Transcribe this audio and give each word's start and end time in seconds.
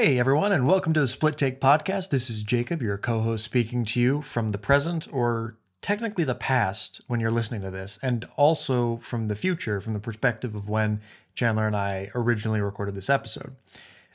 Hey 0.00 0.16
everyone, 0.20 0.52
and 0.52 0.64
welcome 0.64 0.92
to 0.92 1.00
the 1.00 1.08
Split 1.08 1.36
Take 1.36 1.60
Podcast. 1.60 2.10
This 2.10 2.30
is 2.30 2.44
Jacob, 2.44 2.82
your 2.82 2.96
co 2.96 3.18
host, 3.18 3.44
speaking 3.44 3.84
to 3.86 4.00
you 4.00 4.22
from 4.22 4.50
the 4.50 4.56
present, 4.56 5.08
or 5.10 5.56
technically 5.82 6.22
the 6.22 6.36
past 6.36 7.00
when 7.08 7.18
you're 7.18 7.32
listening 7.32 7.62
to 7.62 7.70
this, 7.72 7.98
and 8.00 8.24
also 8.36 8.98
from 8.98 9.26
the 9.26 9.34
future, 9.34 9.80
from 9.80 9.94
the 9.94 9.98
perspective 9.98 10.54
of 10.54 10.68
when 10.68 11.00
Chandler 11.34 11.66
and 11.66 11.74
I 11.74 12.12
originally 12.14 12.60
recorded 12.60 12.94
this 12.94 13.10
episode. 13.10 13.56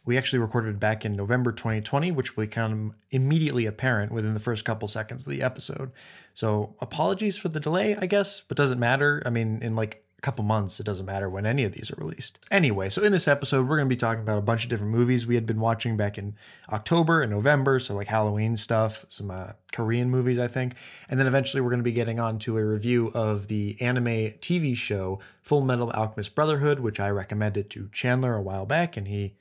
We 0.05 0.17
actually 0.17 0.39
recorded 0.39 0.75
it 0.75 0.79
back 0.79 1.03
in 1.03 1.11
November 1.11 1.51
2020, 1.51 2.13
which 2.13 2.37
will 2.37 2.45
become 2.45 2.93
immediately 3.11 3.65
apparent 3.65 4.13
within 4.13 4.33
the 4.33 4.39
first 4.39 4.63
couple 4.63 4.87
seconds 4.87 5.27
of 5.27 5.31
the 5.31 5.41
episode. 5.41 5.91
So 6.33 6.77
apologies 6.79 7.35
for 7.35 7.49
the 7.49 7.59
delay, 7.59 7.97
I 7.97 8.05
guess, 8.05 8.41
but 8.47 8.55
doesn't 8.55 8.79
matter. 8.79 9.21
I 9.25 9.29
mean, 9.29 9.59
in 9.61 9.75
like 9.75 10.02
couple 10.23 10.43
months, 10.43 10.79
it 10.79 10.85
doesn't 10.85 11.05
matter 11.05 11.29
when 11.29 11.45
any 11.45 11.63
of 11.63 11.73
these 11.73 11.91
are 11.91 11.95
released. 11.97 12.39
Anyway, 12.49 12.89
so 12.89 13.03
in 13.03 13.11
this 13.11 13.27
episode, 13.27 13.67
we're 13.67 13.75
going 13.75 13.87
to 13.87 13.93
be 13.93 13.99
talking 13.99 14.23
about 14.23 14.39
a 14.39 14.41
bunch 14.41 14.63
of 14.63 14.69
different 14.69 14.91
movies 14.91 15.27
we 15.27 15.35
had 15.35 15.45
been 15.45 15.59
watching 15.59 15.97
back 15.97 16.17
in 16.17 16.35
October 16.71 17.21
and 17.21 17.31
November. 17.31 17.77
So, 17.77 17.93
like 17.93 18.07
Halloween 18.07 18.55
stuff, 18.55 19.05
some 19.09 19.29
uh, 19.29 19.51
Korean 19.71 20.09
movies, 20.09 20.39
I 20.39 20.47
think. 20.47 20.75
And 21.09 21.19
then 21.19 21.27
eventually, 21.27 21.61
we're 21.61 21.69
going 21.69 21.81
to 21.81 21.83
be 21.83 21.91
getting 21.91 22.19
on 22.19 22.39
to 22.39 22.57
a 22.57 22.65
review 22.65 23.11
of 23.13 23.47
the 23.49 23.79
anime 23.81 24.33
TV 24.39 24.75
show 24.75 25.19
Full 25.41 25.61
Metal 25.61 25.91
Alchemist 25.91 26.33
Brotherhood, 26.33 26.79
which 26.79 26.99
I 26.99 27.09
recommended 27.09 27.69
to 27.71 27.89
Chandler 27.91 28.35
a 28.35 28.41
while 28.41 28.65
back, 28.65 28.97
and 28.97 29.07
he. 29.07 29.35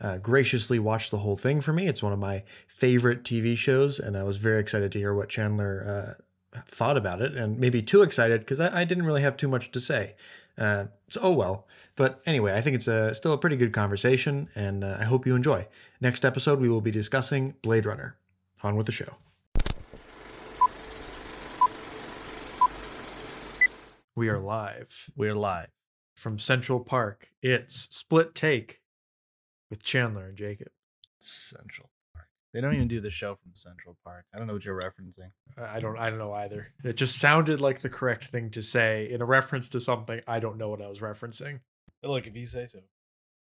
Uh, 0.00 0.18
graciously 0.18 0.80
watched 0.80 1.12
the 1.12 1.18
whole 1.18 1.36
thing 1.36 1.60
for 1.60 1.72
me. 1.72 1.86
It's 1.86 2.02
one 2.02 2.12
of 2.12 2.18
my 2.18 2.42
favorite 2.66 3.22
TV 3.22 3.56
shows, 3.56 4.00
and 4.00 4.16
I 4.16 4.24
was 4.24 4.38
very 4.38 4.58
excited 4.58 4.90
to 4.90 4.98
hear 4.98 5.14
what 5.14 5.28
Chandler 5.28 6.16
uh, 6.18 6.22
thought 6.66 6.96
about 6.96 7.22
it 7.22 7.34
and 7.34 7.58
maybe 7.58 7.82
too 7.82 8.02
excited 8.02 8.40
because 8.40 8.60
I, 8.60 8.82
I, 8.82 8.84
didn't 8.84 9.06
really 9.06 9.22
have 9.22 9.36
too 9.36 9.48
much 9.48 9.70
to 9.70 9.80
say. 9.80 10.14
Uh, 10.58 10.84
so, 11.08 11.20
oh 11.22 11.32
well. 11.32 11.66
But 11.96 12.20
anyway, 12.26 12.54
I 12.54 12.60
think 12.60 12.74
it's 12.74 12.88
a, 12.88 13.14
still 13.14 13.32
a 13.32 13.38
pretty 13.38 13.56
good 13.56 13.72
conversation 13.72 14.48
and 14.54 14.84
uh, 14.84 14.96
I 15.00 15.04
hope 15.04 15.26
you 15.26 15.34
enjoy. 15.34 15.66
Next 16.00 16.24
episode, 16.24 16.60
we 16.60 16.68
will 16.68 16.80
be 16.80 16.90
discussing 16.90 17.54
Blade 17.62 17.86
Runner. 17.86 18.16
On 18.64 18.76
with 18.76 18.86
the 18.86 18.92
show. 18.92 19.16
We 24.14 24.28
are 24.28 24.38
live. 24.38 25.10
We're 25.16 25.34
live. 25.34 25.70
From 26.16 26.38
Central 26.38 26.78
Park. 26.78 27.30
It's 27.42 27.88
Split 27.90 28.36
Take 28.36 28.80
with 29.68 29.82
Chandler 29.82 30.26
and 30.26 30.36
Jacob. 30.36 30.68
Central 31.18 31.91
they 32.52 32.60
don't 32.60 32.74
even 32.74 32.88
do 32.88 33.00
the 33.00 33.10
show 33.10 33.34
from 33.34 33.52
Central 33.54 33.96
Park. 34.04 34.26
I 34.34 34.38
don't 34.38 34.46
know 34.46 34.52
what 34.52 34.64
you're 34.64 34.78
referencing. 34.78 35.30
I 35.58 35.80
don't. 35.80 35.98
I 35.98 36.10
don't 36.10 36.18
know 36.18 36.32
either. 36.32 36.68
It 36.84 36.96
just 36.96 37.18
sounded 37.18 37.60
like 37.60 37.80
the 37.80 37.88
correct 37.88 38.26
thing 38.26 38.50
to 38.50 38.62
say 38.62 39.10
in 39.10 39.22
a 39.22 39.24
reference 39.24 39.70
to 39.70 39.80
something. 39.80 40.20
I 40.26 40.38
don't 40.38 40.58
know 40.58 40.68
what 40.68 40.82
I 40.82 40.88
was 40.88 41.00
referencing. 41.00 41.60
But 42.02 42.10
look, 42.10 42.26
if 42.26 42.36
you 42.36 42.46
say 42.46 42.66
so, 42.66 42.80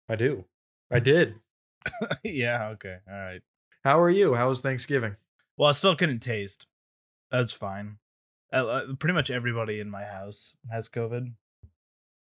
I 0.07 0.15
do. 0.15 0.45
I 0.91 0.99
did. 0.99 1.35
yeah. 2.23 2.69
Okay. 2.69 2.97
All 3.09 3.17
right. 3.17 3.41
How 3.83 3.99
are 3.99 4.09
you? 4.09 4.35
How 4.35 4.49
was 4.49 4.61
Thanksgiving? 4.61 5.15
Well, 5.57 5.69
I 5.69 5.73
still 5.73 5.95
couldn't 5.95 6.19
taste. 6.19 6.67
That's 7.31 7.51
fine. 7.51 7.97
Uh, 8.51 8.81
pretty 8.99 9.13
much 9.13 9.29
everybody 9.29 9.79
in 9.79 9.89
my 9.89 10.03
house 10.03 10.55
has 10.71 10.89
COVID, 10.89 11.33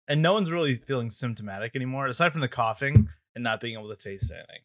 and 0.07 0.23
no 0.23 0.35
one's 0.35 0.53
really 0.53 0.77
feeling 0.77 1.09
symptomatic 1.09 1.75
anymore, 1.75 2.07
aside 2.07 2.33
from 2.33 2.43
the 2.43 2.49
coughing 2.49 3.09
and 3.35 3.43
not 3.43 3.61
being 3.61 3.79
able 3.79 3.89
to 3.89 3.97
taste 3.97 4.31
anything. 4.31 4.61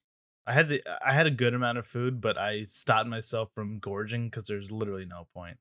I 0.45 0.53
had 0.53 0.69
the 0.69 0.83
I 1.05 1.13
had 1.13 1.27
a 1.27 1.31
good 1.31 1.53
amount 1.53 1.77
of 1.77 1.88
food, 1.88 2.19
but 2.19 2.38
I 2.38 2.63
stopped 2.63 3.08
myself 3.08 3.49
from 3.53 3.80
gorging 3.80 4.30
because 4.30 4.44
there's 4.44 4.72
literally 4.72 5.05
no 5.05 5.27
point. 5.33 5.58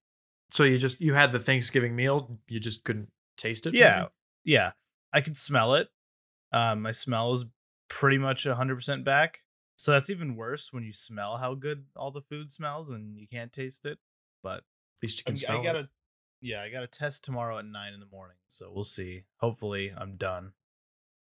So 0.51 0.65
you 0.65 0.79
just 0.79 1.01
you 1.01 1.15
had 1.15 1.33
the 1.33 1.39
Thanksgiving 1.39 1.95
meal, 1.95 2.39
you 2.49 2.61
just 2.61 2.85
couldn't 2.85 3.11
taste 3.37 3.67
it. 3.67 3.75
Yeah, 3.75 3.97
maybe? 3.97 4.11
yeah, 4.45 4.73
I 5.13 5.21
could 5.21 5.37
smell 5.37 5.75
it. 5.75 5.89
Um, 6.53 6.83
my 6.83 6.93
smell 6.93 7.33
is 7.33 7.47
pretty 7.89 8.19
much 8.19 8.45
hundred 8.45 8.75
percent 8.75 9.05
back. 9.05 9.41
So 9.77 9.93
that's 9.93 10.11
even 10.11 10.37
worse 10.37 10.73
when 10.73 10.85
you 10.85 10.93
smell 10.93 11.39
how 11.39 11.55
good 11.55 11.87
all 11.97 12.11
the 12.11 12.23
food 12.23 12.53
smells 12.53 12.91
and 12.91 13.19
you 13.19 13.27
can't 13.27 13.53
taste 13.53 13.87
it. 13.87 13.99
But 14.43 14.59
at 14.59 15.03
least 15.03 15.19
you 15.19 15.25
can 15.25 15.33
I, 15.33 15.37
smell 15.37 15.61
I 15.61 15.65
gotta, 15.65 15.79
it. 15.81 15.87
Yeah, 16.41 16.63
I 16.63 16.71
got 16.71 16.83
a 16.83 16.89
test 16.89 17.25
tomorrow 17.25 17.59
at 17.59 17.65
nine 17.65 17.93
in 17.93 18.01
the 18.01 18.07
morning, 18.07 18.37
so 18.49 18.71
we'll 18.73 18.85
see. 18.85 19.25
Hopefully, 19.39 19.93
I'm 19.97 20.17
done. 20.17 20.53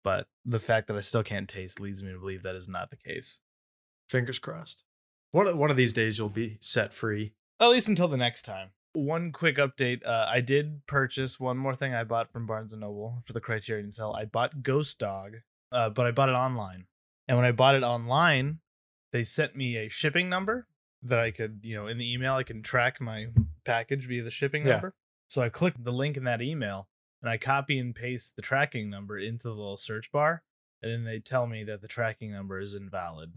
But 0.04 0.28
the 0.44 0.60
fact 0.60 0.86
that 0.86 0.96
I 0.96 1.00
still 1.00 1.22
can't 1.22 1.48
taste 1.48 1.80
leads 1.80 2.02
me 2.02 2.12
to 2.12 2.18
believe 2.18 2.44
that 2.44 2.54
is 2.54 2.68
not 2.68 2.90
the 2.90 2.96
case. 2.96 3.40
Fingers 4.08 4.38
crossed. 4.38 4.84
One 5.32 5.56
one 5.58 5.70
of 5.70 5.76
these 5.76 5.92
days 5.92 6.18
you'll 6.18 6.28
be 6.28 6.58
set 6.60 6.92
free. 6.92 7.32
At 7.60 7.68
least 7.68 7.88
until 7.88 8.08
the 8.08 8.16
next 8.16 8.42
time. 8.42 8.70
One 8.92 9.32
quick 9.32 9.56
update. 9.56 10.06
Uh, 10.06 10.26
I 10.28 10.40
did 10.40 10.86
purchase 10.86 11.38
one 11.38 11.58
more 11.58 11.74
thing 11.74 11.94
I 11.94 12.04
bought 12.04 12.32
from 12.32 12.46
Barnes 12.46 12.72
and 12.72 12.80
Noble 12.80 13.22
for 13.26 13.32
the 13.32 13.40
Criterion 13.40 13.92
sale. 13.92 14.14
I 14.18 14.24
bought 14.24 14.62
Ghost 14.62 14.98
Dog, 14.98 15.36
uh, 15.70 15.90
but 15.90 16.06
I 16.06 16.12
bought 16.12 16.30
it 16.30 16.34
online. 16.36 16.86
And 17.28 17.36
when 17.36 17.46
I 17.46 17.52
bought 17.52 17.74
it 17.74 17.82
online, 17.82 18.60
they 19.12 19.24
sent 19.24 19.56
me 19.56 19.76
a 19.76 19.88
shipping 19.88 20.28
number 20.28 20.66
that 21.02 21.18
I 21.18 21.30
could, 21.30 21.60
you 21.62 21.74
know, 21.74 21.86
in 21.86 21.98
the 21.98 22.10
email 22.10 22.34
I 22.34 22.42
can 22.42 22.62
track 22.62 23.00
my 23.00 23.26
package 23.64 24.06
via 24.06 24.22
the 24.22 24.30
shipping 24.30 24.64
yeah. 24.64 24.72
number. 24.72 24.94
So 25.28 25.42
I 25.42 25.48
clicked 25.48 25.84
the 25.84 25.92
link 25.92 26.16
in 26.16 26.24
that 26.24 26.40
email 26.40 26.88
and 27.20 27.30
I 27.30 27.36
copy 27.36 27.78
and 27.78 27.94
paste 27.94 28.36
the 28.36 28.42
tracking 28.42 28.88
number 28.88 29.18
into 29.18 29.48
the 29.48 29.54
little 29.54 29.76
search 29.76 30.12
bar, 30.12 30.42
and 30.82 30.92
then 30.92 31.04
they 31.04 31.18
tell 31.18 31.46
me 31.46 31.64
that 31.64 31.82
the 31.82 31.88
tracking 31.88 32.32
number 32.32 32.60
is 32.60 32.74
invalid. 32.74 33.32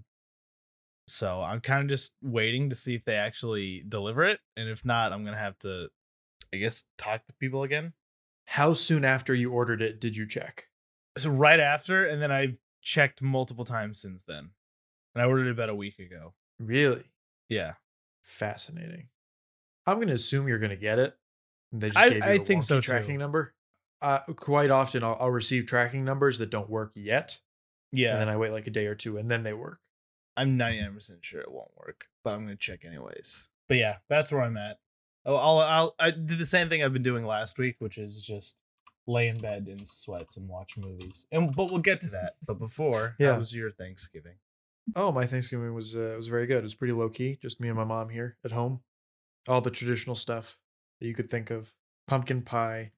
So 1.09 1.41
I'm 1.41 1.59
kind 1.59 1.81
of 1.81 1.89
just 1.89 2.13
waiting 2.21 2.69
to 2.69 2.75
see 2.75 2.95
if 2.95 3.03
they 3.03 3.15
actually 3.15 3.83
deliver 3.87 4.23
it, 4.25 4.39
and 4.55 4.69
if 4.69 4.85
not, 4.85 5.11
I'm 5.11 5.25
gonna 5.25 5.37
have 5.37 5.57
to, 5.59 5.89
I 6.53 6.57
guess, 6.57 6.85
talk 6.97 7.25
to 7.25 7.33
people 7.39 7.63
again. 7.63 7.93
How 8.45 8.73
soon 8.73 9.03
after 9.03 9.33
you 9.33 9.51
ordered 9.51 9.81
it 9.81 9.99
did 9.99 10.15
you 10.15 10.27
check? 10.27 10.67
So 11.17 11.29
right 11.29 11.59
after, 11.59 12.05
and 12.05 12.21
then 12.21 12.31
I've 12.31 12.59
checked 12.81 13.21
multiple 13.21 13.65
times 13.65 13.99
since 13.99 14.23
then. 14.23 14.51
And 15.13 15.23
I 15.23 15.27
ordered 15.27 15.47
it 15.47 15.51
about 15.51 15.69
a 15.69 15.75
week 15.75 15.99
ago. 15.99 16.33
Really? 16.59 17.03
Yeah. 17.49 17.73
Fascinating. 18.23 19.09
I'm 19.85 19.99
gonna 19.99 20.13
assume 20.13 20.47
you're 20.47 20.59
gonna 20.59 20.75
get 20.75 20.99
it. 20.99 21.15
They 21.71 21.89
just 21.89 21.97
I, 21.97 22.09
gave 22.09 22.17
you 22.17 22.23
I 22.23 22.37
think 22.37 22.63
so 22.63 22.81
tracking 22.81 23.15
too. 23.15 23.19
number. 23.19 23.53
Uh, 24.01 24.19
quite 24.35 24.71
often, 24.71 25.03
I'll, 25.03 25.17
I'll 25.19 25.31
receive 25.31 25.65
tracking 25.65 26.05
numbers 26.05 26.37
that 26.37 26.49
don't 26.49 26.69
work 26.69 26.91
yet. 26.95 27.39
Yeah. 27.91 28.11
And 28.11 28.21
then 28.21 28.29
I 28.29 28.37
wait 28.37 28.51
like 28.51 28.67
a 28.67 28.71
day 28.71 28.85
or 28.85 28.95
two, 28.95 29.17
and 29.17 29.29
then 29.29 29.43
they 29.43 29.53
work. 29.53 29.79
I'm 30.39 30.57
99% 30.57 31.17
sure 31.21 31.41
it 31.41 31.51
won't 31.51 31.71
work, 31.75 32.05
but 32.23 32.33
I'm 32.33 32.45
going 32.45 32.49
to 32.49 32.55
check 32.55 32.85
anyways. 32.85 33.49
But 33.67 33.75
yeah, 33.75 33.97
that's 34.07 34.31
where 34.31 34.41
I'm 34.41 34.55
at. 34.55 34.79
I'll, 35.25 35.37
I'll, 35.37 35.59
I'll, 35.59 35.95
I 35.99 36.11
did 36.11 36.39
the 36.39 36.45
same 36.45 36.69
thing 36.69 36.81
I've 36.81 36.93
been 36.93 37.03
doing 37.03 37.25
last 37.25 37.57
week, 37.57 37.75
which 37.79 37.97
is 37.97 38.21
just 38.21 38.61
lay 39.05 39.27
in 39.27 39.39
bed 39.39 39.67
in 39.67 39.83
sweats 39.83 40.37
and 40.37 40.47
watch 40.47 40.77
movies. 40.77 41.27
And 41.29 41.53
but 41.53 41.65
we'll 41.65 41.79
get 41.79 41.99
to 42.01 42.09
that. 42.11 42.35
But 42.45 42.57
before, 42.57 43.15
yeah. 43.19 43.33
how 43.33 43.37
was 43.37 43.53
your 43.53 43.69
Thanksgiving? 43.69 44.35
Oh, 44.95 45.11
my 45.11 45.27
Thanksgiving 45.27 45.73
was 45.73 45.93
uh, 45.93 46.13
was 46.15 46.29
very 46.29 46.47
good. 46.47 46.59
It 46.59 46.63
was 46.63 46.75
pretty 46.75 46.93
low 46.93 47.09
key, 47.09 47.37
just 47.41 47.59
me 47.59 47.67
and 47.67 47.77
my 47.77 47.83
mom 47.83 48.07
here 48.07 48.37
at 48.45 48.51
home. 48.51 48.79
All 49.45 49.59
the 49.59 49.71
traditional 49.71 50.15
stuff 50.15 50.57
that 51.01 51.07
you 51.07 51.13
could 51.13 51.29
think 51.29 51.51
of: 51.51 51.73
pumpkin 52.07 52.43
pie, 52.43 52.93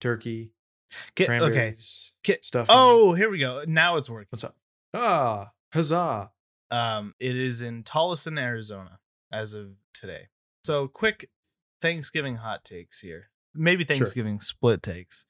turkey, 0.00 0.54
Get, 1.14 1.26
cranberries, 1.26 2.14
okay. 2.14 2.32
Get, 2.34 2.44
stuff. 2.44 2.66
Oh, 2.68 3.14
here 3.14 3.30
we 3.30 3.38
go. 3.38 3.62
Now 3.68 3.96
it's 3.96 4.10
working. 4.10 4.26
What's 4.30 4.42
up? 4.42 4.56
Ah, 4.92 5.52
huzzah! 5.72 6.32
Um, 6.70 7.14
it 7.18 7.36
is 7.36 7.62
in 7.62 7.82
Tolleson, 7.82 8.38
Arizona, 8.38 9.00
as 9.32 9.54
of 9.54 9.72
today. 9.92 10.28
So, 10.64 10.88
quick 10.88 11.30
Thanksgiving 11.80 12.36
hot 12.36 12.64
takes 12.64 13.00
here. 13.00 13.30
Maybe 13.54 13.84
Thanksgiving 13.84 14.38
sure. 14.38 14.44
split 14.44 14.82
takes. 14.82 15.26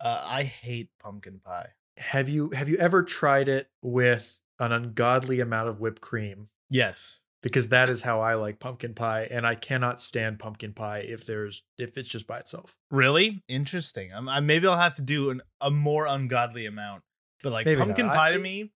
Uh, 0.00 0.22
I 0.24 0.44
hate 0.44 0.90
pumpkin 1.02 1.40
pie. 1.44 1.70
Have 1.96 2.28
you 2.28 2.50
have 2.50 2.68
you 2.68 2.76
ever 2.76 3.02
tried 3.02 3.48
it 3.48 3.70
with 3.82 4.38
an 4.60 4.72
ungodly 4.72 5.40
amount 5.40 5.68
of 5.68 5.80
whipped 5.80 6.02
cream? 6.02 6.48
Yes, 6.70 7.22
because 7.42 7.70
that 7.70 7.88
is 7.88 8.02
how 8.02 8.20
I 8.20 8.34
like 8.34 8.60
pumpkin 8.60 8.94
pie, 8.94 9.26
and 9.30 9.46
I 9.46 9.54
cannot 9.54 10.00
stand 10.00 10.38
pumpkin 10.38 10.74
pie 10.74 10.98
if 10.98 11.26
there's 11.26 11.62
if 11.78 11.96
it's 11.96 12.08
just 12.08 12.26
by 12.26 12.38
itself. 12.38 12.76
Really 12.90 13.42
interesting. 13.48 14.12
I'm, 14.14 14.28
I, 14.28 14.40
maybe 14.40 14.66
I'll 14.66 14.76
have 14.76 14.96
to 14.96 15.02
do 15.02 15.30
an, 15.30 15.40
a 15.60 15.70
more 15.70 16.06
ungodly 16.06 16.66
amount. 16.66 17.02
But 17.42 17.52
like 17.52 17.66
maybe 17.66 17.78
pumpkin 17.78 18.06
not. 18.06 18.14
pie 18.14 18.30
I, 18.30 18.32
to 18.32 18.38
me 18.38 18.72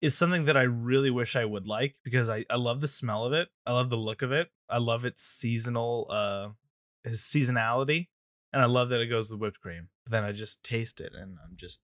is 0.00 0.16
something 0.16 0.44
that 0.44 0.56
I 0.56 0.62
really 0.62 1.10
wish 1.10 1.36
I 1.36 1.44
would 1.44 1.66
like 1.66 1.96
because 2.04 2.30
I, 2.30 2.44
I 2.50 2.56
love 2.56 2.80
the 2.80 2.88
smell 2.88 3.24
of 3.24 3.32
it. 3.32 3.48
I 3.66 3.72
love 3.72 3.90
the 3.90 3.96
look 3.96 4.22
of 4.22 4.32
it. 4.32 4.48
I 4.68 4.78
love 4.78 5.04
its 5.04 5.22
seasonal 5.22 6.06
uh 6.10 6.48
his 7.04 7.20
seasonality. 7.20 8.08
And 8.52 8.62
I 8.62 8.66
love 8.66 8.88
that 8.90 9.00
it 9.00 9.08
goes 9.08 9.30
with 9.30 9.40
whipped 9.40 9.60
cream. 9.60 9.88
But 10.04 10.12
then 10.12 10.24
I 10.24 10.32
just 10.32 10.62
taste 10.62 11.00
it 11.00 11.12
and 11.14 11.36
I'm 11.44 11.56
just 11.56 11.80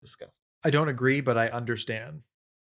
disgusted. 0.00 0.34
I 0.64 0.70
don't 0.70 0.88
agree, 0.88 1.20
but 1.20 1.38
I 1.38 1.48
understand 1.48 2.22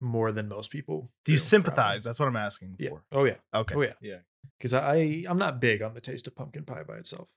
more 0.00 0.32
than 0.32 0.48
most 0.48 0.70
people. 0.70 1.10
Do 1.24 1.32
you 1.32 1.38
sympathize? 1.38 1.74
Probably. 1.76 2.00
That's 2.00 2.20
what 2.20 2.28
I'm 2.28 2.36
asking 2.36 2.76
yeah. 2.78 2.90
for. 2.90 3.04
Oh 3.12 3.24
yeah. 3.24 3.36
Okay. 3.54 3.74
Oh 3.74 3.82
yeah. 3.82 3.92
Yeah. 4.00 4.18
Because 4.58 4.74
I 4.74 5.22
I'm 5.28 5.38
not 5.38 5.60
big 5.60 5.82
on 5.82 5.94
the 5.94 6.00
taste 6.00 6.26
of 6.26 6.34
pumpkin 6.34 6.64
pie 6.64 6.82
by 6.82 6.96
itself. 6.96 7.28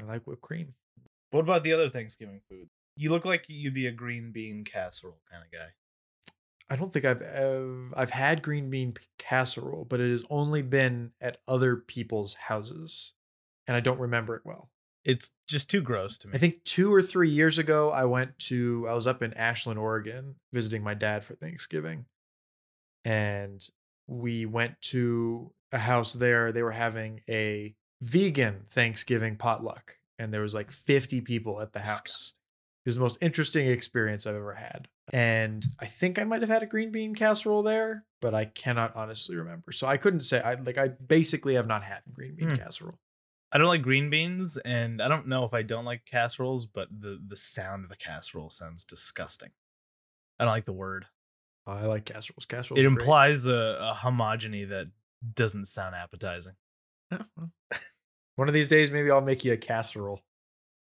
I 0.00 0.04
like 0.04 0.26
whipped 0.26 0.42
cream. 0.42 0.74
What 1.30 1.40
about 1.40 1.62
the 1.62 1.72
other 1.72 1.88
Thanksgiving 1.88 2.40
food? 2.48 2.68
You 2.96 3.10
look 3.10 3.24
like 3.24 3.44
you'd 3.48 3.74
be 3.74 3.86
a 3.86 3.92
green 3.92 4.32
bean 4.32 4.64
casserole 4.64 5.20
kind 5.30 5.44
of 5.44 5.52
guy. 5.52 5.72
I 6.70 6.76
don't 6.76 6.92
think 6.92 7.04
I've 7.04 7.22
ever, 7.22 7.88
I've 7.96 8.10
had 8.10 8.42
green 8.42 8.68
bean 8.68 8.94
casserole, 9.18 9.86
but 9.88 10.00
it 10.00 10.10
has 10.10 10.24
only 10.28 10.62
been 10.62 11.12
at 11.20 11.38
other 11.48 11.76
people's 11.76 12.34
houses, 12.34 13.14
and 13.66 13.76
I 13.76 13.80
don't 13.80 14.00
remember 14.00 14.36
it 14.36 14.42
well. 14.44 14.70
It's 15.04 15.30
just 15.48 15.70
too 15.70 15.80
gross 15.80 16.18
to 16.18 16.28
me. 16.28 16.34
I 16.34 16.38
think 16.38 16.64
two 16.64 16.92
or 16.92 17.00
three 17.00 17.30
years 17.30 17.56
ago, 17.56 17.90
I 17.90 18.04
went 18.04 18.38
to 18.40 18.86
I 18.88 18.92
was 18.92 19.06
up 19.06 19.22
in 19.22 19.32
Ashland, 19.34 19.78
Oregon, 19.78 20.34
visiting 20.52 20.82
my 20.82 20.94
dad 20.94 21.24
for 21.24 21.34
Thanksgiving, 21.34 22.04
and 23.04 23.66
we 24.06 24.44
went 24.44 24.80
to 24.82 25.52
a 25.72 25.78
house 25.78 26.12
there. 26.12 26.52
They 26.52 26.62
were 26.62 26.72
having 26.72 27.22
a 27.28 27.74
vegan 28.02 28.66
Thanksgiving 28.70 29.36
potluck, 29.36 29.96
and 30.18 30.34
there 30.34 30.42
was 30.42 30.54
like 30.54 30.70
50 30.70 31.22
people 31.22 31.60
at 31.62 31.72
the 31.72 31.80
house. 31.80 32.34
It 32.88 32.92
was 32.92 32.96
the 32.96 33.02
most 33.02 33.18
interesting 33.20 33.68
experience 33.68 34.26
I've 34.26 34.34
ever 34.34 34.54
had. 34.54 34.88
And 35.12 35.62
I 35.78 35.84
think 35.84 36.18
I 36.18 36.24
might 36.24 36.40
have 36.40 36.48
had 36.48 36.62
a 36.62 36.66
green 36.66 36.90
bean 36.90 37.14
casserole 37.14 37.62
there, 37.62 38.06
but 38.22 38.34
I 38.34 38.46
cannot 38.46 38.96
honestly 38.96 39.36
remember. 39.36 39.72
So 39.72 39.86
I 39.86 39.98
couldn't 39.98 40.22
say 40.22 40.40
I 40.40 40.54
like 40.54 40.78
I 40.78 40.88
basically 40.88 41.52
have 41.56 41.66
not 41.66 41.84
had 41.84 41.98
green 42.10 42.34
bean 42.34 42.48
Hmm. 42.48 42.54
casserole. 42.56 42.98
I 43.52 43.58
don't 43.58 43.66
like 43.66 43.82
green 43.82 44.08
beans, 44.08 44.56
and 44.56 45.02
I 45.02 45.08
don't 45.08 45.28
know 45.28 45.44
if 45.44 45.52
I 45.52 45.60
don't 45.62 45.84
like 45.84 46.06
casseroles, 46.06 46.64
but 46.64 46.88
the 46.90 47.18
the 47.26 47.36
sound 47.36 47.84
of 47.84 47.90
a 47.90 47.96
casserole 47.96 48.48
sounds 48.48 48.84
disgusting. 48.84 49.50
I 50.38 50.44
don't 50.44 50.52
like 50.54 50.64
the 50.64 50.72
word. 50.72 51.04
I 51.66 51.84
like 51.84 52.06
casseroles. 52.06 52.46
Casseroles. 52.46 52.78
it 52.82 52.86
are 52.86 52.88
great. 52.90 53.00
implies 53.02 53.44
a, 53.44 53.52
a 53.52 53.98
homogeny 54.00 54.66
that 54.70 54.86
doesn't 55.34 55.66
sound 55.66 55.94
appetizing. 55.94 56.54
Well. 57.10 57.52
One 58.36 58.48
of 58.48 58.54
these 58.54 58.68
days, 58.70 58.90
maybe 58.90 59.10
I'll 59.10 59.20
make 59.20 59.44
you 59.44 59.52
a 59.52 59.58
casserole, 59.58 60.22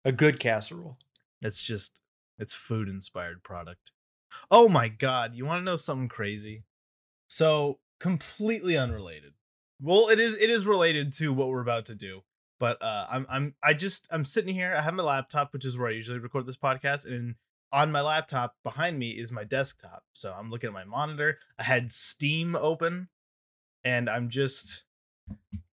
a 0.05 0.13
good 0.13 0.39
casserole. 0.39 0.97
It's 1.41 1.61
just 1.61 2.03
it's 2.39 2.55
food 2.55 2.89
inspired 2.89 3.43
product. 3.43 3.93
Oh 4.51 4.69
my 4.69 4.89
god, 4.89 5.35
you 5.35 5.45
want 5.45 5.61
to 5.61 5.65
know 5.65 5.77
something 5.77 6.09
crazy? 6.09 6.65
So, 7.29 7.79
completely 8.01 8.77
unrelated. 8.77 9.35
Well, 9.81 10.09
it 10.09 10.19
is 10.19 10.37
it 10.39 10.51
is 10.51 10.67
related 10.67 11.13
to 11.15 11.33
what 11.33 11.49
we're 11.49 11.63
about 11.63 11.87
to 11.87 11.95
do. 11.95 12.23
But 12.61 12.83
uh 12.83 13.07
I'm 13.11 13.27
I'm 13.31 13.55
I 13.63 13.75
just 13.75 14.09
I'm 14.11 14.25
sitting 14.25 14.55
here, 14.55 14.75
I 14.77 14.83
have 14.83 14.95
my 14.95 15.03
laptop, 15.03 15.53
which 15.53 15.65
is 15.65 15.79
where 15.79 15.89
I 15.89 15.93
usually 15.93 16.19
record 16.19 16.47
this 16.47 16.57
podcast, 16.57 17.07
and 17.07 17.37
on 17.73 17.93
my 17.93 18.01
laptop 18.01 18.57
behind 18.63 18.99
me 18.99 19.11
is 19.11 19.31
my 19.31 19.45
desktop. 19.45 20.03
So 20.13 20.35
I'm 20.37 20.51
looking 20.51 20.69
at 20.69 20.75
my 20.75 20.85
monitor. 20.85 21.39
I 21.59 21.65
had 21.65 21.91
Steam 21.91 22.57
open 22.57 23.09
and 23.85 24.09
I'm 24.09 24.29
just 24.29 24.85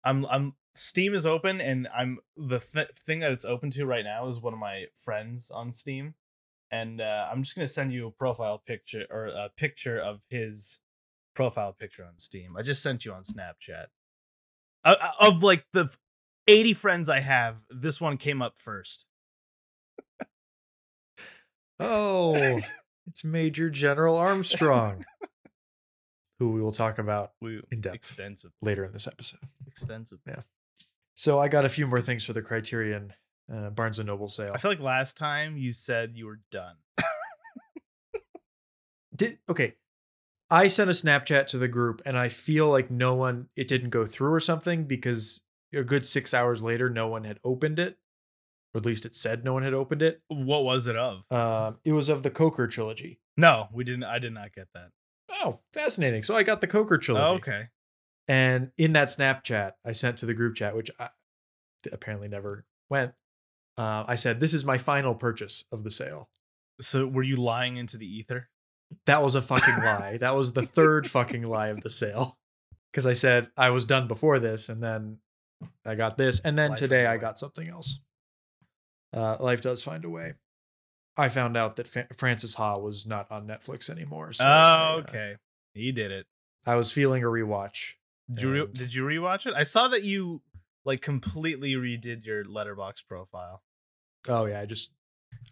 I'm 0.04 0.26
I'm 0.26 0.54
Steam 0.76 1.14
is 1.16 1.26
open 1.26 1.62
and 1.62 1.88
I'm 1.96 2.20
the 2.36 2.60
th- 2.60 2.90
thing 3.06 3.20
that 3.20 3.32
it's 3.32 3.46
open 3.46 3.72
to 3.72 3.86
right 3.86 4.04
now 4.04 4.28
is 4.28 4.42
one 4.42 4.54
of 4.54 4.60
my 4.60 4.86
friends 4.94 5.50
on 5.50 5.72
Steam 5.72 6.16
and 6.72 7.00
uh, 7.00 7.30
I'm 7.32 7.44
just 7.44 7.56
gonna 7.56 7.68
send 7.68 7.94
you 7.94 8.08
a 8.08 8.12
profile 8.12 8.58
picture 8.66 9.06
or 9.10 9.28
a 9.28 9.50
picture 9.56 9.98
of 10.00 10.20
his 10.30 10.80
profile 11.34 11.72
picture 11.74 12.04
on 12.04 12.18
Steam. 12.18 12.56
I 12.58 12.62
just 12.62 12.82
sent 12.84 13.06
you 13.06 13.14
on 13.14 13.24
Snapchat. 13.24 13.86
Uh, 14.84 14.96
uh, 15.00 15.12
of 15.20 15.44
like 15.44 15.66
the 15.74 15.90
80 16.48 16.74
friends 16.74 17.10
I 17.10 17.22
have, 17.22 17.56
this 17.70 18.00
one 18.02 18.18
came 18.18 18.42
up 18.42 18.56
first. 18.58 19.06
Oh, 21.80 22.60
it's 23.08 23.24
Major 23.24 23.70
General 23.70 24.16
Armstrong, 24.16 25.06
who 26.40 26.52
we 26.52 26.62
will 26.62 26.72
talk 26.72 27.00
about 27.00 27.32
We 27.42 27.62
In 27.72 27.82
depth. 27.82 27.96
extensive, 27.96 28.52
later 28.62 28.86
in 28.86 28.94
this 28.94 29.08
episode. 29.08 29.42
extensive. 29.68 30.20
So 31.16 31.40
I 31.40 31.48
got 31.48 31.66
a 31.66 31.70
few 31.70 31.88
more 31.88 32.02
things 32.02 32.26
for 32.26 32.34
the 32.34 32.42
Criterion 32.42 33.14
uh, 33.52 33.70
Barnes 33.70 34.00
and 34.00 34.08
Noble 34.08 34.28
sale. 34.28 34.52
I 34.54 34.58
feel 34.58 34.70
like 34.70 34.80
last 34.80 35.18
time 35.18 35.58
you 35.58 35.72
said 35.72 36.12
you 36.16 36.26
were 36.26 36.42
done. 36.52 36.76
Did 39.16 39.40
okay. 39.50 39.76
I 40.50 40.68
sent 40.68 40.90
a 40.90 40.94
Snapchat 40.94 41.48
to 41.48 41.58
the 41.58 41.68
group, 41.68 42.02
and 42.06 42.18
I 42.18 42.30
feel 42.30 42.68
like 42.68 42.92
no 42.92 43.16
one 43.16 43.48
it 43.56 43.68
didn't 43.68 43.90
go 43.90 44.06
through 44.06 44.34
or 44.34 44.40
something 44.40 44.84
because 44.84 45.42
a 45.74 45.84
good 45.84 46.06
six 46.06 46.34
hours 46.34 46.62
later, 46.62 46.90
no 46.90 47.08
one 47.08 47.24
had 47.24 47.40
opened 47.44 47.80
it, 47.80 47.98
or 48.74 48.80
at 48.80 48.86
least 48.86 49.06
it 49.06 49.16
said 49.16 49.44
no 49.44 49.54
one 49.54 49.64
had 49.64 49.74
opened 49.74 50.02
it. 50.02 50.22
What 50.28 50.64
was 50.64 50.86
it 50.86 50.98
of? 50.98 51.32
Um, 51.32 51.78
it 51.86 51.94
was 51.94 52.10
of 52.10 52.24
the 52.24 52.30
Koker 52.30 52.70
trilogy. 52.70 53.20
No, 53.38 53.70
we 53.74 53.84
didn't. 53.84 54.04
I 54.04 54.20
did 54.20 54.34
not 54.34 54.54
get 54.54 54.68
that. 54.74 54.90
Oh, 55.32 55.62
fascinating! 55.74 56.22
So 56.22 56.36
I 56.36 56.44
got 56.44 56.62
the 56.62 56.68
Koker 56.68 57.02
trilogy. 57.02 57.26
Oh, 57.26 57.36
okay. 57.36 57.70
And 58.28 58.72
in 58.78 58.94
that 58.94 59.10
Snapchat 59.10 59.74
I 59.86 59.92
sent 59.92 60.18
to 60.18 60.26
the 60.26 60.34
group 60.34 60.56
chat, 60.56 60.76
which 60.76 60.90
I, 61.00 61.10
apparently 61.92 62.28
never 62.28 62.66
went, 62.90 63.14
uh, 63.78 64.06
I 64.08 64.16
said, 64.16 64.40
"This 64.40 64.54
is 64.54 64.66
my 64.66 64.78
final 64.78 65.14
purchase 65.16 65.66
of 65.72 65.84
the 65.84 65.92
sale." 65.92 66.30
So 66.82 67.06
were 67.08 67.24
you 67.24 67.36
lying 67.36 67.78
into 67.78 67.98
the 67.98 68.08
ether? 68.08 68.50
That 69.06 69.24
was 69.24 69.36
a 69.36 69.42
fucking 69.42 69.84
lie. 69.84 70.18
That 70.18 70.36
was 70.36 70.54
the 70.54 70.62
third 70.64 71.08
fucking 71.10 71.46
lie 71.46 71.68
of 71.68 71.82
the 71.82 71.90
sale. 72.02 72.38
Because 72.92 73.06
I 73.06 73.14
said 73.14 73.50
I 73.58 73.70
was 73.72 73.86
done 73.86 74.08
before 74.08 74.40
this, 74.40 74.70
and 74.70 74.82
then 74.82 75.20
I 75.86 75.96
got 75.96 76.18
this, 76.18 76.40
and 76.40 76.58
then 76.58 76.72
Life 76.72 76.80
today 76.80 77.06
I 77.06 77.18
got 77.18 77.38
something 77.38 77.68
else. 77.68 78.00
Uh, 79.14 79.38
life 79.40 79.62
does 79.62 79.82
find 79.82 80.04
a 80.04 80.10
way. 80.10 80.34
I 81.18 81.30
found 81.30 81.56
out 81.56 81.78
that 81.78 81.88
Fa- 81.88 82.08
Frances 82.18 82.56
Ha 82.56 82.78
was 82.78 83.06
not 83.06 83.32
on 83.32 83.48
Netflix 83.48 83.90
anymore. 83.90 84.34
So 84.34 84.44
I, 84.44 84.94
oh, 84.94 84.98
uh, 84.98 85.00
okay. 85.02 85.36
He 85.74 85.92
did 85.92 86.12
it. 86.12 86.26
I 86.66 86.76
was 86.76 86.92
feeling 86.92 87.24
a 87.24 87.28
rewatch. 87.28 87.94
Did 88.34 88.42
you 88.44 88.52
re- 88.52 88.68
did 88.74 88.94
you 88.94 89.04
rewatch 89.04 89.46
it? 89.46 89.54
I 89.56 89.64
saw 89.64 89.88
that 89.90 90.04
you 90.04 90.42
like 90.84 91.02
completely 91.02 91.74
redid 91.74 92.26
your 92.26 92.44
Letterboxd 92.46 93.08
profile. 93.08 93.62
Oh 94.28 94.46
yeah, 94.46 94.62
I 94.62 94.66
just 94.66 94.92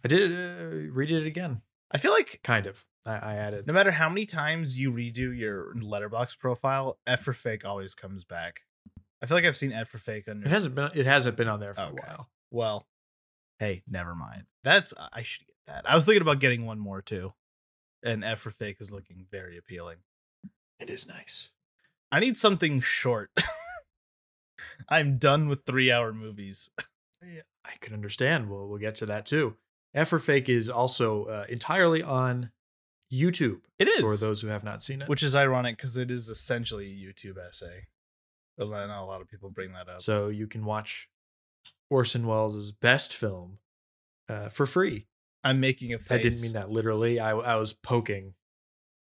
I 0.04 0.08
did 0.08 0.32
uh, 0.32 0.92
redid 0.94 1.20
it 1.22 1.26
again. 1.26 1.62
I 1.90 1.98
feel 1.98 2.12
like 2.12 2.40
Kind 2.42 2.66
of. 2.66 2.84
I, 3.06 3.12
I 3.16 3.34
added. 3.34 3.66
no 3.66 3.72
matter 3.72 3.90
how 3.92 4.08
many 4.08 4.26
times 4.26 4.78
you 4.78 4.90
redo 4.90 5.36
your 5.36 5.74
Letterboxd 5.76 6.38
profile, 6.38 6.98
F 7.06 7.20
for 7.20 7.32
fake 7.32 7.64
always 7.64 7.94
comes 7.94 8.24
back. 8.24 8.60
I 9.22 9.26
feel 9.26 9.36
like 9.36 9.44
I've 9.44 9.56
seen 9.56 9.72
F 9.72 9.88
for 9.88 9.98
fake 9.98 10.26
on 10.28 10.42
It 10.44 10.48
hasn't 10.50 10.74
been. 10.74 10.90
It 10.94 11.06
hasn't 11.06 11.36
been 11.36 11.48
on 11.48 11.60
there 11.60 11.74
for 11.74 11.82
Okay. 11.82 12.02
a 12.02 12.06
while. 12.08 12.28
well. 12.50 12.86
Hey, 13.60 13.82
never 13.88 14.14
mind. 14.16 14.44
That's 14.64 14.92
I 15.12 15.22
should 15.22 15.46
get 15.46 15.54
that. 15.68 15.88
I 15.88 15.94
was 15.94 16.04
thinking 16.04 16.22
about 16.22 16.40
getting 16.40 16.66
one 16.66 16.78
more 16.80 17.00
too. 17.00 17.32
And 18.02 18.24
F 18.24 18.40
for 18.40 18.50
fake 18.50 18.78
is 18.80 18.90
looking 18.90 19.26
very 19.30 19.56
appealing. 19.56 19.98
It 20.80 20.90
is 20.90 21.06
nice. 21.06 21.52
I 22.14 22.20
need 22.20 22.36
something 22.36 22.80
short. 22.80 23.30
I'm 24.88 25.18
done 25.18 25.48
with 25.48 25.64
three 25.66 25.90
hour 25.90 26.12
movies. 26.12 26.70
Yeah, 27.20 27.40
I 27.64 27.72
can 27.80 27.92
understand. 27.92 28.48
Well, 28.48 28.68
we'll 28.68 28.78
get 28.78 28.94
to 28.96 29.06
that 29.06 29.26
too. 29.26 29.56
F 29.94 30.08
for 30.08 30.20
Fake 30.20 30.48
is 30.48 30.70
also 30.70 31.24
uh, 31.24 31.44
entirely 31.48 32.02
on 32.04 32.50
YouTube 33.12 33.62
It 33.80 33.88
is 33.88 34.00
for 34.00 34.16
those 34.16 34.40
who 34.42 34.48
have 34.48 34.62
not 34.62 34.80
seen 34.82 35.02
it. 35.02 35.08
which 35.08 35.22
is 35.24 35.34
ironic 35.34 35.76
because 35.76 35.96
it 35.96 36.10
is 36.10 36.28
essentially 36.28 36.86
a 36.86 36.94
YouTube 36.94 37.36
essay. 37.36 37.86
Know 38.58 38.66
a 38.66 39.06
lot 39.06 39.20
of 39.20 39.28
people 39.28 39.50
bring 39.50 39.72
that 39.72 39.88
up. 39.88 40.00
so 40.00 40.28
you 40.28 40.46
can 40.46 40.64
watch 40.64 41.08
Orson 41.90 42.26
Welles' 42.28 42.70
best 42.70 43.12
film 43.12 43.58
uh, 44.28 44.48
for 44.48 44.66
free. 44.66 45.06
I'm 45.42 45.58
making 45.58 45.92
a 45.92 45.98
face. 45.98 46.12
I 46.12 46.18
didn't 46.18 46.42
mean 46.42 46.52
that 46.52 46.70
literally. 46.70 47.18
I, 47.18 47.32
I 47.32 47.56
was 47.56 47.72
poking, 47.72 48.34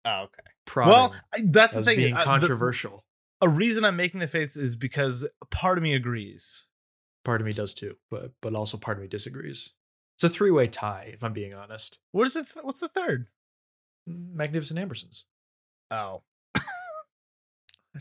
Oh, 0.05 0.25
okay. 0.25 0.43
Well, 0.77 1.15
that's 1.45 1.77
the 1.77 1.83
thing. 1.83 1.97
being 1.97 2.15
uh, 2.15 2.19
the- 2.21 2.25
controversial. 2.25 3.05
a 3.41 3.49
reason 3.49 3.85
I'm 3.85 3.97
making 3.97 4.21
the 4.21 4.27
face 4.29 4.57
is 4.57 4.77
because 4.77 5.27
part 5.51 5.79
of 5.79 5.83
me 5.85 5.95
agrees. 5.95 6.67
part 7.25 7.41
of 7.41 7.47
me 7.47 7.53
does 7.53 7.75
too, 7.75 7.97
but 8.11 8.33
but 8.41 8.55
also 8.55 8.77
part 8.77 8.97
of 8.99 9.03
me 9.03 9.09
disagrees. 9.09 9.73
It's 10.17 10.25
a 10.25 10.29
three 10.29 10.51
way 10.51 10.67
tie, 10.67 11.11
if 11.13 11.23
I'm 11.23 11.33
being 11.33 11.55
honest. 11.55 11.99
What 12.13 12.27
is 12.27 12.35
it? 12.37 12.47
th- 12.53 12.65
What's 12.65 12.81
the 12.81 12.89
third? 12.89 13.29
Magnificent 14.07 14.79
Ambersons. 14.81 15.25
Oh, 15.91 16.23
I 16.57 16.61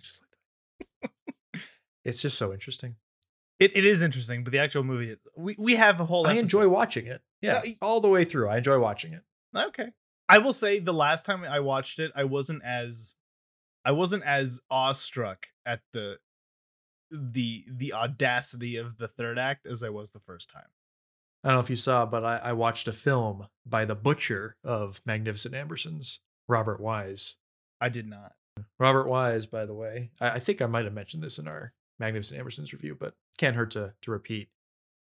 just 0.02 0.22
like 0.24 1.12
that. 1.54 1.62
it's 2.04 2.22
just 2.22 2.38
so 2.38 2.52
interesting. 2.54 2.96
it, 3.60 3.76
it 3.76 3.86
is 3.86 4.02
interesting, 4.02 4.44
but 4.44 4.52
the 4.52 4.60
actual 4.60 4.84
movie, 4.84 5.16
we 5.36 5.56
we 5.60 5.76
have 5.76 6.00
a 6.00 6.06
whole. 6.06 6.26
I 6.26 6.32
episode. 6.32 6.40
enjoy 6.44 6.68
watching 6.70 7.08
it. 7.08 7.22
Yeah, 7.42 7.62
all 7.82 8.02
the 8.02 8.10
way 8.10 8.26
through. 8.26 8.50
I 8.50 8.58
enjoy 8.58 8.80
watching 8.80 9.14
it. 9.14 9.22
Okay. 9.56 9.90
I 10.30 10.40
will 10.40 10.54
say 10.54 10.80
the 10.80 10.94
last 10.94 11.26
time 11.26 11.44
I 11.44 11.60
watched 11.60 12.00
it, 12.00 12.12
I 12.16 12.26
wasn't 12.26 12.64
as 12.64 13.16
I 13.86 13.92
wasn't 13.92 14.24
as 14.24 14.60
awestruck 14.70 15.48
at 15.66 15.82
the 15.94 16.18
the 17.12 17.66
the 17.70 17.94
audacity 17.94 18.76
of 18.76 18.98
the 18.98 19.08
third 19.08 19.40
act 19.40 19.66
as 19.66 19.84
I 19.84 19.90
was 19.90 20.12
the 20.12 20.20
first 20.20 20.50
time. 20.50 20.68
I 21.44 21.50
don't 21.50 21.58
know 21.58 21.64
if 21.64 21.70
you 21.70 21.76
saw, 21.76 22.06
but 22.06 22.26
I, 22.26 22.38
I 22.38 22.54
watched 22.54 22.88
a 22.88 22.94
film 22.94 23.48
by 23.66 23.86
the 23.86 23.96
butcher 23.96 24.58
of 24.64 25.02
Magnificent 25.06 25.54
Ambersons, 25.56 26.20
Robert 26.48 26.82
Wise. 26.82 27.38
I 27.80 27.90
did 27.90 28.08
not. 28.08 28.34
Robert 28.80 29.08
Wise, 29.08 29.46
by 29.46 29.66
the 29.66 29.74
way, 29.74 30.10
I, 30.20 30.32
I 30.32 30.40
think 30.40 30.62
I 30.62 30.66
might 30.66 30.86
have 30.86 30.94
mentioned 30.94 31.24
this 31.24 31.40
in 31.40 31.48
our 31.48 31.74
Magnificent 32.00 32.42
Ambersons 32.42 32.74
review, 32.74 32.98
but 33.00 33.14
can't 33.38 33.56
hurt 33.56 33.72
to 33.72 33.94
to 34.02 34.12
repeat. 34.12 34.50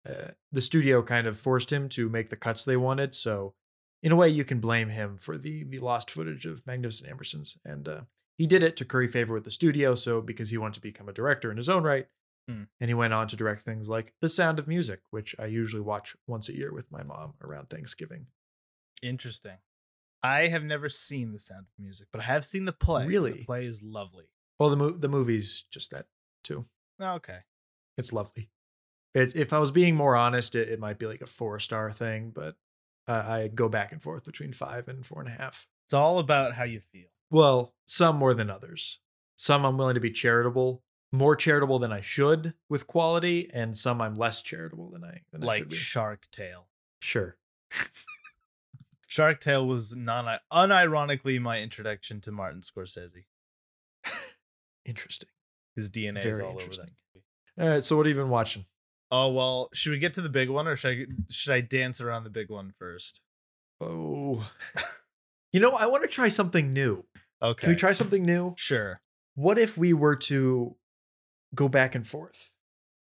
Uh, 0.08 0.32
the 0.50 0.60
studio 0.60 1.00
kind 1.02 1.28
of 1.28 1.38
forced 1.38 1.72
him 1.72 1.88
to 1.90 2.08
make 2.08 2.30
the 2.30 2.36
cuts 2.36 2.64
they 2.64 2.76
wanted, 2.76 3.14
so 3.14 3.54
in 4.02 4.12
a 4.12 4.16
way, 4.16 4.28
you 4.28 4.44
can 4.44 4.60
blame 4.60 4.88
him 4.88 5.16
for 5.18 5.36
the 5.38 5.64
the 5.64 5.78
lost 5.78 6.10
footage 6.10 6.44
of 6.46 6.66
Magnificent 6.66 7.08
Ambersons, 7.10 7.56
and 7.64 7.88
uh, 7.88 8.00
he 8.38 8.46
did 8.46 8.62
it 8.62 8.76
to 8.78 8.84
curry 8.84 9.08
favor 9.08 9.34
with 9.34 9.44
the 9.44 9.50
studio. 9.50 9.94
So 9.94 10.20
because 10.20 10.50
he 10.50 10.58
wanted 10.58 10.74
to 10.74 10.80
become 10.80 11.08
a 11.08 11.12
director 11.12 11.50
in 11.50 11.56
his 11.56 11.68
own 11.68 11.82
right, 11.84 12.06
Hmm. 12.48 12.64
and 12.80 12.90
he 12.90 12.94
went 12.94 13.12
on 13.14 13.28
to 13.28 13.36
direct 13.36 13.62
things 13.62 13.88
like 13.88 14.14
The 14.20 14.28
Sound 14.28 14.58
of 14.58 14.66
Music, 14.66 15.00
which 15.10 15.36
I 15.38 15.46
usually 15.46 15.80
watch 15.82 16.16
once 16.26 16.48
a 16.48 16.56
year 16.56 16.72
with 16.74 16.90
my 16.90 17.04
mom 17.04 17.34
around 17.40 17.70
Thanksgiving. 17.70 18.26
Interesting. 19.02 19.58
I 20.24 20.48
have 20.48 20.62
never 20.64 20.88
seen 20.88 21.32
The 21.32 21.38
Sound 21.38 21.66
of 21.66 21.82
Music, 21.82 22.08
but 22.12 22.20
I 22.20 22.24
have 22.24 22.44
seen 22.44 22.64
the 22.64 22.72
play. 22.72 23.06
Really? 23.06 23.32
The 23.32 23.44
play 23.44 23.66
is 23.66 23.82
lovely. 23.82 24.24
Well, 24.58 24.70
the 24.70 24.76
mo- 24.76 24.90
the 24.90 25.08
movie's 25.08 25.64
just 25.70 25.90
that 25.92 26.06
too. 26.44 26.66
Oh, 27.00 27.14
Okay. 27.14 27.38
It's 27.98 28.12
lovely. 28.12 28.50
It's, 29.14 29.34
if 29.34 29.52
I 29.52 29.58
was 29.58 29.70
being 29.70 29.94
more 29.94 30.16
honest, 30.16 30.54
it, 30.54 30.68
it 30.68 30.80
might 30.80 30.98
be 30.98 31.06
like 31.06 31.20
a 31.20 31.26
four 31.26 31.58
star 31.58 31.92
thing, 31.92 32.32
but 32.34 32.56
uh, 33.12 33.24
I 33.28 33.48
go 33.48 33.68
back 33.68 33.92
and 33.92 34.02
forth 34.02 34.24
between 34.24 34.52
five 34.52 34.88
and 34.88 35.04
four 35.04 35.20
and 35.20 35.28
a 35.28 35.32
half. 35.32 35.66
It's 35.86 35.94
all 35.94 36.18
about 36.18 36.54
how 36.54 36.64
you 36.64 36.80
feel. 36.80 37.08
Well, 37.30 37.74
some 37.84 38.16
more 38.16 38.34
than 38.34 38.50
others. 38.50 39.00
Some 39.36 39.64
I'm 39.64 39.76
willing 39.76 39.94
to 39.94 40.00
be 40.00 40.10
charitable, 40.10 40.82
more 41.10 41.36
charitable 41.36 41.78
than 41.78 41.92
I 41.92 42.00
should 42.00 42.54
with 42.68 42.86
quality, 42.86 43.50
and 43.52 43.76
some 43.76 44.00
I'm 44.00 44.14
less 44.14 44.42
charitable 44.42 44.90
than 44.90 45.04
I 45.04 45.22
than 45.32 45.42
I 45.42 45.46
like 45.46 45.58
should 45.60 45.68
be. 45.70 45.76
Shark 45.76 46.26
Tale. 46.32 46.68
Sure. 47.00 47.36
Shark 49.06 49.40
Tale 49.40 49.66
was 49.66 49.94
non 49.94 50.38
unironically 50.52 51.40
my 51.40 51.60
introduction 51.60 52.20
to 52.22 52.32
Martin 52.32 52.62
Scorsese. 52.62 53.24
Interesting. 54.86 55.28
His 55.76 55.90
DNA 55.90 56.24
is 56.24 56.40
all 56.40 56.48
over 56.48 56.56
that. 56.56 56.62
interesting. 56.62 56.86
All 57.60 57.68
right. 57.68 57.84
So 57.84 57.96
what 57.96 58.06
have 58.06 58.16
you 58.16 58.22
been 58.22 58.30
watching? 58.30 58.64
Oh 59.14 59.28
well, 59.30 59.68
should 59.74 59.90
we 59.90 59.98
get 59.98 60.14
to 60.14 60.22
the 60.22 60.28
big 60.30 60.48
one, 60.48 60.66
or 60.66 60.74
should 60.74 60.90
I 60.98 61.06
should 61.30 61.52
I 61.52 61.60
dance 61.60 62.00
around 62.00 62.24
the 62.24 62.30
big 62.30 62.48
one 62.50 62.72
first? 62.78 63.20
Oh. 63.80 64.50
you 65.52 65.60
know, 65.60 65.72
I 65.72 65.86
want 65.86 66.02
to 66.02 66.08
try 66.08 66.28
something 66.28 66.72
new. 66.72 67.04
Okay, 67.42 67.60
Can 67.60 67.70
we 67.70 67.76
try 67.76 67.92
something 67.92 68.24
new? 68.24 68.54
Sure, 68.56 69.00
What 69.34 69.58
if 69.58 69.76
we 69.76 69.92
were 69.92 70.16
to 70.16 70.76
go 71.54 71.68
back 71.68 71.94
and 71.94 72.06
forth? 72.06 72.50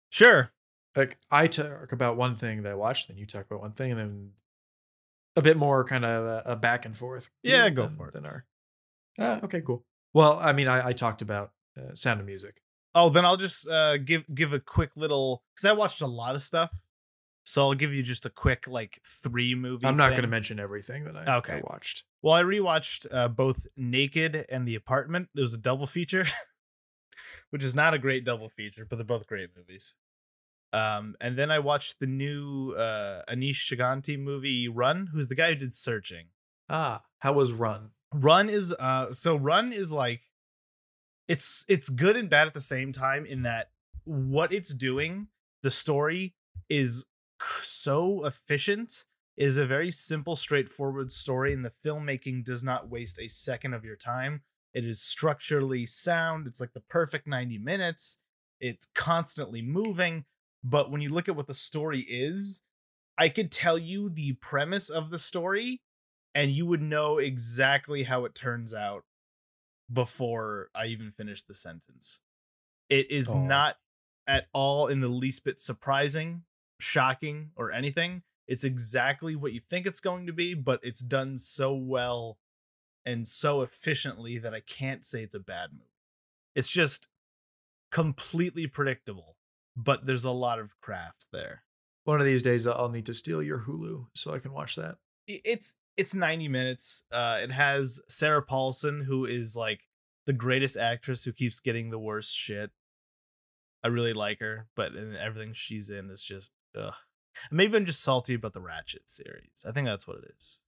sure. 0.09 0.51
Like 0.95 1.17
I 1.29 1.45
talk 1.47 1.91
about 1.91 2.17
one 2.17 2.37
thing 2.37 2.63
that 2.63 2.71
I 2.71 2.75
watched, 2.75 3.07
then 3.09 3.17
you 3.17 3.25
talk 3.27 3.45
about 3.45 3.61
one 3.61 3.71
thing, 3.73 3.91
and 3.91 3.99
then 3.99 4.29
a 5.35 5.41
bit 5.43 5.55
more 5.57 5.83
kind 5.83 6.03
of 6.05 6.25
a, 6.25 6.51
a 6.53 6.55
back 6.55 6.85
and 6.85 6.95
forth. 6.97 7.29
Yeah, 7.43 7.69
go 7.69 7.85
than- 7.87 7.95
for 7.97 8.07
it. 8.07 8.13
Than 8.13 8.25
our. 8.25 8.45
Ah, 9.19 9.39
okay, 9.43 9.61
cool. 9.61 9.83
Well, 10.13 10.39
I 10.39 10.53
mean, 10.53 10.67
I, 10.67 10.87
I 10.87 10.93
talked 10.93 11.21
about 11.21 11.51
uh, 11.77 11.93
Sound 11.93 12.19
of 12.21 12.25
Music. 12.25 12.61
Oh, 12.95 13.09
then 13.09 13.25
I'll 13.25 13.37
just 13.37 13.67
uh, 13.67 13.97
give 13.97 14.23
give 14.33 14.53
a 14.53 14.59
quick 14.59 14.91
little 14.95 15.43
because 15.55 15.65
I 15.65 15.73
watched 15.73 16.01
a 16.01 16.07
lot 16.07 16.35
of 16.35 16.41
stuff, 16.41 16.71
so 17.43 17.63
I'll 17.67 17.75
give 17.75 17.93
you 17.93 18.01
just 18.03 18.25
a 18.25 18.29
quick 18.29 18.67
like 18.67 18.99
three 19.05 19.53
movie. 19.55 19.85
I'm 19.85 19.97
not 19.97 20.11
going 20.11 20.23
to 20.23 20.27
mention 20.27 20.59
everything 20.59 21.03
that 21.05 21.15
I, 21.15 21.37
Okay. 21.37 21.53
I 21.57 21.61
watched. 21.63 22.03
Well, 22.21 22.33
I 22.33 22.41
rewatched 22.43 23.05
uh, 23.11 23.27
both 23.27 23.67
Naked 23.77 24.45
and 24.49 24.67
The 24.67 24.75
Apartment. 24.75 25.29
It 25.35 25.41
was 25.41 25.53
a 25.53 25.57
double 25.59 25.85
feature, 25.85 26.25
which 27.51 27.63
is 27.63 27.75
not 27.75 27.93
a 27.93 27.99
great 27.99 28.25
double 28.25 28.49
feature, 28.49 28.85
but 28.85 28.95
they're 28.97 29.05
both 29.05 29.27
great 29.27 29.49
movies. 29.55 29.93
Um, 30.73 31.15
and 31.21 31.37
then 31.37 31.49
I 31.49 31.59
watched 31.59 31.99
the 31.99 32.07
new 32.07 32.71
uh, 32.73 33.21
Aneesh 33.29 33.71
Chaganty 33.71 34.19
movie 34.19 34.67
Run, 34.67 35.09
who's 35.13 35.27
the 35.27 35.35
guy 35.35 35.49
who 35.49 35.55
did 35.55 35.73
Searching. 35.73 36.27
Ah, 36.69 37.03
how 37.19 37.33
was 37.33 37.53
Run? 37.53 37.91
Run 38.13 38.49
is 38.49 38.73
uh, 38.73 39.11
so 39.11 39.35
Run 39.35 39.71
is 39.71 39.91
like 39.91 40.21
it's 41.27 41.65
it's 41.67 41.89
good 41.89 42.15
and 42.15 42.29
bad 42.29 42.47
at 42.47 42.53
the 42.53 42.61
same 42.61 42.93
time 42.93 43.25
in 43.25 43.43
that 43.43 43.71
what 44.05 44.53
it's 44.53 44.73
doing, 44.73 45.27
the 45.63 45.71
story 45.71 46.35
is 46.69 47.05
so 47.39 48.25
efficient 48.25 49.05
is 49.35 49.57
a 49.57 49.65
very 49.65 49.91
simple, 49.91 50.35
straightforward 50.35 51.11
story, 51.11 51.53
and 51.53 51.63
the 51.63 51.73
filmmaking 51.85 52.43
does 52.43 52.63
not 52.63 52.89
waste 52.89 53.19
a 53.19 53.27
second 53.27 53.73
of 53.73 53.85
your 53.85 53.95
time. 53.95 54.41
It 54.73 54.85
is 54.85 55.01
structurally 55.01 55.85
sound. 55.85 56.47
It's 56.47 56.59
like 56.59 56.73
the 56.73 56.81
perfect 56.81 57.27
90 57.27 57.59
minutes. 57.59 58.17
It's 58.59 58.87
constantly 58.95 59.61
moving. 59.61 60.25
But 60.63 60.89
when 60.89 61.01
you 61.01 61.09
look 61.09 61.29
at 61.29 61.35
what 61.35 61.47
the 61.47 61.53
story 61.53 61.99
is, 62.01 62.61
I 63.17 63.29
could 63.29 63.51
tell 63.51 63.77
you 63.77 64.09
the 64.09 64.33
premise 64.33 64.89
of 64.89 65.09
the 65.09 65.19
story, 65.19 65.81
and 66.33 66.51
you 66.51 66.65
would 66.65 66.81
know 66.81 67.17
exactly 67.17 68.03
how 68.03 68.25
it 68.25 68.33
turns 68.33 68.73
out 68.73 69.03
before 69.91 70.69
I 70.75 70.87
even 70.87 71.11
finish 71.11 71.43
the 71.43 71.53
sentence. 71.53 72.19
It 72.89 73.11
is 73.11 73.29
Aw. 73.29 73.45
not 73.45 73.75
at 74.27 74.47
all 74.53 74.87
in 74.87 74.99
the 74.99 75.07
least 75.07 75.45
bit 75.45 75.59
surprising, 75.59 76.43
shocking, 76.79 77.51
or 77.55 77.71
anything. 77.71 78.23
It's 78.47 78.63
exactly 78.63 79.35
what 79.35 79.53
you 79.53 79.61
think 79.69 79.85
it's 79.85 79.99
going 79.99 80.27
to 80.27 80.33
be, 80.33 80.53
but 80.53 80.79
it's 80.83 81.01
done 81.01 81.37
so 81.37 81.73
well 81.73 82.37
and 83.05 83.25
so 83.25 83.61
efficiently 83.61 84.37
that 84.37 84.53
I 84.53 84.61
can't 84.61 85.03
say 85.03 85.23
it's 85.23 85.35
a 85.35 85.39
bad 85.39 85.69
movie. 85.71 85.85
It's 86.55 86.69
just 86.69 87.07
completely 87.91 88.67
predictable, 88.67 89.37
but 89.75 90.05
there's 90.05 90.25
a 90.25 90.31
lot 90.31 90.59
of 90.59 90.79
craft 90.81 91.27
there. 91.31 91.63
One 92.03 92.19
of 92.19 92.25
these 92.25 92.41
days, 92.41 92.65
I'll 92.65 92.89
need 92.89 93.05
to 93.07 93.13
steal 93.13 93.43
your 93.43 93.59
Hulu 93.59 94.07
so 94.13 94.33
I 94.33 94.39
can 94.39 94.53
watch 94.53 94.75
that. 94.75 94.97
It's 95.27 95.75
it's 95.97 96.13
90 96.13 96.47
minutes. 96.47 97.03
Uh 97.11 97.39
it 97.41 97.51
has 97.51 97.99
Sarah 98.09 98.41
Paulson 98.41 99.01
who 99.01 99.25
is 99.25 99.55
like 99.55 99.81
the 100.25 100.33
greatest 100.33 100.77
actress 100.77 101.23
who 101.23 101.33
keeps 101.33 101.59
getting 101.59 101.89
the 101.89 101.99
worst 101.99 102.35
shit. 102.35 102.71
I 103.83 103.87
really 103.89 104.13
like 104.13 104.39
her, 104.39 104.67
but 104.75 104.93
in 104.95 105.15
everything 105.15 105.53
she's 105.53 105.89
in 105.89 106.09
is 106.09 106.21
just 106.23 106.51
ugh. 106.77 106.93
Maybe 107.51 107.77
I'm 107.77 107.85
just 107.85 108.01
salty 108.01 108.33
about 108.33 108.53
the 108.53 108.59
Ratched 108.61 108.97
series. 109.05 109.63
I 109.67 109.71
think 109.71 109.85
that's 109.85 110.07
what 110.07 110.17
it 110.17 110.31
is. 110.37 110.59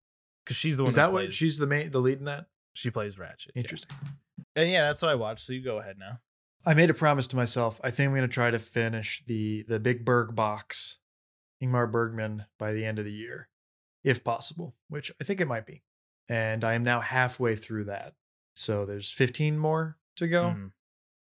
Cuz 0.46 0.56
she's 0.58 0.78
the 0.78 0.84
one 0.84 0.90
Is 0.90 0.96
that 0.96 1.12
what 1.12 1.34
she's 1.34 1.58
the 1.58 1.68
main, 1.68 1.92
the 1.92 2.00
lead 2.00 2.20
in 2.20 2.26
that? 2.26 2.48
she 2.74 2.90
plays 2.92 3.16
Ratched. 3.18 3.48
yeah. 3.56 3.62
Interesting. 3.62 3.98
And 4.56 4.70
yeah, 4.70 4.84
that's 4.88 5.02
what 5.02 5.10
I 5.12 5.16
watched. 5.16 5.46
So 5.46 5.54
you 5.54 5.62
go 5.62 5.80
ahead 5.80 5.98
now. 5.98 6.22
I 6.66 6.74
made 6.74 6.90
a 6.90 6.94
promise 6.94 7.28
to 7.28 7.36
myself. 7.36 7.80
I 7.84 7.92
think 7.92 8.08
I'm 8.10 8.16
going 8.16 8.22
to 8.30 8.34
try 8.34 8.52
to 8.52 8.60
finish 8.60 9.24
the 9.26 9.64
the 9.68 9.80
Big 9.80 10.06
Berg 10.06 10.36
box, 10.36 11.00
Ingmar 11.62 11.92
Bergman, 11.92 12.46
by 12.58 12.72
the 12.72 12.86
end 12.86 13.00
of 13.00 13.06
the 13.06 13.12
year, 13.12 13.49
if 14.04 14.24
possible, 14.24 14.76
which 14.88 15.12
I 15.20 15.24
think 15.24 15.42
it 15.42 15.48
might 15.48 15.66
be. 15.66 15.84
And 16.28 16.64
I 16.64 16.74
am 16.74 16.84
now 16.84 17.02
halfway 17.02 17.56
through 17.56 17.86
that. 17.86 18.14
So 18.56 18.86
there's 18.86 19.10
15 19.12 19.58
more 19.58 19.98
to 20.18 20.28
go. 20.28 20.44
Mhm. 20.52 20.72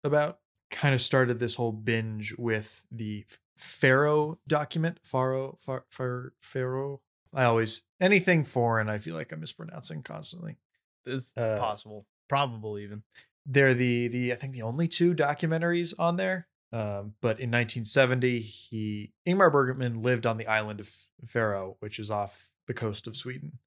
About 0.04 0.40
kind 0.70 0.94
of 0.94 1.00
started 1.02 1.38
this 1.38 1.54
whole 1.56 1.72
binge 1.72 2.34
with 2.38 2.84
the 2.90 3.24
Fårö 3.58 4.38
document. 4.48 5.02
Fårö, 5.04 5.58
Phar- 5.60 5.84
Phar- 5.90 6.32
Fårö. 6.42 6.98
I 7.34 7.44
always 7.44 7.82
anything 8.00 8.44
foreign. 8.44 8.88
I 8.88 8.98
feel 8.98 9.14
like 9.14 9.32
I'm 9.32 9.40
mispronouncing 9.40 10.02
constantly. 10.02 10.58
It's 11.06 11.36
Uh, 11.36 11.58
possible. 11.58 12.06
Probable 12.28 12.78
even. 12.78 13.02
they're 13.44 13.74
the 13.74 14.06
the 14.06 14.32
I 14.32 14.36
think 14.36 14.52
the 14.54 14.62
only 14.62 14.86
two 14.86 15.14
documentaries 15.14 15.92
on 15.98 16.16
there. 16.16 16.48
Um, 16.72 17.16
but 17.20 17.40
in 17.40 17.50
1970, 17.50 18.40
he 18.40 19.12
Ingmar 19.26 19.50
Bergman 19.50 20.00
lived 20.00 20.26
on 20.26 20.36
the 20.36 20.46
island 20.46 20.78
of 20.80 20.88
Fårö, 21.26 21.74
which 21.80 21.98
is 21.98 22.08
off 22.10 22.51
the 22.66 22.74
coast 22.74 23.06
of 23.06 23.16
Sweden, 23.16 23.58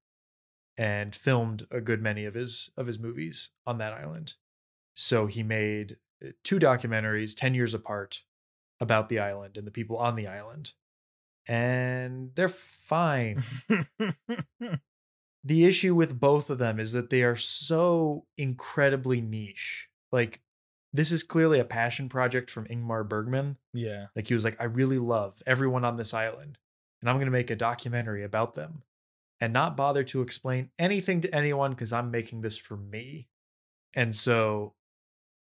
and 0.78 1.16
filmed 1.16 1.68
a 1.72 1.82
good 1.82 2.02
many 2.02 2.26
of 2.26 2.34
his 2.34 2.70
of 2.78 2.88
his 2.88 3.00
movies 3.00 3.52
on 3.66 3.78
that 3.78 3.94
island. 3.94 4.36
So 4.94 5.28
he 5.28 5.44
made 5.44 5.98
uh, 6.24 6.30
two 6.44 6.60
documentaries 6.60 7.36
10 7.36 7.54
years 7.54 7.74
apart 7.74 8.24
about 8.80 9.10
the 9.10 9.20
island 9.20 9.58
and 9.58 9.68
the 9.68 9.72
people 9.72 9.98
on 9.98 10.16
the 10.16 10.28
island. 10.28 10.74
And 11.48 12.32
they're 12.34 12.48
fine 12.48 13.44
the 15.46 15.66
issue 15.66 15.94
with 15.94 16.20
both 16.20 16.50
of 16.50 16.58
them 16.58 16.80
is 16.80 16.94
that 16.94 17.12
they 17.12 17.22
are 17.22 17.36
so 17.36 18.26
incredibly 18.36 19.22
niche. 19.22 19.90
Like 20.12 20.42
this 20.92 21.12
is 21.12 21.22
clearly 21.22 21.60
a 21.60 21.66
passion 21.66 22.10
project 22.10 22.50
from 22.50 22.66
Ingmar 22.66 23.08
Bergman. 23.08 23.58
yeah. 23.74 24.08
Like 24.16 24.28
he 24.28 24.34
was 24.34 24.44
like, 24.44 24.60
I 24.60 24.64
really 24.66 24.98
love 24.98 25.42
everyone 25.46 25.86
on 25.86 25.98
this 25.98 26.14
island, 26.14 26.58
and 27.06 27.12
I'm 27.12 27.20
gonna 27.20 27.30
make 27.30 27.52
a 27.52 27.56
documentary 27.56 28.24
about 28.24 28.56
them, 28.56 28.82
and 29.40 29.54
not 29.54 29.78
bother 29.78 30.04
to 30.06 30.24
explain 30.24 30.72
anything 30.80 31.22
to 31.22 31.36
anyone 31.36 31.70
because 31.70 31.94
I'm 31.94 32.10
making 32.10 32.42
this 32.42 32.58
for 32.58 32.76
me. 32.76 33.28
And 33.94 34.14
so 34.16 34.74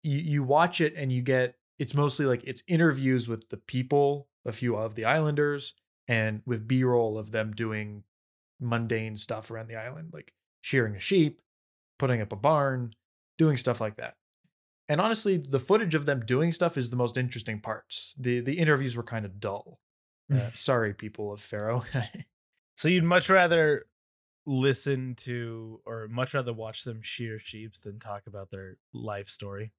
you 0.02 0.18
you 0.18 0.42
watch 0.42 0.82
it 0.82 0.92
and 0.96 1.10
you 1.10 1.22
get 1.22 1.56
it's 1.78 1.94
mostly 1.94 2.26
like 2.26 2.42
it's 2.44 2.62
interviews 2.68 3.26
with 3.26 3.48
the 3.48 3.56
people, 3.56 4.28
a 4.44 4.52
few 4.52 4.76
of 4.76 4.96
the 4.96 5.06
islanders, 5.06 5.72
and 6.06 6.42
with 6.44 6.68
B-roll 6.68 7.16
of 7.18 7.30
them 7.30 7.54
doing 7.54 8.04
mundane 8.60 9.16
stuff 9.16 9.50
around 9.50 9.68
the 9.68 9.76
island, 9.76 10.10
like 10.12 10.34
shearing 10.60 10.94
a 10.94 11.00
sheep, 11.00 11.40
putting 11.98 12.20
up 12.20 12.32
a 12.32 12.36
barn, 12.36 12.92
doing 13.38 13.56
stuff 13.56 13.80
like 13.80 13.96
that. 13.96 14.16
And 14.90 15.00
honestly, 15.00 15.38
the 15.38 15.58
footage 15.58 15.94
of 15.94 16.04
them 16.04 16.20
doing 16.26 16.52
stuff 16.52 16.76
is 16.76 16.90
the 16.90 16.96
most 16.96 17.16
interesting 17.16 17.60
parts. 17.60 18.14
The 18.18 18.40
the 18.40 18.58
interviews 18.58 18.94
were 18.94 19.02
kind 19.02 19.24
of 19.24 19.40
dull. 19.40 19.80
Uh, 20.32 20.38
sorry, 20.52 20.94
people 20.94 21.32
of 21.32 21.40
Fårö. 21.40 21.84
So 22.78 22.88
you'd 22.88 23.04
much 23.04 23.30
rather 23.30 23.86
listen 24.44 25.14
to 25.16 25.80
or 25.86 26.08
much 26.08 26.34
rather 26.34 26.52
watch 26.52 26.84
them 26.84 27.00
shear 27.02 27.38
sheep 27.38 27.72
than 27.82 27.98
talk 27.98 28.26
about 28.26 28.50
their 28.50 28.76
life 28.92 29.28
story. 29.30 29.72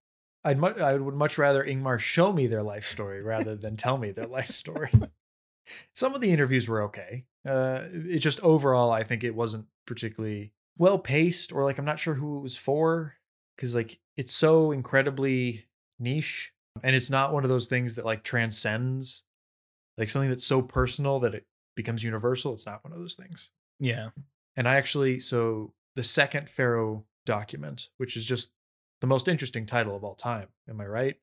I'd 0.43 0.57
mu- 0.57 0.67
I 0.67 0.97
would 0.97 1.13
much 1.13 1.37
rather 1.37 1.63
Ingmar 1.63 1.99
show 1.99 2.33
me 2.33 2.47
their 2.47 2.63
life 2.63 2.85
story 2.85 3.23
rather 3.23 3.55
than 3.55 3.77
tell 3.77 3.97
me 3.97 4.11
their 4.11 4.27
life 4.27 4.49
story. 4.49 4.89
Some 5.93 6.15
of 6.15 6.21
the 6.21 6.31
interviews 6.31 6.67
were 6.67 6.81
okay. 6.83 7.25
Uh, 7.45 7.81
it 7.91 8.19
just 8.19 8.39
overall, 8.41 8.91
I 8.91 9.03
think 9.03 9.23
it 9.23 9.35
wasn't 9.35 9.67
particularly 9.85 10.53
well 10.77 10.97
paced, 10.99 11.51
or 11.51 11.65
like 11.65 11.77
I'm 11.77 11.85
not 11.85 11.99
sure 11.99 12.13
who 12.15 12.37
it 12.37 12.41
was 12.41 12.57
for, 12.57 13.15
because 13.55 13.75
like 13.75 13.99
it's 14.15 14.33
so 14.33 14.71
incredibly 14.71 15.65
niche, 15.99 16.53
and 16.83 16.95
it's 16.95 17.09
not 17.09 17.33
one 17.33 17.43
of 17.43 17.49
those 17.49 17.67
things 17.67 17.95
that 17.95 18.05
like 18.05 18.23
transcends, 18.23 19.23
like 19.97 20.09
something 20.09 20.29
that's 20.29 20.43
so 20.45 20.61
personal 20.61 21.19
that 21.21 21.33
it 21.35 21.45
becomes 21.75 22.03
universal. 22.03 22.53
It's 22.53 22.65
not 22.65 22.83
one 22.83 22.93
of 22.93 22.99
those 22.99 23.15
things. 23.15 23.51
Yeah. 23.79 24.09
And 24.55 24.67
I 24.67 24.75
actually, 24.75 25.19
so 25.19 25.73
the 25.95 26.03
second 26.03 26.47
Fårö 26.47 27.03
document, 27.25 27.89
which 27.97 28.15
is 28.17 28.25
just 28.25 28.51
the 29.01 29.07
most 29.07 29.27
interesting 29.27 29.65
title 29.65 29.95
of 29.95 30.03
all 30.03 30.15
time. 30.15 30.47
Am 30.69 30.79
I 30.81 30.85
right? 30.85 31.15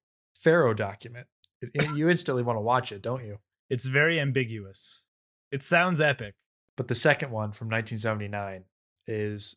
Fårö 0.45 0.77
document. 0.77 1.27
It- 1.61 1.71
it- 1.75 1.97
you 1.97 2.09
instantly 2.11 2.43
want 2.43 2.57
to 2.57 2.61
watch 2.61 2.93
it, 2.93 3.03
don't 3.03 3.25
you? 3.25 3.39
It's 3.71 3.87
very 3.87 4.21
ambiguous. 4.21 5.05
It 5.51 5.63
sounds 5.63 6.01
epic. 6.01 6.35
But 6.77 6.89
the 6.89 6.95
second 6.97 7.31
one 7.31 7.53
from 7.53 7.69
1979 7.69 8.65
is 9.07 9.57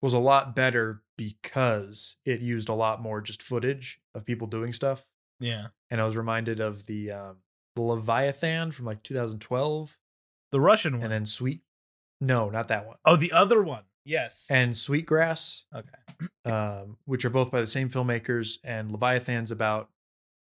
was 0.00 0.12
a 0.12 0.18
lot 0.18 0.54
better 0.56 1.02
because 1.16 2.16
it 2.24 2.40
used 2.40 2.68
a 2.68 2.74
lot 2.74 3.00
more 3.00 3.20
just 3.20 3.40
footage 3.42 4.00
of 4.14 4.24
people 4.24 4.46
doing 4.48 4.72
stuff. 4.72 5.06
Yeah. 5.38 5.68
And 5.90 6.00
I 6.00 6.04
was 6.04 6.16
reminded 6.16 6.58
of 6.60 6.86
the 6.86 7.12
um, 7.12 7.36
the 7.76 7.82
Leviathan 7.82 8.70
from 8.70 8.86
like 8.86 9.02
2012, 9.02 9.98
The 10.50 10.60
Russian 10.60 10.94
one. 10.94 11.02
and 11.04 11.12
then 11.12 11.26
Sweet. 11.26 11.62
No, 12.20 12.50
not 12.50 12.68
that 12.68 12.86
one. 12.86 12.96
oh, 13.04 13.16
the 13.16 13.32
other 13.32 13.62
one. 13.62 13.82
Yes. 14.04 14.48
And 14.50 14.76
Sweetgrass, 14.76 15.64
okay. 15.74 16.28
um, 16.50 16.96
which 17.04 17.24
are 17.24 17.30
both 17.30 17.50
by 17.50 17.60
the 17.60 17.66
same 17.66 17.88
filmmakers, 17.88 18.58
and 18.64 18.90
Leviathan's 18.90 19.50
about 19.50 19.90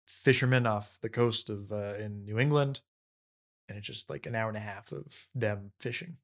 fishermen 0.08 0.68
off 0.68 0.98
the 1.02 1.10
coast 1.10 1.50
of 1.50 1.72
uh, 1.72 1.96
in 1.96 2.26
New 2.26 2.40
England, 2.40 2.82
and 3.70 3.78
it's 3.78 3.88
just 3.88 4.10
like 4.10 4.26
an 4.26 4.36
hour 4.36 4.48
and 4.48 4.58
a 4.58 4.62
half 4.62 4.92
of 4.92 5.28
them 5.34 5.72
fishing, 5.80 6.18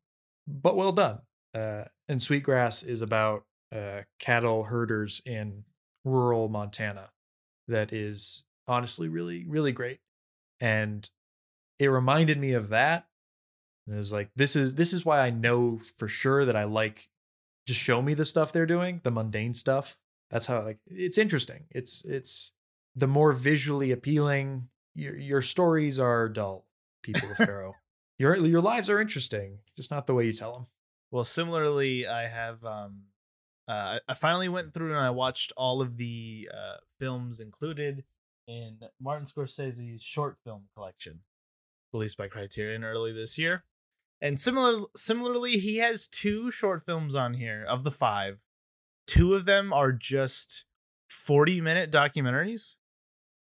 but 0.47 0.75
well 0.75 0.91
done. 0.91 1.19
Uh, 1.53 1.85
and 2.07 2.21
Sweetgrass 2.21 2.83
is 2.83 3.01
about 3.01 3.45
uh, 3.75 4.01
cattle 4.19 4.63
herders 4.65 5.21
in 5.25 5.63
rural 6.05 6.49
Montana. 6.49 7.09
That 7.67 7.93
is 7.93 8.43
honestly 8.67 9.09
really 9.09 9.45
really 9.47 9.71
great, 9.71 9.99
and 10.61 11.09
it 11.79 11.87
reminded 11.87 12.37
me 12.37 12.53
of 12.53 12.69
that. 12.69 13.07
And 13.85 13.95
it 13.95 13.97
was 13.97 14.11
like 14.11 14.29
this 14.35 14.55
is 14.55 14.75
this 14.75 14.93
is 14.93 15.03
why 15.03 15.19
I 15.19 15.31
know 15.31 15.79
for 15.97 16.07
sure 16.07 16.45
that 16.45 16.55
I 16.55 16.63
like 16.63 17.09
just 17.65 17.79
show 17.79 18.01
me 18.01 18.13
the 18.13 18.23
stuff 18.23 18.53
they're 18.53 18.65
doing, 18.67 19.01
the 19.03 19.11
mundane 19.11 19.55
stuff. 19.55 19.97
That's 20.29 20.45
how 20.45 20.61
like 20.61 20.77
it's 20.85 21.17
interesting. 21.17 21.65
It's 21.71 22.05
it's 22.05 22.53
the 22.95 23.07
more 23.07 23.33
visually 23.33 23.91
appealing. 23.91 24.69
Your 24.93 25.17
your 25.17 25.41
stories 25.41 25.99
are 25.99 26.29
dull, 26.29 26.67
people 27.01 27.29
of 27.31 27.37
Fårö. 27.47 27.73
Your 28.19 28.35
your 28.37 28.61
lives 28.61 28.89
are 28.89 29.01
interesting, 29.01 29.57
just 29.75 29.89
not 29.89 30.05
the 30.05 30.13
way 30.13 30.25
you 30.25 30.33
tell 30.33 30.53
them. 30.53 30.67
Well, 31.09 31.25
similarly, 31.25 32.07
I 32.07 32.27
have 32.27 32.63
um 32.63 33.05
uh 33.67 33.99
I 34.07 34.13
finally 34.13 34.49
went 34.49 34.73
through 34.73 34.91
and 34.91 35.03
I 35.03 35.09
watched 35.09 35.51
all 35.57 35.81
of 35.81 35.97
the 35.97 36.49
uh 36.53 36.75
films 36.99 37.39
included 37.39 38.03
in 38.51 38.79
Martin 38.99 39.25
Scorsese's 39.25 40.03
short 40.03 40.37
film 40.43 40.63
collection 40.75 41.21
released 41.93 42.17
by 42.17 42.27
Criterion 42.27 42.83
early 42.83 43.13
this 43.13 43.37
year. 43.37 43.63
And 44.21 44.39
similar 44.39 44.85
similarly, 44.95 45.57
he 45.57 45.77
has 45.77 46.07
two 46.07 46.51
short 46.51 46.85
films 46.85 47.15
on 47.15 47.33
here 47.33 47.65
of 47.67 47.83
the 47.83 47.91
5. 47.91 48.39
Two 49.07 49.33
of 49.33 49.45
them 49.45 49.73
are 49.73 49.91
just 49.91 50.65
40 51.09 51.61
minute 51.61 51.91
documentaries. 51.91 52.75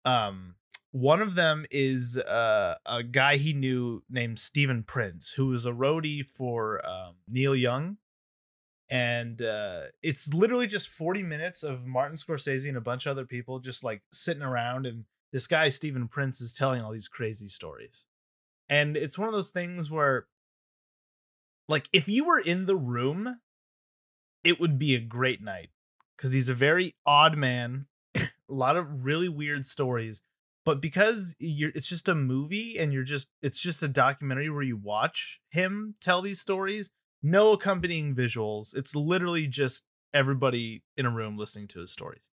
Um 0.06 0.56
one 0.92 1.24
of 1.24 1.34
them 1.34 1.66
is 1.72 2.20
uh, 2.20 2.76
a 2.86 3.02
guy 3.02 3.38
he 3.38 3.52
knew 3.52 4.04
named 4.12 4.38
Steven 4.38 4.84
Prince, 4.84 5.32
who 5.32 5.48
was 5.48 5.66
a 5.66 5.72
roadie 5.72 6.24
for 6.24 6.86
um, 6.86 7.16
Neil 7.28 7.56
Young. 7.56 7.98
And 8.94 9.42
uh, 9.42 9.86
it's 10.04 10.36
literally 10.36 10.68
just 10.68 10.88
40 10.88 11.24
minutes 11.24 11.64
of 11.64 11.84
Martin 11.84 12.16
Scorsese 12.16 12.68
and 12.68 12.78
a 12.78 12.82
bunch 12.82 13.08
of 13.08 13.12
other 13.12 13.26
people 13.26 13.58
just 13.58 13.84
like 13.84 14.04
sitting 14.12 14.44
around. 14.44 14.86
And 14.86 15.06
this 15.32 15.48
guy, 15.48 15.70
Steven 15.70 16.08
Prince, 16.08 16.40
is 16.40 16.54
telling 16.54 16.84
all 16.84 16.92
these 16.92 17.08
crazy 17.08 17.50
stories. 17.50 18.06
And 18.70 18.96
it's 18.96 19.18
one 19.18 19.28
of 19.28 19.34
those 19.34 19.50
things 19.50 19.90
where, 19.90 20.28
like, 21.68 21.90
if 21.92 22.08
you 22.08 22.24
were 22.24 22.40
in 22.40 22.68
the 22.68 22.76
room, 22.76 23.40
it 24.44 24.60
would 24.60 24.78
be 24.78 24.94
a 24.94 25.00
great 25.00 25.42
night 25.42 25.72
because 26.16 26.32
he's 26.32 26.50
a 26.50 26.54
very 26.54 26.94
odd 27.04 27.36
man, 27.36 27.88
a 28.16 28.30
lot 28.48 28.78
of 28.78 29.06
really 29.06 29.28
weird 29.28 29.66
stories 29.66 30.22
but 30.66 30.80
because 30.80 31.36
you're 31.40 31.72
it's 31.76 31.88
just 31.88 32.08
a 32.08 32.16
movie 32.16 32.78
and 32.80 32.94
you're 32.94 33.04
just 33.04 33.28
it's 33.42 33.60
just 33.60 33.84
a 33.84 33.88
documentary 33.90 34.50
where 34.50 34.64
you 34.64 34.78
watch 34.78 35.42
him 35.50 35.96
tell 36.00 36.22
these 36.22 36.40
stories 36.40 36.90
no 37.24 37.54
accompanying 37.54 38.14
visuals. 38.16 38.76
It's 38.76 38.96
literally 38.96 39.48
just 39.48 39.84
everybody 40.14 40.84
in 40.98 41.06
a 41.08 41.10
room 41.10 41.38
listening 41.38 41.68
to 41.70 41.80
his 41.80 41.92
stories. 41.92 42.30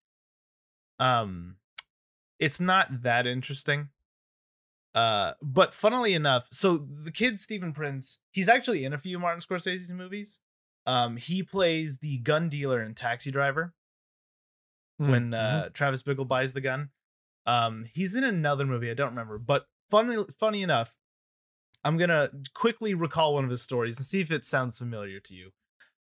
Um 0.99 1.57
it's 2.39 2.61
not 2.61 3.03
that 3.03 3.27
interesting. 3.27 3.89
Uh 4.95 5.33
but 5.41 5.73
funnily 5.73 6.15
enough 6.15 6.49
so 6.51 6.77
the 6.77 7.13
kid 7.13 7.39
Steven 7.39 7.73
Prince 7.73 8.19
he's 8.33 8.49
actually 8.49 8.85
in 8.85 8.93
a 8.93 8.99
few 8.99 9.19
Martin 9.19 9.41
Scorsese's 9.41 9.91
movies. 9.91 10.41
Um 10.87 11.17
he 11.17 11.43
plays 11.43 11.99
the 11.99 12.19
gun 12.19 12.49
dealer 12.49 12.83
in 12.83 12.95
Taxi 12.95 13.31
Driver 13.31 13.73
when 14.97 15.31
Mhm. 15.31 15.35
uh 15.67 15.69
Travis 15.71 16.03
Bickle 16.03 16.27
buys 16.29 16.53
the 16.53 16.61
gun. 16.61 16.91
Um, 17.47 17.87
he's 17.95 18.15
in 18.15 18.23
another 18.23 18.67
movie 18.67 18.91
I 18.91 18.95
don't 18.95 19.11
remember, 19.11 19.39
but 19.39 19.67
funny 19.91 20.25
funny 20.39 20.63
enough, 20.63 20.99
I'm 21.85 21.97
gonna 21.97 22.31
quickly 22.55 22.95
recall 22.95 23.35
one 23.35 23.45
of 23.45 23.51
his 23.51 23.63
stories 23.63 23.99
and 23.99 24.07
see 24.07 24.21
if 24.21 24.31
it 24.31 24.45
sounds 24.45 24.79
familiar 24.79 25.21
to 25.21 25.35
you. 25.35 25.51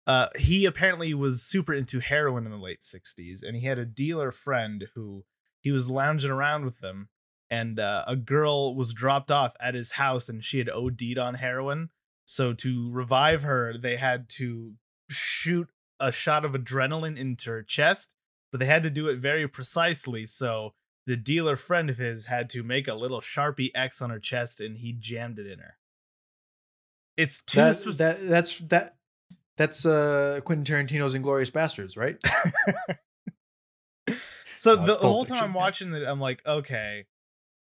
Uh, 0.07 0.29
he 0.37 0.65
apparently 0.65 1.13
was 1.15 1.43
super 1.43 1.75
into 1.75 2.01
heroin 2.01 2.47
in 2.47 2.51
the 2.51 2.59
late 2.59 2.81
'60s, 2.81 3.43
and 3.43 3.57
he 3.57 3.67
had 3.67 3.79
a 3.79 3.85
dealer 3.85 4.31
friend 4.31 4.89
who 4.95 5.25
he 5.61 5.71
was 5.71 5.91
lounging 5.91 6.31
around 6.31 6.65
with 6.65 6.81
them, 6.81 7.09
and 7.51 7.79
uh, 7.79 8.05
a 8.07 8.17
girl 8.17 8.75
was 8.75 8.93
dropped 8.93 9.31
off 9.31 9.55
at 9.61 9.75
his 9.75 9.93
house, 9.93 10.29
and 10.29 10.45
she 10.45 10.59
had 10.59 10.69
OD'd 10.69 11.19
on 11.19 11.35
heroin. 11.35 11.91
So 12.25 12.53
to 12.55 12.91
revive 12.91 13.43
her, 13.43 13.77
they 13.79 13.97
had 13.97 14.29
to 14.31 14.75
shoot 15.09 15.69
a 16.01 16.13
shot 16.13 16.45
of 16.45 16.53
adrenaline 16.53 17.17
into 17.19 17.51
her 17.51 17.63
chest, 17.63 18.15
but 18.51 18.59
they 18.59 18.67
had 18.67 18.83
to 18.83 18.91
do 18.91 19.09
it 19.09 19.19
very 19.19 19.49
precisely. 19.49 20.27
So 20.27 20.75
the 21.09 21.17
dealer 21.17 21.57
friend 21.57 21.89
of 21.89 21.97
his 21.97 22.27
had 22.27 22.51
to 22.51 22.63
make 22.63 22.87
a 22.87 22.93
little 22.93 23.23
sharpie 23.23 23.71
X 23.75 24.03
on 24.03 24.11
her 24.11 24.19
chest 24.19 24.61
and 24.61 24.77
he 24.77 24.93
jammed 24.93 25.39
it 25.39 25.47
in 25.47 25.59
her. 25.59 25.79
It's 27.17 27.41
too 27.43 27.57
that, 27.57 27.77
spec- 27.77 27.95
that 27.95 28.17
that's 28.29 28.59
that 28.59 28.97
that's 29.57 29.87
uh 29.87 30.41
Quentin 30.45 30.67
Tarantino's 30.67 31.15
Inglourious 31.15 31.51
Basterds, 31.51 31.97
right? 31.97 32.19
so 34.59 34.75
No, 34.75 34.85
the 34.85 34.93
it's 34.93 35.01
whole 35.01 35.25
time 35.25 35.45
I'm 35.45 35.55
watching 35.55 35.95
it, 35.95 36.07
I'm 36.07 36.21
like, 36.21 36.45
okay, 36.47 37.07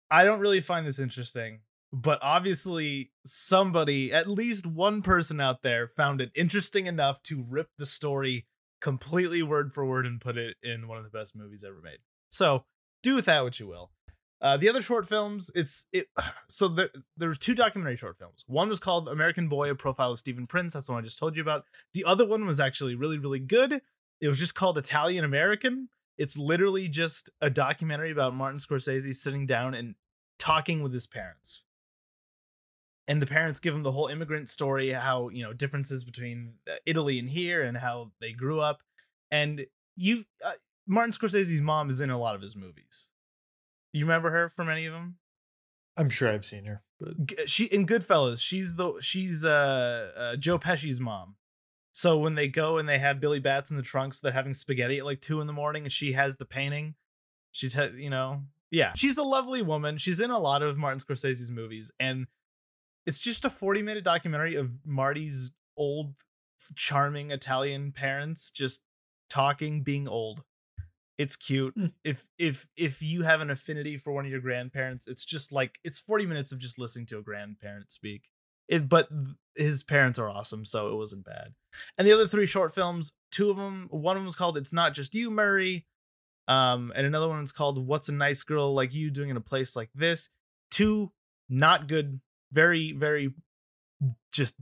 I 0.09 0.23
don't 0.23 0.39
really 0.39 0.61
find 0.61 0.87
this 0.87 0.97
interesting. 0.97 1.59
But 1.91 2.19
obviously, 2.23 3.11
somebody, 3.25 4.13
at 4.13 4.27
least 4.27 4.65
one 4.65 5.01
person 5.01 5.41
out 5.41 5.63
there, 5.63 5.87
found 5.87 6.21
it 6.21 6.31
interesting 6.33 6.87
enough 6.87 7.21
to 7.23 7.45
rip 7.47 7.67
the 7.77 7.85
story 7.85 8.47
completely 8.79 9.43
word 9.43 9.73
for 9.73 9.85
word 9.85 10.05
and 10.05 10.21
put 10.21 10.37
it 10.37 10.55
in 10.63 10.87
one 10.87 10.97
of 10.97 11.03
the 11.03 11.11
best 11.11 11.35
movies 11.35 11.63
ever 11.63 11.81
made. 11.83 11.99
So 12.31 12.63
do 13.03 13.15
with 13.15 13.25
that 13.25 13.43
what 13.43 13.59
you 13.59 13.67
will. 13.67 13.91
Uh, 14.41 14.57
the 14.57 14.67
other 14.67 14.81
short 14.81 15.07
films, 15.07 15.49
it's 15.55 15.85
it. 15.93 16.07
So 16.49 16.67
there, 16.67 16.89
there's 17.17 17.37
two 17.37 17.55
documentary 17.55 17.95
short 17.95 18.17
films. 18.19 18.43
One 18.47 18.69
was 18.69 18.79
called 18.79 19.07
American 19.07 19.47
Boy: 19.47 19.69
A 19.69 19.75
Profile 19.75 20.11
of 20.11 20.19
Steven 20.19 20.45
Prince. 20.45 20.73
That's 20.73 20.87
the 20.87 20.93
one 20.93 21.01
I 21.01 21.05
just 21.05 21.17
told 21.17 21.35
you 21.35 21.41
about. 21.41 21.65
The 21.93 22.05
other 22.05 22.27
one 22.27 22.45
was 22.45 22.59
actually 22.59 22.95
really, 22.95 23.17
really 23.17 23.39
good. 23.39 23.81
It 24.21 24.27
was 24.27 24.39
just 24.39 24.55
called 24.55 24.77
Italian 24.77 25.23
American. 25.25 25.89
It's 26.17 26.37
literally 26.37 26.87
just 26.87 27.29
a 27.41 27.49
documentary 27.49 28.11
about 28.11 28.35
Martin 28.35 28.59
Scorsese 28.59 29.15
sitting 29.15 29.47
down 29.47 29.73
and 29.73 29.95
talking 30.37 30.83
with 30.83 30.93
his 30.93 31.07
parents. 31.07 31.63
And 33.07 33.21
the 33.21 33.25
parents 33.25 33.59
give 33.59 33.73
him 33.73 33.83
the 33.83 33.91
whole 33.91 34.07
immigrant 34.07 34.47
story, 34.47 34.91
how 34.91 35.29
you 35.29 35.43
know 35.43 35.53
differences 35.53 36.03
between 36.03 36.53
uh, 36.69 36.75
Italy 36.85 37.17
and 37.17 37.29
here, 37.29 37.63
and 37.63 37.77
how 37.77 38.11
they 38.21 38.31
grew 38.31 38.59
up. 38.59 38.81
And 39.31 39.65
you, 39.95 40.25
uh, 40.45 40.53
Martin 40.87 41.13
Scorsese's 41.13 41.61
mom 41.61 41.89
is 41.89 42.01
in 42.01 42.09
a 42.09 42.19
lot 42.19 42.35
of 42.35 42.41
his 42.41 42.55
movies. 42.55 43.09
You 43.91 44.05
remember 44.05 44.31
her 44.31 44.49
from 44.49 44.69
any 44.69 44.85
of 44.85 44.93
them? 44.93 45.17
I'm 45.95 46.09
sure 46.09 46.29
I've 46.29 46.45
seen 46.45 46.65
her, 46.65 46.81
but 46.99 47.49
She 47.49 47.65
in 47.65 47.85
Goodfellas, 47.85 48.41
she's 48.41 48.75
the 48.75 48.93
she's 48.99 49.45
uh, 49.45 50.11
uh 50.17 50.35
Joe 50.37 50.57
Pesci's 50.57 50.99
mom. 50.99 51.35
So 51.93 52.17
when 52.17 52.33
they 52.33 52.47
go 52.47 52.79
and 52.79 52.89
they 52.89 52.97
have 52.97 53.19
Billy 53.19 53.39
Batts 53.39 53.69
in 53.69 53.77
the 53.77 53.83
trunks, 53.83 54.19
they're 54.19 54.31
having 54.31 54.55
spaghetti 54.55 54.97
at 54.97 55.05
like 55.05 55.21
two 55.21 55.39
in 55.39 55.47
the 55.47 55.53
morning, 55.53 55.83
and 55.83 55.91
she 55.91 56.13
has 56.13 56.37
the 56.37 56.45
painting. 56.45 56.95
She, 57.51 57.69
te- 57.69 57.91
you 57.97 58.09
know, 58.09 58.41
yeah, 58.71 58.93
she's 58.95 59.17
a 59.17 59.23
lovely 59.23 59.61
woman. 59.61 59.99
She's 59.99 60.19
in 60.19 60.31
a 60.31 60.39
lot 60.39 60.63
of 60.63 60.75
Martin 60.75 60.99
Scorsese's 60.99 61.51
movies, 61.51 61.91
and 61.99 62.25
it's 63.05 63.19
just 63.19 63.45
a 63.45 63.49
40 63.49 63.83
minute 63.83 64.03
documentary 64.03 64.55
of 64.55 64.71
Marty's 64.83 65.51
old, 65.77 66.15
charming 66.75 67.29
Italian 67.29 67.91
parents 67.91 68.49
just 68.49 68.81
talking, 69.29 69.83
being 69.83 70.07
old. 70.07 70.43
It's 71.23 71.37
cute. 71.37 71.73
Hmm. 71.73 71.85
If 72.03 72.25
if 72.37 72.67
if 72.75 73.01
you 73.01 73.23
have 73.23 73.39
an 73.39 73.49
affinity 73.49 73.95
for 73.95 74.11
one 74.11 74.25
of 74.25 74.31
your 74.31 74.41
grandparents, 74.41 75.07
it's 75.07 75.23
just 75.23 75.53
like 75.53 75.79
it's 75.81 75.97
40 75.97 76.25
minutes 76.25 76.51
of 76.51 76.59
just 76.59 76.77
listening 76.77 77.05
to 77.07 77.17
a 77.17 77.21
grandparent 77.21 77.93
speak. 77.93 78.23
It, 78.67 78.89
but 78.89 79.07
his 79.55 79.83
parents 79.83 80.19
are 80.19 80.29
awesome, 80.29 80.65
so 80.65 80.89
it 80.89 80.97
wasn't 80.97 81.23
bad. 81.23 81.53
And 81.97 82.05
the 82.05 82.11
other 82.11 82.27
three 82.27 82.45
short 82.45 82.75
films, 82.75 83.13
two 83.31 83.49
of 83.49 83.55
them, 83.55 83.87
one 83.89 84.17
of 84.17 84.19
them 84.19 84.25
was 84.25 84.35
called 84.35 84.57
"It's 84.57 84.73
Not 84.73 84.93
Just 84.93 85.15
You, 85.15 85.31
Murray," 85.31 85.85
um, 86.49 86.91
and 86.93 87.07
another 87.07 87.29
one's 87.29 87.53
called 87.53 87.87
"What's 87.87 88.09
a 88.09 88.13
Nice 88.13 88.43
Girl 88.43 88.73
Like 88.73 88.93
You 88.93 89.09
Doing 89.09 89.29
in 89.29 89.37
a 89.37 89.41
Place 89.41 89.77
Like 89.77 89.91
This." 89.95 90.29
Two 90.71 91.13
not 91.47 91.87
good, 91.87 92.19
very 92.51 92.91
very 92.91 93.33
just 94.33 94.55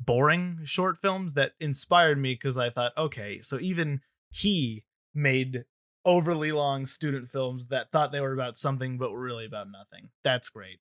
boring 0.00 0.62
short 0.64 0.98
films 0.98 1.34
that 1.34 1.52
inspired 1.60 2.18
me 2.18 2.34
because 2.34 2.58
I 2.58 2.70
thought, 2.70 2.92
okay, 2.98 3.40
so 3.40 3.60
even 3.60 4.00
he 4.32 4.84
made 5.14 5.64
overly 6.06 6.52
long 6.52 6.86
student 6.86 7.28
films 7.28 7.66
that 7.66 7.92
thought 7.92 8.12
they 8.12 8.20
were 8.20 8.32
about 8.32 8.56
something 8.56 8.96
but 8.96 9.12
were 9.12 9.20
really 9.20 9.44
about 9.44 9.66
nothing. 9.70 10.08
That's 10.24 10.48
great. 10.48 10.80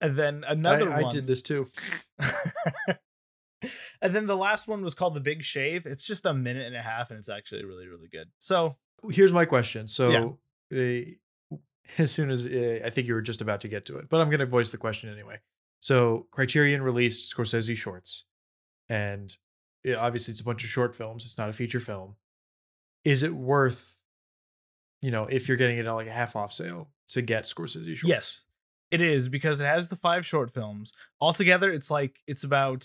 And 0.00 0.16
then 0.16 0.44
another 0.46 0.92
I, 0.92 1.02
one 1.02 1.04
I 1.06 1.08
did 1.08 1.26
this 1.26 1.42
too. 1.42 1.68
and 4.00 4.14
then 4.14 4.26
the 4.26 4.36
last 4.36 4.68
one 4.68 4.84
was 4.84 4.94
called 4.94 5.14
The 5.14 5.20
Big 5.20 5.42
Shave. 5.42 5.86
It's 5.86 6.06
just 6.06 6.24
a 6.26 6.32
minute 6.32 6.66
and 6.66 6.76
a 6.76 6.82
half, 6.82 7.10
and 7.10 7.18
it's 7.18 7.28
actually 7.28 7.64
really, 7.64 7.88
really 7.88 8.06
good. 8.06 8.28
So 8.38 8.76
Here's 9.10 9.32
my 9.32 9.44
question. 9.44 9.86
So, 9.86 10.38
uh, 10.74 11.56
as 11.98 12.10
soon 12.10 12.30
as 12.30 12.46
uh, 12.46 12.80
I 12.84 12.90
think 12.90 13.06
you 13.06 13.14
were 13.14 13.22
just 13.22 13.40
about 13.40 13.60
to 13.62 13.68
get 13.68 13.86
to 13.86 13.98
it, 13.98 14.08
but 14.08 14.20
I'm 14.20 14.28
going 14.28 14.40
to 14.40 14.46
voice 14.46 14.70
the 14.70 14.76
question 14.76 15.12
anyway. 15.12 15.38
So, 15.80 16.26
Criterion 16.30 16.82
released 16.82 17.34
Scorsese 17.34 17.76
shorts, 17.76 18.24
and 18.88 19.36
it, 19.84 19.96
obviously 19.96 20.32
it's 20.32 20.40
a 20.40 20.44
bunch 20.44 20.64
of 20.64 20.70
short 20.70 20.96
films. 20.96 21.24
It's 21.24 21.38
not 21.38 21.48
a 21.48 21.52
feature 21.52 21.80
film. 21.80 22.16
Is 23.04 23.22
it 23.22 23.34
worth, 23.34 23.96
you 25.02 25.10
know, 25.10 25.24
if 25.24 25.48
you're 25.48 25.56
getting 25.56 25.78
it 25.78 25.86
on 25.86 25.96
like 25.96 26.06
a 26.06 26.12
half 26.12 26.36
off 26.36 26.52
sale 26.52 26.88
to 27.08 27.22
get 27.22 27.44
Scorsese 27.44 27.96
shorts? 27.96 28.04
yes, 28.04 28.44
it 28.90 29.00
is 29.00 29.28
because 29.28 29.60
it 29.60 29.66
has 29.66 29.88
the 29.88 29.96
five 29.96 30.24
short 30.24 30.50
films 30.50 30.92
altogether. 31.20 31.70
It's 31.70 31.90
like 31.90 32.20
it's 32.26 32.44
about 32.44 32.82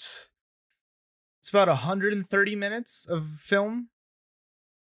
it's 1.40 1.50
about 1.50 1.68
130 1.68 2.56
minutes 2.56 3.06
of 3.06 3.28
film. 3.28 3.90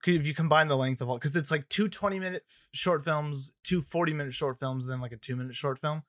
If 0.06 0.26
you 0.26 0.34
combine 0.34 0.68
the 0.68 0.78
length 0.78 1.02
of 1.02 1.10
all, 1.10 1.18
because 1.18 1.36
it's 1.36 1.52
like 1.52 1.68
two 1.70 1.88
20 1.88 2.20
minute 2.20 2.44
f- 2.48 2.68
short 2.72 3.04
films, 3.04 3.54
two 3.64 3.82
40 3.82 4.14
minute 4.14 4.34
short 4.34 4.60
films, 4.60 4.86
then 4.86 5.02
like 5.02 5.12
a 5.12 5.18
two 5.18 5.36
minute 5.36 5.56
short 5.56 5.80
film. 5.80 6.04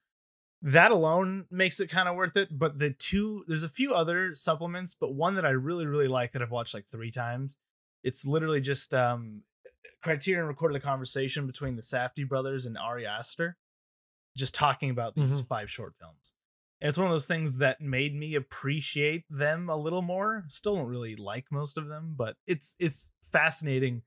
That 0.61 0.91
alone 0.91 1.47
makes 1.51 1.81
it 1.81 1.89
kind 1.89 2.09
of 2.09 2.17
worth 2.17 2.37
it. 2.37 2.57
But 2.57 2.79
the 2.79 2.91
two, 2.91 3.45
there's 3.47 3.65
a 3.65 3.69
few 3.69 3.95
other 3.95 4.35
supplements, 4.35 4.95
but 4.95 5.15
one 5.15 5.35
that 5.37 5.45
I 5.45 5.51
really, 5.51 5.87
really 5.87 6.09
like 6.09 6.33
that 6.33 6.43
I've 6.43 6.51
watched 6.51 6.75
like 6.75 6.87
three 6.89 7.11
times. 7.11 7.57
It's 8.03 8.27
literally 8.27 8.61
just 8.61 8.95
um 8.95 9.43
Criterion 10.03 10.47
recorded 10.47 10.77
a 10.77 10.81
conversation 10.81 11.47
between 11.47 11.77
the 11.77 11.83
Safdie 11.83 12.29
brothers 12.29 12.67
and 12.67 12.79
Ari 12.79 13.07
Aster, 13.07 13.57
just 14.37 14.55
talking 14.55 14.91
about 14.91 15.15
these 15.15 15.41
five 15.43 15.71
short 15.71 15.95
films. 15.99 16.35
And 16.81 16.89
it's 16.89 16.99
one 16.99 17.09
of 17.09 17.13
those 17.13 17.27
things 17.27 17.59
that 17.59 17.81
made 17.81 18.15
me 18.15 18.35
appreciate 18.35 19.25
them 19.29 19.69
a 19.69 19.77
little 19.77 20.03
more. 20.03 20.45
Still 20.49 20.77
don't 20.77 20.87
really 20.87 21.17
like 21.17 21.47
most 21.51 21.77
of 21.77 21.89
them, 21.89 22.15
but 22.17 22.37
it's 22.47 22.77
it's 22.79 23.11
fascinating 23.33 24.03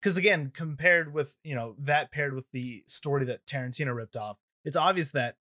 because 0.00 0.16
again, 0.16 0.50
compared 0.54 1.12
with 1.12 1.36
you 1.44 1.54
know 1.54 1.76
that 1.78 2.12
paired 2.12 2.34
with 2.34 2.50
the 2.52 2.82
story 2.86 3.26
that 3.26 3.46
Tarantino 3.46 3.94
ripped 3.94 4.16
off, 4.16 4.38
it's 4.64 4.76
obvious 4.76 5.10
that 5.10 5.36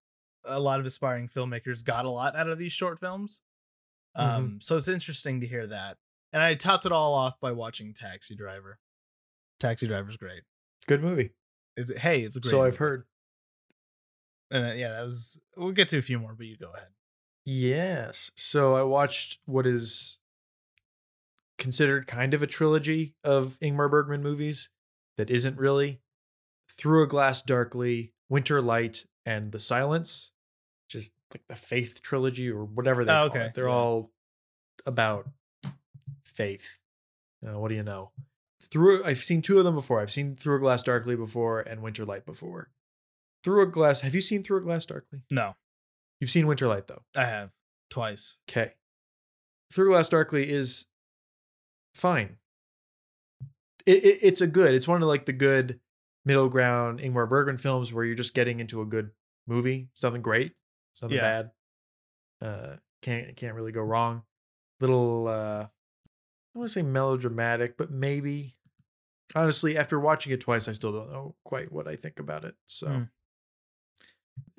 a 0.46 0.60
lot 0.60 0.80
of 0.80 0.86
aspiring 0.86 1.30
filmmakers 1.30 1.84
got 1.84 2.06
a 2.06 2.10
lot 2.10 2.36
out 2.36 2.50
of 2.50 2.58
these 2.58 2.74
short 2.74 3.00
films. 3.00 3.42
Um, 4.16 4.60
so 4.62 4.78
it's 4.78 4.88
interesting 4.88 5.42
to 5.42 5.48
hear 5.48 5.66
that. 5.68 5.98
And 6.32 6.42
I 6.42 6.56
topped 6.56 6.86
it 6.86 6.92
all 6.92 7.14
off 7.14 7.40
by 7.40 7.52
watching 7.52 7.94
Taxi 7.94 8.36
Driver. 8.36 8.80
Taxi 9.60 9.88
Driver's 9.88 10.18
great. 10.18 10.44
Good 10.88 11.02
movie. 11.02 11.32
It's, 11.78 11.92
hey, 11.98 12.22
it's 12.22 12.36
a 12.36 12.40
great. 12.40 12.52
So 12.52 12.64
I've 12.64 12.78
heard. 12.78 13.06
And 14.52 14.66
uh, 14.72 14.74
yeah, 14.74 14.90
that 14.90 15.04
was. 15.04 15.40
We'll 15.58 15.72
get 15.72 15.88
to 15.90 15.98
a 15.98 16.02
few 16.02 16.20
more, 16.20 16.34
but 16.38 16.46
you 16.46 16.58
go 16.58 16.72
ahead. 16.76 16.90
Yes. 17.46 18.32
So 18.36 18.76
I 18.76 18.84
watched 18.84 19.40
what 19.46 19.66
is 19.66 20.20
considered 21.58 22.08
kind 22.08 22.34
of 22.34 22.44
a 22.44 22.48
trilogy 22.48 23.16
of 23.24 23.58
Ingmar 23.62 23.90
Bergman 23.90 24.22
movies 24.22 24.70
that 25.18 25.30
isn't 25.30 25.58
really 25.58 26.02
Through 26.70 27.04
a 27.04 27.08
Glass 27.08 27.42
Darkly, 27.42 28.14
Winter 28.30 28.62
Light, 28.62 29.06
and 29.26 29.52
The 29.52 29.60
Silence. 29.60 30.32
Just 30.90 31.14
like 31.34 31.44
the 31.48 31.56
Faith 31.56 32.02
trilogy 32.02 32.50
or 32.50 32.66
whatever 32.66 33.04
they 33.04 33.12
Oh, 33.12 33.16
call 33.16 33.38
okay. 33.38 33.46
it. 33.48 33.54
They're 33.54 33.68
Yeah. 33.68 33.74
all 33.74 34.12
about 34.86 35.28
faith. 36.26 36.80
Uh, 37.46 37.58
what 37.60 37.70
do 37.70 37.76
you 37.76 37.84
know? 37.84 38.12
Through 38.72 39.04
I've 39.06 39.20
seen 39.24 39.42
two 39.42 39.58
of 39.60 39.64
them 39.66 39.76
before. 39.76 40.00
I've 40.02 40.12
seen 40.12 40.36
Through 40.36 40.58
a 40.58 40.60
Glass 40.60 40.84
Darkly 40.84 41.16
before 41.16 41.60
and 41.62 41.82
Winter 41.82 42.06
Light 42.06 42.26
before. 42.26 42.70
Through 43.44 43.62
a 43.64 43.66
Glass, 43.66 44.02
have 44.02 44.16
you 44.16 44.22
seen 44.22 44.44
Through 44.44 44.58
a 44.58 44.62
Glass 44.62 44.86
Darkly? 44.86 45.24
No, 45.30 45.56
You've 46.20 46.30
seen 46.30 46.48
Winter 46.48 46.68
Light 46.68 46.88
though. 46.88 47.04
I 47.16 47.26
have 47.26 47.52
twice. 47.90 48.38
Okay. 48.50 48.74
Through 49.74 49.88
a 49.90 49.92
Glass 49.94 50.10
Darkly 50.10 50.50
is 50.50 50.86
fine. 51.96 52.38
It, 53.86 54.04
it, 54.06 54.20
it's 54.22 54.42
a 54.42 54.48
good. 54.48 54.74
It's 54.74 54.88
one 54.88 55.02
of 55.02 55.08
like 55.10 55.26
the 55.26 55.34
good 55.34 55.80
middle 56.26 56.48
ground 56.48 57.00
Ingmar 57.00 57.28
Bergman 57.28 57.58
films 57.58 57.92
where 57.92 58.06
you're 58.06 58.16
just 58.16 58.34
getting 58.34 58.60
into 58.62 58.82
a 58.82 58.86
good 58.86 59.12
movie, 59.46 59.90
something 59.94 60.22
great, 60.22 60.54
something 60.94 61.18
Yeah. 61.18 61.42
bad. 62.42 62.48
Uh, 62.48 62.76
can't 63.02 63.36
can't 63.36 63.56
really 63.56 63.74
go 63.74 63.82
wrong. 63.82 64.24
Little 64.80 65.28
uh, 65.28 65.68
I 66.56 66.60
want 66.60 66.70
to 66.70 66.74
say 66.74 66.84
melodramatic, 66.84 67.78
but 67.78 67.92
maybe. 67.92 68.56
Honestly, 69.36 69.76
after 69.78 70.00
watching 70.00 70.32
it 70.32 70.42
twice, 70.42 70.68
I 70.68 70.74
still 70.74 70.92
don't 70.92 71.12
know 71.12 71.36
quite 71.44 71.72
what 71.72 71.88
I 71.88 71.96
think 71.96 72.20
about 72.20 72.46
it. 72.46 72.56
So, 72.68 72.88
Hmm. 72.88 73.04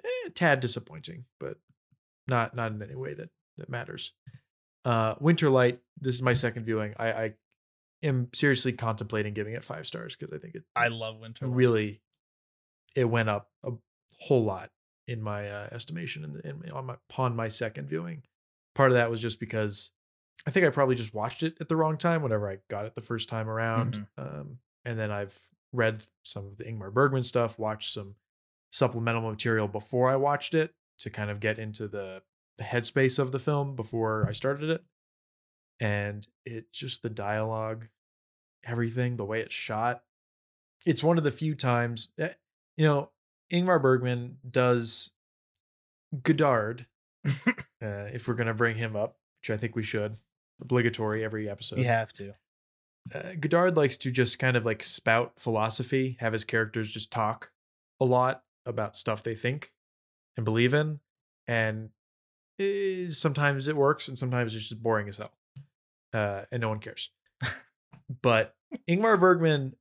eh, 0.05 0.29
tad 0.35 0.61
disappointing, 0.61 1.27
but 1.39 1.59
not 2.27 2.55
not 2.57 2.73
in 2.73 2.83
any 2.83 2.97
way 2.97 3.15
that 3.15 3.31
that 3.57 3.69
matters. 3.69 4.13
Uh, 4.85 5.15
Winterlight. 5.17 5.79
This 6.01 6.15
is 6.15 6.23
my 6.23 6.33
second 6.33 6.65
viewing. 6.65 6.95
I, 6.99 7.13
I 7.13 7.35
am 8.03 8.29
seriously 8.35 8.73
contemplating 8.73 9.33
giving 9.33 9.55
it 9.55 9.63
five 9.65 9.87
stars 9.87 10.17
because 10.17 10.35
I 10.35 10.39
think 10.39 10.57
it 10.57 10.65
I 10.75 10.89
love 10.89 11.21
Winter. 11.21 11.47
Really 11.47 12.01
it 12.97 13.05
went 13.05 13.29
up 13.29 13.51
a 13.63 13.73
whole 14.21 14.45
lot 14.45 14.71
in 15.07 15.23
my 15.23 15.49
uh, 15.49 15.69
estimation 15.73 16.25
in, 16.25 16.33
the, 16.35 16.49
in 16.49 16.71
on 16.73 16.87
my 16.87 16.95
upon 17.09 17.37
my 17.37 17.49
second 17.49 17.89
viewing. 17.89 18.23
Part 18.75 18.91
of 18.91 18.97
that 18.97 19.11
was 19.11 19.23
just 19.23 19.39
because 19.39 19.93
I 20.47 20.51
think 20.51 20.67
I 20.67 20.71
probably 20.71 20.95
just 20.95 21.15
watched 21.15 21.43
it 21.43 21.57
at 21.61 21.69
the 21.69 21.77
wrong 21.77 21.97
time 21.97 22.23
whenever 22.23 22.51
I 22.51 22.59
got 22.69 22.85
it 22.85 22.95
the 22.95 23.01
first 23.01 23.29
time 23.29 23.49
around. 23.49 24.07
Um, 24.19 24.59
and 24.85 24.99
then 24.99 25.11
I've 25.11 25.39
read 25.73 26.03
some 26.23 26.47
of 26.47 26.59
the 26.59 26.65
Ingmar 26.65 26.93
Bergman 26.93 27.23
stuff, 27.23 27.59
watched 27.59 27.93
some 27.93 28.17
supplemental 28.71 29.23
material 29.23 29.69
before 29.69 30.11
I 30.11 30.17
watched 30.17 30.55
it 30.55 30.75
to 30.99 31.11
kind 31.11 31.31
of 31.31 31.41
get 31.41 31.59
into 31.59 31.89
the, 31.89 32.23
the 32.59 32.65
headspace 32.65 33.19
of 33.19 33.33
the 33.33 33.39
film 33.39 33.75
before 33.75 34.27
I 34.29 34.33
started 34.33 34.71
it. 34.71 34.85
And 35.81 36.27
it 36.45 36.73
just 36.73 37.03
the 37.03 37.11
dialogue, 37.11 37.89
everything, 38.65 39.17
the 39.17 39.25
way 39.25 39.41
it's 39.41 39.55
shot. 39.55 40.03
It's 40.87 41.03
one 41.03 41.19
of 41.19 41.25
the 41.25 41.31
few 41.31 41.55
times 41.55 42.11
that, 42.17 42.37
you 42.77 42.85
know, 42.85 43.11
Ingmar 43.53 43.81
Bergman 43.81 44.39
does 44.49 45.11
Godard, 46.23 46.87
uh, 47.27 47.31
if 47.81 48.29
we're 48.29 48.35
going 48.35 48.47
to 48.47 48.55
bring 48.55 48.77
him 48.77 48.95
up, 48.95 49.17
which 49.45 49.55
I 49.55 49.61
think 49.61 49.77
we 49.77 49.83
should, 49.83 50.17
obligatory 50.61 51.23
every 51.23 51.51
episode. 51.51 51.79
you 51.79 51.85
have 51.85 52.13
to. 52.15 52.35
Uh, 53.15 53.35
Godard 53.39 53.77
likes 53.77 53.99
to 53.99 54.11
just 54.11 54.39
kind 54.39 54.57
of 54.57 54.65
like 54.65 54.83
spout 54.83 55.35
philosophy, 55.39 56.17
have 56.21 56.33
his 56.33 56.47
characters 56.47 56.91
just 56.91 57.11
talk 57.11 57.51
a 58.01 58.07
lot 58.07 58.45
about 58.65 58.97
stuff 58.97 59.23
they 59.23 59.35
think 59.35 59.73
and 60.39 60.45
believe 60.45 60.73
in. 60.73 61.01
And 61.47 61.91
eh, 62.59 63.11
sometimes 63.11 63.69
it 63.69 63.77
works 63.77 64.09
and 64.09 64.19
sometimes 64.19 64.55
it's 64.55 64.69
just 64.71 64.83
boring 64.83 65.09
as 65.09 65.19
hell. 65.19 65.35
Uh, 66.15 66.45
and 66.51 66.63
no 66.63 66.71
one 66.71 66.79
cares. 66.79 67.11
but 68.23 68.55
Ingmar 68.89 69.21
Bergman, 69.21 69.75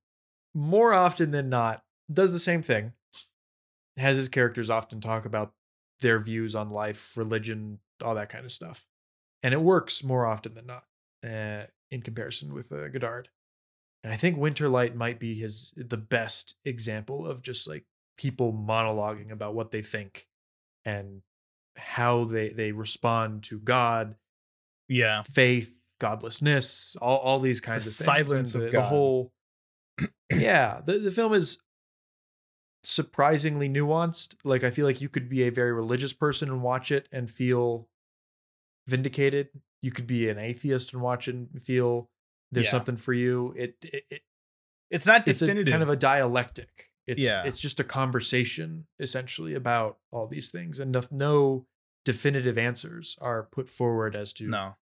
more 0.53 0.93
often 0.93 1.31
than 1.31 1.47
not, 1.47 1.83
does 2.11 2.33
the 2.33 2.39
same 2.39 2.61
thing. 2.61 2.91
Has 3.95 4.17
his 4.17 4.27
characters 4.27 4.69
often 4.69 4.99
talk 4.99 5.23
about 5.23 5.53
their 6.01 6.19
views 6.19 6.53
on 6.53 6.71
life, 6.71 7.15
religion, 7.15 7.79
all 8.03 8.15
that 8.15 8.27
kind 8.27 8.43
of 8.43 8.51
stuff. 8.51 8.85
And 9.43 9.53
it 9.53 9.61
works 9.61 10.03
more 10.03 10.25
often 10.25 10.53
than 10.53 10.65
not 10.65 10.85
uh, 11.23 11.65
in 11.91 12.01
comparison 12.01 12.53
with 12.53 12.71
uh, 12.71 12.87
Godard. 12.87 13.29
And 14.03 14.11
I 14.11 14.15
think 14.15 14.37
Winterlight 14.37 14.95
might 14.95 15.19
be 15.19 15.35
his 15.35 15.73
the 15.77 15.97
best 15.97 16.55
example 16.65 17.27
of 17.27 17.41
just 17.41 17.67
like 17.67 17.85
people 18.17 18.53
monologuing 18.53 19.31
about 19.31 19.53
what 19.53 19.71
they 19.71 19.81
think 19.81 20.27
and 20.85 21.21
how 21.77 22.23
they 22.25 22.49
they 22.49 22.71
respond 22.71 23.43
to 23.43 23.59
God, 23.59 24.15
Yeah. 24.89 25.21
faith, 25.23 25.79
godlessness, 25.99 26.95
all, 27.01 27.17
all 27.19 27.39
these 27.39 27.61
kinds 27.61 27.85
The 27.85 27.89
of 27.89 27.95
things. 27.95 28.29
silence 28.29 28.53
and 28.55 28.63
of 28.63 28.71
the, 28.71 28.77
the 28.77 28.83
whole 28.85 29.31
yeah, 30.31 30.81
the, 30.85 30.99
the 30.99 31.11
film 31.11 31.33
is 31.33 31.59
surprisingly 32.83 33.69
nuanced. 33.69 34.35
Like 34.43 34.63
I 34.63 34.71
feel 34.71 34.85
like 34.85 35.01
you 35.01 35.09
could 35.09 35.29
be 35.29 35.43
a 35.43 35.49
very 35.49 35.71
religious 35.71 36.13
person 36.13 36.49
and 36.49 36.61
watch 36.61 36.91
it 36.91 37.07
and 37.11 37.29
feel 37.29 37.87
vindicated. 38.87 39.49
You 39.81 39.91
could 39.91 40.07
be 40.07 40.29
an 40.29 40.37
atheist 40.39 40.93
and 40.93 41.01
watch 41.01 41.27
it 41.27 41.35
and 41.35 41.61
feel 41.61 42.09
there's 42.51 42.67
Yeah. 42.67 42.71
something 42.71 42.95
for 42.97 43.13
you. 43.13 43.53
It, 43.57 43.75
it, 43.83 44.03
it 44.09 44.21
It's 44.89 45.05
not 45.05 45.25
definitive. 45.25 45.63
it's 45.67 45.71
kind 45.71 45.83
of 45.83 45.89
a 45.89 45.95
dialectic. 45.95 46.91
It's 47.07 47.23
Yeah. 47.23 47.43
it's 47.43 47.59
just 47.59 47.79
a 47.79 47.83
conversation 47.83 48.87
essentially 48.99 49.53
about 49.55 49.97
all 50.11 50.27
these 50.27 50.51
things, 50.51 50.79
and 50.79 50.91
no, 50.91 51.01
no 51.11 51.67
definitive 52.05 52.57
answers 52.57 53.17
are 53.21 53.43
put 53.43 53.67
forward 53.69 54.15
as 54.15 54.31
to 54.33 54.47
no. 54.47 54.75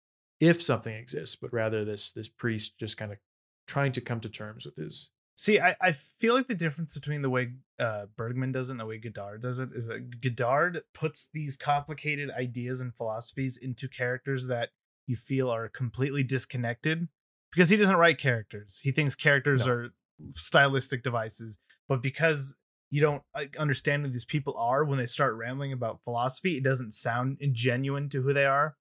if 0.41 0.61
something 0.63 0.95
exists, 0.95 1.37
but 1.37 1.53
rather 1.53 1.85
this 1.85 2.13
this 2.13 2.29
priest 2.29 2.79
just 2.79 2.97
kind 2.97 3.13
of 3.13 3.19
trying 3.67 3.93
to 3.93 4.01
come 4.01 4.21
to 4.21 4.29
terms 4.29 4.65
with 4.65 4.77
his. 4.77 5.11
See, 5.39 5.61
I, 5.61 5.77
I 5.81 5.93
feel 5.93 6.35
like 6.35 6.49
the 6.49 6.55
difference 6.57 6.95
between 6.95 7.23
the 7.23 7.31
way 7.31 7.53
uh, 7.79 8.07
Bergman 8.17 8.51
does 8.51 8.71
it 8.71 8.73
and 8.73 8.81
the 8.81 8.87
way 8.87 8.99
Godard 8.99 9.41
does 9.41 9.61
it 9.61 9.69
is 9.73 9.87
that 9.87 10.21
Godard 10.21 10.83
puts 10.93 11.29
these 11.33 11.57
complicated 11.57 12.29
ideas 12.29 12.81
and 12.81 12.93
philosophies 12.93 13.57
into 13.57 13.87
characters 13.89 14.49
that 14.49 14.71
you 15.07 15.15
feel 15.15 15.49
are 15.49 15.69
completely 15.69 16.25
disconnected 16.25 17.07
because 17.53 17.69
he 17.69 17.77
doesn't 17.77 17.95
write 17.95 18.19
characters. 18.19 18.81
He 18.83 18.91
thinks 18.91 19.15
characters 19.15 19.65
No. 19.65 19.73
are 19.73 19.89
stylistic 20.33 21.05
devices, 21.05 21.57
but 21.89 22.03
because 22.03 22.57
you 22.91 23.01
don't 23.01 23.23
like, 23.33 23.57
understand 23.59 24.05
who 24.05 24.11
these 24.11 24.25
people 24.25 24.57
are 24.59 24.85
when 24.85 24.99
they 24.99 25.07
start 25.07 25.37
rambling 25.37 25.73
about 25.73 26.03
philosophy, 26.03 26.57
it 26.57 26.65
doesn't 26.65 26.91
sound 26.91 27.39
genuine 27.53 28.09
to 28.09 28.23
who 28.23 28.33
they 28.33 28.47
are. 28.47 28.77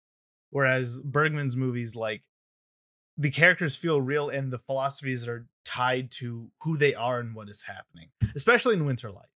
Whereas 0.49 1.01
Bergman's 1.01 1.55
movies, 1.55 1.95
like 1.95 2.23
the 3.15 3.29
characters 3.29 3.75
feel 3.75 4.01
real 4.01 4.29
and 4.29 4.51
the 4.51 4.59
philosophies 4.59 5.27
are 5.27 5.45
tied 5.67 6.09
to 6.11 6.49
who 6.63 6.77
they 6.77 6.95
are 6.95 7.19
and 7.19 7.35
what 7.35 7.49
is 7.49 7.63
happening, 7.63 8.09
especially 8.35 8.75
in 8.75 8.83
Winterlight. 8.85 9.31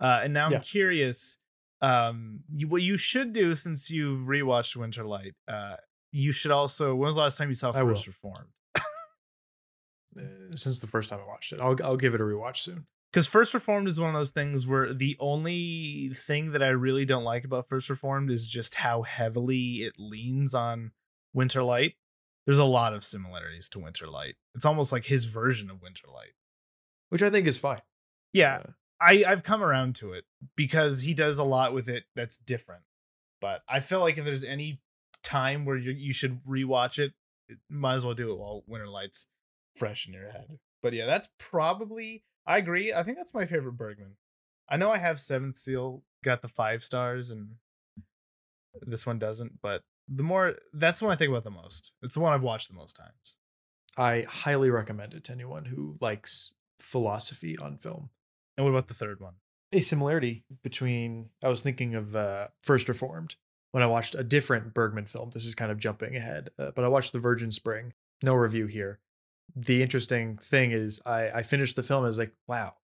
Uh, 0.00 0.20
and 0.24 0.32
now 0.32 0.46
I'm 0.46 0.52
Yeah. 0.52 0.60
curious, 0.60 1.36
um, 1.82 2.40
you, 2.52 2.66
what 2.68 2.80
you 2.82 2.96
should 2.96 3.32
do 3.34 3.54
since 3.54 3.90
you've 3.90 4.26
rewatched 4.26 4.76
Winterlight, 4.76 5.32
uh, 5.46 5.76
you 6.12 6.32
should 6.32 6.50
also. 6.50 6.94
When 6.94 7.06
was 7.06 7.16
the 7.16 7.20
last 7.20 7.36
time 7.38 7.48
you 7.50 7.54
saw 7.54 7.70
I 7.72 7.82
will. 7.82 7.94
First 7.94 8.06
Reformed? 8.06 8.48
Uh, 10.18 10.56
since 10.56 10.80
the 10.80 10.88
first 10.88 11.08
time 11.08 11.20
I 11.20 11.26
watched 11.28 11.52
it, 11.52 11.60
I'll 11.60 11.76
I'll 11.84 11.96
give 11.96 12.14
it 12.14 12.20
a 12.20 12.24
rewatch 12.24 12.56
soon. 12.58 12.86
Because 13.12 13.26
First 13.28 13.54
Reformed 13.54 13.86
is 13.88 14.00
one 14.00 14.08
of 14.10 14.14
those 14.14 14.30
things 14.32 14.66
where 14.66 14.92
the 14.94 15.16
only 15.20 16.10
thing 16.14 16.52
that 16.52 16.62
I 16.62 16.68
really 16.68 17.04
don't 17.04 17.24
like 17.24 17.44
about 17.44 17.68
First 17.68 17.88
Reformed 17.90 18.30
is 18.30 18.46
just 18.46 18.74
how 18.76 19.02
heavily 19.02 19.82
it 19.82 19.94
leans 19.98 20.54
on 20.54 20.92
Winterlight. 21.36 21.94
There's 22.50 22.58
a 22.58 22.64
lot 22.64 22.94
of 22.94 23.04
similarities 23.04 23.68
to 23.68 23.78
Winterlight. 23.78 24.32
It's 24.56 24.64
almost 24.64 24.90
like 24.90 25.04
his 25.04 25.26
version 25.26 25.70
of 25.70 25.76
Winterlight. 25.76 26.34
which 27.10 27.22
I 27.22 27.30
think 27.30 27.46
is 27.46 27.56
fine. 27.56 27.82
Yeah, 28.32 28.62
Uh, 28.66 28.70
I 29.00 29.24
I've 29.24 29.44
come 29.44 29.62
around 29.62 29.94
to 29.96 30.14
it 30.14 30.24
because 30.56 31.02
he 31.02 31.14
does 31.14 31.38
a 31.38 31.44
lot 31.44 31.72
with 31.72 31.88
it 31.88 32.06
that's 32.16 32.36
different. 32.36 32.82
But 33.40 33.62
I 33.68 33.78
feel 33.78 34.00
like 34.00 34.18
if 34.18 34.24
there's 34.24 34.42
any 34.42 34.80
time 35.22 35.64
where 35.64 35.76
you 35.76 35.92
you 35.92 36.12
should 36.12 36.42
rewatch 36.44 36.98
it, 36.98 37.12
it 37.48 37.58
might 37.68 37.94
as 37.94 38.04
well 38.04 38.14
do 38.14 38.32
it 38.32 38.38
while 38.40 38.64
Winterlight's 38.68 39.28
fresh 39.76 40.08
in 40.08 40.12
your 40.12 40.32
head. 40.32 40.58
But 40.82 40.92
yeah, 40.92 41.06
that's 41.06 41.28
probably 41.38 42.24
I 42.48 42.58
agree. 42.58 42.92
I 42.92 43.04
think 43.04 43.16
that's 43.16 43.32
my 43.32 43.46
favorite 43.46 43.76
Bergman. 43.76 44.16
I 44.68 44.76
know 44.76 44.90
I 44.90 44.98
have 44.98 45.20
Seventh 45.20 45.56
Seal 45.56 46.02
got 46.24 46.42
the 46.42 46.48
five 46.48 46.82
stars 46.82 47.30
and 47.30 47.50
this 48.82 49.06
one 49.06 49.20
doesn't, 49.20 49.60
but 49.62 49.84
the 50.10 50.22
more 50.22 50.56
that's 50.72 50.98
the 50.98 51.04
one 51.06 51.14
I 51.14 51.16
think 51.16 51.30
about 51.30 51.44
the 51.44 51.50
most. 51.50 51.92
It's 52.02 52.14
the 52.14 52.20
one 52.20 52.32
I've 52.32 52.42
watched 52.42 52.68
the 52.68 52.76
most 52.76 52.94
times. 52.94 53.36
I 53.96 54.24
highly 54.28 54.70
recommend 54.70 55.14
it 55.14 55.24
to 55.24 55.32
anyone 55.32 55.66
who 55.66 55.96
likes 56.00 56.54
philosophy 56.78 57.56
on 57.56 57.76
film. 57.76 58.10
And 58.56 58.64
what 58.64 58.70
about 58.70 58.88
the 58.88 58.94
third 58.94 59.20
one? 59.20 59.34
A 59.72 59.80
similarity 59.80 60.44
between 60.62 61.30
I 61.42 61.48
was 61.48 61.60
thinking 61.60 61.94
of 61.94 62.16
uh, 62.16 62.48
First 62.62 62.88
Reformed 62.88 63.36
when 63.70 63.82
I 63.82 63.86
watched 63.86 64.14
a 64.16 64.24
different 64.24 64.74
Bergman 64.74 65.06
film. 65.06 65.30
This 65.30 65.46
is 65.46 65.54
kind 65.54 65.70
of 65.70 65.78
jumping 65.78 66.16
ahead, 66.16 66.50
uh, 66.58 66.72
but 66.74 66.84
I 66.84 66.88
watched 66.88 67.12
The 67.12 67.20
Virgin 67.20 67.52
Spring. 67.52 67.92
No 68.22 68.34
review 68.34 68.66
here. 68.66 68.98
The 69.54 69.82
interesting 69.82 70.38
thing 70.38 70.72
is, 70.72 71.00
I, 71.06 71.30
I 71.30 71.42
finished 71.42 71.76
the 71.76 71.82
film. 71.82 71.98
And 71.98 72.06
I 72.06 72.08
was 72.08 72.18
like, 72.18 72.32
wow, 72.46 72.74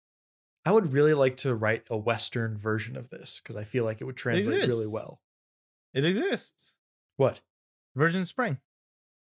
I 0.65 0.73
would 0.73 0.93
really 0.93 1.15
like 1.15 1.37
to 1.39 1.55
write 1.55 1.87
a 1.91 1.97
Western 1.97 2.57
version 2.57 2.97
of 2.97 3.11
this 3.11 3.41
because 3.43 3.57
I 3.57 3.65
feel 3.65 3.85
like 3.85 4.01
it 4.01 4.05
would 4.05 4.17
translate 4.17 4.67
really 4.67 4.93
well. 4.93 5.21
It 5.93 6.05
exists. 6.05 6.76
What? 7.17 7.41
Virgin 7.95 8.25
Spring. 8.25 8.59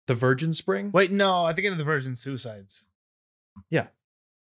The 0.07 0.13
Virgin 0.13 0.53
Spring? 0.53 0.91
Wait, 0.93 1.11
no, 1.11 1.43
I 1.43 1.53
think 1.53 1.67
of 1.67 1.77
the 1.77 1.83
Virgin 1.83 2.15
Suicides. 2.15 2.85
Yeah. 3.69 3.87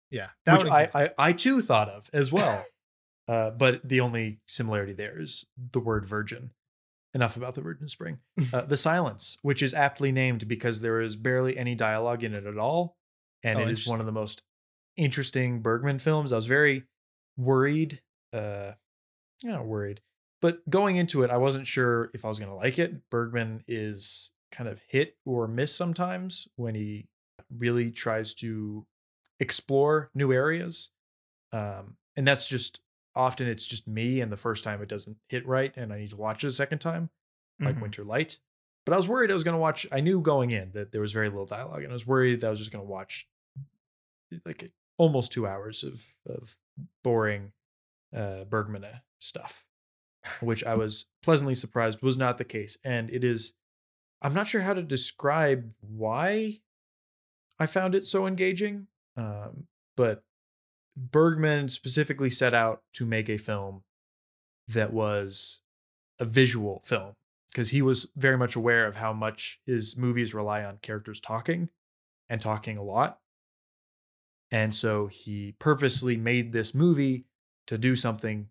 Yeah. 0.09 0.29
That 0.45 0.63
which 0.63 0.71
I. 0.71 0.89
I 0.93 1.09
I 1.17 1.33
too 1.33 1.61
thought 1.61 1.89
of 1.89 2.09
as 2.13 2.31
well. 2.31 2.65
uh, 3.27 3.51
but 3.51 3.87
the 3.87 3.99
only 3.99 4.39
similarity 4.47 4.93
there 4.93 5.19
is 5.19 5.45
the 5.71 5.79
word 5.79 6.05
virgin. 6.05 6.51
Enough 7.15 7.37
about 7.37 7.53
the 7.53 7.61
Virgin 7.61 7.87
Spring. 7.87 8.19
Uh, 8.53 8.61
the 8.61 8.77
Silence, 8.77 9.37
which 9.43 9.61
is 9.61 9.73
aptly 9.73 10.11
named 10.11 10.47
because 10.47 10.81
there 10.81 10.99
is 10.99 11.15
barely 11.15 11.57
any 11.57 11.75
dialogue 11.75 12.23
in 12.23 12.33
it 12.33 12.45
at 12.45 12.57
all, 12.57 12.97
and 13.43 13.59
Oh, 13.59 13.61
it 13.63 13.69
is 13.69 13.87
one 13.87 13.99
of 13.99 14.05
the 14.07 14.11
most 14.11 14.41
interesting 14.97 15.61
Bergman 15.61 15.99
films. 15.99 16.33
I 16.33 16.35
was 16.35 16.45
very 16.47 16.83
worried, 17.37 18.01
uh, 18.31 18.71
not 19.43 19.65
worried, 19.65 20.01
but 20.43 20.69
going 20.69 20.97
into 20.97 21.23
it, 21.23 21.31
I 21.31 21.37
wasn't 21.37 21.65
sure 21.65 22.11
if 22.13 22.25
I 22.25 22.27
was 22.27 22.37
going 22.37 22.51
to 22.51 22.55
like 22.57 22.77
it. 22.77 23.09
Bergman 23.09 23.63
is 23.65 24.31
kind 24.51 24.67
of 24.69 24.81
hit 24.89 25.15
or 25.25 25.47
miss 25.47 25.73
sometimes 25.73 26.49
when 26.57 26.75
he 26.75 27.07
really 27.49 27.89
tries 27.91 28.33
to 28.35 28.85
explore 29.39 30.11
new 30.13 30.33
areas. 30.33 30.89
Um, 31.53 31.95
and 32.17 32.27
that's 32.27 32.45
just 32.45 32.81
often 33.15 33.47
it's 33.47 33.65
just 33.65 33.87
me, 33.87 34.19
and 34.19 34.29
the 34.31 34.35
first 34.37 34.65
time 34.65 34.81
it 34.81 34.89
doesn't 34.89 35.15
hit 35.29 35.47
right, 35.47 35.71
and 35.77 35.93
I 35.93 35.99
need 35.99 36.09
to 36.09 36.17
watch 36.17 36.43
it 36.43 36.47
a 36.47 36.51
second 36.51 36.79
time, 36.79 37.09
like 37.61 37.75
Mhm. 37.77 37.81
Winter 37.83 38.03
Light. 38.03 38.39
But 38.85 38.91
I 38.91 38.97
was 38.97 39.07
worried 39.07 39.31
I 39.31 39.33
was 39.35 39.45
going 39.45 39.53
to 39.55 39.59
watch. 39.59 39.87
I 39.93 40.01
knew 40.01 40.19
going 40.19 40.51
in 40.51 40.71
that 40.73 40.91
there 40.91 40.99
was 40.99 41.13
very 41.13 41.29
little 41.29 41.45
dialogue, 41.45 41.83
and 41.83 41.91
I 41.91 41.93
was 41.93 42.05
worried 42.05 42.41
that 42.41 42.47
I 42.47 42.49
was 42.49 42.59
just 42.59 42.71
going 42.73 42.83
to 42.83 42.91
watch 42.91 43.29
like 44.45 44.73
almost 44.97 45.31
two 45.31 45.47
hours 45.47 45.83
of 45.83 46.15
of 46.25 46.57
boring 47.03 47.53
uh, 48.13 48.43
Bergman 48.45 48.85
stuff, 49.19 49.65
which 50.41 50.63
I 50.63 50.75
was 50.75 51.05
pleasantly 51.21 51.55
surprised 51.55 52.01
was 52.01 52.17
not 52.17 52.37
the 52.37 52.45
case. 52.45 52.77
And 52.83 53.09
it 53.09 53.23
is, 53.23 53.53
I'm 54.21 54.33
not 54.33 54.47
sure 54.47 54.61
how 54.61 54.73
to 54.73 54.81
describe 54.81 55.73
why 55.81 56.59
I 57.59 57.65
found 57.65 57.95
it 57.95 58.03
so 58.03 58.25
engaging, 58.25 58.87
um, 59.15 59.67
but 59.95 60.23
Bergman 60.95 61.69
specifically 61.69 62.29
set 62.29 62.53
out 62.53 62.81
to 62.93 63.05
make 63.05 63.29
a 63.29 63.37
film 63.37 63.83
that 64.67 64.93
was 64.93 65.61
a 66.19 66.25
visual 66.25 66.81
film 66.85 67.13
because 67.49 67.69
he 67.69 67.81
was 67.81 68.07
very 68.15 68.37
much 68.37 68.55
aware 68.55 68.87
of 68.87 68.95
how 68.95 69.13
much 69.13 69.59
his 69.65 69.97
movies 69.97 70.33
rely 70.33 70.63
on 70.63 70.77
characters 70.81 71.19
talking 71.19 71.69
and 72.29 72.41
talking 72.41 72.77
a 72.77 72.83
lot. 72.83 73.19
And 74.51 74.73
so 74.73 75.07
he 75.07 75.55
purposely 75.59 76.15
made 76.15 76.51
this 76.51 76.73
movie 76.73 77.25
to 77.67 77.77
do 77.77 77.95
something 77.95 78.49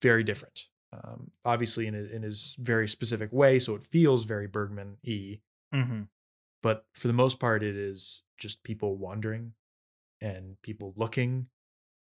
very 0.00 0.24
different. 0.24 0.68
Um, 0.92 1.30
obviously, 1.44 1.86
in, 1.86 1.94
a- 1.94 2.14
in 2.14 2.22
his 2.22 2.56
very 2.60 2.86
specific 2.88 3.32
way. 3.32 3.58
So 3.58 3.74
it 3.74 3.84
feels 3.84 4.24
very 4.24 4.46
Bergman 4.46 4.98
y. 5.04 5.40
Mhm. 5.74 6.08
But 6.62 6.86
for 6.94 7.08
the 7.08 7.14
most 7.14 7.40
part, 7.40 7.62
it 7.62 7.76
is 7.76 8.24
just 8.38 8.62
people 8.62 8.96
wandering 8.96 9.54
and 10.20 10.60
people 10.62 10.94
looking 10.96 11.48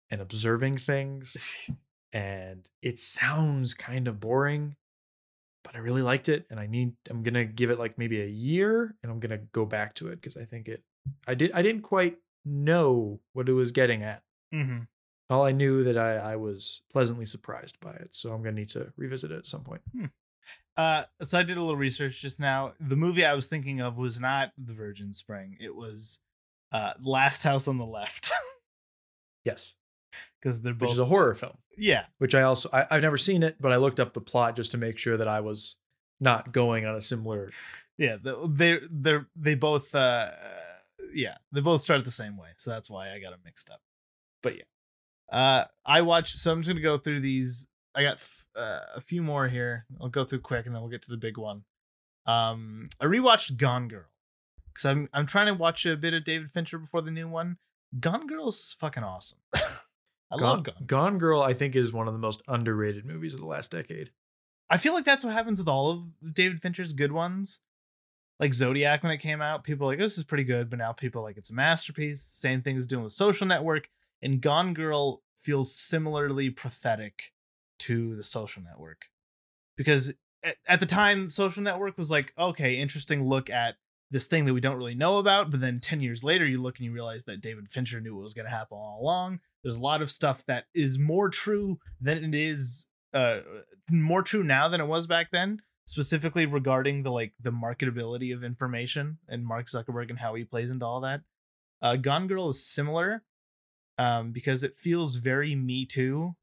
and 0.10 0.22
observing 0.22 0.78
things. 0.80 1.38
and 2.13 2.70
it 2.82 3.00
sounds 3.00 3.74
kind 3.74 4.08
of 4.08 4.20
boring, 4.20 4.76
but 5.63 5.76
I 5.76 5.80
really 5.80 6.02
liked 6.02 6.30
it. 6.30 6.46
And 6.50 6.60
I 6.60 6.67
need, 6.67 6.96
I'm 7.10 7.22
going 7.24 7.36
to 7.36 7.46
give 7.46 7.70
it 7.70 7.80
like 7.80 7.98
maybe 7.98 8.22
a 8.22 8.28
year 8.28 8.96
and 9.04 9.12
I'm 9.12 9.20
going 9.20 9.38
to 9.38 9.46
go 9.52 9.65
back 9.65 9.96
to 9.96 10.08
it 10.10 10.15
because 10.15 10.38
I 10.38 10.46
think 10.46 10.67
it, 10.67 10.84
I 11.28 11.36
did, 11.36 11.52
I 11.54 11.62
didn't 11.62 11.82
quite 11.84 12.17
know 12.46 13.20
what 13.34 13.48
it 13.50 13.54
was 13.54 13.72
getting 13.72 14.04
at. 14.04 14.24
Mhm. 14.54 14.88
All 15.32 15.46
I 15.46 15.52
knew 15.52 15.84
that 15.86 15.98
I, 15.98 16.15
I 16.17 16.36
was 16.36 16.82
pleasantly 16.91 17.26
surprised 17.26 17.80
by 17.80 17.91
it. 17.94 18.13
So 18.13 18.32
I'm 18.34 18.44
going 18.44 18.54
to 18.54 18.60
need 18.62 18.70
to 18.70 18.91
revisit 18.98 19.32
it 19.32 19.38
at 19.38 19.46
some 19.46 19.62
point. 19.63 19.82
Uh, 20.78 21.04
so 21.22 21.39
I 21.39 21.44
did 21.44 21.58
a 21.58 21.62
little 21.62 21.78
research 21.78 22.22
just 22.22 22.39
now. 22.39 22.74
The 22.80 22.96
movie 22.96 23.24
I 23.26 23.34
was 23.34 23.48
thinking 23.48 23.80
of 23.82 23.98
was 23.98 24.20
not 24.20 24.52
The 24.58 24.74
Virgin 24.74 25.13
Spring. 25.13 25.58
It 25.60 25.76
was 25.76 26.20
uh, 26.72 26.94
Last 27.02 27.44
House 27.44 27.67
on 27.67 27.78
the 27.78 27.86
Left 27.86 28.32
Yes. 29.46 29.76
because 30.41 30.62
they're 30.62 30.74
Which 30.74 30.80
both 30.82 30.91
is 30.91 31.00
a 31.00 31.06
horror 31.06 31.34
film. 31.34 31.58
yeah. 31.78 32.06
which 32.20 32.36
I 32.36 32.41
also 32.44 32.70
I, 32.74 32.86
I've 32.91 33.02
never 33.02 33.17
seen 33.17 33.41
it, 33.44 33.56
but 33.60 33.72
I 33.72 33.78
looked 33.78 34.00
up 34.00 34.13
the 34.13 34.22
plot 34.22 34.56
just 34.56 34.72
to 34.72 34.78
make 34.78 34.98
sure 34.98 35.17
that 35.17 35.28
I 35.28 35.39
was 35.39 35.78
not 36.20 36.52
going 36.52 36.86
on 36.86 36.96
a 36.96 37.02
similar. 37.02 37.52
Yeah, 37.98 38.17
they 38.22 38.80
they 38.89 39.17
they 39.36 39.56
both 39.56 39.94
uh 39.96 40.30
yeah, 41.13 41.36
they 41.52 41.62
both 41.62 41.82
start 41.82 42.06
the 42.06 42.12
same 42.12 42.38
way. 42.38 42.50
So 42.58 42.70
that's 42.70 42.89
why 42.89 43.13
I 43.13 43.20
got 43.20 43.32
them 43.32 43.39
mixed 43.46 43.70
up. 43.70 43.82
But 44.44 44.58
yeah. 44.58 44.63
Uh 45.32 45.65
I 45.86 46.02
watched 46.02 46.38
so 46.38 46.52
I'm 46.52 46.60
just 46.60 46.67
going 46.67 46.78
to 46.78 46.82
go 46.84 46.98
through 46.98 47.22
these. 47.22 47.67
I 47.96 48.04
got 48.04 48.15
f- 48.15 48.46
uh, 48.56 48.80
a 48.96 49.02
few 49.02 49.22
more 49.22 49.48
here. 49.48 49.86
I'll 50.00 50.10
go 50.10 50.24
through 50.24 50.39
quick 50.41 50.65
and 50.65 50.74
then 50.74 50.82
we'll 50.82 50.91
get 50.91 51.02
to 51.04 51.12
the 51.12 51.17
big 51.17 51.38
one. 51.38 51.63
Um 52.26 52.86
I 53.00 53.06
rewatched 53.06 53.58
Gone 53.58 53.88
Girl 53.88 54.06
cuz 54.74 54.86
I'm 54.86 55.10
I'm 55.13 55.26
trying 55.26 55.48
to 55.48 55.54
watch 55.54 55.86
a 55.86 55.96
bit 55.96 56.13
of 56.13 56.24
David 56.24 56.52
Fincher 56.52 56.78
before 56.78 57.02
the 57.02 57.12
new 57.12 57.28
one. 57.28 57.58
Gone 58.00 58.28
Girl's 58.28 58.76
fucking 58.80 59.04
awesome. 59.04 59.39
I 59.54 60.36
love 60.36 60.39
Gone. 60.39 60.63
Girl. 60.63 60.74
Gone 60.86 61.17
Girl. 61.17 61.41
I 61.41 61.54
think 61.54 61.76
is 61.76 61.91
one 61.91 62.08
of 62.08 62.13
the 62.13 62.20
most 62.20 62.41
underrated 62.48 63.06
movies 63.06 63.34
of 63.34 63.39
the 63.39 63.46
last 63.46 63.72
decade. 63.72 64.12
I 64.70 64.78
feel 64.78 64.94
like 64.94 65.04
that's 65.04 65.26
what 65.26 65.34
happens 65.34 65.60
with 65.60 65.67
all 65.67 65.91
of 65.91 66.34
David 66.34 66.62
Fincher's 66.62 66.94
good 66.94 67.12
ones. 67.12 67.60
Like 68.39 68.54
Zodiac 68.54 69.04
when 69.04 69.12
it 69.12 69.17
came 69.17 69.41
out, 69.41 69.63
people 69.65 69.86
were 69.86 69.91
like 69.91 70.00
this 70.00 70.17
is 70.17 70.24
pretty 70.24 70.46
good, 70.46 70.70
but 70.70 70.80
now 70.80 70.94
people 70.94 71.22
are 71.22 71.26
like 71.26 71.38
it's 71.38 71.50
a 71.50 71.54
masterpiece. 71.54 72.22
Same 72.24 72.62
thing 72.62 72.78
is 72.78 72.88
doing 72.88 73.04
with 73.04 73.12
Social 73.12 73.46
Network, 73.46 73.89
and 74.22 74.42
Gone 74.42 74.74
Girl 74.74 75.24
feels 75.36 75.76
similarly 75.76 76.50
prophetic 76.50 77.32
to 77.80 78.16
the 78.16 78.24
Social 78.24 78.62
Network, 78.62 79.06
because 79.76 80.14
at, 80.44 80.58
at 80.68 80.80
the 80.80 80.86
time, 80.86 81.30
Social 81.30 81.64
Network 81.64 81.98
was 81.98 82.12
like 82.12 82.34
okay, 82.38 82.76
interesting 82.76 83.28
look 83.28 83.50
at 83.50 83.76
this 84.10 84.28
thing 84.28 84.46
that 84.46 84.54
we 84.54 84.60
don't 84.62 84.78
really 84.78 84.96
know 84.96 85.18
about, 85.18 85.50
but 85.52 85.62
then 85.62 85.80
ten 85.80 86.02
years 86.02 86.24
later, 86.24 86.46
you 86.46 86.62
look 86.62 86.78
and 86.78 86.86
you 86.86 86.92
realize 86.92 87.24
that 87.24 87.42
David 87.42 87.72
Fincher 87.72 88.02
knew 88.02 88.16
what 88.16 88.24
was 88.24 88.34
going 88.34 88.46
to 88.46 88.52
happen 88.52 88.78
all 88.78 89.00
along. 89.02 89.40
There's 89.64 89.78
a 89.78 89.82
lot 89.82 90.02
of 90.02 90.12
stuff 90.12 90.46
that 90.48 90.66
is 90.74 91.00
more 91.00 91.30
true 91.30 91.80
than 92.00 92.24
it 92.24 92.36
is 92.36 92.88
uh 93.14 93.42
more 93.92 94.24
true 94.24 94.44
now 94.44 94.70
than 94.70 94.80
it 94.80 94.88
was 94.88 95.06
back 95.06 95.32
then 95.32 95.62
specifically 95.86 96.46
regarding 96.46 97.04
the 97.04 97.12
like 97.12 97.34
the 97.42 97.52
marketability 97.52 98.34
of 98.34 98.42
information 98.44 99.18
and 99.28 99.46
mark 99.46 99.68
zuckerberg 99.68 100.10
and 100.10 100.20
how 100.20 100.34
he 100.34 100.46
plays 100.46 100.72
into 100.72 100.86
all 100.86 101.02
that. 101.02 101.22
Uh 101.82 101.98
gone 101.98 102.28
girl 102.28 102.50
is 102.50 102.66
similar 102.66 103.24
um 104.02 104.32
because 104.32 104.64
it 104.64 104.80
feels 104.80 105.16
very 105.16 105.54
me 105.56 105.86
too 105.86 106.36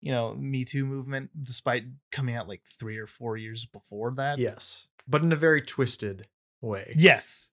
you 0.00 0.12
know 0.12 0.34
me 0.34 0.64
too 0.64 0.84
movement 0.84 1.30
despite 1.42 1.84
coming 2.12 2.34
out 2.36 2.48
like 2.48 2.62
three 2.78 2.98
or 2.98 3.06
four 3.06 3.36
years 3.36 3.64
before 3.66 4.10
that 4.14 4.38
Yes. 4.38 4.88
but 5.08 5.22
in 5.22 5.32
a 5.32 5.36
very 5.36 5.62
twisted 5.62 6.26
way. 6.60 6.94
Yes. 6.96 7.50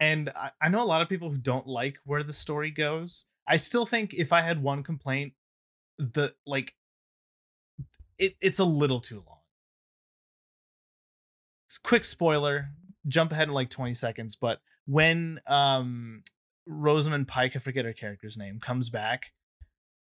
And 0.00 0.30
I, 0.34 0.50
I 0.60 0.68
know 0.70 0.82
a 0.82 0.90
lot 0.94 1.02
of 1.02 1.08
people 1.08 1.30
who 1.30 1.36
don't 1.36 1.66
like 1.66 1.96
where 2.04 2.22
the 2.22 2.32
story 2.32 2.70
goes. 2.70 3.26
I 3.46 3.56
still 3.56 3.86
think 3.86 4.12
if 4.14 4.32
I 4.32 4.40
had 4.42 4.62
one 4.62 4.82
complaint, 4.82 5.34
the 5.98 6.34
like 6.46 6.74
it 8.18 8.34
it's 8.40 8.58
a 8.58 8.64
little 8.64 9.00
too 9.00 9.22
long. 9.26 9.38
Quick 11.82 12.04
spoiler, 12.04 12.70
jump 13.06 13.32
ahead 13.32 13.48
in 13.48 13.54
like 13.54 13.68
20 13.70 13.94
seconds, 13.94 14.36
but 14.36 14.60
when 14.86 15.40
um 15.46 16.22
Rosamund 16.66 17.28
Pike, 17.28 17.56
I 17.56 17.58
forget 17.58 17.84
her 17.84 17.92
character's 17.92 18.36
name, 18.36 18.60
comes 18.60 18.90
back, 18.90 19.32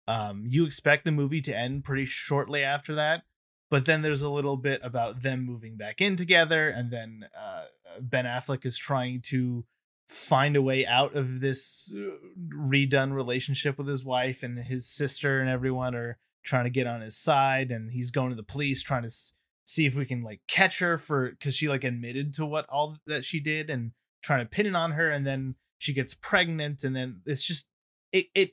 um, 0.07 0.43
you 0.47 0.65
expect 0.65 1.05
the 1.05 1.11
movie 1.11 1.41
to 1.41 1.55
end 1.55 1.83
pretty 1.83 2.05
shortly 2.05 2.63
after 2.63 2.95
that. 2.95 3.23
But 3.69 3.85
then 3.85 4.01
there's 4.01 4.21
a 4.21 4.29
little 4.29 4.55
bit 4.55 4.79
about 4.81 5.23
them 5.23 5.43
moving 5.45 5.75
back 5.75 5.99
in 5.99 6.15
together, 6.15 6.69
and 6.69 6.89
then 6.89 7.25
uh, 7.37 7.65
Ben 7.99 8.23
Affleck 8.23 8.65
is 8.65 8.77
trying 8.77 9.21
to 9.23 9.65
find 10.07 10.55
a 10.55 10.61
way 10.61 10.85
out 10.85 11.15
of 11.15 11.41
this 11.41 11.93
uh, 11.93 12.11
redone 12.49 13.11
relationship 13.11 13.77
with 13.77 13.87
his 13.87 14.05
wife, 14.05 14.41
and 14.41 14.57
his 14.57 14.87
sister 14.87 15.41
and 15.41 15.49
everyone 15.49 15.95
are 15.95 16.17
trying 16.45 16.63
to 16.63 16.69
get 16.69 16.87
on 16.87 17.01
his 17.01 17.17
side, 17.17 17.71
and 17.71 17.91
he's 17.91 18.09
going 18.09 18.29
to 18.29 18.37
the 18.37 18.43
police 18.43 18.81
trying 18.81 19.01
to 19.01 19.07
s- 19.07 19.33
see 19.65 19.85
if 19.85 19.95
we 19.95 20.05
can 20.05 20.23
like 20.23 20.39
catch 20.47 20.79
her 20.79 20.97
for 20.97 21.31
because 21.31 21.53
she 21.53 21.67
like 21.67 21.83
admitted 21.83 22.33
to 22.35 22.45
what 22.45 22.65
all 22.69 22.95
that 23.05 23.25
she 23.25 23.41
did 23.41 23.69
and 23.69 23.91
trying 24.23 24.39
to 24.39 24.49
pin 24.49 24.65
it 24.65 24.77
on 24.77 24.91
her, 24.91 25.09
and 25.09 25.27
then 25.27 25.55
she 25.77 25.93
gets 25.93 26.13
pregnant, 26.13 26.83
and 26.83 26.95
then 26.95 27.21
it's 27.25 27.43
just 27.43 27.67
it 28.11 28.27
it 28.33 28.51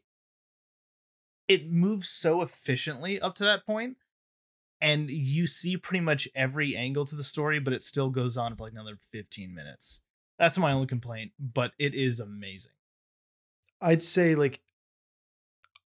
it 1.48 1.70
moves 1.70 2.08
so 2.08 2.42
efficiently 2.42 3.20
up 3.20 3.34
to 3.34 3.44
that 3.44 3.66
point 3.66 3.96
and 4.80 5.10
you 5.10 5.46
see 5.46 5.76
pretty 5.76 6.00
much 6.00 6.26
every 6.34 6.74
angle 6.74 7.04
to 7.04 7.14
the 7.14 7.22
story 7.22 7.60
but 7.60 7.74
it 7.74 7.82
still 7.82 8.08
goes 8.08 8.36
on 8.36 8.56
for 8.56 8.64
like 8.64 8.72
another 8.72 8.98
15 9.12 9.54
minutes 9.54 10.00
that's 10.38 10.56
my 10.56 10.72
only 10.72 10.86
complaint 10.86 11.32
but 11.38 11.72
it 11.78 11.94
is 11.94 12.18
amazing 12.18 12.72
I'd 13.80 14.02
say 14.02 14.34
like 14.34 14.62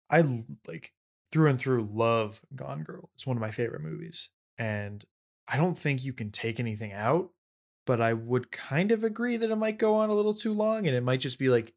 i 0.10 0.24
like 0.68 0.92
through 1.34 1.50
and 1.50 1.60
through 1.60 1.90
love 1.92 2.42
Gone 2.56 2.84
Girl. 2.84 3.10
It's 3.16 3.26
one 3.26 3.36
of 3.36 3.42
my 3.42 3.50
favorite 3.50 3.82
movies. 3.82 4.30
And 4.60 5.04
I 5.48 5.58
don't 5.58 5.76
think 5.76 6.06
you 6.06 6.14
can 6.14 6.30
take 6.30 6.60
anything 6.60 6.94
out, 6.94 7.32
but 7.86 8.02
I 8.02 8.14
would 8.14 8.52
kind 8.52 8.92
of 8.92 9.04
agree 9.04 9.38
that 9.38 9.52
it 9.52 9.56
might 9.56 9.78
go 9.78 9.96
on 9.96 10.10
a 10.10 10.14
little 10.14 10.34
too 10.34 10.54
long 10.54 10.88
and 10.88 10.96
it 10.96 11.04
might 11.04 11.20
just 11.20 11.40
be 11.40 11.50
like 11.50 11.74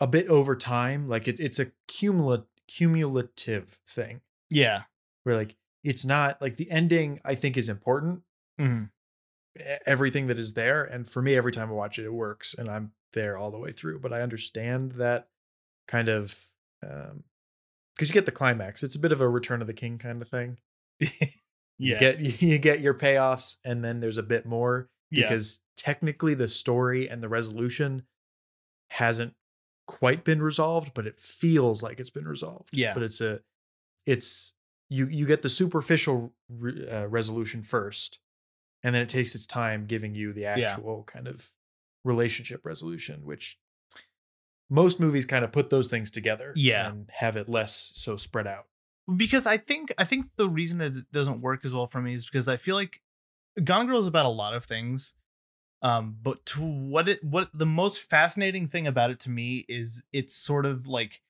a 0.00 0.06
bit 0.06 0.28
over 0.28 0.56
time. 0.56 1.08
Like 1.08 1.28
it, 1.28 1.40
it's 1.40 1.58
a 1.58 1.72
cumula- 1.88 2.46
cumulative 2.66 3.78
thing 3.86 4.20
yeah 4.50 4.82
where 5.24 5.36
like 5.36 5.56
it's 5.84 6.04
not 6.04 6.40
like 6.40 6.56
the 6.56 6.70
ending 6.70 7.20
I 7.24 7.34
think 7.34 7.56
is 7.56 7.68
important. 7.68 8.22
mm-hmm. 8.60 8.84
Everything 9.86 10.28
that 10.28 10.38
is 10.38 10.54
there. 10.54 10.84
And 10.84 11.08
for 11.08 11.20
me, 11.20 11.34
every 11.34 11.50
time 11.50 11.68
I 11.68 11.72
watch 11.72 11.98
it, 11.98 12.04
it 12.04 12.12
works 12.12 12.54
and 12.56 12.68
I'm 12.68 12.92
there 13.12 13.36
all 13.36 13.50
the 13.50 13.58
way 13.58 13.72
through. 13.72 13.98
But 13.98 14.12
I 14.12 14.22
understand 14.22 14.92
that 14.92 15.28
kind 15.88 16.08
of 16.08 16.38
um 16.82 17.24
because 17.94 18.08
you 18.08 18.14
get 18.14 18.26
the 18.26 18.32
climax. 18.32 18.82
It's 18.82 18.94
a 18.94 19.00
bit 19.00 19.10
of 19.12 19.20
a 19.20 19.28
return 19.28 19.60
of 19.60 19.66
the 19.66 19.74
king 19.74 19.98
kind 19.98 20.22
of 20.22 20.28
thing. 20.28 20.58
yeah 21.00 21.28
You 21.78 21.98
get 21.98 22.20
you 22.42 22.58
get 22.58 22.80
your 22.80 22.94
payoffs 22.94 23.56
and 23.64 23.84
then 23.84 24.00
there's 24.00 24.18
a 24.18 24.22
bit 24.22 24.46
more 24.46 24.88
yeah 25.10 25.22
because 25.26 25.60
technically 25.76 26.34
the 26.34 26.48
story 26.48 27.08
and 27.08 27.22
the 27.22 27.28
resolution 27.28 28.02
hasn't 28.90 29.34
quite 29.86 30.24
been 30.24 30.42
resolved, 30.42 30.92
but 30.94 31.06
it 31.06 31.18
feels 31.18 31.82
like 31.82 31.98
it's 32.00 32.10
been 32.10 32.28
resolved. 32.28 32.70
Yeah. 32.72 32.94
But 32.94 33.02
it's 33.04 33.20
a 33.20 33.40
it's 34.06 34.54
you 34.90 35.06
you 35.06 35.26
get 35.26 35.42
the 35.42 35.48
superficial 35.48 36.32
re, 36.48 36.88
uh, 36.88 37.06
resolution 37.06 37.62
first 37.62 38.18
and 38.82 38.94
then 38.94 39.02
it 39.02 39.08
takes 39.08 39.34
its 39.34 39.46
time 39.46 39.86
giving 39.86 40.14
you 40.14 40.32
the 40.32 40.46
actual 40.46 41.04
kind 41.04 41.26
of 41.26 41.52
relationship 42.04 42.64
resolution 42.64 43.20
which 43.24 43.58
most 44.70 45.00
movies 45.00 45.26
kind 45.26 45.44
of 45.44 45.52
put 45.52 45.70
those 45.70 45.88
things 45.88 46.10
together 46.10 46.52
Yeah. 46.54 46.88
and 46.88 47.10
have 47.10 47.36
it 47.36 47.48
less 47.48 47.90
so 47.94 48.16
spread 48.16 48.46
out. 48.46 48.66
because 49.16 49.46
I 49.46 49.56
think 49.58 49.92
I 49.98 50.04
think 50.04 50.26
the 50.36 50.48
reason 50.48 50.78
that 50.78 50.94
it 50.96 51.12
doesn't 51.12 51.40
work 51.40 51.64
as 51.64 51.72
well 51.74 51.86
for 51.86 52.00
me 52.00 52.14
is 52.14 52.24
because 52.26 52.48
I 52.48 52.56
feel 52.56 52.74
like 52.76 53.00
Gone 53.62 53.86
Girl 53.86 53.98
is 53.98 54.06
about 54.06 54.26
a 54.26 54.30
lot 54.30 54.54
of 54.54 54.64
things. 54.64 55.14
Um, 55.80 56.16
but 56.20 56.44
to 56.46 56.60
what 56.60 57.08
it 57.08 57.22
what 57.22 57.50
the 57.54 57.66
most 57.66 58.00
fascinating 58.00 58.68
thing 58.68 58.86
about 58.86 59.10
it 59.10 59.20
to 59.20 59.30
me 59.30 59.64
is 59.68 60.02
it's 60.12 60.34
sort 60.34 60.66
of 60.66 60.86
like 60.88 61.22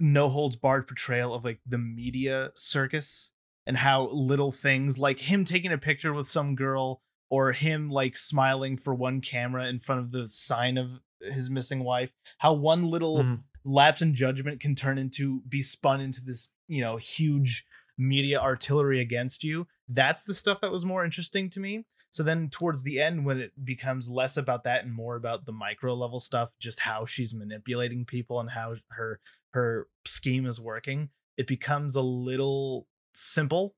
no 0.00 0.28
holds 0.28 0.56
barred 0.56 0.86
portrayal 0.86 1.34
of 1.34 1.44
like 1.44 1.60
the 1.66 1.78
media 1.78 2.50
circus 2.54 3.30
and 3.66 3.76
how 3.76 4.08
little 4.08 4.50
things 4.52 4.98
like 4.98 5.20
him 5.20 5.44
taking 5.44 5.72
a 5.72 5.78
picture 5.78 6.12
with 6.12 6.26
some 6.26 6.54
girl 6.56 7.02
or 7.30 7.52
him 7.52 7.88
like 7.88 8.16
smiling 8.16 8.76
for 8.76 8.94
one 8.94 9.20
camera 9.20 9.66
in 9.68 9.78
front 9.78 10.00
of 10.00 10.10
the 10.10 10.26
sign 10.26 10.76
of 10.76 11.00
his 11.20 11.48
missing 11.48 11.84
wife 11.84 12.10
how 12.38 12.52
one 12.52 12.84
little 12.84 13.22
Mhm. 13.22 13.44
lapse 13.64 14.02
in 14.02 14.12
judgment 14.14 14.60
can 14.60 14.74
turn 14.74 14.98
into 14.98 15.40
be 15.48 15.62
spun 15.62 16.00
into 16.00 16.22
this 16.24 16.50
you 16.66 16.80
know 16.80 16.96
huge 16.96 17.64
media 17.96 18.40
artillery 18.40 19.00
against 19.00 19.44
you 19.44 19.68
that's 19.94 20.22
the 20.22 20.34
stuff 20.34 20.60
that 20.60 20.72
was 20.72 20.84
more 20.84 21.04
interesting 21.04 21.48
to 21.50 21.60
me 21.60 21.84
so 22.10 22.22
then 22.22 22.48
towards 22.50 22.82
the 22.84 23.00
end 23.00 23.24
when 23.24 23.40
it 23.40 23.52
becomes 23.64 24.08
less 24.10 24.36
about 24.36 24.64
that 24.64 24.84
and 24.84 24.92
more 24.92 25.16
about 25.16 25.46
the 25.46 25.52
micro 25.52 25.94
level 25.94 26.20
stuff 26.20 26.50
just 26.60 26.80
how 26.80 27.04
she's 27.04 27.34
manipulating 27.34 28.04
people 28.04 28.40
and 28.40 28.50
how 28.50 28.74
her 28.90 29.20
her 29.52 29.86
scheme 30.06 30.46
is 30.46 30.60
working 30.60 31.08
it 31.36 31.46
becomes 31.46 31.94
a 31.96 32.02
little 32.02 32.86
simple 33.14 33.74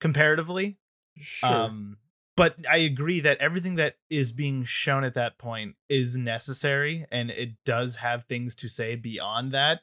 comparatively 0.00 0.78
Sure. 1.18 1.50
um, 1.50 1.98
but 2.36 2.56
I 2.70 2.78
agree 2.78 3.20
that 3.20 3.38
everything 3.38 3.74
that 3.74 3.96
is 4.08 4.32
being 4.32 4.64
shown 4.64 5.04
at 5.04 5.12
that 5.14 5.36
point 5.36 5.74
is 5.90 6.16
necessary, 6.16 7.04
and 7.12 7.30
it 7.30 7.50
does 7.66 7.96
have 7.96 8.24
things 8.24 8.54
to 8.56 8.68
say 8.68 8.94
beyond 8.94 9.52
that. 9.52 9.80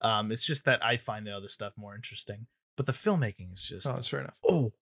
Um, 0.00 0.30
it's 0.30 0.46
just 0.46 0.66
that 0.66 0.84
I 0.84 0.98
find 0.98 1.26
the 1.26 1.32
other 1.32 1.48
stuff 1.48 1.72
more 1.76 1.96
interesting. 1.96 2.46
But 2.76 2.86
the 2.86 2.92
filmmaking 2.92 3.54
is 3.54 3.62
just 3.64 3.88
oh, 3.88 3.94
that's 3.94 4.06
fair 4.06 4.20
enough. 4.20 4.34
oh 4.48 4.72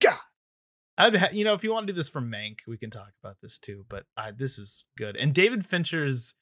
god. 0.00 0.18
I'd 0.96 1.16
ha- 1.16 1.28
you 1.32 1.44
know 1.44 1.54
if 1.54 1.62
you 1.64 1.72
want 1.72 1.86
to 1.86 1.92
do 1.92 1.96
this 1.96 2.08
for 2.08 2.20
Mank, 2.20 2.60
we 2.66 2.76
can 2.76 2.90
talk 2.90 3.10
about 3.22 3.36
this 3.40 3.58
too. 3.58 3.84
But 3.88 4.04
uh, 4.16 4.32
this 4.36 4.58
is 4.58 4.86
good, 4.96 5.16
and 5.16 5.32
David 5.34 5.64
Fincher's 5.64 6.34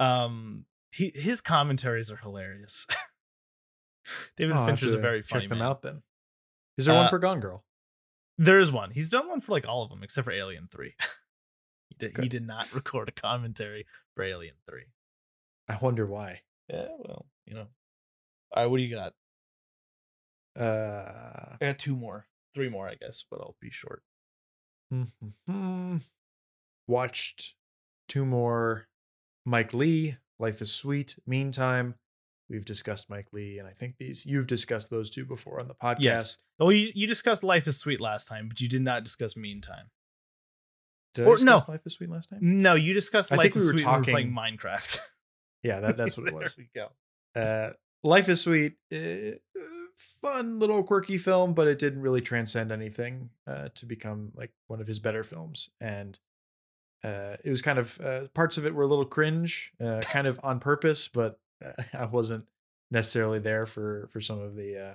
um 0.00 0.64
he 0.90 1.12
his 1.14 1.40
commentaries 1.40 2.10
are 2.10 2.16
hilarious. 2.16 2.86
David 4.36 4.56
Oh, 4.56 4.64
Fincher's 4.66 4.94
a 4.94 4.98
very 4.98 5.22
funny 5.22 5.42
check 5.44 5.48
them 5.50 5.58
man. 5.58 5.68
out 5.68 5.82
then. 5.82 6.02
Is 6.76 6.86
there 6.86 6.94
Uh, 6.94 7.02
one 7.02 7.10
for 7.10 7.18
Gone 7.18 7.40
Girl? 7.40 7.64
There 8.38 8.58
is 8.60 8.70
one. 8.72 8.92
He's 8.92 9.10
done 9.10 9.28
one 9.28 9.40
for 9.40 9.52
like 9.52 9.66
all 9.66 9.82
of 9.82 9.90
them 9.90 10.02
except 10.02 10.24
for 10.24 10.30
Alien 10.32 10.68
3. 10.70 10.94
he, 11.88 11.94
did, 11.98 12.16
he 12.16 12.28
did 12.28 12.46
not 12.46 12.72
record 12.74 13.08
a 13.08 13.12
commentary 13.12 13.84
for 14.14 14.22
Alien 14.22 14.54
3. 14.68 14.82
I 15.68 15.76
wonder 15.82 16.06
why. 16.06 16.42
Yeah, 16.70 16.86
well, 17.00 17.26
you 17.46 17.54
know. 17.54 17.66
All 18.52 18.62
right, 18.62 18.66
what 18.70 18.76
do 18.78 18.82
you 18.84 18.94
got? 18.94 19.12
Uh, 20.58 21.56
I 21.60 21.66
got 21.66 21.78
two 21.78 21.96
more. 21.96 22.26
Three 22.54 22.68
more, 22.68 22.88
I 22.88 22.94
guess, 22.94 23.24
but 23.30 23.40
I'll 23.40 23.56
be 23.60 23.70
short. 23.70 24.02
mhm. 24.92 26.02
Watched 26.86 27.54
two 28.08 28.24
more 28.24 28.88
Mike 29.44 29.72
Leigh, 29.74 30.16
Life 30.38 30.62
is 30.62 30.72
Sweet. 30.72 31.16
Meantime, 31.26 31.94
we've 32.48 32.64
discussed 32.64 33.10
Mike 33.10 33.28
Leigh, 33.32 33.58
and 33.58 33.68
I 33.68 33.72
think 33.72 33.96
these 33.98 34.24
you've 34.24 34.46
discussed 34.46 34.88
those 34.90 35.10
two 35.10 35.24
before 35.26 35.60
on 35.60 35.68
the 35.68 35.74
podcast. 35.74 35.96
Yes. 36.00 36.36
Well, 36.58 36.72
you, 36.72 36.90
you 36.94 37.06
discussed 37.06 37.42
Life 37.44 37.66
is 37.66 37.76
Sweet 37.76 38.00
last 38.00 38.26
time, 38.28 38.48
but 38.48 38.60
you 38.60 38.68
did 38.68 38.82
not 38.82 39.04
discuss 39.04 39.36
Meantime. 39.36 39.90
Did 41.14 41.26
Or- 41.26 41.38
no. 41.44 41.60
Life 41.68 41.82
is 41.86 41.94
Sweet 41.94 42.10
last 42.10 42.30
time? 42.30 42.38
No, 42.40 42.74
you 42.74 42.94
discussed 42.94 43.32
I 43.32 43.36
Life 43.36 43.44
think 43.52 43.56
is 43.56 43.62
we 43.62 43.72
were 43.72 43.78
Sweet 43.78 43.86
when 43.86 43.94
we 43.94 43.98
were 43.98 44.04
playing 44.04 44.34
talking- 44.34 44.58
Minecraft. 44.58 44.98
Yeah, 45.62 45.80
that, 45.80 45.96
that's 45.96 46.16
what 46.16 46.28
it 46.28 46.34
was. 46.34 46.54
there 46.56 46.66
we 46.74 46.80
go. 46.80 47.40
Uh, 47.40 47.72
Life 48.04 48.28
is 48.28 48.40
Sweet, 48.42 48.74
uh, 48.92 49.36
fun 49.98 50.58
little 50.60 50.82
quirky 50.82 51.18
film, 51.18 51.52
but 51.54 51.66
it 51.66 51.78
didn't 51.78 52.00
really 52.00 52.20
transcend 52.20 52.70
anything 52.70 53.30
uh, 53.46 53.68
to 53.74 53.84
become 53.84 54.30
like 54.34 54.52
one 54.68 54.80
of 54.80 54.86
his 54.86 55.00
better 55.00 55.24
films. 55.24 55.70
And 55.80 56.18
uh, 57.04 57.36
it 57.44 57.50
was 57.50 57.60
kind 57.62 57.78
of 57.78 58.00
uh, 58.00 58.28
parts 58.28 58.56
of 58.58 58.66
it 58.66 58.74
were 58.74 58.84
a 58.84 58.86
little 58.86 59.04
cringe, 59.04 59.72
uh, 59.80 60.00
kind 60.02 60.26
of 60.26 60.40
on 60.42 60.60
purpose, 60.60 61.08
but 61.08 61.38
uh, 61.64 61.82
I 61.98 62.04
wasn't 62.06 62.46
necessarily 62.90 63.40
there 63.40 63.66
for 63.66 64.08
for 64.12 64.20
some 64.20 64.40
of 64.40 64.54
the. 64.54 64.78
Uh, 64.78 64.94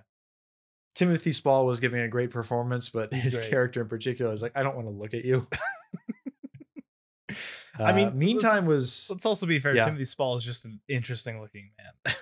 Timothy 0.95 1.31
Spall 1.31 1.65
was 1.65 1.79
giving 1.79 2.01
a 2.01 2.07
great 2.07 2.29
performance, 2.29 2.89
but 2.89 3.11
his 3.13 3.35
great. 3.35 3.49
character 3.49 3.81
in 3.81 3.87
particular 3.87 4.31
is 4.31 4.41
like, 4.41 4.55
I 4.55 4.63
don't 4.63 4.75
want 4.75 4.85
to 4.85 4.93
look 4.93 5.13
at 5.13 5.25
you. 5.25 5.47
I 7.79 7.91
mean, 7.93 8.15
meantime 8.15 8.67
was 8.67 9.07
Let's 9.09 9.25
also 9.25 9.47
be 9.47 9.57
fair. 9.57 9.75
Yeah. 9.75 9.85
Timothy 9.85 10.05
Spall 10.05 10.35
is 10.35 10.43
just 10.43 10.65
an 10.65 10.79
interesting 10.87 11.41
looking 11.41 11.71
man. 11.77 12.15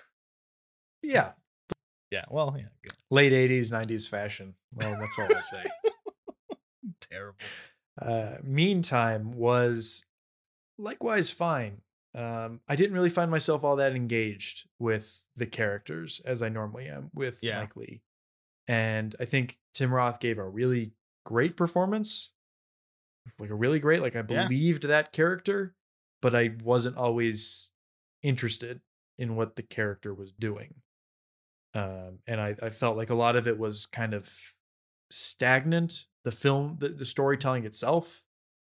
yeah 1.04 1.32
yeah, 2.12 2.26
well, 2.30 2.54
yeah, 2.58 2.66
good. 2.84 2.94
late 3.10 3.32
'80s, 3.32 3.72
'90s 3.72 4.08
fashion. 4.08 4.56
Well, 4.74 4.98
that's 5.00 5.18
all 5.18 5.28
I'll 5.34 5.42
say. 5.42 5.64
Terrible. 7.02 7.38
uh, 8.02 8.38
meantime 8.44 9.34
was 9.34 10.04
likewise 10.78 11.30
fine. 11.30 11.82
Um, 12.14 12.60
I 12.68 12.76
didn't 12.76 12.94
really 12.94 13.10
find 13.10 13.32
myself 13.32 13.64
all 13.64 13.78
that 13.78 13.96
engaged 13.96 14.68
with 14.80 15.24
the 15.36 15.46
characters 15.46 16.20
as 16.26 16.42
I 16.42 16.50
normally 16.50 16.88
am 16.88 17.10
with 17.14 17.40
Yeah. 17.42 17.60
Mike 17.62 17.76
Leigh. 17.76 18.02
And 18.68 19.16
I 19.20 19.26
think 19.26 19.58
Tim 19.74 19.94
Roth 19.94 20.20
gave 20.20 20.38
a 20.38 20.48
really 20.48 20.92
great 21.26 21.56
performance, 21.56 22.32
like 23.40 23.50
a 23.50 23.56
really 23.56 23.80
great. 23.80 24.02
Like 24.02 24.16
I 24.16 24.20
Yeah. 24.28 24.48
believed 24.48 24.84
that 24.84 25.14
character, 25.14 25.76
but 26.22 26.36
I 26.36 26.56
wasn't 26.64 26.98
always 26.98 27.72
interested 28.24 28.82
in 29.18 29.36
what 29.36 29.56
the 29.56 29.64
character 29.64 30.14
was 30.14 30.32
doing. 30.34 30.76
Um, 31.74 32.20
and 32.28 32.42
I, 32.42 32.56
I 32.62 32.70
felt 32.70 32.98
like 32.98 33.10
a 33.10 33.16
lot 33.16 33.36
of 33.36 33.48
it 33.48 33.58
was 33.58 33.86
kind 33.86 34.14
of 34.14 34.30
stagnant. 35.10 36.06
The 36.24 36.32
film, 36.32 36.78
the, 36.80 36.90
the 36.90 37.06
storytelling 37.06 37.66
itself, 37.66 38.24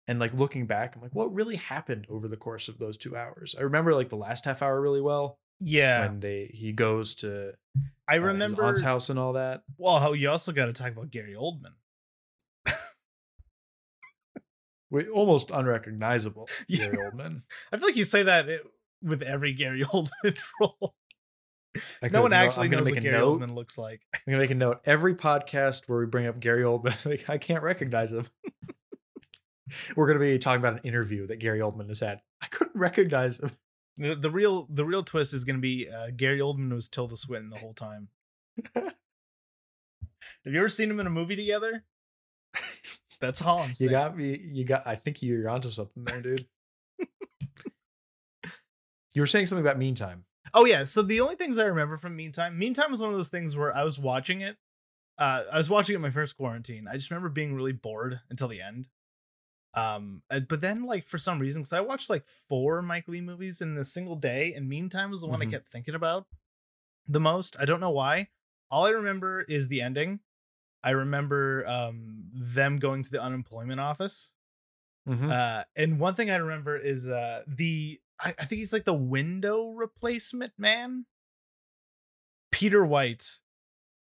and 0.08 0.20
like 0.20 0.34
looking 0.34 0.66
back, 0.66 0.96
I'm 0.96 1.02
like, 1.02 1.16
what 1.16 1.34
really 1.34 1.56
happened 1.56 2.06
over 2.10 2.28
the 2.28 2.36
course 2.38 2.68
of 2.68 2.78
those 2.78 2.98
two 2.98 3.16
hours? 3.16 3.56
I 3.58 3.62
remember 3.62 3.94
like 3.94 4.10
the 4.10 4.18
last 4.18 4.44
half 4.46 4.62
hour 4.62 4.82
really 4.82 5.00
well 5.02 5.40
Yeah, 5.62 6.08
when 6.08 6.20
they 6.20 6.50
he 6.54 6.74
goes 6.74 7.16
to 7.16 7.54
I 8.08 8.18
uh, 8.18 8.22
his 8.22 8.24
remember. 8.24 8.64
aunt's 8.66 8.82
house 8.82 9.10
and 9.10 9.18
all 9.18 9.34
that. 9.34 9.64
Well, 9.78 10.00
how 10.00 10.12
you 10.14 10.30
also 10.30 10.52
got 10.52 10.66
to 10.66 10.74
talk 10.74 10.92
about 10.92 11.10
Gary 11.12 11.36
Oldman. 11.40 11.74
We 14.90 15.08
almost 15.10 15.52
unrecognizable. 15.52 16.48
Yeah. 16.68 16.90
Gary 16.92 16.98
Oldman. 16.98 17.42
I 17.72 17.78
feel 17.78 17.88
like 17.88 17.96
you 17.98 18.06
say 18.06 18.24
that 18.24 18.48
it, 18.48 18.62
with 19.02 19.22
every 19.22 19.54
Gary 19.54 19.84
Oldman 19.86 20.40
role. 20.62 20.96
I 22.02 22.08
no 22.10 22.22
one 22.22 22.32
know, 22.32 22.38
actually 22.38 22.70
gonna 22.70 22.82
knows 22.82 22.86
make 22.86 22.96
what 22.96 23.00
a 23.00 23.04
Gary 23.04 23.18
note. 23.18 23.40
Oldman 23.40 23.56
looks 23.56 23.78
like. 23.78 24.02
I'm 24.14 24.22
gonna 24.28 24.42
make 24.42 24.52
a 24.52 24.56
note. 24.56 24.82
Every 24.86 25.16
podcast 25.16 25.84
where 25.88 26.00
we 26.00 26.06
bring 26.06 26.28
up 26.28 26.40
Gary 26.40 26.64
Oldman, 26.64 27.06
like 27.10 27.30
I 27.30 27.38
can't 27.38 27.64
recognize 27.64 28.12
him. 28.14 28.26
We're 29.96 30.08
gonna 30.08 30.20
be 30.20 30.38
talking 30.40 30.60
about 30.60 30.76
an 30.76 30.82
interview 30.84 31.28
that 31.28 31.40
Gary 31.40 31.60
Oldman 31.60 31.90
has 31.90 32.00
had. 32.00 32.22
I 32.42 32.48
couldn't 32.48 32.80
recognize 32.80 33.40
him. 33.40 33.52
The, 33.98 34.16
the 34.16 34.30
real 34.30 34.68
the 34.70 34.86
real 34.86 35.04
twist 35.04 35.34
is 35.34 35.44
going 35.44 35.56
to 35.56 35.62
be 35.62 35.90
uh, 35.90 36.12
Gary 36.16 36.40
Oldman 36.40 36.74
was 36.74 36.88
Tilda 36.88 37.16
Swinton 37.18 37.50
the 37.50 37.58
whole 37.58 37.74
time. 37.74 38.10
Have 38.76 38.94
you 40.46 40.60
ever 40.60 40.70
seen 40.70 40.88
them 40.90 41.00
in 41.00 41.08
a 41.08 41.12
movie 41.12 41.36
together? 41.36 41.84
That's 43.20 43.42
all 43.42 43.60
I'm 43.60 43.74
saying. 43.74 43.90
You 43.90 43.98
got 43.98 44.16
me. 44.16 44.40
You 44.40 44.64
got. 44.64 44.84
I 44.86 44.96
think 44.96 45.24
you're 45.24 45.50
onto 45.50 45.70
something 45.70 46.04
there, 46.04 46.22
dude. 46.22 46.46
you 49.16 49.22
were 49.22 49.26
saying 49.26 49.48
something 49.48 49.66
about 49.66 49.80
Meantime. 49.80 50.26
Oh 50.58 50.66
yeah, 50.66 50.86
so 50.86 51.04
the 51.04 51.22
only 51.22 51.36
things 51.36 51.60
I 51.60 51.66
remember 51.66 51.98
from 51.98 52.16
Meantime, 52.16 52.58
Meantime 52.58 52.90
was 52.90 53.00
one 53.00 53.12
of 53.12 53.16
those 53.16 53.30
things 53.30 53.56
where 53.56 53.78
I 53.78 53.84
was 53.84 54.00
watching 54.00 54.42
it. 54.42 54.58
Uh, 55.16 55.44
I 55.54 55.58
was 55.58 55.70
watching 55.70 55.94
it 55.94 56.00
my 56.00 56.10
first 56.10 56.36
quarantine. 56.36 56.88
I 56.88 56.96
just 56.96 57.12
remember 57.12 57.30
being 57.30 57.54
really 57.54 57.74
bored 57.74 58.22
until 58.32 58.48
the 58.48 58.60
end. 58.60 58.88
Um, 59.76 60.24
but 60.30 60.60
then 60.60 60.86
like 60.86 61.06
for 61.06 61.20
some 61.20 61.38
reason, 61.38 61.62
because 61.62 61.74
I 61.74 61.82
watched 61.82 62.10
like 62.10 62.28
four 62.28 62.82
Mike 62.82 63.08
Leigh 63.08 63.22
movies 63.22 63.62
in 63.62 63.78
a 63.78 63.84
single 63.84 64.16
day, 64.16 64.52
and 64.56 64.68
Meantime 64.68 65.12
was 65.12 65.22
the 65.22 65.28
one 65.28 65.42
Mhm. 65.42 65.48
I 65.48 65.52
kept 65.52 65.68
thinking 65.68 65.94
about 65.94 66.26
the 67.08 67.20
most. 67.20 67.56
I 67.60 67.66
don't 67.66 67.80
know 67.80 67.92
why. 67.92 68.30
All 68.72 68.88
I 68.88 68.90
remember 68.90 69.42
is 69.42 69.68
the 69.68 69.82
ending. 69.84 70.22
I 70.84 70.90
remember 70.90 71.68
um 71.68 72.32
them 72.34 72.78
going 72.78 73.04
to 73.04 73.12
the 73.12 73.22
unemployment 73.22 73.80
office. 73.80 74.34
Mhm. 75.08 75.32
Uh, 75.32 75.66
and 75.76 76.00
one 76.00 76.16
thing 76.16 76.32
I 76.32 76.38
remember 76.38 76.76
is 76.76 77.08
uh 77.08 77.44
the 77.46 78.02
I, 78.20 78.34
I 78.40 78.46
think 78.46 78.60
he's 78.60 78.74
like 78.74 78.86
the 78.86 78.94
window 78.94 79.72
replacement 79.72 80.54
man. 80.58 81.06
Peter 82.52 82.86
Wight, 82.86 83.40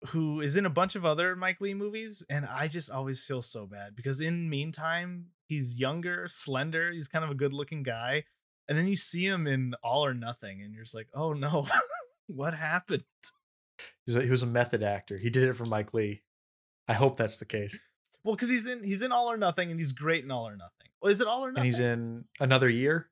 who 0.10 0.42
is 0.42 0.56
in 0.56 0.66
a 0.66 0.70
bunch 0.70 0.96
of 0.96 1.06
other 1.06 1.36
Mike 1.36 1.60
Leigh 1.62 1.74
movies, 1.74 2.24
and 2.30 2.46
I 2.46 2.68
just 2.68 2.90
always 2.92 3.24
feel 3.24 3.42
so 3.42 3.66
bad 3.66 3.96
because 3.96 4.22
in 4.22 4.50
meantime, 4.50 5.28
he's 5.48 5.80
younger, 5.80 6.28
slender, 6.28 6.92
he's 6.92 7.08
kind 7.08 7.24
of 7.26 7.32
a 7.32 7.36
good-looking 7.36 7.84
guy. 7.84 8.26
And 8.70 8.78
then 8.78 8.88
you 8.88 8.98
see 8.98 9.26
him 9.26 9.48
in 9.48 9.76
All 9.82 10.06
or 10.06 10.14
Nothing, 10.14 10.62
and 10.62 10.74
you're 10.74 10.84
just 10.84 10.94
like, 10.96 11.08
oh 11.14 11.34
no, 11.34 11.66
what 12.28 12.54
happened? 12.54 13.04
He's 14.06 14.16
a- 14.16 14.24
he 14.24 14.30
was 14.30 14.44
a 14.44 14.48
method 14.48 14.84
actor. 14.84 15.18
He 15.18 15.30
did 15.30 15.44
it 15.44 15.54
for 15.54 15.66
Mike 15.66 15.94
Leigh. 15.94 16.22
I 16.88 16.94
hope 16.94 17.16
that's 17.18 17.38
the 17.38 17.46
case. 17.46 17.80
Well, 18.24 18.36
because 18.36 18.50
he's 18.50 18.66
in 18.68 18.84
he's 18.84 19.02
in 19.02 19.12
All 19.14 19.32
or 19.32 19.38
Nothing, 19.38 19.72
and 19.72 19.80
he's 19.80 19.94
great 19.94 20.24
in 20.26 20.32
All 20.32 20.48
or 20.48 20.58
Nothing. 20.58 20.90
Well, 21.02 21.12
is 21.12 21.22
it 21.22 21.28
All 21.28 21.46
or 21.46 21.52
Nothing? 21.52 21.62
And 21.62 21.66
he's 21.66 21.80
in 21.80 22.26
another 22.42 22.70
year. 22.70 23.10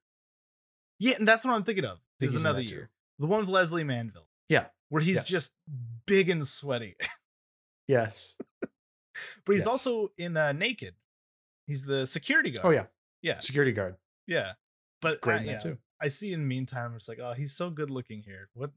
Yeah, 0.99 1.15
and 1.17 1.27
that's 1.27 1.43
what 1.45 1.53
I'm 1.53 1.63
thinking 1.63 1.85
of. 1.85 1.97
think 1.97 2.03
There's 2.19 2.33
he's 2.33 2.41
another 2.41 2.61
year. 2.61 2.89
The 3.19 3.27
one 3.27 3.41
with 3.41 3.49
Lesley 3.49 3.83
Manville. 3.83 4.27
Yeah. 4.49 4.65
Where 4.89 5.01
he's 5.01 5.17
Yes. 5.17 5.23
just 5.25 5.51
big 6.05 6.29
and 6.29 6.45
sweaty. 6.47 6.95
Yes. 7.87 8.35
but 9.45 9.53
he's 9.53 9.59
Yes. 9.61 9.67
also 9.67 10.11
in 10.17 10.35
uh, 10.37 10.53
Naked. 10.53 10.95
He's 11.67 11.83
the 11.83 12.07
security 12.07 12.49
guard. 12.51 12.65
Oh 12.65 12.69
yeah. 12.71 12.85
Yeah. 13.21 13.37
Security 13.39 13.71
guard. 13.73 13.97
Yeah. 14.25 14.53
But 15.01 15.21
Great 15.21 15.41
uh, 15.41 15.51
yeah, 15.51 15.57
too. 15.59 15.77
I 16.01 16.07
see 16.07 16.33
in 16.33 16.39
the 16.41 16.45
meantime, 16.47 16.93
it's 16.95 17.07
like, 17.07 17.19
oh, 17.19 17.33
he's 17.33 17.55
so 17.55 17.69
good 17.69 17.91
looking 17.91 18.23
here. 18.23 18.49
What 18.55 18.71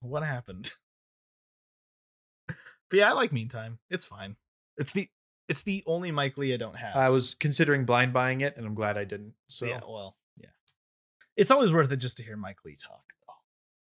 what 0.00 0.22
happened? 0.22 0.72
but 2.48 2.56
yeah, 2.92 3.10
I 3.10 3.12
like 3.12 3.32
Meantime. 3.32 3.78
It's 3.90 4.04
fine. 4.04 4.36
It's 4.76 4.92
the 4.92 5.08
it's 5.48 5.62
the 5.62 5.84
only 5.86 6.10
Mike 6.10 6.38
Leigh 6.38 6.54
I 6.54 6.56
don't 6.56 6.76
have. 6.76 6.96
I 6.96 7.10
was 7.10 7.34
considering 7.34 7.84
blind 7.84 8.12
buying 8.12 8.40
it, 8.40 8.56
and 8.56 8.64
I'm 8.66 8.74
glad 8.74 8.96
I 8.96 9.04
didn't. 9.04 9.34
So 9.48 9.66
yeah, 9.66 9.80
well. 9.86 10.16
It's 11.36 11.50
always 11.50 11.72
worth 11.72 11.90
it 11.90 11.96
just 11.96 12.16
to 12.18 12.24
hear 12.24 12.36
Mike 12.36 12.58
Leigh 12.64 12.76
talk, 12.76 13.04
though. 13.26 13.34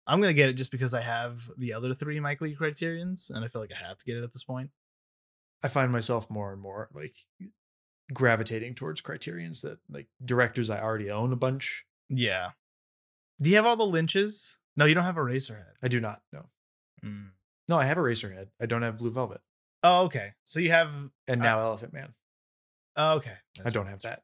I'm 0.08 0.20
gonna 0.22 0.34
get 0.34 0.49
it 0.49 0.54
just 0.54 0.72
because 0.72 0.93
I 0.93 1.01
have 1.01 1.49
the 1.58 1.74
other 1.74 1.93
three 1.93 2.20
Mike 2.20 2.41
Leigh 2.41 2.56
criterions, 2.56 3.32
and 3.34 3.43
I 3.43 3.47
feel 3.47 3.62
like 3.62 3.72
I 3.72 3.88
have 3.88 3.97
to 3.97 4.06
get 4.06 4.18
it 4.18 4.24
at 4.24 4.34
this 4.34 4.43
point. 4.43 4.72
I 5.64 5.68
find 5.68 5.91
myself 5.91 6.30
more 6.30 6.51
and 6.51 6.62
more 6.62 6.89
like 6.93 7.16
gravitating 8.14 8.76
towards 8.76 9.01
criterions 9.01 9.62
that 9.62 9.78
like 9.89 10.08
directors 10.24 10.70
I 10.70 10.82
already 10.82 11.10
own 11.10 11.32
a 11.32 11.38
bunch. 11.38 11.86
Yeah. 12.10 12.51
Do 13.41 13.49
you 13.49 13.56
have 13.56 13.66
all 13.66 13.78
the 13.78 13.86
lynches? 13.86 14.58
No, 14.76 14.86
you 14.86 14.93
don't 14.93 15.06
have 15.06 15.18
a 15.18 15.22
Eraserhead. 15.22 15.74
I 15.82 15.88
do 15.88 15.99
not. 15.99 16.22
No. 16.32 16.45
Mm. 17.04 17.30
No, 17.70 17.78
I 17.78 17.86
have 17.86 17.97
Eraserhead. 17.97 18.47
I 18.60 18.66
don't 18.66 18.82
have 18.82 18.97
Blue 18.97 19.12
Velvet. 19.12 19.41
Oh, 19.84 20.06
okay. 20.06 20.34
So 20.43 20.60
you 20.60 20.72
have. 20.72 20.89
And 21.28 21.41
now 21.41 21.60
Elephant 21.60 21.93
Man. 21.93 22.14
Oh, 22.95 23.16
okay. 23.16 23.36
I 23.64 23.70
don't 23.70 23.88
have 23.88 24.01
that. 24.01 24.24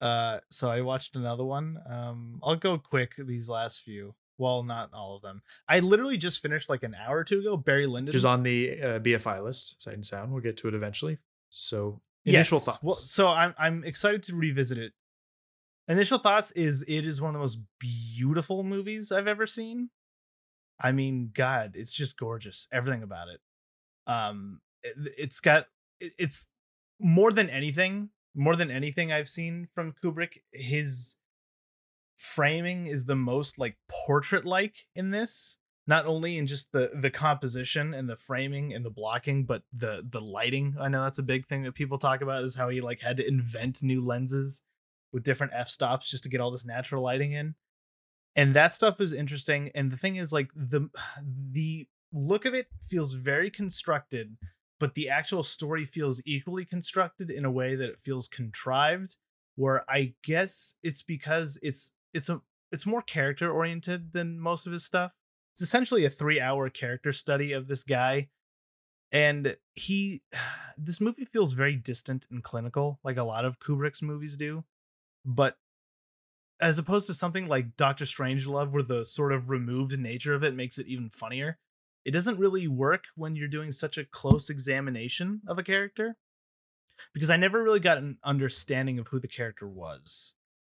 Uh, 0.00 0.40
so 0.50 0.70
I 0.70 0.80
watched 0.80 1.16
another 1.16 1.44
one. 1.44 1.78
Um, 1.88 2.40
I'll 2.42 2.56
go 2.56 2.78
quick 2.78 3.14
these 3.18 3.48
last 3.48 3.82
few. 3.82 4.14
Well, 4.38 4.62
not 4.62 4.90
all 4.94 5.16
of 5.16 5.22
them. 5.22 5.42
I 5.68 5.80
literally 5.80 6.16
just 6.16 6.40
finished 6.40 6.70
like 6.70 6.82
an 6.82 6.94
hour 6.94 7.18
or 7.18 7.24
two 7.24 7.40
ago. 7.40 7.56
Barry 7.58 7.86
Lyndon. 7.86 8.06
Which 8.06 8.14
is 8.16 8.24
on 8.24 8.42
the 8.42 8.80
uh, 8.80 8.98
BFI 9.00 9.44
list, 9.44 9.80
Sight 9.82 9.94
and 9.94 10.06
Sound. 10.06 10.32
We'll 10.32 10.40
get 10.42 10.56
to 10.58 10.68
it 10.68 10.74
eventually. 10.74 11.18
So 11.50 12.00
initial 12.24 12.56
Yes. 12.56 12.64
thoughts. 12.64 12.78
Well, 12.82 12.94
so 12.96 13.26
I'm 13.26 13.54
I'm 13.58 13.84
excited 13.84 14.22
to 14.24 14.34
revisit 14.34 14.78
it. 14.78 14.92
Initial 15.88 16.18
thoughts 16.18 16.52
is 16.52 16.82
it 16.88 17.04
is 17.04 17.20
one 17.20 17.30
of 17.30 17.32
the 17.34 17.40
most 17.40 17.58
beautiful 17.78 18.62
movies 18.62 19.12
I've 19.12 19.26
ever 19.26 19.46
seen. 19.46 19.90
I 20.80 20.92
mean, 20.92 21.30
God, 21.34 21.72
it's 21.74 21.92
just 21.92 22.16
gorgeous. 22.18 22.66
Everything 22.72 23.02
about 23.02 23.28
it. 23.28 23.40
Um, 24.06 24.60
it, 24.82 24.94
it's 25.18 25.40
got 25.40 25.66
it- 25.98 26.14
it's 26.16 26.46
more 26.98 27.30
than 27.32 27.50
anything, 27.50 28.08
more 28.40 28.56
than 28.56 28.70
anything 28.70 29.12
I've 29.12 29.28
seen 29.28 29.68
from 29.74 29.92
Kubrick. 30.02 30.38
His 30.50 31.16
framing 32.16 32.86
is 32.86 33.04
the 33.04 33.14
most 33.14 33.58
like 33.58 33.76
portrait 34.06 34.46
like 34.46 34.86
in 34.96 35.10
this. 35.10 35.58
Not 35.86 36.06
only 36.06 36.38
in 36.38 36.46
just 36.46 36.72
the 36.72 36.90
the 36.94 37.10
composition 37.10 37.92
and 37.92 38.08
the 38.08 38.16
framing 38.16 38.72
and 38.72 38.82
the 38.84 38.90
blocking 38.90 39.44
but 39.44 39.62
the 39.74 40.06
the 40.08 40.20
lighting. 40.20 40.74
I 40.80 40.88
know 40.88 41.02
that's 41.02 41.18
a 41.18 41.22
big 41.22 41.46
thing 41.48 41.64
that 41.64 41.74
people 41.74 41.98
talk 41.98 42.22
about 42.22 42.42
is 42.42 42.54
how 42.54 42.70
he 42.70 42.80
like 42.80 43.02
had 43.02 43.18
to 43.18 43.28
invent 43.28 43.82
new 43.82 44.02
lenses 44.04 44.62
with 45.12 45.22
different 45.22 45.52
f 45.54 45.68
stops 45.68 46.10
just 46.10 46.22
to 46.22 46.30
get 46.30 46.40
all 46.40 46.50
this 46.50 46.64
natural 46.64 47.02
lighting 47.02 47.32
in. 47.32 47.56
And 48.36 48.54
that 48.54 48.72
stuff 48.72 49.02
is 49.02 49.12
interesting. 49.12 49.70
And 49.74 49.90
the 49.90 49.98
thing 49.98 50.16
is 50.16 50.32
like 50.32 50.48
the 50.56 50.88
the 51.50 51.88
look 52.10 52.46
of 52.46 52.54
it 52.54 52.68
feels 52.88 53.12
very 53.12 53.50
constructed 53.50 54.38
but 54.80 54.94
the 54.94 55.08
actual 55.08 55.44
story 55.44 55.84
feels 55.84 56.20
equally 56.26 56.64
constructed 56.64 57.30
in 57.30 57.44
a 57.44 57.50
way 57.50 57.76
that 57.76 57.88
it 57.88 58.00
feels 58.00 58.26
contrived 58.26 59.16
where 59.54 59.84
i 59.88 60.14
guess 60.24 60.74
it's 60.82 61.02
because 61.02 61.58
it's 61.62 61.92
it's 62.12 62.28
a 62.28 62.40
it's 62.72 62.86
more 62.86 63.02
character 63.02 63.50
oriented 63.50 64.12
than 64.12 64.38
most 64.38 64.66
of 64.66 64.72
his 64.72 64.84
stuff. 64.84 65.12
It's 65.54 65.62
essentially 65.62 66.04
a 66.04 66.10
three 66.10 66.40
hour 66.40 66.70
character 66.70 67.12
study 67.12 67.52
of 67.52 67.66
this 67.66 67.82
guy 67.82 68.28
and 69.12 69.56
he 69.74 70.22
this 70.78 71.00
movie 71.00 71.26
feels 71.26 71.52
very 71.52 71.76
distant 71.76 72.26
and 72.30 72.42
clinical 72.42 73.00
like 73.04 73.18
a 73.18 73.24
lot 73.24 73.44
of 73.44 73.58
kubrick's 73.58 74.00
movies 74.00 74.36
do 74.36 74.64
but 75.26 75.58
as 76.58 76.78
opposed 76.78 77.06
to 77.06 77.14
something 77.14 77.46
like 77.46 77.76
doctor 77.76 78.04
strangelove 78.04 78.70
where 78.70 78.82
the 78.82 79.04
sort 79.04 79.32
of 79.32 79.50
removed 79.50 79.98
nature 79.98 80.32
of 80.32 80.42
it 80.42 80.54
makes 80.54 80.78
it 80.78 80.86
even 80.86 81.10
funnier 81.10 81.58
it 82.04 82.12
doesn't 82.12 82.38
really 82.38 82.66
work 82.66 83.04
when 83.14 83.36
you're 83.36 83.48
doing 83.48 83.72
such 83.72 83.98
a 83.98 84.04
close 84.04 84.50
examination 84.50 85.40
of 85.46 85.58
a 85.58 85.62
character 85.62 86.16
because 87.12 87.30
i 87.30 87.36
never 87.36 87.62
really 87.62 87.80
got 87.80 87.98
an 87.98 88.18
understanding 88.24 88.98
of 88.98 89.08
who 89.08 89.18
the 89.18 89.28
character 89.28 89.68
was 89.68 90.34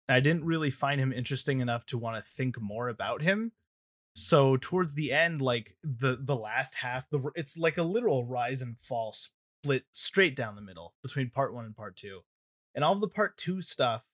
I 0.09 0.19
didn't 0.19 0.45
really 0.45 0.69
find 0.69 0.99
him 0.99 1.13
interesting 1.13 1.59
enough 1.59 1.85
to 1.87 1.97
want 1.97 2.17
to 2.17 2.29
think 2.29 2.59
more 2.59 2.89
about 2.89 3.21
him. 3.21 3.51
So 4.15 4.57
towards 4.57 4.93
the 4.93 5.11
end, 5.11 5.41
like 5.41 5.75
the 5.83 6.17
the 6.21 6.35
last 6.35 6.75
half, 6.75 7.09
the 7.09 7.31
it's 7.35 7.57
like 7.57 7.77
a 7.77 7.83
literal 7.83 8.25
rise 8.25 8.61
and 8.61 8.75
fall 8.81 9.13
split 9.13 9.83
straight 9.91 10.35
down 10.35 10.55
the 10.55 10.61
middle 10.61 10.93
between 11.01 11.29
part 11.29 11.53
one 11.53 11.65
and 11.65 11.75
part 11.75 11.95
two, 11.95 12.21
and 12.75 12.83
all 12.83 12.93
of 12.93 13.01
the 13.01 13.07
part 13.07 13.37
two 13.37 13.61
stuff. 13.61 14.05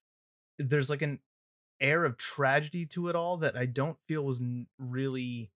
There's 0.57 0.89
like 0.89 1.01
an 1.01 1.19
air 1.81 2.05
of 2.05 2.17
tragedy 2.17 2.85
to 2.85 3.09
it 3.09 3.15
all 3.15 3.37
that 3.37 3.57
I 3.57 3.65
don't 3.65 3.97
feel 4.07 4.23
was 4.23 4.41
really 4.77 5.51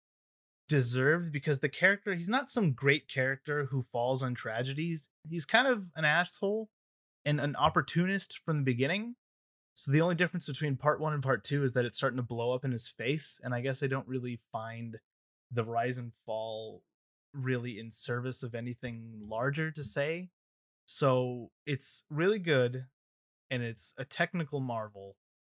deserved 0.67 1.31
because 1.31 1.59
the 1.59 1.69
character 1.69 2.13
he's 2.15 2.29
not 2.29 2.49
some 2.49 2.71
great 2.71 3.07
character 3.07 3.65
who 3.65 3.85
falls 3.91 4.23
on 4.23 4.33
tragedies. 4.33 5.09
He's 5.29 5.45
kind 5.45 5.67
of 5.67 5.85
an 5.95 6.05
asshole 6.05 6.69
and 7.25 7.39
an 7.39 7.55
opportunist 7.55 8.39
from 8.45 8.57
the 8.57 8.63
beginning. 8.63 9.15
So 9.75 9.91
the 9.91 10.01
only 10.01 10.15
difference 10.15 10.47
between 10.47 10.75
part 10.75 10.99
1 10.99 11.13
and 11.13 11.23
part 11.23 11.43
2 11.43 11.63
is 11.63 11.73
that 11.73 11.85
it's 11.85 11.97
starting 11.97 12.17
to 12.17 12.23
blow 12.23 12.53
up 12.53 12.63
in 12.63 12.71
his 12.71 12.87
face 12.87 13.39
and 13.43 13.53
I 13.53 13.61
guess 13.61 13.81
I 13.81 13.87
don't 13.87 14.07
really 14.07 14.39
find 14.51 14.97
the 15.51 15.63
rise 15.63 15.97
and 15.97 16.11
fall 16.25 16.83
really 17.33 17.79
in 17.79 17.89
service 17.91 18.43
of 18.43 18.53
anything 18.53 19.21
larger 19.27 19.71
to 19.71 19.83
say. 19.83 20.29
So 20.85 21.51
it's 21.65 22.05
really 22.09 22.39
good 22.39 22.85
and 23.49 23.63
it's 23.63 23.93
a 23.97 24.05
technical 24.05 24.59
marvel, 24.59 25.15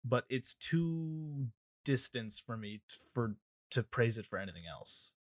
but 0.06 0.26
it's 0.30 0.54
too 0.54 1.48
distanced 1.86 2.46
for 2.46 2.58
me 2.58 2.82
for 3.14 3.36
to 3.74 3.84
praise 3.84 4.18
it 4.18 4.26
for 4.26 4.38
anything 4.40 4.64
else. 4.70 5.14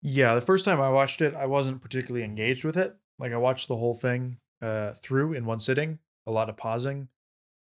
Yeah, 0.00 0.34
the 0.34 0.40
first 0.40 0.64
time 0.64 0.80
I 0.80 0.90
watched 0.90 1.20
it, 1.20 1.34
I 1.34 1.46
wasn't 1.46 1.82
particularly 1.82 2.24
engaged 2.24 2.64
with 2.64 2.76
it. 2.76 2.96
Like 3.18 3.32
I 3.32 3.36
watched 3.36 3.68
the 3.68 3.76
whole 3.76 3.94
thing 3.94 4.38
uh 4.60 4.92
through 4.92 5.34
in 5.34 5.44
one 5.44 5.60
sitting, 5.60 5.98
a 6.26 6.30
lot 6.30 6.48
of 6.48 6.56
pausing. 6.56 7.08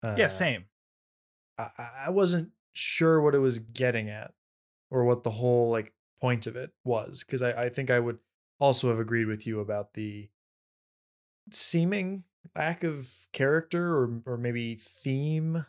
Uh, 0.02 0.14
yeah, 0.16 0.28
same. 0.28 0.66
I, 1.58 1.70
I 2.06 2.10
wasn't 2.10 2.50
sure 2.72 3.20
what 3.20 3.34
it 3.34 3.40
was 3.40 3.58
getting 3.58 4.08
at 4.08 4.32
or 4.90 5.04
what 5.04 5.24
the 5.24 5.30
whole 5.30 5.70
like 5.70 5.92
point 6.20 6.46
of 6.46 6.56
it 6.56 6.72
was 6.84 7.24
because 7.24 7.42
I, 7.42 7.52
I 7.64 7.68
think 7.68 7.90
I 7.90 7.98
would 7.98 8.18
also 8.58 8.88
have 8.88 8.98
agreed 8.98 9.26
with 9.26 9.46
you 9.46 9.60
about 9.60 9.94
the 9.94 10.28
seeming 11.50 12.24
lack 12.56 12.84
of 12.84 13.26
character 13.32 13.96
or 13.96 14.22
or 14.26 14.36
maybe 14.36 14.76
theme 14.76 15.66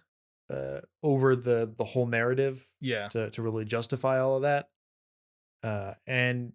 uh, 0.50 0.82
over 1.04 1.36
the 1.36 1.74
the 1.78 1.84
whole 1.86 2.06
narrative 2.08 2.66
Yeah. 2.82 3.08
to 3.10 3.30
to 3.32 3.42
really 3.42 3.66
justify 3.66 4.20
all 4.20 4.36
of 4.38 4.42
that. 4.44 4.70
Uh, 5.64 5.94
and 6.08 6.54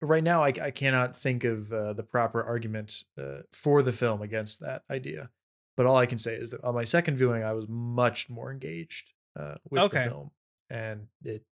right 0.00 0.24
now, 0.24 0.42
I 0.42 0.48
I 0.62 0.70
cannot 0.70 1.16
think 1.16 1.44
of 1.44 1.72
uh, 1.72 1.92
the 1.92 2.02
proper 2.02 2.42
argument 2.42 3.04
uh, 3.18 3.42
for 3.52 3.82
the 3.82 3.92
film 3.92 4.22
against 4.22 4.60
that 4.60 4.82
idea. 4.90 5.30
But 5.76 5.86
all 5.86 5.96
I 5.96 6.06
can 6.06 6.18
say 6.18 6.34
is 6.34 6.50
that 6.50 6.62
on 6.64 6.74
my 6.74 6.84
second 6.84 7.16
viewing, 7.16 7.42
I 7.42 7.52
was 7.54 7.66
much 7.68 8.28
more 8.28 8.52
engaged 8.52 9.12
uh, 9.38 9.54
with 9.70 9.82
Okay. 9.82 10.04
the 10.04 10.10
film, 10.10 10.30
and 10.70 11.08
it 11.24 11.44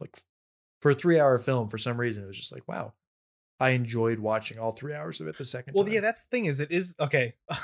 like 0.00 0.16
for 0.80 0.90
a 0.92 0.94
three 0.94 1.18
hour 1.18 1.38
film, 1.38 1.68
for 1.68 1.78
some 1.78 1.98
reason, 1.98 2.22
it 2.24 2.26
was 2.26 2.36
just 2.36 2.52
like 2.52 2.66
wow. 2.68 2.94
I 3.60 3.70
enjoyed 3.70 4.18
watching 4.18 4.58
all 4.58 4.72
three 4.72 4.92
hours 4.94 5.20
of 5.20 5.28
it 5.28 5.38
the 5.38 5.44
second 5.44 5.74
Well, 5.74 5.84
time. 5.84 5.94
yeah, 5.94 6.00
that's 6.00 6.24
the 6.24 6.28
thing 6.28 6.46
is 6.46 6.58
it 6.58 6.72
is 6.72 6.94
okay. 6.98 7.34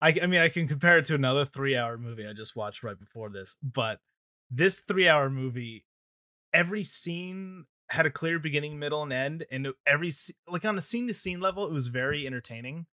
I 0.00 0.14
I 0.22 0.26
mean 0.26 0.40
I 0.40 0.48
can 0.48 0.68
compare 0.68 0.98
it 0.98 1.04
to 1.06 1.14
another 1.14 1.44
3-hour 1.44 1.98
movie 1.98 2.26
I 2.26 2.32
just 2.32 2.56
watched 2.56 2.82
right 2.82 2.98
before 2.98 3.30
this, 3.30 3.56
but 3.62 4.00
this 4.50 4.82
3-hour 4.82 5.30
movie 5.30 5.84
every 6.52 6.84
scene 6.84 7.64
had 7.88 8.06
a 8.06 8.10
clear 8.10 8.38
beginning, 8.38 8.78
middle 8.78 9.02
and 9.02 9.12
end 9.12 9.46
and 9.50 9.68
every 9.86 10.12
like 10.48 10.64
on 10.64 10.76
a 10.76 10.80
scene 10.80 11.06
to 11.06 11.14
scene 11.14 11.40
level 11.40 11.66
it 11.66 11.72
was 11.72 11.86
very 11.88 12.26
entertaining. 12.26 12.86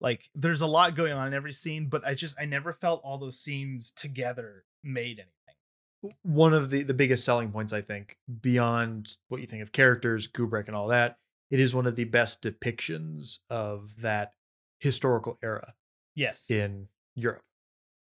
Like 0.00 0.28
there's 0.34 0.60
a 0.60 0.66
lot 0.66 0.96
going 0.96 1.12
on 1.12 1.28
in 1.28 1.34
every 1.34 1.52
scene, 1.52 1.88
but 1.88 2.06
I 2.06 2.14
just 2.14 2.36
I 2.38 2.44
never 2.44 2.72
felt 2.72 3.02
all 3.04 3.18
those 3.18 3.38
scenes 3.38 3.90
together 3.90 4.64
made 4.82 5.18
anything. 5.18 6.16
one 6.22 6.52
of 6.52 6.70
the 6.70 6.82
the 6.82 6.94
biggest 6.94 7.24
selling 7.24 7.50
points 7.50 7.72
I 7.72 7.80
think 7.80 8.18
beyond 8.40 9.16
what 9.28 9.40
you 9.40 9.46
think 9.46 9.62
of 9.62 9.72
characters, 9.72 10.26
Kubrick 10.26 10.66
and 10.66 10.76
all 10.76 10.88
that, 10.88 11.18
it 11.50 11.60
is 11.60 11.74
one 11.74 11.86
of 11.86 11.96
the 11.96 12.04
best 12.04 12.42
depictions 12.42 13.38
of 13.48 14.00
that 14.00 14.32
historical 14.78 15.38
era 15.42 15.74
Yes. 16.14 16.50
in 16.50 16.88
Europe. 17.14 17.42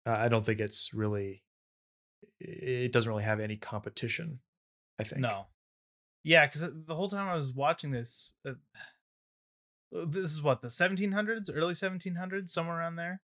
Uh, 0.07 0.17
I 0.19 0.29
don't 0.29 0.45
think 0.45 0.61
it's 0.61 0.93
really 0.95 1.43
it 2.41 2.93
doesn't 2.93 3.11
really 3.11 3.25
have 3.25 3.41
any 3.41 3.57
competition, 3.57 4.41
I 4.99 5.05
think. 5.05 5.23
No. 5.23 5.47
Yeah, 6.23 6.47
because 6.47 6.61
the 6.87 6.95
whole 6.95 7.09
time 7.09 7.29
I 7.29 7.35
was 7.35 7.53
watching 7.53 7.93
this, 7.93 8.33
uh, 8.45 8.53
this 9.93 10.33
is 10.33 10.43
what 10.43 10.61
the 10.61 10.69
1700s, 10.69 11.51
early 11.55 11.75
1700s, 11.75 12.51
somewhere 12.51 12.79
around 12.79 12.97
there. 12.97 13.23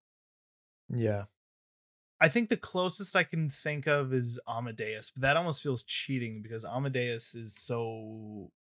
Yeah. 0.89 1.25
I 2.21 2.29
think 2.29 2.49
the 2.49 2.57
closest 2.57 3.17
I 3.17 3.25
can 3.25 3.51
think 3.51 3.89
of 3.89 4.13
is 4.13 4.39
Amadeus, 4.49 5.11
but 5.11 5.23
that 5.23 5.37
almost 5.37 5.63
feels 5.63 5.83
cheating 5.83 6.41
because 6.43 6.65
Amadeus 6.65 7.35
is 7.35 7.57
so. 7.57 8.53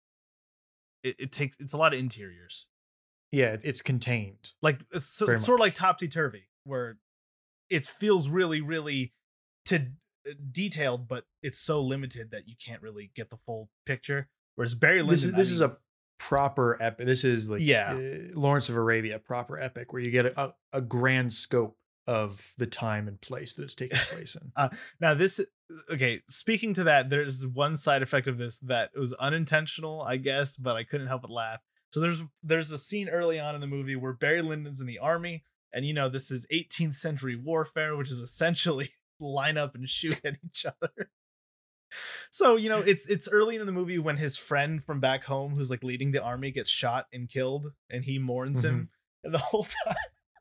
It, 1.04 1.16
it 1.18 1.32
takes 1.32 1.56
it's 1.60 1.72
a 1.72 1.76
lot 1.76 1.92
of 1.92 2.00
interiors, 2.00 2.66
Yeah, 3.32 3.56
it's 3.62 3.82
contained. 3.82 4.52
like 4.62 4.80
it's 4.92 5.06
so, 5.06 5.26
sort 5.36 5.58
of 5.58 5.60
like 5.60 5.74
topsy 5.74 6.06
turvy, 6.06 6.44
where 6.64 6.98
it 7.70 7.86
feels 7.86 8.28
really, 8.28 8.60
really 8.60 9.14
to 9.64 9.86
uh, 10.28 10.32
detailed, 10.50 11.08
but 11.08 11.24
it's 11.42 11.58
so 11.58 11.82
limited 11.82 12.30
that 12.30 12.46
you 12.46 12.54
can't 12.64 12.82
really 12.82 13.10
get 13.16 13.30
the 13.30 13.38
full 13.38 13.70
picture. 13.86 14.28
Whereas 14.54 14.74
Barry 14.74 15.02
Lyndon, 15.02 15.08
This 15.10 15.24
is 15.24 15.34
I 15.34 15.36
this 15.38 15.50
is 15.50 15.60
a 15.62 15.76
proper 16.18 16.80
epic. 16.80 17.06
This 17.06 17.24
is 17.24 17.48
like 17.48 17.62
Yeah. 17.62 17.94
uh, 17.94 18.38
Lawrence 18.38 18.68
of 18.68 18.76
Arabia 18.76 19.18
proper 19.18 19.58
epic 19.60 19.92
where 19.92 20.02
you 20.02 20.10
get 20.10 20.26
a, 20.26 20.54
a 20.72 20.80
grand 20.80 21.32
scope 21.32 21.76
of 22.06 22.52
the 22.58 22.66
time 22.66 23.08
and 23.08 23.20
place 23.20 23.54
that 23.54 23.62
it's 23.62 23.74
taking 23.74 23.98
place 24.10 24.36
in. 24.36 24.52
Now 25.00 25.14
this 25.14 25.40
okay, 25.90 26.20
speaking 26.28 26.74
to 26.74 26.84
that, 26.84 27.08
there's 27.10 27.46
one 27.46 27.76
side 27.76 28.02
effect 28.02 28.28
of 28.28 28.36
this 28.38 28.58
that 28.58 28.90
was 28.94 29.12
unintentional, 29.14 30.02
I 30.02 30.18
guess, 30.18 30.56
but 30.56 30.76
I 30.76 30.84
couldn't 30.84 31.06
help 31.06 31.22
but 31.22 31.30
laugh. 31.30 31.60
So 31.92 32.00
there's 32.00 32.22
there's 32.42 32.70
a 32.70 32.78
scene 32.78 33.08
early 33.08 33.38
on 33.38 33.54
in 33.54 33.60
the 33.60 33.66
movie 33.66 33.96
where 33.96 34.14
Barry 34.14 34.42
Lyndon's 34.42 34.80
in 34.80 34.86
the 34.86 34.98
army, 34.98 35.44
and 35.72 35.86
you 35.86 35.92
know, 35.92 36.08
this 36.08 36.30
is 36.30 36.46
18th 36.52 36.96
century 36.96 37.36
warfare, 37.36 37.96
which 37.96 38.10
is 38.10 38.20
essentially 38.20 38.92
line 39.20 39.58
up 39.58 39.74
and 39.74 39.88
shoot 39.88 40.20
at 40.24 40.36
each 40.44 40.66
other. 40.66 41.10
So, 42.30 42.56
you 42.56 42.70
know, 42.70 42.78
it's 42.78 43.06
it's 43.06 43.28
early 43.28 43.56
in 43.56 43.66
the 43.66 43.72
movie 43.72 43.98
when 43.98 44.16
his 44.16 44.36
friend 44.36 44.82
from 44.82 45.00
back 45.00 45.24
home 45.24 45.54
who's 45.54 45.70
like 45.70 45.82
leading 45.82 46.12
the 46.12 46.22
army 46.22 46.50
gets 46.50 46.70
shot 46.70 47.06
and 47.12 47.28
killed 47.28 47.66
and 47.90 48.04
he 48.04 48.18
mourns 48.18 48.64
him. 48.64 48.74
Mm-hmm. 48.74 49.24
And 49.24 49.34
the 49.34 49.38
whole 49.38 49.64
time 49.64 49.94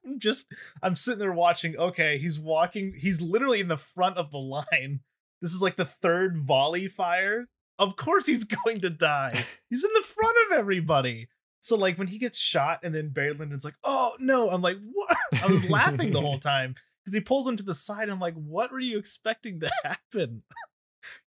I'm 0.06 0.20
just 0.20 0.48
I'm 0.82 0.96
sitting 0.96 1.20
there 1.20 1.34
watching, 1.34 1.78
okay, 1.78 2.18
he's 2.18 2.40
walking, 2.40 2.94
he's 2.98 3.22
literally 3.22 3.60
in 3.60 3.68
the 3.68 3.78
front 3.78 4.18
of 4.18 4.32
the 4.32 4.40
line. 4.40 5.02
This 5.42 5.54
is 5.54 5.62
like 5.62 5.76
the 5.76 5.86
third 5.86 6.38
volley 6.38 6.88
fire. 6.88 7.48
Of 7.78 7.96
course 7.96 8.26
he's 8.26 8.44
going 8.66 8.78
to 8.78 8.90
die. 8.90 9.44
He's 9.70 9.84
in 9.84 9.92
the 9.94 10.08
front 10.08 10.36
of 10.46 10.58
everybody. 10.58 11.28
So 11.62 11.78
like 11.78 11.98
when 11.98 12.08
he 12.08 12.18
gets 12.18 12.40
shot 12.40 12.80
and 12.84 12.94
then 12.94 13.10
Barry 13.10 13.34
Lyndon's 13.34 13.64
like, 13.64 13.76
oh 13.84 14.16
no, 14.20 14.50
I'm 14.50 14.62
like, 14.62 14.78
what? 14.94 15.16
I 15.44 15.48
was 15.48 15.70
laughing 15.70 16.12
the 16.12 16.20
whole 16.20 16.40
time 16.40 16.76
because 17.04 17.14
he 17.14 17.22
pulls 17.22 17.48
him 17.48 17.56
to 17.58 17.64
the 17.64 17.76
side. 17.76 18.10
I'm 18.10 18.20
like, 18.20 18.34
what 18.34 18.72
were 18.72 18.80
you 18.80 18.98
expecting 18.98 19.60
to 19.62 19.72
happen? 19.84 20.42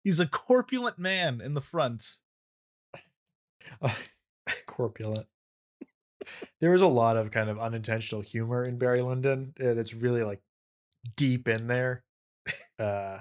He's 0.03 0.21
a 0.21 0.27
corpulent 0.27 0.99
man 0.99 1.41
in 1.41 1.55
the 1.55 1.61
front. 1.61 2.05
Uh, 3.81 3.95
corpulent. 4.67 5.27
there 6.61 6.73
was 6.73 6.83
a 6.83 6.87
lot 6.87 7.17
of 7.17 7.31
kind 7.31 7.49
of 7.49 7.59
unintentional 7.59 8.21
humor 8.21 8.65
in 8.65 8.77
Barry 8.77 9.03
Lyndon 9.03 9.55
uh, 9.61 9.75
that's 9.75 9.95
really 9.95 10.23
like 10.23 10.41
deep 11.17 11.49
in 11.49 11.69
there. 11.69 12.03
Uh, 12.79 13.19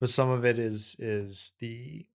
but 0.00 0.10
some 0.10 0.30
of 0.30 0.44
it 0.44 0.58
is 0.58 0.96
is 0.98 1.52
the 1.60 2.06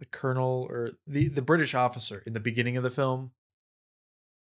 the 0.00 0.06
colonel 0.06 0.66
or 0.68 0.90
the 1.06 1.28
the 1.28 1.42
British 1.42 1.74
officer 1.74 2.22
in 2.26 2.32
the 2.32 2.40
beginning 2.40 2.76
of 2.76 2.82
the 2.82 2.90
film 2.90 3.30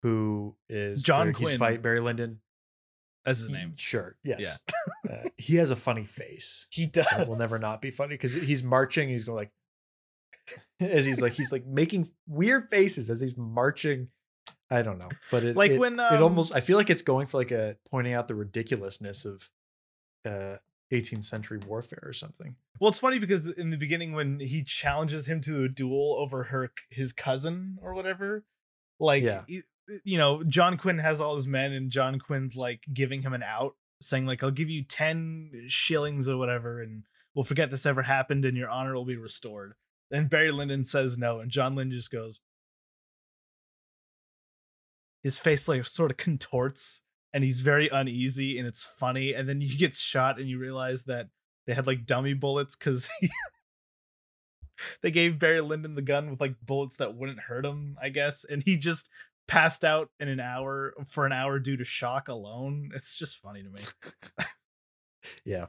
who 0.02 0.54
is 0.68 1.02
John 1.02 1.26
there- 1.26 1.32
he's 1.32 1.48
Quinn. 1.48 1.58
fight 1.58 1.82
Barry 1.82 2.00
Lyndon. 2.00 2.40
That's 3.24 3.40
his 3.40 3.48
He- 3.48 3.54
name. 3.54 3.72
Sure. 3.76 4.16
Yes. 4.22 4.60
uh, 5.10 5.30
he 5.36 5.56
has 5.56 5.70
a 5.72 5.76
funny 5.76 6.04
face. 6.04 6.68
He 6.70 6.86
does. 6.86 7.06
It 7.18 7.26
will 7.26 7.38
never 7.38 7.58
not 7.58 7.82
be 7.82 7.90
funny 7.90 8.14
because 8.14 8.34
he's 8.34 8.62
marching. 8.62 9.04
And 9.04 9.12
he's 9.12 9.24
going 9.24 9.36
like, 9.36 9.50
as 10.80 11.06
he's 11.06 11.20
like 11.20 11.32
he's 11.32 11.50
like 11.50 11.66
making 11.66 12.06
weird 12.28 12.70
faces 12.70 13.10
as 13.10 13.20
he's 13.20 13.36
marching. 13.36 14.08
I 14.70 14.82
don't 14.82 14.98
know, 14.98 15.08
but 15.30 15.42
it 15.44 15.56
Like 15.56 15.72
it, 15.72 15.78
when, 15.78 15.94
it 15.94 15.98
um, 16.00 16.22
almost 16.22 16.54
I 16.54 16.60
feel 16.60 16.76
like 16.76 16.90
it's 16.90 17.02
going 17.02 17.26
for 17.28 17.38
like 17.38 17.50
a 17.52 17.76
pointing 17.90 18.12
out 18.14 18.28
the 18.28 18.34
ridiculousness 18.34 19.24
of 19.24 19.48
uh 20.24 20.56
18th 20.92 21.24
century 21.24 21.58
warfare 21.58 22.02
or 22.02 22.12
something. 22.12 22.56
Well, 22.80 22.88
it's 22.90 22.98
funny 22.98 23.18
because 23.18 23.48
in 23.48 23.70
the 23.70 23.76
beginning 23.76 24.12
when 24.12 24.38
he 24.40 24.62
challenges 24.62 25.26
him 25.26 25.40
to 25.42 25.64
a 25.64 25.68
duel 25.68 26.16
over 26.18 26.44
her 26.44 26.70
his 26.90 27.12
cousin 27.12 27.78
or 27.82 27.94
whatever, 27.94 28.44
like 29.00 29.22
Yeah. 29.22 29.42
you 30.04 30.18
know, 30.18 30.42
John 30.44 30.76
Quinn 30.76 30.98
has 30.98 31.20
all 31.20 31.36
his 31.36 31.46
men 31.46 31.72
and 31.72 31.90
John 31.90 32.18
Quinn's 32.18 32.56
like 32.56 32.82
giving 32.92 33.22
him 33.22 33.32
an 33.32 33.42
out, 33.42 33.74
saying 34.00 34.26
like 34.26 34.42
I'll 34.42 34.50
give 34.50 34.70
you 34.70 34.82
10 34.84 35.64
shillings 35.66 36.28
or 36.28 36.36
whatever 36.36 36.80
and 36.80 37.04
we'll 37.34 37.44
forget 37.44 37.70
this 37.70 37.86
ever 37.86 38.02
happened 38.02 38.44
and 38.44 38.56
your 38.56 38.68
honor 38.70 38.94
will 38.94 39.04
be 39.04 39.16
restored. 39.16 39.74
And 40.10 40.30
Barry 40.30 40.52
Lyndon 40.52 40.84
says 40.84 41.18
no 41.18 41.40
and 41.40 41.50
John 41.50 41.74
Lynn 41.74 41.90
just 41.90 42.10
goes 42.12 42.40
his 45.22 45.38
face 45.38 45.66
like 45.66 45.84
sort 45.86 46.10
of 46.12 46.16
contorts 46.16 47.02
and 47.32 47.42
he's 47.44 47.60
very 47.60 47.88
uneasy 47.88 48.58
and 48.58 48.66
it's 48.66 48.82
funny 48.82 49.34
and 49.34 49.48
then 49.48 49.60
he 49.60 49.76
gets 49.78 50.00
shot 50.00 50.38
and 50.38 50.48
you 50.48 50.58
realize 50.58 51.04
that 51.04 51.28
they 51.66 51.74
had 51.74 51.86
like 51.86 52.06
dummy 52.06 52.34
bullets 52.34 52.76
because 52.76 53.08
they 55.02 55.10
gave 55.10 55.38
Barry 55.38 55.60
Lyndon 55.60 55.94
the 55.94 56.02
gun 56.02 56.30
with 56.30 56.40
like 56.40 56.54
bullets 56.62 56.96
that 56.96 57.14
wouldn't 57.14 57.40
hurt 57.40 57.64
him, 57.64 57.96
I 58.00 58.08
guess, 58.10 58.44
and 58.44 58.62
he 58.62 58.76
just 58.76 59.08
passed 59.48 59.84
out 59.84 60.10
in 60.20 60.28
an 60.28 60.40
hour 60.40 60.92
for 61.06 61.24
an 61.26 61.32
hour 61.32 61.58
due 61.58 61.76
to 61.76 61.84
shock 61.84 62.28
alone. 62.28 62.90
It's 62.94 63.14
just 63.14 63.38
funny 63.40 63.62
to 63.62 63.70
me. 63.70 63.80
Yeah. 65.44 65.66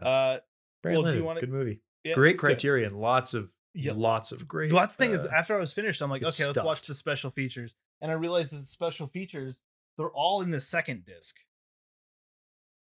Uh, 0.00 0.38
Barry 0.82 0.94
Well, 0.96 1.02
do 1.02 1.08
you 1.08 1.12
Lyndon, 1.12 1.24
wanna- 1.24 1.40
good 1.40 1.50
movie. 1.50 1.82
Yeah, 2.04 2.14
great 2.14 2.32
it's 2.32 2.40
good. 2.40 2.46
Criterion. 2.46 2.94
Lots 2.94 3.34
of 3.34 3.52
Yeah. 3.74 3.92
lots 3.94 4.32
of 4.32 4.48
great. 4.48 4.72
Well, 4.72 4.80
that's 4.80 4.96
the 4.96 5.04
thing 5.04 5.12
is, 5.12 5.26
uh, 5.26 5.30
after 5.30 5.54
I 5.54 5.58
was 5.58 5.74
finished, 5.74 6.00
I'm 6.00 6.08
like, 6.08 6.22
okay, 6.22 6.46
let's 6.46 6.62
watch 6.62 6.82
the 6.86 6.94
special 6.94 7.30
features, 7.30 7.74
and 8.00 8.10
I 8.10 8.14
realized 8.14 8.50
that 8.52 8.60
the 8.60 8.66
special 8.66 9.06
features 9.08 9.60
they're 9.98 10.08
all 10.08 10.40
in 10.40 10.50
the 10.50 10.60
second 10.60 11.04
disc. 11.04 11.36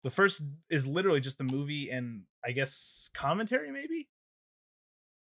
The 0.05 0.11
first 0.11 0.43
is 0.71 0.87
literally 0.87 1.21
just 1.21 1.39
the 1.39 1.45
movie 1.45 1.91
and 1.91 2.23
I 2.45 2.53
guess 2.53 3.11
commentary, 3.15 3.73
maybe. 3.73 4.09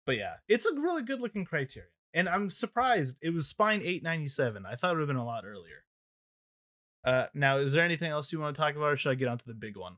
But 0.06 0.18
yeah, 0.18 0.36
it's 0.48 0.66
a 0.66 0.74
really 0.74 1.04
good 1.04 1.20
looking 1.20 1.46
Criterion, 1.46 1.90
and 2.14 2.30
I'm 2.30 2.50
surprised 2.50 3.18
it 3.22 3.34
was 3.34 3.48
Spine 3.48 3.82
897. 3.82 4.66
I 4.66 4.76
thought 4.76 4.92
it 4.92 4.94
would 4.96 5.02
have 5.02 5.08
been 5.08 5.16
a 5.18 5.26
lot 5.26 5.46
earlier. 5.46 5.84
Uh, 7.04 7.28
now, 7.34 7.58
is 7.58 7.74
there 7.74 7.86
anything 7.86 8.12
else 8.12 8.32
you 8.32 8.40
want 8.40 8.56
to 8.56 8.62
talk 8.62 8.76
about, 8.76 8.94
or 8.94 8.96
should 8.96 9.12
I 9.12 9.16
get 9.16 9.28
on 9.28 9.38
to 9.38 9.46
the 9.46 9.54
big 9.54 9.78
one? 9.78 9.98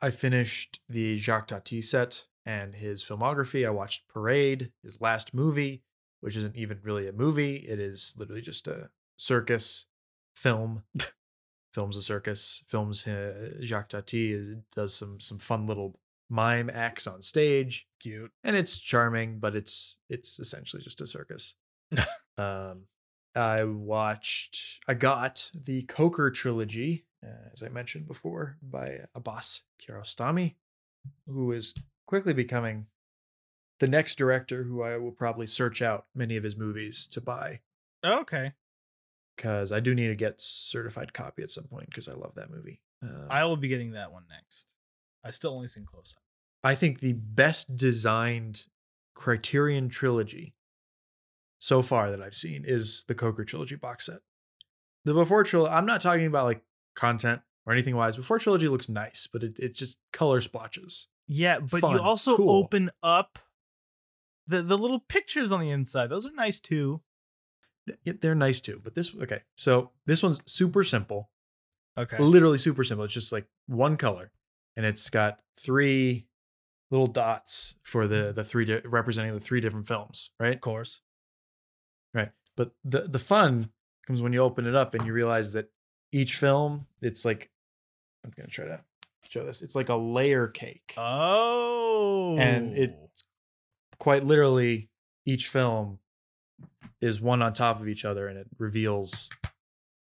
I 0.00 0.10
finished 0.10 0.80
the 0.88 1.16
Jacques 1.18 1.48
Tati 1.48 1.80
set 1.82 2.24
and 2.44 2.74
his 2.74 3.02
filmography. 3.02 3.66
I 3.66 3.70
watched 3.70 4.08
Parade, 4.08 4.70
his 4.82 5.00
last 5.00 5.32
movie, 5.34 5.82
which 6.20 6.36
isn't 6.36 6.56
even 6.56 6.80
really 6.82 7.08
a 7.08 7.12
movie. 7.12 7.56
It 7.56 7.78
is 7.78 8.14
literally 8.16 8.42
just 8.42 8.68
a 8.68 8.90
circus 9.16 9.86
film. 10.34 10.84
films 11.74 11.96
a 11.96 12.02
circus. 12.02 12.62
Films 12.68 13.06
uh, 13.06 13.54
Jacques 13.60 13.88
Tati 13.88 14.56
does 14.74 14.94
some 14.94 15.18
some 15.20 15.38
fun 15.38 15.66
little 15.66 15.98
mime 16.30 16.70
acts 16.70 17.06
on 17.06 17.20
stage, 17.22 17.88
Cute. 18.00 18.32
and 18.42 18.56
it's 18.56 18.78
charming, 18.78 19.38
but 19.38 19.56
it's 19.56 19.98
it's 20.08 20.38
essentially 20.38 20.82
just 20.82 21.00
a 21.00 21.06
circus. 21.06 21.56
um, 22.38 22.84
I 23.34 23.64
watched. 23.64 24.80
I 24.86 24.94
got 24.94 25.50
the 25.52 25.82
Koker 25.82 26.32
trilogy, 26.32 27.06
uh, 27.24 27.50
as 27.52 27.62
I 27.62 27.68
mentioned 27.68 28.06
before, 28.06 28.56
by 28.62 29.00
Abbas 29.14 29.62
Kiarostami, 29.82 30.54
who 31.26 31.50
is 31.52 31.74
quickly 32.06 32.32
becoming 32.32 32.86
the 33.80 33.88
next 33.88 34.16
director 34.16 34.62
who 34.62 34.82
I 34.82 34.96
will 34.98 35.10
probably 35.10 35.46
search 35.46 35.82
out 35.82 36.06
many 36.14 36.36
of 36.36 36.44
his 36.44 36.56
movies 36.56 37.08
to 37.08 37.20
buy 37.20 37.60
Okay, 38.04 38.52
because 39.36 39.72
I 39.72 39.80
do 39.80 39.94
need 39.94 40.08
to 40.08 40.14
get 40.14 40.40
certified 40.40 41.12
copy 41.12 41.42
at 41.42 41.50
some 41.50 41.64
point 41.64 41.86
because 41.88 42.08
I 42.08 42.12
love 42.12 42.34
that 42.36 42.50
movie. 42.50 42.80
Um, 43.02 43.26
I 43.30 43.44
will 43.44 43.56
be 43.56 43.68
getting 43.68 43.92
that 43.92 44.12
one 44.12 44.24
next. 44.30 44.72
I 45.24 45.30
still 45.30 45.54
only 45.54 45.68
seen 45.68 45.84
close 45.84 46.14
up. 46.16 46.22
I 46.62 46.74
think 46.74 47.00
the 47.00 47.12
best 47.12 47.76
designed 47.76 48.66
Criterion 49.14 49.88
trilogy 49.88 50.54
so 51.58 51.82
far 51.82 52.10
that 52.10 52.20
I've 52.20 52.34
seen 52.34 52.64
is 52.66 53.04
the 53.06 53.14
Koker 53.14 53.46
trilogy 53.46 53.76
box 53.76 54.06
set. 54.06 54.20
The 55.04 55.14
Before 55.14 55.44
trilogy, 55.44 55.72
I'm 55.72 55.86
not 55.86 56.00
talking 56.00 56.26
about 56.26 56.46
like 56.46 56.62
content 56.94 57.42
or 57.66 57.72
anything 57.72 57.96
wise. 57.96 58.16
Before 58.16 58.38
trilogy 58.38 58.68
looks 58.68 58.88
nice, 58.88 59.28
but 59.30 59.42
it, 59.42 59.58
it's 59.58 59.78
just 59.78 59.98
color 60.12 60.40
splotches. 60.40 61.08
Yeah, 61.26 61.60
but 61.60 61.80
Fun, 61.80 61.92
you 61.92 62.00
also 62.00 62.36
cool. 62.36 62.50
open 62.50 62.90
up 63.02 63.38
the 64.46 64.62
the 64.62 64.76
little 64.76 65.00
pictures 65.00 65.52
on 65.52 65.60
the 65.60 65.70
inside. 65.70 66.08
Those 66.08 66.26
are 66.26 66.32
nice 66.32 66.60
too. 66.60 67.02
They're 68.04 68.34
nice 68.34 68.60
too, 68.60 68.80
but 68.82 68.94
this 68.94 69.14
okay. 69.14 69.40
So 69.56 69.90
this 70.06 70.22
one's 70.22 70.40
super 70.46 70.84
simple, 70.84 71.30
Okay. 71.98 72.18
literally 72.18 72.58
super 72.58 72.84
simple. 72.84 73.04
It's 73.04 73.14
just 73.14 73.32
like 73.32 73.46
one 73.66 73.96
color, 73.96 74.32
and 74.76 74.86
it's 74.86 75.10
got 75.10 75.40
three 75.58 76.26
little 76.90 77.06
dots 77.06 77.76
for 77.82 78.06
the 78.06 78.32
the 78.34 78.44
three 78.44 78.64
di- 78.64 78.80
representing 78.84 79.34
the 79.34 79.40
three 79.40 79.60
different 79.60 79.86
films, 79.86 80.30
right? 80.40 80.54
Of 80.54 80.60
course. 80.60 81.00
Right. 82.14 82.30
But 82.56 82.72
the 82.84 83.02
the 83.02 83.18
fun 83.18 83.70
comes 84.06 84.22
when 84.22 84.32
you 84.32 84.40
open 84.40 84.66
it 84.66 84.74
up 84.74 84.94
and 84.94 85.06
you 85.06 85.12
realize 85.12 85.52
that 85.52 85.70
each 86.12 86.36
film, 86.36 86.86
it's 87.02 87.24
like 87.24 87.50
I'm 88.24 88.32
gonna 88.36 88.48
try 88.48 88.66
to 88.66 88.80
show 89.28 89.44
this. 89.44 89.62
It's 89.62 89.74
like 89.74 89.88
a 89.88 89.96
layer 89.96 90.46
cake. 90.46 90.94
Oh. 90.96 92.36
And 92.38 92.76
it's 92.76 93.24
oh. 93.24 93.96
quite 93.98 94.24
literally 94.24 94.90
each 95.26 95.48
film 95.48 95.98
is 97.04 97.20
one 97.20 97.42
on 97.42 97.52
top 97.52 97.80
of 97.80 97.88
each 97.88 98.04
other 98.04 98.26
and 98.28 98.38
it 98.38 98.46
reveals 98.58 99.30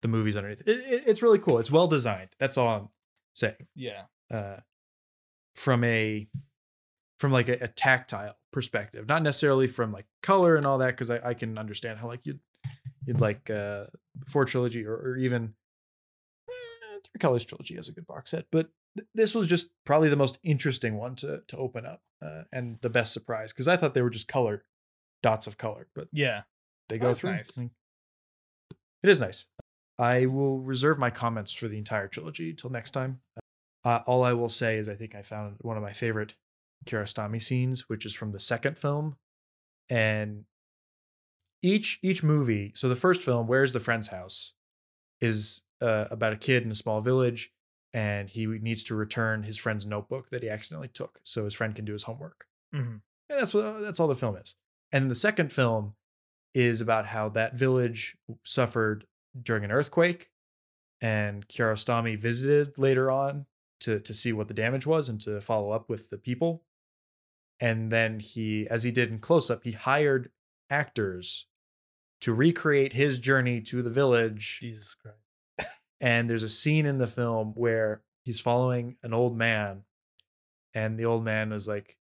the 0.03 0.09
movies 0.09 0.37
underneath. 0.37 0.63
It, 0.67 0.79
it- 0.81 1.03
it's 1.07 1.23
really 1.23 1.39
cool. 1.39 1.59
It's 1.59 1.71
well 1.71 1.87
designed. 1.89 2.31
That's 2.39 2.57
all 2.59 2.69
I'm 2.69 2.89
saying. 3.35 3.67
yeah. 3.75 4.03
Uh, 4.31 4.59
from 5.55 5.85
a 5.85 6.27
from 7.21 7.31
like 7.33 7.49
a, 7.49 7.59
a 7.65 7.69
tactile 7.69 8.37
perspective, 8.53 9.07
not 9.07 9.23
necessarily 9.23 9.67
from 9.67 9.93
like 9.93 10.07
color 10.23 10.57
and 10.57 10.65
all 10.67 10.79
that, 10.79 10.89
because 10.89 11.11
I, 11.11 11.21
I 11.31 11.35
can 11.35 11.59
understand 11.59 11.99
how 11.99 12.07
like 12.09 12.25
you'd 12.27 12.41
you'd 13.07 13.21
like 13.21 13.51
uh 13.51 13.85
four 14.27 14.45
trilogy 14.45 14.85
or, 14.87 14.95
or 14.95 15.17
even 15.19 15.55
eh, 16.49 16.99
three 17.05 17.19
colors 17.21 17.45
trilogy 17.45 17.77
has 17.77 17.89
a 17.89 17.93
good 17.93 18.07
box 18.07 18.31
set, 18.31 18.47
but 18.51 18.71
th- 18.97 19.07
this 19.15 19.35
was 19.35 19.47
just 19.49 19.69
probably 19.85 20.09
the 20.09 20.17
most 20.17 20.39
interesting 20.43 20.97
one 20.97 21.15
to 21.17 21.43
to 21.49 21.57
open 21.57 21.85
up 21.87 22.01
uh, 22.25 22.43
and 22.53 22.79
the 22.81 22.91
best 22.91 23.13
surprise 23.13 23.53
because 23.53 23.69
I 23.69 23.77
thought 23.77 23.95
they 23.95 24.03
were 24.03 24.11
just 24.11 24.29
color 24.29 24.65
dots 25.23 25.47
of 25.47 25.59
color, 25.59 25.89
but 25.95 26.09
Yeah. 26.13 26.43
They 26.93 26.99
go 26.99 27.09
That's 27.09 27.21
through. 27.21 27.33
nice. 27.33 27.57
It 27.59 29.09
is 29.09 29.19
nice. 29.19 29.47
I 29.99 30.27
will 30.27 30.61
reserve 30.61 30.99
my 30.99 31.09
comments 31.11 31.53
for 31.53 31.69
the 31.69 31.79
entire 31.79 32.07
trilogy 32.07 32.51
until 32.51 32.69
next 32.71 32.91
time. 32.91 33.21
Uh, 33.85 34.01
all 34.07 34.23
I 34.23 34.33
will 34.35 34.49
say 34.51 34.77
is 34.77 34.89
I 34.89 34.95
think 34.95 35.15
I 35.15 35.23
found 35.23 35.57
one 35.61 35.77
of 35.77 35.83
my 35.83 35.93
favorite 35.93 36.35
Kiarostami 36.85 37.41
scenes, 37.41 37.89
which 37.89 38.05
is 38.05 38.15
from 38.15 38.33
the 38.33 38.39
second 38.39 38.79
film, 38.79 39.17
and 39.89 40.45
each 41.63 41.99
each 42.03 42.23
movie. 42.23 42.73
So 42.75 42.89
the 42.89 42.95
first 42.97 43.23
film, 43.23 43.47
"Where's 43.47 43.73
the 43.73 43.81
Friend's 43.81 44.09
House," 44.09 44.53
is 45.21 45.63
uh, 45.81 46.07
about 46.11 46.33
a 46.33 46.37
kid 46.37 46.63
in 46.63 46.71
a 46.71 46.75
small 46.77 47.01
village, 47.01 47.53
and 47.93 48.29
he 48.29 48.47
needs 48.47 48.85
to 48.85 48.95
return 48.95 49.45
his 49.45 49.57
friend's 49.57 49.87
notebook 49.87 50.29
that 50.31 50.43
he 50.43 50.49
accidentally 50.51 50.89
took, 50.89 51.21
so 51.25 51.45
his 51.45 51.55
friend 51.55 51.75
can 51.75 51.85
do 51.85 51.93
his 51.93 52.03
homework. 52.05 52.47
Mhm. 52.75 53.01
And 53.31 53.39
that's 53.41 53.55
what 53.55 53.81
that's 53.81 53.99
all 53.99 54.09
the 54.09 54.15
film 54.15 54.37
is. 54.37 54.57
And 54.93 55.11
the 55.11 55.15
second 55.15 55.53
film 55.53 55.95
is 56.55 56.81
about 56.81 57.07
how 57.07 57.29
that 57.31 57.55
village 57.55 58.17
suffered 58.45 59.07
during 59.41 59.65
an 59.65 59.73
earthquake, 59.73 60.31
and 61.01 61.49
Kiarostami 61.49 62.19
visited 62.19 62.79
later 62.79 63.11
on 63.11 63.47
to 63.81 63.99
to 64.01 64.15
see 64.15 64.33
what 64.33 64.49
the 64.49 64.55
damage 64.55 64.87
was 64.87 65.09
and 65.09 65.21
to 65.23 65.41
follow 65.41 65.71
up 65.71 65.89
with 65.89 66.11
the 66.11 66.19
people. 66.19 66.65
And 67.61 67.93
then 67.93 68.19
he, 68.19 68.67
as 68.69 68.83
he 68.83 68.91
did 68.91 69.11
in 69.11 69.21
close 69.21 69.49
up, 69.49 69.63
he 69.63 69.73
hired 69.73 70.31
actors 70.69 71.47
to 72.23 72.33
recreate 72.33 72.93
his 72.93 73.19
journey 73.19 73.61
to 73.61 73.83
the 73.83 73.91
village 73.91 74.59
Jesus 74.61 74.95
Christ. 74.95 75.77
and 76.01 76.31
there's 76.31 76.43
a 76.43 76.49
scene 76.49 76.87
in 76.87 76.99
the 76.99 77.07
film 77.07 77.53
where 77.55 78.03
he's 78.25 78.41
following 78.41 78.97
an 79.03 79.13
old 79.13 79.37
man 79.37 79.83
and 80.73 80.99
the 80.99 81.05
old 81.05 81.25
man 81.25 81.51
was 81.51 81.69
like 81.69 81.99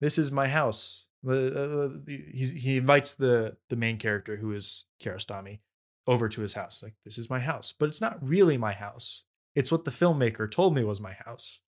this 0.00 0.18
is 0.18 0.30
my 0.30 0.48
house 0.48 1.05
Uh, 1.26 1.32
uh, 1.32 1.88
he, 2.06 2.46
he 2.56 2.76
invites 2.78 3.14
the 3.14 3.56
the 3.68 3.76
main 3.76 3.98
character 3.98 4.36
who 4.36 4.52
is 4.52 4.86
Kiarostami 5.02 5.60
over 6.06 6.28
to 6.28 6.40
his 6.40 6.54
house 6.54 6.82
like 6.82 6.94
this 7.04 7.18
is 7.18 7.30
my 7.30 7.40
house 7.40 7.74
but 7.76 7.88
it's 7.88 8.00
not 8.00 8.18
really 8.22 8.56
my 8.56 8.72
house 8.72 9.24
it's 9.54 9.72
what 9.72 9.84
the 9.84 9.90
filmmaker 9.90 10.48
told 10.48 10.74
me 10.74 10.84
was 10.84 11.00
my 11.00 11.14
house 11.24 11.62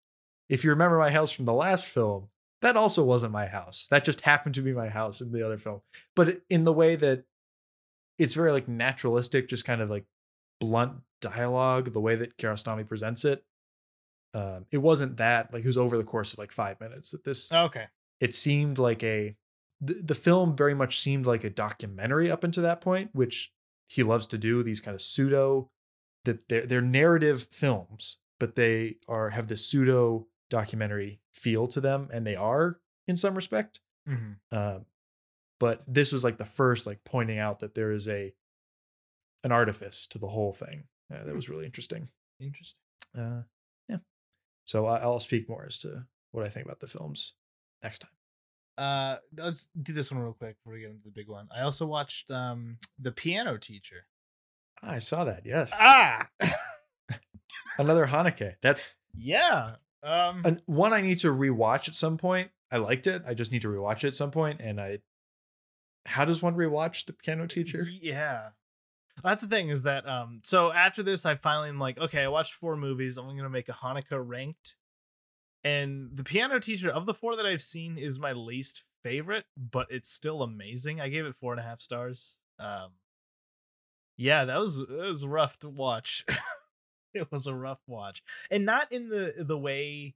if 0.48 0.62
you 0.62 0.70
remember 0.70 0.98
my 0.98 1.10
house 1.10 1.30
from 1.30 1.44
the 1.44 1.52
last 1.52 1.86
film 1.86 2.28
that 2.60 2.76
also 2.76 3.02
wasn't 3.02 3.32
my 3.32 3.46
house 3.46 3.88
that 3.90 4.04
just 4.04 4.20
happened 4.20 4.54
to 4.54 4.62
be 4.62 4.72
my 4.72 4.88
house 4.88 5.20
in 5.20 5.32
the 5.32 5.44
other 5.44 5.58
film 5.58 5.80
but 6.14 6.42
in 6.48 6.62
the 6.62 6.72
way 6.72 6.94
that 6.94 7.24
it's 8.18 8.34
very 8.34 8.52
like 8.52 8.68
naturalistic 8.68 9.48
just 9.48 9.64
kind 9.64 9.80
of 9.80 9.90
like 9.90 10.04
blunt 10.60 10.92
dialogue, 11.20 11.92
the 11.92 12.00
way 12.00 12.16
that 12.16 12.36
Kiarostami 12.36 12.86
presents 12.86 13.24
it, 13.24 13.44
um, 14.34 14.66
it 14.70 14.78
wasn't 14.78 15.16
that 15.16 15.52
like 15.52 15.64
it 15.64 15.66
was 15.66 15.78
over 15.78 15.96
the 15.96 16.04
course 16.04 16.32
of 16.32 16.38
like 16.38 16.52
five 16.52 16.80
minutes. 16.80 17.12
That 17.12 17.24
this 17.24 17.50
Okay. 17.50 17.86
It 18.20 18.34
seemed 18.34 18.78
like 18.78 19.02
a 19.02 19.36
the, 19.80 19.94
the 19.94 20.14
film 20.14 20.56
very 20.56 20.74
much 20.74 21.00
seemed 21.00 21.26
like 21.26 21.44
a 21.44 21.50
documentary 21.50 22.30
up 22.30 22.42
until 22.42 22.64
that 22.64 22.80
point, 22.80 23.10
which 23.12 23.52
he 23.86 24.02
loves 24.02 24.26
to 24.26 24.38
do. 24.38 24.62
These 24.62 24.80
kind 24.80 24.94
of 24.94 25.02
pseudo 25.02 25.70
that 26.24 26.48
they're 26.48 26.66
they're 26.66 26.82
narrative 26.82 27.46
films, 27.50 28.18
but 28.40 28.54
they 28.54 28.96
are 29.08 29.30
have 29.30 29.46
this 29.46 29.64
pseudo 29.64 30.26
documentary 30.50 31.20
feel 31.32 31.68
to 31.68 31.80
them, 31.80 32.08
and 32.12 32.26
they 32.26 32.34
are 32.36 32.80
in 33.06 33.16
some 33.16 33.34
respect. 33.34 33.80
hmm 34.06 34.32
Um, 34.52 34.86
but 35.60 35.82
this 35.86 36.12
was 36.12 36.24
like 36.24 36.38
the 36.38 36.44
first 36.44 36.86
like 36.86 37.04
pointing 37.04 37.38
out 37.38 37.60
that 37.60 37.74
there 37.74 37.92
is 37.92 38.08
a 38.08 38.34
an 39.44 39.52
artifice 39.52 40.06
to 40.08 40.18
the 40.18 40.28
whole 40.28 40.52
thing. 40.52 40.84
Uh, 41.12 41.24
that 41.24 41.34
was 41.34 41.48
really 41.48 41.64
interesting. 41.64 42.08
Interesting. 42.40 42.80
Uh, 43.16 43.42
yeah. 43.88 43.98
So 44.64 44.86
I, 44.86 44.98
I'll 44.98 45.20
speak 45.20 45.48
more 45.48 45.64
as 45.66 45.78
to 45.78 46.06
what 46.32 46.44
I 46.44 46.48
think 46.48 46.66
about 46.66 46.80
the 46.80 46.86
films 46.86 47.34
next 47.82 48.00
time. 48.00 48.10
Uh, 48.76 49.16
let's 49.36 49.68
do 49.80 49.92
this 49.92 50.12
one 50.12 50.20
real 50.20 50.32
quick 50.32 50.56
before 50.58 50.74
we 50.74 50.80
get 50.80 50.90
into 50.90 51.04
the 51.04 51.10
big 51.10 51.28
one. 51.28 51.48
I 51.54 51.62
also 51.62 51.84
watched 51.86 52.30
um 52.30 52.78
the 52.98 53.10
piano 53.10 53.58
teacher. 53.58 54.06
Ah, 54.82 54.92
I 54.92 54.98
saw 55.00 55.24
that. 55.24 55.42
Yes. 55.44 55.72
Ah, 55.74 56.28
Another 57.78 58.06
Haneke. 58.06 58.54
That's 58.60 58.96
yeah. 59.16 59.76
Um, 60.02 60.42
an, 60.44 60.62
one 60.66 60.92
I 60.92 61.00
need 61.00 61.18
to 61.18 61.32
rewatch 61.32 61.88
at 61.88 61.94
some 61.94 62.16
point. 62.18 62.50
I 62.70 62.76
liked 62.76 63.06
it. 63.06 63.22
I 63.26 63.34
just 63.34 63.50
need 63.50 63.62
to 63.62 63.68
rewatch 63.68 64.04
it 64.04 64.08
at 64.08 64.14
some 64.14 64.30
point. 64.30 64.60
And 64.60 64.80
I, 64.80 64.98
how 66.06 66.24
does 66.24 66.42
one 66.42 66.54
rewatch 66.54 67.06
the 67.06 67.12
piano 67.12 67.46
teacher? 67.46 67.86
Yeah. 67.90 68.50
That's 69.22 69.40
the 69.40 69.48
thing 69.48 69.68
is 69.68 69.82
that 69.82 70.08
um 70.08 70.40
so 70.44 70.72
after 70.72 71.02
this 71.02 71.26
I 71.26 71.34
finally 71.34 71.70
am 71.70 71.80
like 71.80 71.98
okay 71.98 72.22
I 72.22 72.28
watched 72.28 72.52
four 72.52 72.76
movies 72.76 73.16
I'm 73.16 73.26
gonna 73.26 73.50
make 73.50 73.68
a 73.68 73.72
Haneke 73.72 74.04
ranked 74.12 74.76
And 75.64 76.10
the 76.16 76.24
piano 76.24 76.60
teacher 76.60 76.90
of 76.90 77.04
the 77.04 77.14
four 77.14 77.36
that 77.36 77.46
I've 77.46 77.62
seen 77.62 77.98
is 77.98 78.18
my 78.18 78.32
least 78.32 78.84
favorite, 79.02 79.44
but 79.56 79.88
it's 79.90 80.08
still 80.08 80.42
amazing. 80.42 81.00
I 81.00 81.08
gave 81.08 81.24
it 81.26 81.34
four 81.34 81.52
and 81.52 81.60
a 81.60 81.64
half 81.64 81.80
stars. 81.80 82.38
Um, 82.58 82.92
yeah, 84.16 84.44
that 84.44 84.58
was 84.58 84.80
was 84.80 85.26
rough 85.26 85.58
to 85.60 85.68
watch. 85.68 86.24
it 87.14 87.30
was 87.30 87.46
a 87.46 87.54
rough 87.54 87.80
watch, 87.86 88.22
and 88.50 88.64
not 88.64 88.90
in 88.92 89.08
the 89.08 89.34
the 89.38 89.58
way, 89.58 90.14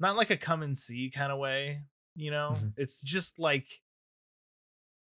not 0.00 0.16
like 0.16 0.30
a 0.30 0.36
come 0.36 0.62
and 0.62 0.76
see 0.76 1.10
kind 1.10 1.32
of 1.32 1.38
way. 1.38 1.82
You 2.16 2.30
know, 2.30 2.56
Mhm. 2.58 2.72
it's 2.76 3.02
just 3.02 3.38
like 3.38 3.82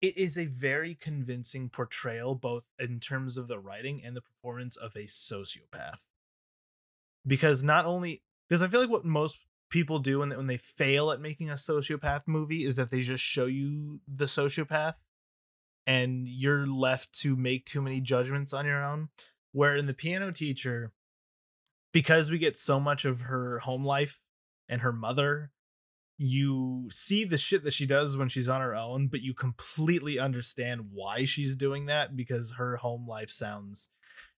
it 0.01 0.17
is 0.17 0.38
a 0.38 0.45
very 0.45 0.95
convincing 0.95 1.69
portrayal, 1.69 2.36
both 2.36 2.65
in 2.77 2.99
terms 2.99 3.38
of 3.38 3.47
the 3.47 3.59
writing 3.59 4.03
and 4.03 4.15
the 4.15 4.21
performance 4.21 4.75
of 4.75 4.95
a 4.95 5.03
sociopath. 5.05 6.05
Because 7.25 7.63
not 7.63 7.86
only 7.86 8.23
because 8.49 8.61
I 8.61 8.67
feel 8.67 8.81
like 8.81 8.89
what 8.89 9.05
most 9.05 9.39
people 9.74 9.97
do 9.97 10.19
when 10.19 10.30
they, 10.30 10.38
when 10.38 10.45
they 10.45 10.55
fail 10.55 11.09
at 11.09 11.19
making 11.19 11.49
a 11.49 11.55
sociopath 11.55 12.21
movie 12.28 12.63
is 12.63 12.76
that 12.76 12.91
they 12.91 13.01
just 13.01 13.24
show 13.24 13.47
you 13.47 13.99
the 14.07 14.26
sociopath 14.26 14.93
and 15.88 16.28
you're 16.28 16.67
left 16.67 17.11
to 17.11 17.36
make 17.36 17.65
too 17.65 17.82
many 17.82 17.99
judgments 17.99 18.53
on 18.53 18.67
your 18.67 18.84
own. 18.84 19.09
Where 19.51 19.76
in 19.76 19.88
the 19.88 19.93
piano 19.95 20.32
teacher 20.32 20.93
because 21.91 22.30
we 22.30 22.38
get 22.38 22.55
so 22.55 22.80
much 22.80 23.03
of 23.03 23.21
her 23.21 23.59
home 23.59 23.84
life 23.84 24.19
and 24.69 24.82
her 24.82 24.93
mother 24.93 25.51
you 26.19 26.88
see 26.91 27.26
the 27.26 27.38
shit 27.38 27.63
that 27.63 27.74
she 27.74 27.88
does 27.88 28.15
when 28.15 28.30
she's 28.30 28.49
on 28.49 28.61
her 28.61 28.76
own 28.76 29.07
but 29.07 29.21
you 29.21 29.34
completely 29.34 30.19
understand 30.19 30.82
why 30.91 31.24
she's 31.24 31.55
doing 31.55 31.88
that 31.88 32.15
because 32.15 32.53
her 32.57 32.78
home 32.78 33.07
life 33.07 33.30
sounds 33.30 33.89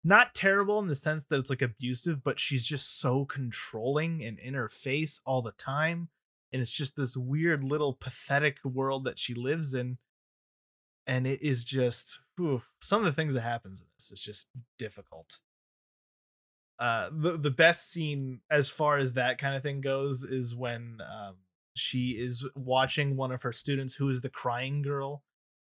not 0.06 0.36
terrible 0.36 0.80
in 0.80 0.88
the 0.88 0.96
sense 0.96 1.26
that 1.26 1.40
it's 1.40 1.50
like 1.50 1.64
abusive 1.64 2.24
but 2.24 2.40
she's 2.40 2.64
just 2.64 3.00
so 3.00 3.26
controlling 3.26 4.24
and 4.24 4.38
in 4.40 4.54
her 4.54 4.70
face 4.70 5.20
all 5.26 5.42
the 5.42 5.52
time 5.54 6.10
and 6.54 6.62
it's 6.62 6.72
just 6.72 6.96
this 6.96 7.18
weird 7.18 7.64
little 7.64 7.94
pathetic 7.94 8.64
world 8.64 9.04
that 9.04 9.20
she 9.20 9.34
lives 9.34 9.74
in 9.74 9.98
and 11.08 11.28
it 11.28 11.42
is 11.42 11.64
just 11.64 12.22
some 12.82 13.00
of 13.02 13.06
the 13.06 13.14
things 13.14 13.34
that 13.34 13.42
happens 13.42 13.82
in 13.82 13.88
this 13.98 14.12
is 14.12 14.20
just 14.20 14.48
difficult. 14.78 15.40
Uh 16.78 17.10
the, 17.12 17.38
the 17.38 17.52
best 17.52 17.90
scene 17.90 18.42
as 18.52 18.70
far 18.70 18.98
as 18.98 19.14
that 19.14 19.38
kind 19.38 19.56
of 19.56 19.64
thing 19.64 19.82
goes 19.82 20.24
is 20.24 20.56
when 20.56 21.00
um 21.02 21.36
she 21.76 22.12
is 22.12 22.46
watching 22.56 23.16
one 23.16 23.32
of 23.32 23.42
her 23.42 23.54
students 23.54 23.96
who 23.96 24.10
is 24.10 24.22
the 24.22 24.30
crying 24.30 24.82
girl 24.82 25.24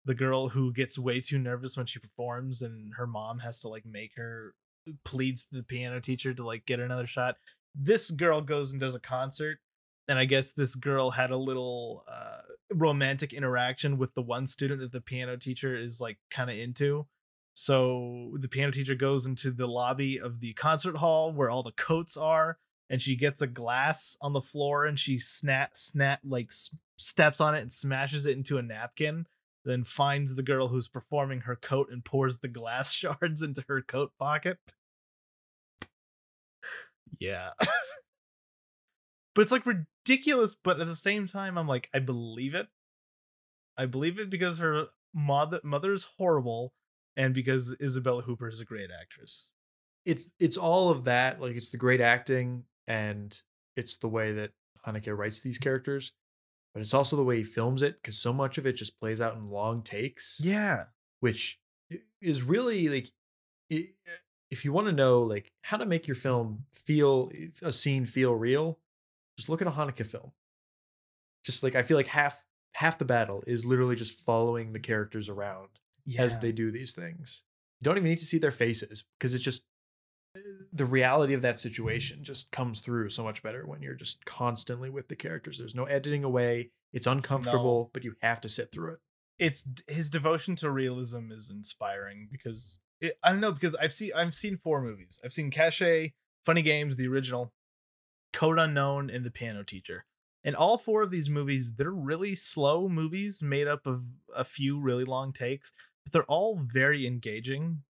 the 0.06 0.14
girl 0.14 0.50
who 0.50 0.74
gets 0.74 1.00
way 1.00 1.22
too 1.22 1.40
nervous 1.40 1.78
when 1.78 1.86
she 1.86 2.00
performs 2.00 2.62
and 2.62 2.94
her 2.96 3.08
mom 3.08 3.40
has 3.40 3.60
to 3.60 3.70
like 3.70 3.86
make 3.86 4.12
her 4.16 4.54
pleads 5.06 5.46
to 5.46 5.56
the 5.56 5.64
piano 5.64 6.00
teacher 6.00 6.34
to 6.34 6.46
like 6.46 6.66
get 6.66 6.80
another 6.80 7.08
shot. 7.08 7.36
This 7.74 8.12
girl 8.12 8.42
goes 8.42 8.72
and 8.72 8.80
does 8.80 8.96
a 8.96 9.00
concert 9.00 9.60
and 10.08 10.20
i 10.20 10.26
guess 10.26 10.52
this 10.52 10.76
girl 10.76 11.12
had 11.12 11.32
a 11.32 11.38
little 11.38 12.04
uh 12.10 12.42
romantic 12.74 13.34
interaction 13.34 13.98
with 13.98 14.14
the 14.16 14.22
one 14.22 14.48
student 14.48 14.82
that 14.82 14.92
the 14.92 15.02
piano 15.02 15.38
teacher 15.38 15.76
is 15.76 16.02
like 16.02 16.18
kind 16.32 16.50
of 16.50 16.58
into. 16.58 17.06
So 17.56 18.32
the 18.40 18.48
piano 18.48 18.72
teacher 18.72 18.96
goes 18.96 19.28
into 19.28 19.52
the 19.52 19.68
lobby 19.68 20.20
of 20.20 20.40
the 20.40 20.54
concert 20.54 20.98
hall 20.98 21.32
where 21.32 21.52
all 21.52 21.62
the 21.62 21.72
coats 21.72 22.18
are 22.18 22.58
and 22.90 23.02
she 23.02 23.16
gets 23.16 23.42
a 23.42 23.48
glass 23.48 24.18
on 24.22 24.34
the 24.34 24.42
floor 24.42 24.86
and 24.86 24.98
she 24.98 25.20
snap 25.20 25.78
snap 25.78 26.20
like 26.24 26.48
s- 26.48 26.76
steps 26.98 27.40
on 27.40 27.54
it 27.54 27.62
and 27.62 27.72
smashes 27.72 28.26
it 28.26 28.36
into 28.38 28.58
a 28.58 28.64
napkin 28.64 29.28
then 29.66 29.84
finds 29.84 30.36
the 30.36 30.44
girl 30.44 30.68
who's 30.68 30.88
performing 30.88 31.42
her 31.42 31.56
coat 31.56 31.90
and 31.92 32.04
pours 32.04 32.40
the 32.40 32.48
glass 32.48 32.92
shards 32.94 33.42
into 33.42 33.64
her 33.68 33.82
coat 33.82 34.12
pocket. 34.20 34.58
Yeah. 37.20 37.52
But 39.36 39.42
it's 39.42 39.52
like 39.52 39.66
ridiculous 39.66 40.56
but 40.56 40.80
at 40.80 40.88
the 40.88 40.96
same 40.96 41.28
time 41.28 41.58
i'm 41.58 41.68
like 41.68 41.90
i 41.94 42.00
believe 42.00 42.54
it. 42.54 42.68
I 43.78 43.86
believe 43.88 44.20
it 44.20 44.30
because 44.30 44.60
her 44.60 44.88
mother 45.14 45.60
mother's 45.64 46.08
horrible 46.18 46.74
and 47.16 47.34
because 47.34 47.76
Isabelle 47.80 48.24
Huppert 48.24 48.54
is 48.54 48.60
a 48.60 48.66
great 48.66 48.90
actress. 48.92 49.50
It's 50.06 50.30
it's 50.40 50.58
all 50.58 50.90
of 50.90 51.06
that. 51.06 51.42
Like 51.42 51.56
it's 51.56 51.72
the 51.72 51.78
great 51.78 52.02
acting 52.02 52.66
and 52.88 53.36
it's 53.76 53.98
the 53.98 54.10
way 54.10 54.34
that 54.34 54.52
Haneke 54.86 55.16
writes 55.18 55.42
these 55.42 55.58
characters, 55.58 56.12
but 56.74 56.82
it's 56.82 56.94
also 56.94 57.16
the 57.16 57.24
way 57.24 57.38
he 57.38 57.44
films 57.44 57.82
it 57.82 58.02
because 58.02 58.18
so 58.18 58.34
much 58.34 58.58
of 58.58 58.66
it 58.66 58.74
just 58.74 59.00
plays 59.00 59.22
out 59.22 59.36
in 59.36 59.50
long 59.50 59.82
takes. 59.82 60.40
yeah. 60.44 60.86
which 61.20 61.60
is 62.22 62.42
really 62.44 62.90
like 62.90 63.08
i- 63.72 63.90
eh, 64.08 64.12
if 64.50 64.64
you 64.66 64.72
want 64.74 64.88
to 64.88 64.94
know 64.94 65.22
like 65.22 65.52
how 65.64 65.78
to 65.78 65.86
make 65.86 66.08
your 66.08 66.16
film 66.16 66.66
feel 66.74 67.32
eh, 67.36 67.48
a 67.62 67.72
scene 67.72 68.06
feel 68.06 68.34
real 68.34 68.80
just 69.38 69.50
look 69.50 69.62
at 69.62 69.68
a 69.68 69.72
Haneke 69.72 70.06
film. 70.06 70.32
Just 71.46 71.64
like 71.64 71.76
i 71.76 71.82
feel 71.84 71.98
like 71.98 72.08
half 72.08 72.44
half 72.74 72.98
the 72.98 73.06
battle 73.06 73.44
is 73.46 73.66
literally 73.66 73.96
just 73.96 74.20
following 74.22 74.74
the 74.74 74.80
characters 74.80 75.30
around 75.30 75.70
as 76.18 76.40
they 76.40 76.52
do 76.52 76.72
these 76.72 76.94
things. 76.94 77.44
You 77.80 77.86
don't 77.86 77.98
even 77.98 78.10
need 78.10 78.18
to 78.20 78.26
see 78.26 78.38
their 78.40 78.52
faces 78.52 79.04
because 79.20 79.34
it's 79.34 79.44
just 79.44 79.64
the 80.72 80.86
reality 80.86 81.34
of 81.34 81.42
that 81.42 81.60
situation 81.60 82.24
just 82.24 82.52
comes 82.52 82.80
through 82.80 83.10
so 83.10 83.24
much 83.24 83.44
better 83.44 83.66
when 83.68 83.82
you're 83.82 83.94
just 83.94 84.26
constantly 84.26 84.90
with 84.90 85.08
the 85.08 85.16
characters 85.16 85.60
there's 85.60 85.76
no 85.76 85.86
editing 85.86 86.24
away 86.24 86.72
it's 86.92 87.06
uncomfortable 87.06 87.92
but 87.94 88.04
you 88.04 88.16
have 88.22 88.42
to 88.42 88.50
sit 88.50 88.72
through 88.72 88.94
it 88.94 89.00
it's 89.40 89.64
his 89.88 90.10
devotion 90.10 90.56
to 90.58 90.72
realism 90.72 91.32
is 91.32 91.50
inspiring 91.50 92.28
because 92.32 92.80
it, 93.02 93.18
I 93.24 93.32
don't 93.32 93.42
know 93.42 93.52
because 93.52 93.76
I've 93.76 93.94
seen 93.94 94.12
I've 94.16 94.34
seen 94.34 94.58
four 94.58 94.82
movies. 94.82 95.20
I've 95.24 95.34
seen 95.34 95.52
Cache, 95.52 96.12
Funny 96.46 96.62
Games, 96.62 96.98
the 96.98 97.08
original, 97.08 97.52
Code 98.32 98.60
Unknown, 98.60 99.10
and 99.10 99.26
The 99.26 99.32
Piano 99.32 99.64
Teacher. 99.64 100.06
And 100.46 100.56
all 100.56 100.78
four 100.78 101.02
of 101.02 101.12
these 101.12 101.30
movies, 101.30 101.74
they're 101.76 101.92
really 101.92 102.36
slow 102.36 102.90
movies 102.90 103.42
made 103.42 103.68
up 103.68 103.86
of 103.86 104.04
a 104.36 104.44
few 104.44 104.80
really 104.80 105.06
long 105.06 105.32
takes, 105.32 105.72
but 106.04 106.12
they're 106.12 106.24
all 106.24 106.60
very 106.62 107.08
engaging. 107.08 107.84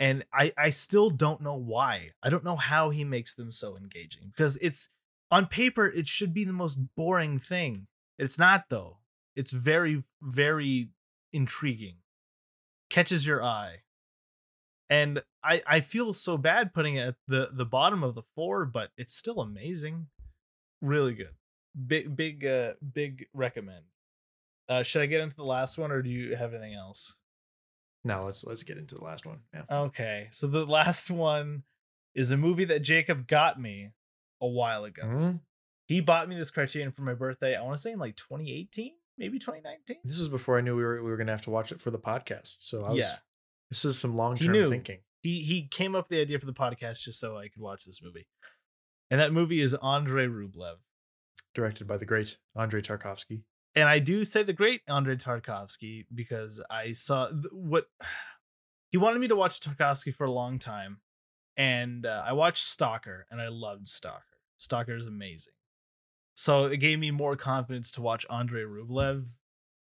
And 0.00 0.24
I 0.32 0.52
I 0.56 0.70
still 0.70 1.10
don't 1.10 1.42
know 1.42 1.54
why. 1.54 2.12
I 2.22 2.30
don't 2.30 2.42
know 2.42 2.56
how 2.56 2.88
he 2.88 3.04
makes 3.04 3.34
them 3.34 3.52
so 3.52 3.76
engaging 3.76 4.32
because 4.34 4.56
it's 4.62 4.88
on 5.30 5.46
paper 5.46 5.86
it 5.86 6.08
should 6.08 6.32
be 6.32 6.44
the 6.44 6.54
most 6.54 6.78
boring 6.96 7.38
thing. 7.38 7.86
It's 8.18 8.38
not 8.38 8.64
though. 8.70 8.98
It's 9.36 9.50
very 9.50 10.02
very 10.22 10.88
intriguing. 11.34 11.96
Catches 12.88 13.26
your 13.26 13.44
eye. 13.44 13.82
And 14.88 15.22
i 15.44 15.62
i 15.66 15.80
feel 15.80 16.14
so 16.14 16.38
bad 16.38 16.72
putting 16.72 16.96
it 16.96 17.08
at 17.08 17.14
the 17.28 17.50
the 17.52 17.66
bottom 17.66 18.02
of 18.02 18.14
the 18.14 18.22
four 18.34 18.64
but 18.64 18.90
it's 18.96 19.14
still 19.14 19.40
amazing. 19.40 20.06
Really 20.80 21.14
good. 21.14 21.34
Big 21.86 22.16
big 22.16 22.46
uh 22.46 22.72
big 22.94 23.26
recommend. 23.34 23.84
Uh 24.66 24.82
should 24.82 25.02
i 25.02 25.06
get 25.06 25.20
into 25.20 25.36
the 25.36 25.44
last 25.44 25.76
one 25.76 25.92
or 25.92 26.00
do 26.00 26.08
you 26.08 26.34
have 26.36 26.54
anything 26.54 26.74
else 26.74 27.19
now 28.04 28.24
let's 28.24 28.44
let's 28.44 28.62
get 28.62 28.78
into 28.78 28.94
the 28.94 29.04
last 29.04 29.26
one 29.26 29.40
yeah 29.54 29.62
okay 29.70 30.28
so 30.32 30.46
the 30.46 30.64
last 30.64 31.10
one 31.10 31.62
is 32.14 32.30
a 32.30 32.36
movie 32.36 32.64
that 32.64 32.80
jacob 32.80 33.26
got 33.26 33.60
me 33.60 33.90
a 34.40 34.46
while 34.46 34.84
ago 34.84 35.02
Mhm. 35.04 35.40
he 35.86 36.00
bought 36.00 36.28
me 36.28 36.36
this 36.36 36.50
criterion 36.50 36.92
for 36.92 37.02
my 37.02 37.14
birthday 37.14 37.56
i 37.56 37.62
want 37.62 37.76
to 37.76 37.80
say 37.82 37.92
in 37.92 37.98
like 37.98 38.16
2018 38.16 38.92
maybe 39.18 39.38
2019 39.38 39.98
This 40.04 40.18
was 40.18 40.28
before 40.30 40.56
I 40.56 40.62
knew 40.62 40.74
we 40.76 40.82
were 40.82 41.02
we 41.02 41.10
were 41.10 41.16
gonna 41.18 41.32
have 41.32 41.42
to 41.42 41.50
watch 41.50 41.72
it 41.72 41.80
for 41.80 41.90
the 41.90 41.98
podcast. 41.98 42.56
So 42.60 42.84
I 42.84 42.88
was, 42.90 42.98
Yeah. 42.98 43.14
this 43.68 43.84
is 43.84 43.98
some 43.98 44.16
long 44.16 44.34
He 44.36 44.44
term 44.46 44.52
knew. 44.54 44.70
thinking. 44.70 45.00
he 45.22 45.42
he 45.42 45.68
came 45.68 45.94
up 45.94 46.06
with 46.08 46.16
the 46.16 46.22
idea 46.22 46.38
for 46.38 46.46
the 46.46 46.54
podcast 46.54 47.02
just 47.02 47.20
so 47.20 47.36
I 47.36 47.48
could 47.48 47.60
watch 47.60 47.84
this 47.84 48.00
movie. 48.02 48.26
And 49.10 49.20
that 49.20 49.30
movie 49.34 49.60
is 49.60 49.74
Andrei 49.74 50.26
Rublev. 50.26 50.76
Directed 51.54 51.86
by 51.86 51.98
the 51.98 52.06
great 52.06 52.38
Andrei 52.56 52.80
Tarkovsky. 52.80 53.42
And 53.74 53.88
I 53.88 53.98
do 53.98 54.24
say 54.24 54.42
the 54.42 54.52
great 54.52 54.82
Andrei 54.88 55.16
Tarkovsky 55.16 56.06
because 56.12 56.62
I 56.70 56.92
saw 56.92 57.28
th- 57.28 57.44
what 57.52 57.86
he 58.90 58.98
wanted 58.98 59.20
me 59.20 59.28
to 59.28 59.36
watch 59.36 59.60
Tarkovsky 59.60 60.14
for 60.14 60.24
a 60.24 60.32
long 60.32 60.58
time. 60.58 61.00
And 61.56 62.06
uh, 62.06 62.24
I 62.26 62.32
watched 62.32 62.64
Stalker 62.64 63.26
and 63.30 63.40
I 63.40 63.48
loved 63.48 63.88
Stalker. 63.88 64.24
Stalker 64.56 64.96
is 64.96 65.06
amazing. 65.06 65.52
So 66.34 66.64
it 66.64 66.78
gave 66.78 66.98
me 66.98 67.10
more 67.10 67.36
confidence 67.36 67.90
to 67.92 68.00
watch 68.00 68.24
Andrei 68.30 68.62
Rublev. 68.62 69.26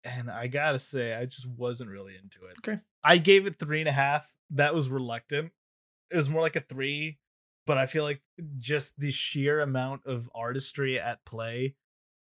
And 0.03 0.30
I 0.30 0.47
gotta 0.47 0.80
say, 0.80 1.13
I 1.13 1.25
just 1.25 1.45
wasn't 1.45 1.89
really 1.89 2.13
into 2.15 2.45
it. 2.45 2.55
Okay. 2.59 2.80
I 3.03 3.17
gave 3.17 3.45
it 3.45 3.59
three 3.59 3.82
and 3.82 3.89
a 3.89 3.93
half. 3.93 4.34
That 4.51 4.73
was 4.73 4.89
reluctant. 4.89 5.51
It 6.09 6.15
was 6.15 6.30
more 6.30 6.41
like 6.41 6.55
a 6.55 6.61
three, 6.61 7.17
but 7.65 7.78
I 7.78 7.86
feel 7.86 8.03
like 8.03 8.21
just 8.55 8.97
the 8.97 9.11
sheer 9.11 9.59
amount 9.59 10.05
of 10.05 10.30
artistry 10.34 10.97
at 10.97 11.25
play, 11.25 11.75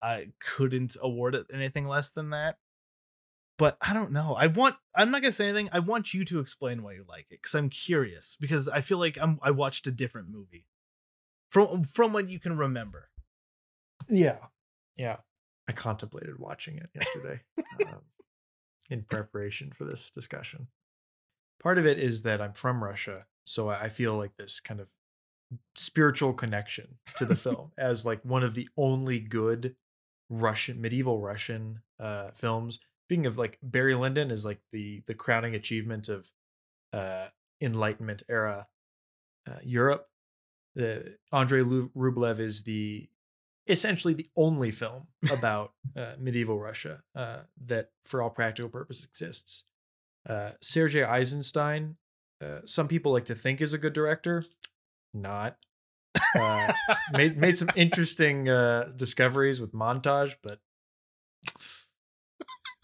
I 0.02 0.28
couldn't 0.40 0.96
award 1.00 1.34
it 1.34 1.46
anything 1.52 1.86
less 1.86 2.10
than 2.10 2.30
that. 2.30 2.56
But 3.58 3.76
I 3.80 3.92
don't 3.92 4.12
know. 4.12 4.34
I 4.34 4.46
want. 4.46 4.76
I'm 4.94 5.10
not 5.10 5.20
gonna 5.20 5.32
say 5.32 5.48
anything. 5.48 5.68
I 5.72 5.80
want 5.80 6.14
you 6.14 6.24
to 6.26 6.38
explain 6.38 6.82
why 6.82 6.92
you 6.92 7.04
like 7.08 7.26
it 7.30 7.42
because 7.42 7.54
I'm 7.54 7.70
curious. 7.70 8.36
Because 8.40 8.68
I 8.68 8.80
feel 8.80 8.98
like 8.98 9.18
I'm. 9.20 9.40
I 9.42 9.50
watched 9.50 9.86
a 9.88 9.90
different 9.90 10.28
movie 10.30 10.66
from 11.50 11.82
from 11.82 12.12
what 12.12 12.28
you 12.28 12.38
can 12.38 12.56
remember. 12.56 13.10
Yeah. 14.08 14.38
Yeah. 14.96 15.16
I 15.68 15.72
contemplated 15.72 16.38
watching 16.38 16.78
it 16.78 16.88
yesterday 16.94 17.42
um, 17.86 18.00
in 18.90 19.02
preparation 19.02 19.72
for 19.72 19.84
this 19.84 20.10
discussion. 20.10 20.68
Part 21.60 21.78
of 21.78 21.86
it 21.86 21.98
is 21.98 22.22
that 22.22 22.40
I'm 22.40 22.52
from 22.52 22.82
Russia, 22.82 23.26
so 23.44 23.68
I 23.68 23.84
I 23.84 23.88
feel 23.88 24.16
like 24.16 24.36
this 24.36 24.60
kind 24.60 24.80
of 24.80 24.86
spiritual 25.74 26.32
connection 26.32 26.98
to 27.16 27.24
the 27.24 27.36
film 27.36 27.72
as 27.76 28.06
like 28.06 28.24
one 28.24 28.44
of 28.44 28.54
the 28.54 28.68
only 28.76 29.18
good 29.18 29.74
Russian 30.30 30.80
medieval 30.80 31.20
Russian 31.20 31.80
uh, 31.98 32.30
films. 32.34 32.80
Speaking 33.06 33.26
of 33.26 33.38
like 33.38 33.58
Barry 33.62 33.94
Lyndon 33.94 34.30
is 34.30 34.44
like 34.44 34.60
the 34.72 35.02
the 35.06 35.14
crowning 35.14 35.54
achievement 35.54 36.08
of 36.08 36.30
uh, 36.92 37.28
Enlightenment 37.60 38.22
era 38.28 38.66
uh, 39.48 39.58
Europe. 39.62 40.06
The 40.74 41.16
Andrei 41.32 41.62
Rublev 41.62 42.38
is 42.38 42.62
the 42.62 43.08
essentially 43.68 44.14
the 44.14 44.28
only 44.36 44.70
film 44.70 45.06
about 45.30 45.72
uh, 45.96 46.12
medieval 46.18 46.58
Russia 46.58 47.02
uh, 47.14 47.40
that, 47.66 47.90
for 48.04 48.22
all 48.22 48.30
practical 48.30 48.70
purposes, 48.70 49.04
exists. 49.04 49.64
Uh, 50.28 50.50
Sergei 50.60 51.04
Eisenstein, 51.04 51.96
uh, 52.42 52.60
some 52.64 52.88
people 52.88 53.12
like 53.12 53.26
to 53.26 53.34
think 53.34 53.60
is 53.60 53.72
a 53.72 53.78
good 53.78 53.92
director, 53.92 54.42
not. 55.14 55.56
Uh, 56.34 56.72
made 57.12 57.36
made 57.36 57.56
some 57.56 57.68
interesting 57.76 58.48
uh, 58.48 58.90
discoveries 58.96 59.60
with 59.60 59.72
montage, 59.72 60.34
but 60.42 60.58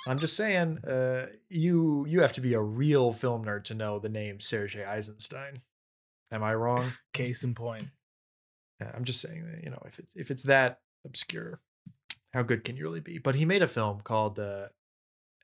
I'm 0.07 0.19
just 0.19 0.37
saying, 0.37 0.79
uh, 0.85 1.27
you 1.49 2.05
you 2.07 2.21
have 2.21 2.33
to 2.35 2.41
be 2.41 2.55
a 2.55 2.61
real 2.61 3.13
film 3.13 3.45
nerd 3.45 3.65
to 3.65 3.75
know 3.75 3.99
the 3.99 4.09
name 4.09 4.41
Sergei 4.41 4.85
Eisenstein. 4.85 5.63
Am 6.31 6.43
I 6.43 6.55
wrong? 6.55 6.93
Case 7.13 7.43
in 7.43 7.55
point. 7.55 7.89
Yeah, 8.81 8.91
I'm 8.95 9.05
just 9.05 9.21
saying 9.21 9.47
that 9.47 9.65
you 9.65 9.71
know 9.71 9.83
if 9.87 9.99
it's 9.99 10.15
if 10.15 10.31
it's 10.31 10.43
that 10.45 10.81
obscure, 11.05 11.61
how 12.33 12.43
good 12.43 12.65
can 12.65 12.77
you 12.77 12.85
really 12.85 13.01
be? 13.01 13.19
But 13.19 13.37
he 13.37 13.45
made 13.45 13.63
a 13.63 13.69
film 13.69 14.01
called 14.01 14.39
uh, 14.39 14.69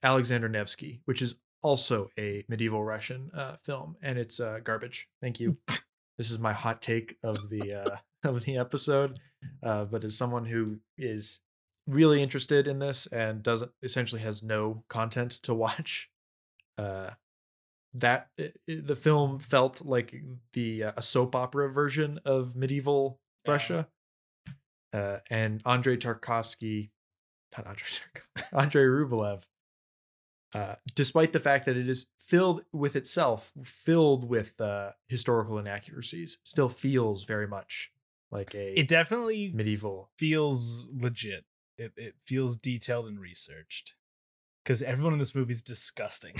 Alexander 0.03 0.49
Nevsky, 0.49 1.01
which 1.07 1.23
is 1.23 1.37
also 1.63 2.11
a 2.19 2.45
medieval 2.49 2.85
Russian 2.85 3.31
uh, 3.35 3.57
film, 3.63 3.97
and 4.03 4.19
it's 4.19 4.41
uh, 4.41 4.61
garbage. 4.63 5.09
Thank 5.21 5.41
you. 5.41 5.59
this 6.21 6.31
is 6.31 6.39
my 6.39 6.53
hot 6.53 6.83
take 6.83 7.17
of 7.23 7.49
the 7.49 7.73
uh, 7.73 7.97
of 8.29 8.45
the 8.45 8.59
episode. 8.59 9.19
Uh, 9.63 9.87
but 9.87 10.05
as 10.05 10.19
someone 10.19 10.45
who 10.45 10.77
is 10.99 11.41
really 11.87 12.23
interested 12.23 12.69
in 12.69 12.79
this 12.79 13.07
and 13.07 13.43
doesn't 13.43 13.71
essentially 13.83 14.21
has 14.21 14.43
no 14.43 14.85
content 14.91 15.31
to 15.31 15.55
watch, 15.65 16.11
uh, 16.77 17.09
that 17.95 18.29
the 18.67 18.95
film 18.95 19.39
felt 19.39 19.81
like 19.83 20.15
the 20.53 20.85
uh, 20.85 20.93
a 20.99 21.01
soap 21.01 21.35
opera 21.35 21.73
version 21.73 22.21
of 22.27 22.55
medieval. 22.55 23.19
Russia. 23.49 23.89
Uh, 24.93 25.19
and 25.31 25.63
Andrei 25.65 25.97
Tarkovsky, 25.97 26.91
not 27.57 27.67
Andrei 27.67 27.87
Tarkovsky, 27.87 28.59
Andrei 28.59 28.85
Rublev 28.85 29.41
uh, 30.55 30.75
despite 30.95 31.33
the 31.33 31.39
fact 31.39 31.67
that 31.67 31.77
it 31.77 31.89
is 31.89 32.07
filled 32.19 32.65
with 32.73 32.97
itself, 32.97 33.53
filled 33.63 34.29
with 34.29 34.61
uh, 34.61 34.91
historical 35.09 35.59
inaccuracies, 35.59 36.39
still 36.43 36.69
feels 36.69 37.25
very 37.25 37.47
much 37.47 37.93
like 38.31 38.55
a. 38.55 38.79
It 38.79 38.89
definitely 38.89 39.53
medieval 39.55 40.11
feels 40.17 40.89
legit. 40.93 41.45
It 41.79 41.93
it 41.97 42.15
feels 42.25 42.57
detailed 42.57 43.07
and 43.07 43.21
researched, 43.21 43.95
because 44.65 44.83
everyone 44.83 45.13
in 45.13 45.19
this 45.21 45.35
movie 45.35 45.53
is 45.53 45.63
disgusting. 45.63 46.35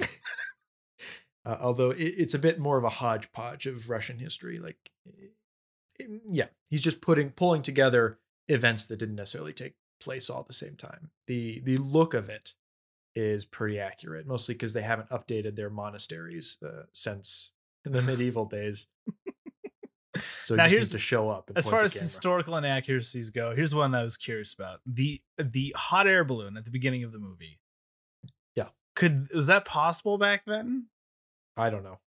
uh, 0.00 1.56
although 1.60 1.90
it, 1.90 2.14
it's 2.16 2.34
a 2.34 2.38
bit 2.38 2.58
more 2.58 2.78
of 2.78 2.84
a 2.84 2.88
hodgepodge 2.88 3.66
of 3.66 3.90
Russian 3.90 4.18
history, 4.18 4.58
like, 4.58 4.90
it, 5.04 6.22
yeah, 6.26 6.46
he's 6.70 6.82
just 6.82 7.02
putting 7.02 7.30
pulling 7.30 7.60
together 7.60 8.18
events 8.48 8.86
that 8.86 8.98
didn't 8.98 9.16
necessarily 9.16 9.52
take 9.52 9.74
place 10.00 10.30
all 10.30 10.40
at 10.40 10.46
the 10.46 10.54
same 10.54 10.74
time. 10.74 11.10
The 11.26 11.60
the 11.60 11.76
look 11.76 12.14
of 12.14 12.30
it 12.30 12.54
is 13.14 13.44
pretty 13.44 13.78
accurate, 13.78 14.26
mostly 14.26 14.54
because 14.54 14.72
they 14.72 14.82
haven't 14.82 15.08
updated 15.10 15.56
their 15.56 15.70
monasteries 15.70 16.56
uh, 16.64 16.82
since 16.92 17.52
the 17.84 18.02
medieval 18.02 18.44
days. 18.44 18.86
So 20.44 20.56
now 20.56 20.68
here's 20.68 20.90
to 20.90 20.98
show 20.98 21.30
up. 21.30 21.50
As 21.54 21.68
far 21.68 21.82
as 21.82 21.94
historical 21.94 22.56
inaccuracies 22.56 23.30
go, 23.30 23.54
here's 23.54 23.74
one 23.74 23.94
I 23.94 24.02
was 24.02 24.16
curious 24.16 24.52
about 24.52 24.80
the 24.84 25.20
the 25.38 25.72
hot 25.76 26.08
air 26.08 26.24
balloon 26.24 26.56
at 26.56 26.64
the 26.64 26.70
beginning 26.70 27.04
of 27.04 27.12
the 27.12 27.18
movie. 27.18 27.60
Yeah, 28.56 28.68
could 28.96 29.28
was 29.34 29.46
that 29.46 29.64
possible 29.64 30.18
back 30.18 30.44
then? 30.46 30.86
I 31.56 31.70
don't 31.70 31.84
know. 31.84 32.00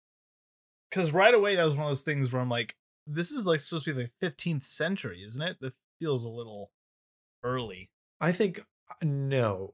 Because 0.89 1.11
right 1.11 1.33
away 1.33 1.55
that 1.55 1.63
was 1.63 1.75
one 1.75 1.85
of 1.85 1.89
those 1.89 2.03
things 2.03 2.31
where 2.31 2.41
I'm 2.41 2.49
like, 2.49 2.75
this 3.07 3.31
is 3.31 3.45
like 3.45 3.61
supposed 3.61 3.85
to 3.85 3.93
be 3.93 4.09
the 4.21 4.27
15th 4.27 4.65
century, 4.65 5.23
isn't 5.23 5.41
it? 5.41 5.57
That 5.61 5.73
feels 5.99 6.25
a 6.25 6.29
little 6.29 6.71
early. 7.43 7.89
I 8.19 8.31
think 8.31 8.59
uh, 8.89 8.95
no 9.01 9.73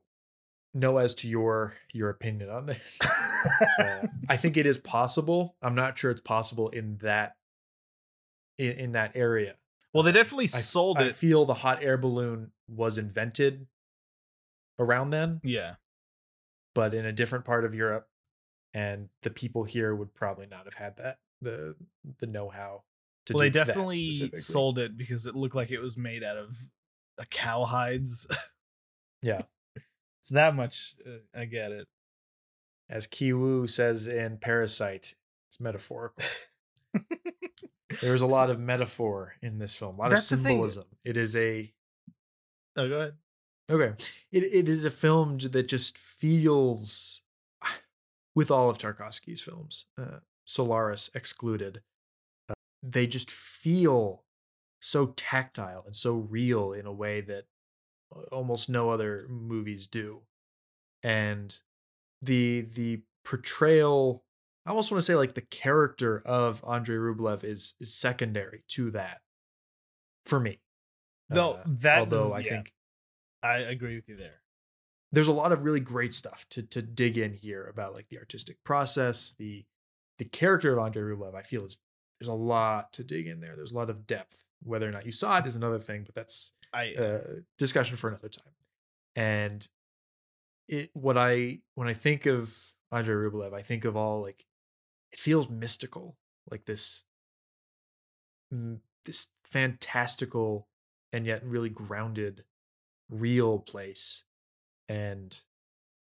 know 0.73 0.97
as 0.97 1.15
to 1.15 1.27
your 1.27 1.73
your 1.93 2.09
opinion 2.09 2.49
on 2.49 2.65
this. 2.65 2.99
uh, 3.79 4.07
I 4.27 4.37
think 4.37 4.57
it 4.57 4.65
is 4.65 4.77
possible. 4.77 5.55
I'm 5.61 5.75
not 5.75 5.97
sure 5.97 6.11
it's 6.11 6.21
possible 6.21 6.69
in 6.69 6.97
that 6.97 7.35
in, 8.57 8.71
in 8.71 8.91
that 8.93 9.11
area. 9.15 9.55
Well, 9.93 10.03
they 10.03 10.11
definitely 10.11 10.45
I, 10.45 10.59
sold 10.59 10.99
I, 10.99 11.03
it. 11.03 11.05
I 11.07 11.09
feel 11.09 11.45
the 11.45 11.55
hot 11.55 11.81
air 11.81 11.97
balloon 11.97 12.51
was 12.67 12.97
invented 12.97 13.67
around 14.77 15.09
then. 15.09 15.41
Yeah. 15.43 15.75
But 16.75 16.93
in 16.93 17.05
a 17.05 17.11
different 17.11 17.45
part 17.45 17.65
of 17.65 17.73
Europe 17.73 18.07
and 18.73 19.09
the 19.23 19.31
people 19.31 19.63
here 19.63 19.95
would 19.95 20.13
probably 20.13 20.45
not 20.45 20.65
have 20.65 20.75
had 20.75 20.97
that 20.97 21.17
the 21.41 21.75
the 22.19 22.27
know-how 22.27 22.83
to 23.25 23.33
well, 23.33 23.41
they 23.41 23.49
definitely 23.49 24.31
sold 24.35 24.77
it 24.77 24.97
because 24.97 25.25
it 25.25 25.35
looked 25.35 25.55
like 25.55 25.71
it 25.71 25.79
was 25.79 25.97
made 25.97 26.23
out 26.23 26.37
of 26.37 26.55
a 27.17 27.25
cow 27.25 27.65
hides. 27.65 28.27
yeah. 29.21 29.41
So 30.29 30.35
that 30.35 30.55
much, 30.55 30.93
uh, 31.07 31.39
I 31.39 31.45
get 31.45 31.71
it. 31.71 31.87
As 32.87 33.07
Kiwoo 33.07 33.67
says 33.67 34.07
in 34.07 34.37
Parasite, 34.37 35.15
it's 35.47 35.59
metaphorical. 35.59 36.23
There's 37.99 38.21
a 38.21 38.25
lot 38.27 38.51
of 38.51 38.59
metaphor 38.59 39.33
in 39.41 39.57
this 39.57 39.73
film, 39.73 39.95
a 39.95 40.01
lot 40.03 40.11
That's 40.11 40.31
of 40.31 40.39
symbolism. 40.39 40.85
It 41.03 41.17
is 41.17 41.35
a. 41.35 41.73
Oh, 42.77 42.87
go 42.87 42.95
ahead. 42.95 43.13
Okay, 43.71 43.93
it 44.31 44.43
it 44.43 44.69
is 44.69 44.85
a 44.85 44.91
film 44.91 45.39
that 45.39 45.67
just 45.67 45.97
feels, 45.97 47.23
with 48.35 48.51
all 48.51 48.69
of 48.69 48.77
Tarkovsky's 48.77 49.41
films, 49.41 49.87
uh, 49.99 50.19
Solaris 50.45 51.09
excluded, 51.15 51.81
uh, 52.49 52.53
they 52.83 53.07
just 53.07 53.31
feel 53.31 54.25
so 54.79 55.07
tactile 55.17 55.81
and 55.87 55.95
so 55.95 56.13
real 56.13 56.71
in 56.71 56.85
a 56.85 56.93
way 56.93 57.19
that 57.21 57.45
almost 58.31 58.69
no 58.69 58.89
other 58.89 59.25
movies 59.29 59.87
do. 59.87 60.21
And 61.03 61.57
the 62.21 62.61
the 62.73 63.01
portrayal 63.23 64.23
I 64.65 64.71
almost 64.71 64.91
want 64.91 64.99
to 64.99 65.05
say 65.05 65.15
like 65.15 65.33
the 65.33 65.41
character 65.41 66.21
of 66.25 66.63
Andrei 66.67 66.97
Rublev 66.97 67.43
is 67.43 67.75
is 67.79 67.93
secondary 67.93 68.63
to 68.69 68.91
that 68.91 69.21
for 70.25 70.39
me. 70.39 70.59
No, 71.29 71.53
uh, 71.53 71.63
that 71.65 71.99
although 71.99 72.33
I 72.33 72.39
yeah, 72.39 72.49
think 72.49 72.73
I 73.41 73.57
agree 73.59 73.95
with 73.95 74.09
you 74.09 74.15
there. 74.15 74.41
There's 75.11 75.27
a 75.27 75.33
lot 75.33 75.51
of 75.51 75.63
really 75.63 75.79
great 75.79 76.13
stuff 76.13 76.45
to 76.51 76.63
to 76.63 76.81
dig 76.81 77.17
in 77.17 77.33
here 77.33 77.65
about 77.65 77.93
like 77.93 78.09
the 78.09 78.19
artistic 78.19 78.57
process, 78.63 79.33
the 79.37 79.65
the 80.17 80.25
character 80.25 80.77
of 80.77 80.85
Andrei 80.85 81.15
Rublev. 81.15 81.35
I 81.35 81.41
feel 81.41 81.65
is 81.65 81.77
there's 82.19 82.27
a 82.27 82.33
lot 82.33 82.93
to 82.93 83.03
dig 83.03 83.27
in 83.27 83.39
there. 83.39 83.55
There's 83.55 83.71
a 83.71 83.77
lot 83.77 83.89
of 83.89 84.05
depth. 84.05 84.45
Whether 84.61 84.89
or 84.89 84.91
not 84.91 85.05
you 85.05 85.11
saw 85.11 85.37
it 85.37 85.47
is 85.47 85.55
another 85.55 85.79
thing, 85.79 86.03
but 86.03 86.15
that's 86.15 86.53
I 86.73 86.93
uh, 86.93 87.19
discussion 87.57 87.97
for 87.97 88.09
another 88.09 88.29
time. 88.29 88.53
And 89.15 89.67
it 90.67 90.91
what 90.93 91.17
I 91.17 91.59
when 91.75 91.87
I 91.87 91.93
think 91.93 92.25
of 92.25 92.57
Andrei 92.91 93.29
Rublev, 93.29 93.53
I 93.53 93.61
think 93.61 93.85
of 93.85 93.95
all 93.95 94.21
like 94.21 94.45
it 95.11 95.19
feels 95.19 95.49
mystical, 95.49 96.17
like 96.49 96.65
this 96.65 97.03
this 99.05 99.27
fantastical 99.45 100.67
and 101.13 101.25
yet 101.25 101.43
really 101.43 101.69
grounded 101.69 102.43
real 103.09 103.59
place 103.59 104.23
and 104.87 105.41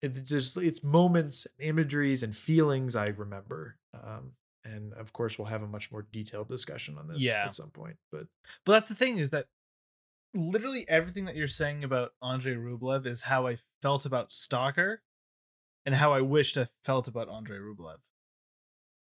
it 0.01 0.23
just 0.23 0.57
it's 0.57 0.83
moments 0.83 1.45
and 1.45 1.67
imageries 1.67 2.23
and 2.23 2.35
feelings 2.35 2.95
i 2.95 3.07
remember 3.07 3.77
um, 3.93 4.31
and 4.63 4.93
of 4.93 5.13
course 5.13 5.37
we'll 5.37 5.47
have 5.47 5.61
a 5.61 5.67
much 5.67 5.91
more 5.91 6.07
detailed 6.11 6.47
discussion 6.47 6.97
on 6.97 7.07
this 7.07 7.21
yeah. 7.21 7.43
at 7.45 7.53
some 7.53 7.69
point 7.69 7.97
but 8.11 8.23
but 8.65 8.73
that's 8.73 8.89
the 8.89 8.95
thing 8.95 9.17
is 9.17 9.29
that 9.29 9.45
literally 10.33 10.85
everything 10.87 11.25
that 11.25 11.35
you're 11.35 11.47
saying 11.47 11.83
about 11.83 12.11
Andrei 12.21 12.55
Rublev 12.55 13.05
is 13.05 13.21
how 13.21 13.47
I 13.47 13.57
felt 13.81 14.05
about 14.05 14.31
Stalker 14.31 15.01
and 15.85 15.95
how 15.95 16.13
I 16.13 16.21
wished 16.21 16.57
I 16.57 16.67
felt 16.83 17.07
about 17.07 17.29
Andrei 17.29 17.57
Rublev. 17.57 17.97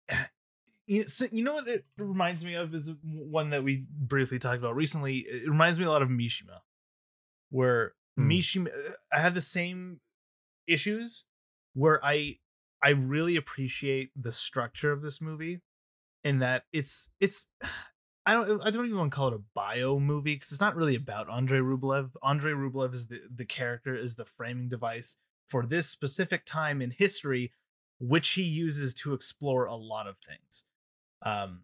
So, 1.06 1.28
you 1.32 1.44
know 1.44 1.54
what 1.54 1.68
it 1.68 1.86
reminds 2.00 2.44
me 2.44 2.56
of 2.56 2.74
is 2.74 2.92
one 3.04 3.52
that 3.52 3.64
we 3.64 3.86
briefly 3.88 4.40
talked 4.40 4.58
about 4.58 4.76
recently. 4.76 5.20
It 5.20 5.48
reminds 5.48 5.78
me 5.78 5.86
a 5.86 5.92
lot 5.92 6.02
of 6.02 6.10
Mishima, 6.10 6.62
where 7.52 7.94
hmm. 8.18 8.28
Mishima, 8.28 8.70
uh, 8.70 8.94
I 9.14 9.20
have 9.20 9.36
the 9.36 9.40
same 9.40 10.00
issues 10.66 11.26
where 11.76 12.04
I 12.04 12.38
I 12.82 12.90
really 12.90 13.36
appreciate 13.36 14.10
the 14.16 14.32
structure 14.32 14.92
of 14.92 15.04
this 15.04 15.22
movie 15.22 15.62
in 16.24 16.40
that 16.40 16.64
it's 16.74 17.10
it's 17.20 17.46
I 18.30 18.34
don't 18.34 18.62
I 18.62 18.70
don't 18.70 18.86
even 18.86 18.98
want 19.00 19.12
to 19.12 19.16
call 19.16 19.30
it 19.30 19.34
a 19.34 19.42
bio 19.56 20.00
movie 20.00 20.36
because 20.36 20.52
it's 20.52 20.62
not 20.62 20.76
really 20.76 20.96
about 20.96 21.32
Andrei 21.32 21.60
Rublev. 21.60 22.12
Andrei 22.22 22.52
Rublev 22.52 22.94
is 22.94 23.08
the 23.08 23.22
the 23.34 23.46
character 23.46 23.96
is 23.96 24.16
the 24.16 24.26
framing 24.26 24.70
device 24.70 25.18
for 25.48 25.66
this 25.66 25.88
specific 25.90 26.46
time 26.46 26.80
in 26.80 26.92
history, 26.92 27.52
which 28.00 28.30
he 28.32 28.44
uses 28.44 28.94
to 28.94 29.14
explore 29.14 29.66
a 29.66 29.76
lot 29.76 30.06
of 30.06 30.18
things. 30.20 30.66
Um, 31.24 31.62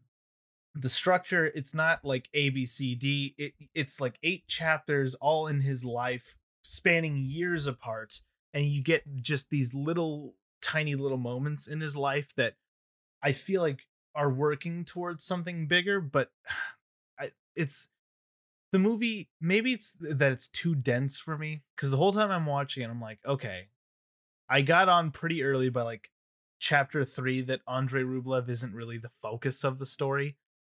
the 0.73 0.89
structure 0.89 1.45
it's 1.45 1.75
not 1.75 2.03
like 2.03 2.29
A 2.33 2.49
B 2.49 2.65
C 2.65 2.95
D. 2.95 3.35
It 3.37 3.53
it's 3.75 4.01
like 4.01 4.17
eight 4.23 4.47
chapters 4.47 5.13
all 5.15 5.45
in 5.45 5.61
his 5.61 5.85
life, 5.85 6.35
spanning 6.63 7.25
years 7.25 7.67
apart, 7.67 8.21
and 8.55 8.65
you 8.65 8.81
get 8.81 9.03
just 9.21 9.51
these 9.51 9.75
little 9.75 10.33
tiny 10.63 10.95
little 10.95 11.19
moments 11.19 11.67
in 11.67 11.79
his 11.79 11.95
life 11.95 12.33
that 12.37 12.55
I 13.21 13.33
feel 13.33 13.61
like 13.61 13.85
are 14.15 14.31
working 14.31 14.85
towards 14.85 15.23
something 15.23 15.67
bigger, 15.67 15.99
but 16.01 16.31
I, 17.19 17.31
it's 17.55 17.89
the 18.71 18.79
movie 18.79 19.29
maybe 19.39 19.71
it's 19.71 19.95
that 20.01 20.33
it's 20.33 20.49
too 20.49 20.75
dense 20.75 21.17
for 21.17 21.37
me 21.37 21.61
because 21.73 21.91
the 21.91 21.97
whole 21.97 22.11
time 22.11 22.29
i'm 22.29 22.45
watching 22.45 22.83
it 22.83 22.89
i'm 22.89 22.99
like 22.99 23.19
okay 23.25 23.69
i 24.49 24.61
got 24.61 24.89
on 24.89 25.11
pretty 25.11 25.43
early 25.43 25.69
by 25.69 25.81
like 25.81 26.09
chapter 26.59 27.05
three 27.05 27.39
that 27.39 27.61
andrei 27.69 28.03
rublev 28.03 28.49
isn't 28.49 28.73
really 28.73 28.97
the 28.97 29.11
focus 29.21 29.63
of 29.63 29.77
the 29.77 29.85
story 29.85 30.35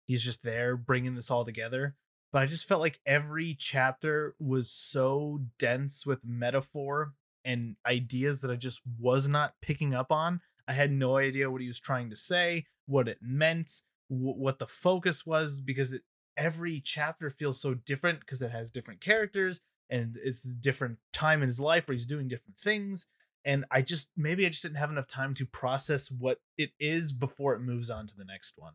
he's 0.08 0.22
just 0.22 0.44
there 0.44 0.76
bringing 0.76 1.16
this 1.16 1.32
all 1.32 1.46
together 1.46 1.96
but 2.34 2.42
i 2.42 2.46
just 2.46 2.68
felt 2.68 2.82
like 2.82 3.00
every 3.06 3.56
chapter 3.58 4.36
was 4.40 4.70
so 4.70 5.40
dense 5.58 6.06
with 6.06 6.20
metaphor 6.26 7.14
and 7.46 7.78
ideas 7.86 8.42
that 8.42 8.52
i 8.52 8.58
just 8.58 8.82
was 9.00 9.30
not 9.30 9.54
picking 9.62 9.94
up 9.94 10.12
on. 10.12 10.42
I 10.68 10.74
had 10.74 10.92
no 10.92 11.18
idea 11.18 11.52
what 11.52 11.62
he 11.62 11.68
was 11.68 11.80
trying 11.80 12.10
to 12.10 12.16
say 12.16 12.66
what 12.86 13.08
it 13.08 13.20
meant 13.22 13.82
wh- 14.08 14.38
what 14.38 14.60
the 14.60 14.68
focus 14.68 15.26
was 15.26 15.60
because 15.60 15.94
it 15.94 16.04
every 16.38 16.82
chapter 16.84 17.30
feels 17.30 17.60
so 17.62 17.74
different 17.74 18.20
because 18.20 18.42
it 18.42 18.52
has 18.52 18.72
different 18.72 19.02
characters 19.02 19.62
and 19.90 20.18
it's 20.24 20.46
a 20.46 20.54
different 20.54 20.98
time 21.14 21.42
in 21.42 21.48
his 21.48 21.60
life 21.60 21.88
where 21.88 21.96
he's 21.96 22.06
doing 22.06 22.28
different 22.28 22.58
things 22.58 23.08
and 23.46 23.64
i 23.72 23.82
just 23.82 24.10
maybe 24.18 24.46
i 24.46 24.50
just 24.50 24.64
didn't 24.64 24.78
have 24.78 24.90
enough 24.90 25.08
time 25.08 25.34
to 25.34 25.46
process 25.46 26.12
what 26.12 26.40
it 26.58 26.72
is 26.80 27.14
before 27.14 27.54
it 27.54 27.62
moves 27.62 27.90
on 27.90 28.08
to 28.08 28.16
the 28.18 28.26
next 28.26 28.56
one. 28.58 28.74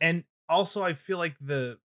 And 0.00 0.24
also 0.48 0.82
i 0.82 0.92
feel 0.92 1.18
like 1.18 1.36
the 1.40 1.78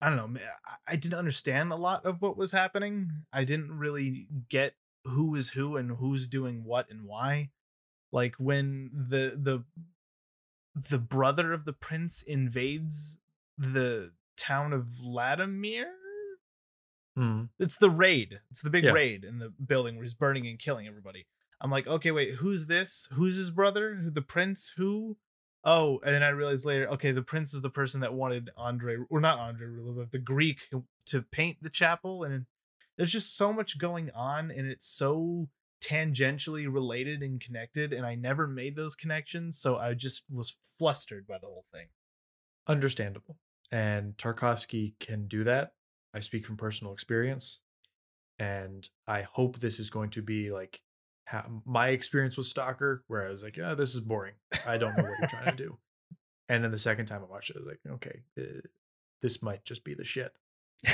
i 0.00 0.08
don't 0.08 0.32
know 0.32 0.40
i 0.86 0.96
didn't 0.96 1.18
understand 1.18 1.72
a 1.72 1.76
lot 1.76 2.06
of 2.06 2.22
what 2.22 2.36
was 2.36 2.52
happening. 2.52 3.10
I 3.32 3.44
didn't 3.44 3.76
really 3.76 4.28
get 4.48 4.74
who 5.04 5.34
is 5.34 5.50
who 5.50 5.76
and 5.76 5.98
who's 5.98 6.26
doing 6.26 6.64
what 6.64 6.90
and 6.90 7.04
why 7.04 7.50
like 8.16 8.34
when 8.36 8.90
the 8.94 9.24
the 9.36 9.64
the 10.90 10.98
brother 10.98 11.52
of 11.52 11.66
the 11.66 11.72
prince 11.74 12.22
invades 12.22 13.18
the 13.58 14.12
town 14.38 14.72
of 14.72 14.84
Vladimir. 14.86 15.86
Mm. 17.18 17.48
It's 17.58 17.76
the 17.76 17.90
raid. 17.90 18.40
It's 18.50 18.62
the 18.62 18.70
big 18.70 18.84
Yeah. 18.84 18.92
raid 18.92 19.22
in 19.24 19.38
the 19.38 19.50
building 19.50 19.96
where 19.96 20.04
he's 20.04 20.14
burning 20.14 20.46
and 20.46 20.58
killing 20.58 20.86
everybody. 20.86 21.26
I'm 21.60 21.70
like, 21.70 21.86
okay, 21.86 22.10
wait, 22.10 22.34
who's 22.34 22.66
this? 22.66 23.08
Who's 23.12 23.36
his 23.36 23.50
brother? 23.50 23.94
Who 23.96 24.10
the 24.10 24.22
prince? 24.22 24.74
Who? 24.76 25.16
Oh, 25.64 25.98
and 26.04 26.14
then 26.14 26.22
I 26.22 26.28
realized 26.28 26.64
later, 26.66 26.88
okay, 26.90 27.10
the 27.12 27.22
prince 27.22 27.52
was 27.52 27.62
the 27.62 27.70
person 27.70 28.00
that 28.00 28.14
wanted 28.14 28.50
Andrei, 28.58 28.96
or 29.10 29.20
not 29.20 29.38
Andrei 29.38 29.66
Rublev, 29.68 30.10
the 30.10 30.18
Greek 30.18 30.68
to 31.06 31.22
paint 31.22 31.58
the 31.62 31.70
chapel, 31.70 32.22
and 32.24 32.46
there's 32.96 33.12
just 33.12 33.36
so 33.36 33.52
much 33.52 33.78
going 33.78 34.10
on, 34.12 34.50
and 34.50 34.66
it's 34.68 34.86
so 34.86 35.48
tangentially 35.82 36.72
related 36.72 37.22
and 37.22 37.40
connected, 37.40 37.92
and 37.92 38.06
I 38.06 38.14
never 38.14 38.46
made 38.46 38.76
those 38.76 38.94
connections, 38.94 39.58
so 39.58 39.76
I 39.76 39.94
just 39.94 40.24
was 40.30 40.56
flustered 40.78 41.26
by 41.26 41.38
the 41.38 41.46
whole 41.46 41.66
thing. 41.72 41.86
Understandable. 42.66 43.36
And 43.70 44.16
Tarkovsky 44.16 44.94
can 45.00 45.26
do 45.26 45.44
that. 45.44 45.72
I 46.14 46.20
speak 46.20 46.46
from 46.46 46.56
personal 46.56 46.92
experience. 46.92 47.60
And 48.38 48.88
I 49.06 49.22
hope 49.22 49.58
this 49.58 49.78
is 49.78 49.90
going 49.90 50.10
to 50.10 50.22
be 50.22 50.50
like 50.50 50.82
how 51.24 51.62
my 51.64 51.88
experience 51.88 52.36
with 52.36 52.46
Stalker, 52.46 53.02
where 53.08 53.26
I 53.26 53.30
was 53.30 53.42
like, 53.42 53.56
yeah, 53.56 53.74
this 53.74 53.94
is 53.94 54.00
boring. 54.00 54.34
I 54.66 54.78
don't 54.78 54.96
know 54.96 55.04
what 55.04 55.18
you're 55.18 55.28
trying 55.28 55.56
to 55.56 55.62
do. 55.64 55.78
And 56.48 56.62
then 56.62 56.70
the 56.70 56.78
second 56.78 57.06
time 57.06 57.22
I 57.24 57.28
watched 57.28 57.50
it, 57.50 57.56
I 57.56 57.58
was 57.58 57.66
like, 57.66 57.94
okay, 57.94 58.20
uh, 58.38 58.60
this 59.20 59.42
might 59.42 59.64
just 59.64 59.82
be 59.82 59.94
the 59.94 60.04
shit. 60.04 60.32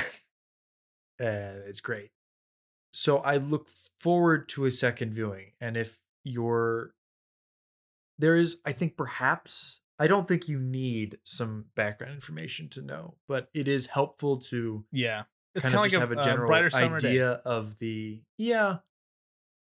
and 1.19 1.61
it's 1.67 1.79
great. 1.79 2.09
So 2.93 3.17
I 3.17 3.37
look 3.37 3.69
forward 3.69 4.47
to 4.49 4.65
a 4.65 4.71
second 4.71 5.13
viewing. 5.13 5.53
And 5.59 5.75
if 5.75 5.99
you're, 6.23 6.93
there 8.19 8.35
is, 8.35 8.57
I 8.65 8.71
think 8.71 8.95
perhaps, 8.95 9.79
I 9.97 10.07
don't 10.07 10.27
think 10.27 10.47
you 10.47 10.59
need 10.59 11.17
some 11.23 11.65
background 11.75 12.13
information 12.13 12.69
to 12.69 12.81
know, 12.81 13.15
but 13.27 13.49
it 13.53 13.67
is 13.67 13.87
helpful 13.87 14.37
to 14.37 14.85
Yeah, 14.91 15.23
it's 15.55 15.65
kind 15.65 15.75
of 15.75 15.81
of 15.81 15.85
just 15.85 15.95
like 15.95 16.01
have 16.01 16.11
a, 16.11 16.15
a 16.15 16.19
uh, 16.19 16.23
general 16.23 16.69
day. 16.69 17.07
idea 17.07 17.29
of 17.45 17.79
the, 17.79 18.21
yeah. 18.37 18.77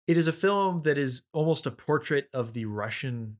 It 0.08 0.16
is 0.16 0.28
a 0.28 0.32
film 0.32 0.84
that 0.84 0.98
is 0.98 1.24
almost 1.34 1.66
a 1.66 1.72
portrait 1.72 2.30
of 2.34 2.54
the 2.54 2.64
Russian 2.64 3.40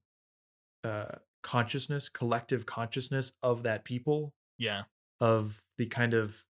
uh, 0.84 1.20
consciousness, 1.42 2.10
collective 2.10 2.66
consciousness 2.66 3.32
of 3.42 3.64
that 3.64 3.86
people 3.86 4.34
Yeah, 4.58 4.84
of 5.22 5.64
the 5.78 5.86
kind 5.86 6.14
of 6.14 6.46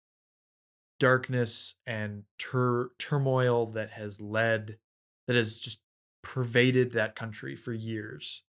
darkness 1.03 1.75
and 1.85 2.23
tur- 2.37 2.91
turmoil 2.97 3.65
that 3.65 3.89
has 3.89 4.21
led 4.21 4.77
that 5.27 5.35
has 5.35 5.59
just 5.59 5.81
pervaded 6.21 6.93
that 6.93 7.13
country 7.13 7.57
for 7.57 7.73
years 7.73 8.43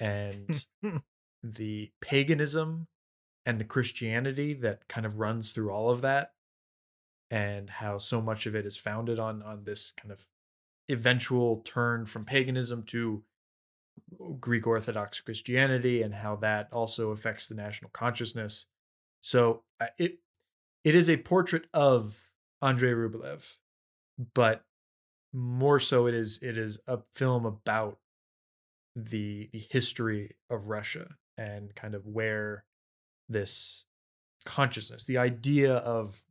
and 0.00 0.64
the 1.42 1.90
paganism 2.00 2.86
and 3.44 3.58
the 3.58 3.64
christianity 3.64 4.54
that 4.54 4.88
kind 4.88 5.04
of 5.04 5.18
runs 5.18 5.52
through 5.52 5.70
all 5.70 5.90
of 5.90 6.00
that 6.00 6.32
and 7.30 7.68
how 7.68 7.98
so 7.98 8.22
much 8.22 8.46
of 8.46 8.54
it 8.54 8.64
is 8.64 8.78
founded 8.78 9.18
on 9.18 9.42
on 9.42 9.64
this 9.64 9.92
kind 9.94 10.10
of 10.10 10.26
eventual 10.90 11.56
turn 11.56 12.06
from 12.06 12.24
paganism 12.24 12.82
to 12.84 13.22
Greek 14.40 14.66
Orthodox 14.66 15.20
Christianity 15.20 16.00
and 16.00 16.14
how 16.14 16.36
that 16.36 16.68
also 16.72 17.10
affects 17.10 17.48
the 17.48 17.54
national 17.54 17.90
consciousness. 17.90 18.64
So 19.20 19.64
it 19.98 20.20
it 20.84 20.94
is 20.94 21.08
a 21.08 21.16
portrait 21.16 21.66
of 21.72 22.30
Andrei 22.60 22.92
Rublev, 22.92 23.56
but 24.34 24.64
more 25.32 25.80
so 25.80 26.06
it 26.06 26.14
is 26.14 26.38
it 26.42 26.58
is 26.58 26.78
a 26.86 26.98
film 27.12 27.46
about 27.46 27.98
the 28.94 29.48
the 29.52 29.66
history 29.70 30.36
of 30.50 30.68
Russia 30.68 31.16
and 31.38 31.74
kind 31.74 31.94
of 31.94 32.06
where 32.06 32.64
this 33.28 33.84
consciousness, 34.44 35.04
the 35.06 35.16
idea 35.18 35.76
of 35.76 36.22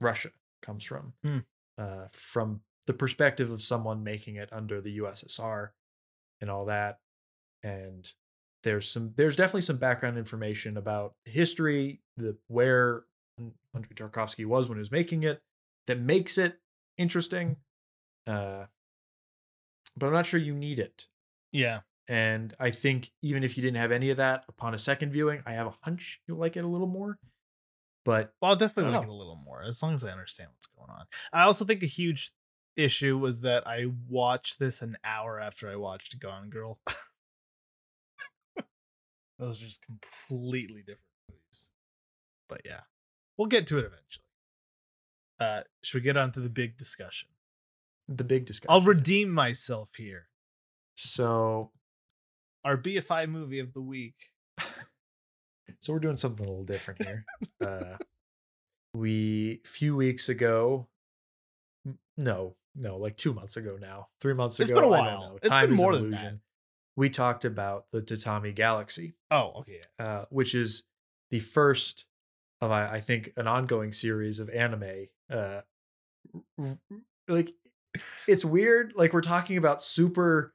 Russia 0.00 0.30
comes 0.60 0.84
from, 0.84 1.14
Hmm. 1.22 1.38
uh, 1.78 2.08
from 2.10 2.60
the 2.86 2.92
perspective 2.92 3.50
of 3.50 3.62
someone 3.62 4.02
making 4.04 4.36
it 4.36 4.52
under 4.52 4.80
the 4.80 4.98
USSR 4.98 5.70
and 6.40 6.50
all 6.50 6.66
that. 6.66 7.00
And 7.62 8.12
there's 8.64 8.88
some 8.90 9.14
there's 9.16 9.36
definitely 9.36 9.62
some 9.62 9.78
background 9.78 10.18
information 10.18 10.76
about 10.76 11.14
history, 11.24 12.02
the 12.16 12.36
where 12.48 13.04
Andrei 13.74 13.94
Tarkovsky 13.94 14.44
was 14.44 14.68
when 14.68 14.78
he 14.78 14.80
was 14.80 14.90
making 14.90 15.22
it, 15.24 15.42
that 15.86 16.00
makes 16.00 16.38
it 16.38 16.58
interesting. 16.96 17.56
Uh, 18.26 18.64
but 19.96 20.06
I'm 20.06 20.12
not 20.12 20.26
sure 20.26 20.40
you 20.40 20.54
need 20.54 20.78
it. 20.78 21.06
yeah. 21.52 21.80
And 22.10 22.54
I 22.58 22.70
think 22.70 23.10
even 23.20 23.44
if 23.44 23.58
you 23.58 23.62
didn't 23.62 23.76
have 23.76 23.92
any 23.92 24.08
of 24.08 24.16
that 24.16 24.44
upon 24.48 24.72
a 24.72 24.78
second 24.78 25.12
viewing, 25.12 25.42
I 25.44 25.52
have 25.52 25.66
a 25.66 25.74
hunch 25.82 26.22
you'll 26.26 26.38
like 26.38 26.56
it 26.56 26.64
a 26.64 26.68
little 26.68 26.86
more. 26.86 27.18
But 28.04 28.32
Well, 28.40 28.52
I'll 28.52 28.56
definitely 28.56 28.92
I 28.92 28.94
don't 28.94 29.02
it 29.04 29.10
a 29.10 29.12
little 29.12 29.36
more 29.44 29.62
as 29.62 29.82
long 29.82 29.94
as 29.94 30.04
I 30.04 30.10
understand 30.10 30.48
what's 30.54 30.66
going 30.66 30.88
on. 30.90 31.04
I 31.34 31.42
also 31.42 31.66
think 31.66 31.82
a 31.82 31.86
huge 31.86 32.32
issue 32.76 33.18
was 33.18 33.42
that 33.42 33.66
I 33.66 33.86
watched 34.08 34.58
this 34.58 34.80
an 34.80 34.96
hour 35.04 35.38
after 35.38 35.68
I 35.68 35.76
watched 35.76 36.18
Gone 36.18 36.48
Girl. 36.48 36.80
Those 39.38 39.60
are 39.60 39.66
just 39.66 39.84
completely 39.84 40.80
different 40.80 41.02
movies. 41.28 41.70
But 42.48 42.62
yeah, 42.64 42.80
we'll 43.38 43.46
get 43.48 43.66
to 43.68 43.78
it 43.78 43.84
eventually. 43.86 44.24
Uh, 45.40 45.62
should 45.82 45.98
we 45.98 46.02
get 46.02 46.16
on 46.16 46.32
to 46.32 46.40
the 46.40 46.50
big 46.50 46.76
discussion? 46.76 47.28
the 48.10 48.24
big 48.24 48.46
discussion. 48.46 48.70
I'll 48.72 48.80
redeem 48.80 49.30
myself 49.30 49.90
here. 49.96 50.28
so 50.96 51.70
Our 52.64 52.78
BFI 52.78 53.28
movie 53.28 53.58
of 53.58 53.74
the 53.74 53.82
week. 53.82 54.14
so 55.78 55.92
we're 55.92 55.98
doing 55.98 56.16
something 56.16 56.44
a 56.44 56.48
little 56.48 56.64
different 56.64 57.02
here. 57.04 57.26
uh, 57.64 57.96
we 58.94 59.60
few 59.64 59.94
weeks 59.94 60.28
ago, 60.30 60.88
no, 62.16 62.54
no, 62.74 62.96
like 62.96 63.16
two 63.18 63.34
months 63.34 63.56
ago 63.58 63.78
now, 63.80 64.08
three 64.20 64.34
months 64.34 64.58
It's 64.58 64.70
ago. 64.70 64.80
been 64.80 64.90
a 64.90 64.92
I 64.92 64.96
don't 64.96 65.06
while. 65.06 65.20
know. 65.32 65.38
It's 65.42 65.48
Time 65.50 65.68
been 65.68 65.76
more 65.76 65.92
an 65.92 66.00
than 66.00 66.10
that. 66.12 66.16
illusion. 66.20 66.40
We 66.96 67.10
talked 67.10 67.44
about 67.44 67.86
the 67.92 68.00
Tatami 68.02 68.52
Galaxy, 68.52 69.14
Oh, 69.30 69.52
okay. 69.60 69.80
uh, 69.98 70.24
which 70.30 70.54
is 70.54 70.84
the 71.30 71.38
first 71.40 72.06
of 72.60 72.70
I, 72.70 72.94
I 72.94 73.00
think 73.00 73.32
an 73.36 73.46
ongoing 73.46 73.92
series 73.92 74.40
of 74.40 74.50
anime. 74.50 75.06
Uh, 75.30 75.60
like 77.28 77.52
it's 78.26 78.44
weird. 78.44 78.92
Like 78.96 79.12
we're 79.12 79.20
talking 79.20 79.56
about 79.56 79.80
super 79.82 80.54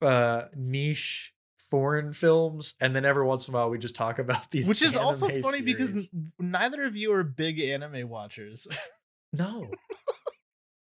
uh, 0.00 0.42
niche 0.54 1.34
foreign 1.58 2.12
films, 2.12 2.74
and 2.80 2.94
then 2.94 3.04
every 3.04 3.24
once 3.24 3.48
in 3.48 3.54
a 3.54 3.56
while 3.56 3.70
we 3.70 3.78
just 3.78 3.94
talk 3.94 4.18
about 4.18 4.50
these. 4.50 4.68
Which 4.68 4.82
is 4.82 4.96
also 4.96 5.28
funny 5.28 5.62
because 5.62 5.90
series. 5.90 6.10
n- 6.14 6.32
neither 6.38 6.84
of 6.84 6.96
you 6.96 7.12
are 7.12 7.22
big 7.22 7.60
anime 7.60 8.08
watchers. 8.08 8.66
no, 9.32 9.70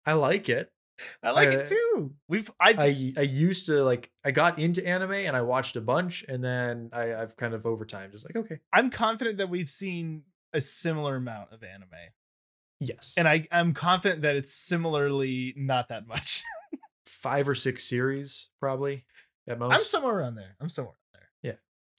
I 0.05 0.13
like 0.13 0.49
it. 0.49 0.71
I 1.23 1.31
like 1.31 1.49
Uh, 1.49 1.51
it 1.59 1.65
too. 1.67 2.13
We've 2.27 2.49
I've 2.59 2.79
I 2.79 3.13
I 3.17 3.21
used 3.21 3.65
to 3.67 3.83
like 3.83 4.11
I 4.25 4.31
got 4.31 4.59
into 4.59 4.85
anime 4.85 5.11
and 5.13 5.35
I 5.35 5.41
watched 5.41 5.75
a 5.75 5.81
bunch 5.81 6.23
and 6.27 6.43
then 6.43 6.89
I 6.93 7.13
I've 7.15 7.35
kind 7.37 7.53
of 7.53 7.65
over 7.65 7.85
time 7.85 8.11
just 8.11 8.25
like 8.25 8.35
okay 8.35 8.59
I'm 8.73 8.89
confident 8.89 9.37
that 9.37 9.49
we've 9.49 9.69
seen 9.69 10.23
a 10.53 10.61
similar 10.61 11.15
amount 11.17 11.51
of 11.53 11.63
anime. 11.63 11.89
yes 12.79 13.13
And 13.17 13.27
I, 13.27 13.45
I'm 13.51 13.73
confident 13.73 14.23
that 14.23 14.35
it's 14.35 14.53
similarly 14.53 15.53
not 15.57 15.89
that 15.89 16.07
much. 16.07 16.43
five 17.05 17.49
or 17.49 17.55
six 17.55 17.83
series 17.83 18.49
probably 18.59 19.05
at 19.47 19.59
most. 19.59 19.73
I'm 19.73 19.83
somewhere 19.83 20.19
around 20.19 20.35
there. 20.35 20.55
I'm 20.61 20.69
somewhere 20.69 20.93
around 20.93 21.21
there. 21.43 21.51
Yeah. 21.53 21.57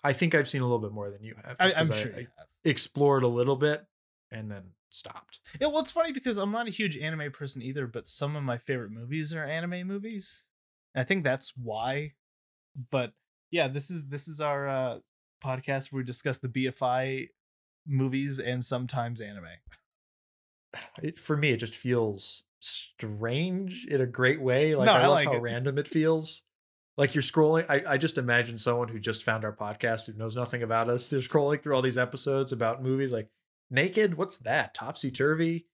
I 0.09 0.13
think 0.15 0.35
I've 0.35 0.49
seen 0.49 0.63
a 0.63 0.65
little 0.65 0.79
bit 0.79 0.93
more 0.93 1.11
than 1.11 1.23
you 1.23 1.35
have. 1.45 1.57
I, 1.61 1.73
I'm 1.77 1.93
sure 1.93 2.13
I 2.15 2.21
you 2.21 2.27
have. 2.39 2.47
explored 2.65 3.23
a 3.25 3.29
little 3.29 3.57
bit 3.57 3.85
and 4.31 4.51
then 4.51 4.71
stopped. 4.93 5.41
Yeah, 5.61 5.69
well, 5.69 5.81
it's 5.81 5.91
funny 5.93 6.13
because 6.13 6.37
I'm 6.37 6.53
not 6.53 6.67
a 6.69 6.71
huge 6.71 6.97
anime 6.99 7.33
person 7.33 7.63
either, 7.63 7.87
but 7.87 8.07
some 8.07 8.37
of 8.37 8.43
my 8.43 8.59
favorite 8.59 8.91
movies 8.91 9.33
are 9.35 9.45
anime 9.45 9.87
movies. 9.87 10.45
And 10.95 11.03
I 11.03 11.05
think 11.05 11.25
that's 11.25 11.53
why. 11.57 12.13
But 12.91 13.13
yeah, 13.51 13.69
this 13.69 13.91
is 13.91 14.09
this 14.09 14.29
is 14.29 14.41
our 14.41 14.69
uh, 14.69 14.99
podcast 15.45 15.93
where 15.93 16.01
we 16.01 16.05
discuss 16.05 16.39
the 16.39 16.49
BFI 16.49 17.29
movies 17.87 18.39
and 18.39 18.65
sometimes 18.65 19.21
anime. 19.21 19.47
It, 21.03 21.19
for 21.19 21.37
me, 21.37 21.51
it 21.51 21.57
just 21.57 21.75
feels 21.75 22.45
strange 22.61 23.87
in 23.87 24.01
a 24.01 24.07
great 24.07 24.41
way. 24.41 24.75
Like 24.75 24.87
No, 24.87 24.93
I 24.93 25.01
I 25.03 25.07
love 25.07 25.17
like 25.17 25.27
how 25.27 25.35
it. 25.35 25.43
random 25.43 25.79
it 25.79 25.89
feels. 25.89 26.43
Like 26.97 27.15
you're 27.15 27.23
scrolling. 27.23 27.65
I, 27.69 27.95
I 27.95 27.97
just 27.97 28.19
imagine 28.19 28.59
someone 28.59 28.89
who 28.89 28.99
just 29.01 29.25
found 29.25 29.45
our 29.45 29.55
podcast 29.57 30.07
who 30.07 30.13
knows 30.19 30.37
nothing 30.37 30.63
about 30.63 30.91
us. 30.91 31.09
They're 31.09 31.21
scrolling 31.21 31.63
through 31.63 31.75
all 31.75 31.83
these 31.83 31.99
episodes 31.99 32.53
about 32.53 32.83
movies 32.83 33.13
like 33.13 33.29
Naked. 33.71 34.15
What's 34.15 34.39
that? 34.39 34.75
Topsy 34.75 35.11
Turvy. 35.11 35.67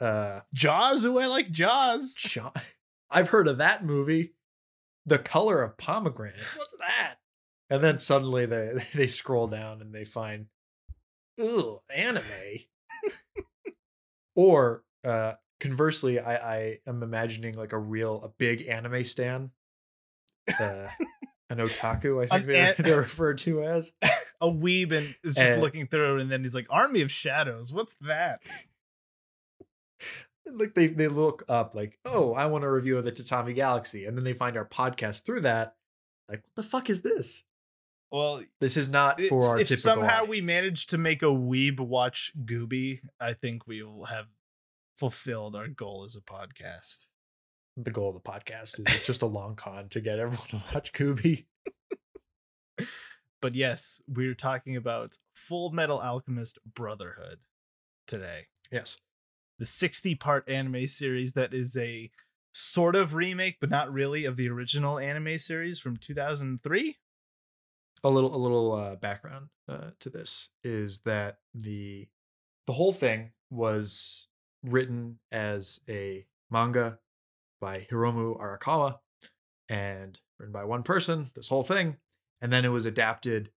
Uh, 0.00 0.40
Jaws, 0.52 1.02
who 1.02 1.18
I 1.18 1.26
like 1.26 1.50
Jaws. 1.50 2.16
I've 3.10 3.28
heard 3.30 3.48
of 3.48 3.58
that 3.58 3.84
movie. 3.84 4.34
The 5.06 5.18
color 5.18 5.62
of 5.62 5.78
pomegranates. 5.78 6.56
What's 6.56 6.76
that? 6.78 7.16
And 7.70 7.82
then 7.82 7.98
suddenly 7.98 8.46
they 8.46 8.84
they 8.94 9.06
scroll 9.06 9.46
down 9.46 9.80
and 9.80 9.94
they 9.94 10.04
find, 10.04 10.46
ooh, 11.40 11.80
anime. 11.94 12.22
or 14.34 14.84
uh, 15.04 15.34
conversely, 15.60 16.18
I, 16.18 16.56
I 16.56 16.78
am 16.86 17.02
imagining 17.02 17.54
like 17.54 17.72
a 17.72 17.78
real 17.78 18.22
a 18.24 18.28
big 18.28 18.66
anime 18.68 19.02
stan, 19.04 19.50
uh, 20.60 20.88
an 21.50 21.58
otaku. 21.58 22.24
I 22.24 22.26
think 22.38 22.42
An 22.42 22.46
they're, 22.46 22.74
they're 22.78 22.96
referred 22.98 23.38
to 23.38 23.62
as. 23.62 23.92
A 24.40 24.46
weeb 24.48 24.92
and 24.92 25.14
is 25.24 25.34
just 25.34 25.54
Uh, 25.54 25.56
looking 25.60 25.86
through, 25.86 26.20
and 26.20 26.30
then 26.30 26.42
he's 26.42 26.54
like, 26.54 26.66
"Army 26.70 27.00
of 27.02 27.10
Shadows, 27.10 27.72
what's 27.72 27.94
that?" 28.02 28.42
like 30.46 30.74
they 30.74 30.86
they 30.88 31.08
look 31.08 31.42
up 31.48 31.74
like, 31.74 31.98
oh, 32.04 32.32
I 32.34 32.46
want 32.46 32.64
a 32.64 32.70
review 32.70 32.98
of 32.98 33.04
the 33.04 33.12
Tatami 33.12 33.52
Galaxy, 33.52 34.04
and 34.04 34.16
then 34.16 34.24
they 34.24 34.32
find 34.34 34.56
our 34.56 34.66
podcast 34.66 35.24
through 35.24 35.40
that. 35.40 35.74
Like, 36.28 36.42
what 36.44 36.54
the 36.54 36.62
fuck 36.62 36.88
is 36.90 37.02
this? 37.02 37.44
Well, 38.12 38.42
This 38.60 38.76
is 38.76 38.88
not 38.88 39.20
for 39.20 39.42
our 39.44 39.58
if 39.58 39.68
somehow 39.78 40.22
we 40.24 40.38
audience. 40.38 40.46
manage 40.48 40.86
to 40.88 40.98
make 40.98 41.22
a 41.22 41.26
weeb 41.26 41.80
watch 41.80 42.32
Gooby, 42.44 43.00
I 43.20 43.32
think 43.32 43.66
we 43.66 43.82
will 43.82 44.04
have 44.04 44.26
fulfilled 44.96 45.56
our 45.56 45.66
goal 45.68 46.04
as 46.04 46.14
a 46.16 46.20
podcast. 46.20 47.06
the 47.76 47.90
goal 47.90 48.08
of 48.10 48.14
the 48.14 48.20
podcast 48.20 48.80
is 48.88 49.04
just 49.04 49.22
a 49.22 49.26
long 49.26 49.54
con 49.56 49.88
to 49.90 50.00
get 50.00 50.18
everyone 50.18 50.46
to 50.48 50.62
watch 50.72 50.92
Kubi. 50.92 51.46
But 53.40 53.54
yes, 53.54 54.00
we're 54.08 54.34
talking 54.34 54.76
about 54.76 55.16
Full 55.34 55.70
Metal 55.70 56.00
Alchemist 56.00 56.58
Brotherhood 56.74 57.38
today. 58.06 58.46
Yes, 58.70 58.98
The 59.58 59.66
60 59.66 60.14
part 60.16 60.48
anime 60.48 60.86
series 60.86 61.34
that 61.34 61.52
is 61.54 61.76
a 61.76 62.10
sort 62.52 62.96
of 62.96 63.14
remake, 63.14 63.56
but 63.60 63.70
not 63.70 63.92
really, 63.92 64.24
of 64.24 64.36
the 64.36 64.48
original 64.48 64.98
anime 64.98 65.38
series 65.38 65.78
from 65.78 65.96
2003. 65.96 66.96
a 68.04 68.10
little 68.10 68.34
a 68.34 68.38
little 68.38 68.72
uh, 68.72 68.96
background 68.96 69.48
uh, 69.68 69.90
to 70.00 70.10
this 70.10 70.50
is 70.64 71.00
that 71.00 71.38
the 71.54 72.08
the 72.66 72.72
whole 72.72 72.92
thing 72.92 73.32
was 73.50 74.26
written 74.64 75.18
as 75.30 75.80
a 75.88 76.26
manga 76.50 76.98
by 77.60 77.86
Hiromu 77.90 78.38
Arakawa 78.40 78.98
and 79.68 80.18
written 80.38 80.52
by 80.52 80.64
one 80.64 80.82
person. 80.82 81.30
This 81.34 81.48
whole 81.48 81.62
thing, 81.62 81.96
and 82.40 82.52
then 82.52 82.64
it 82.64 82.68
was 82.68 82.84
adapted. 82.86 83.50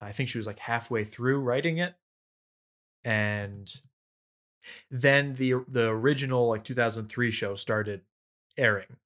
I 0.00 0.12
think 0.12 0.28
she 0.28 0.38
was 0.38 0.46
like 0.46 0.58
halfway 0.60 1.04
through 1.04 1.40
writing 1.40 1.78
it, 1.78 1.94
and 3.04 3.72
then 4.90 5.34
the 5.34 5.54
the 5.68 5.88
original 5.88 6.48
like 6.48 6.64
2003 6.64 7.30
show 7.30 7.54
started 7.54 8.02
airing, 8.56 8.96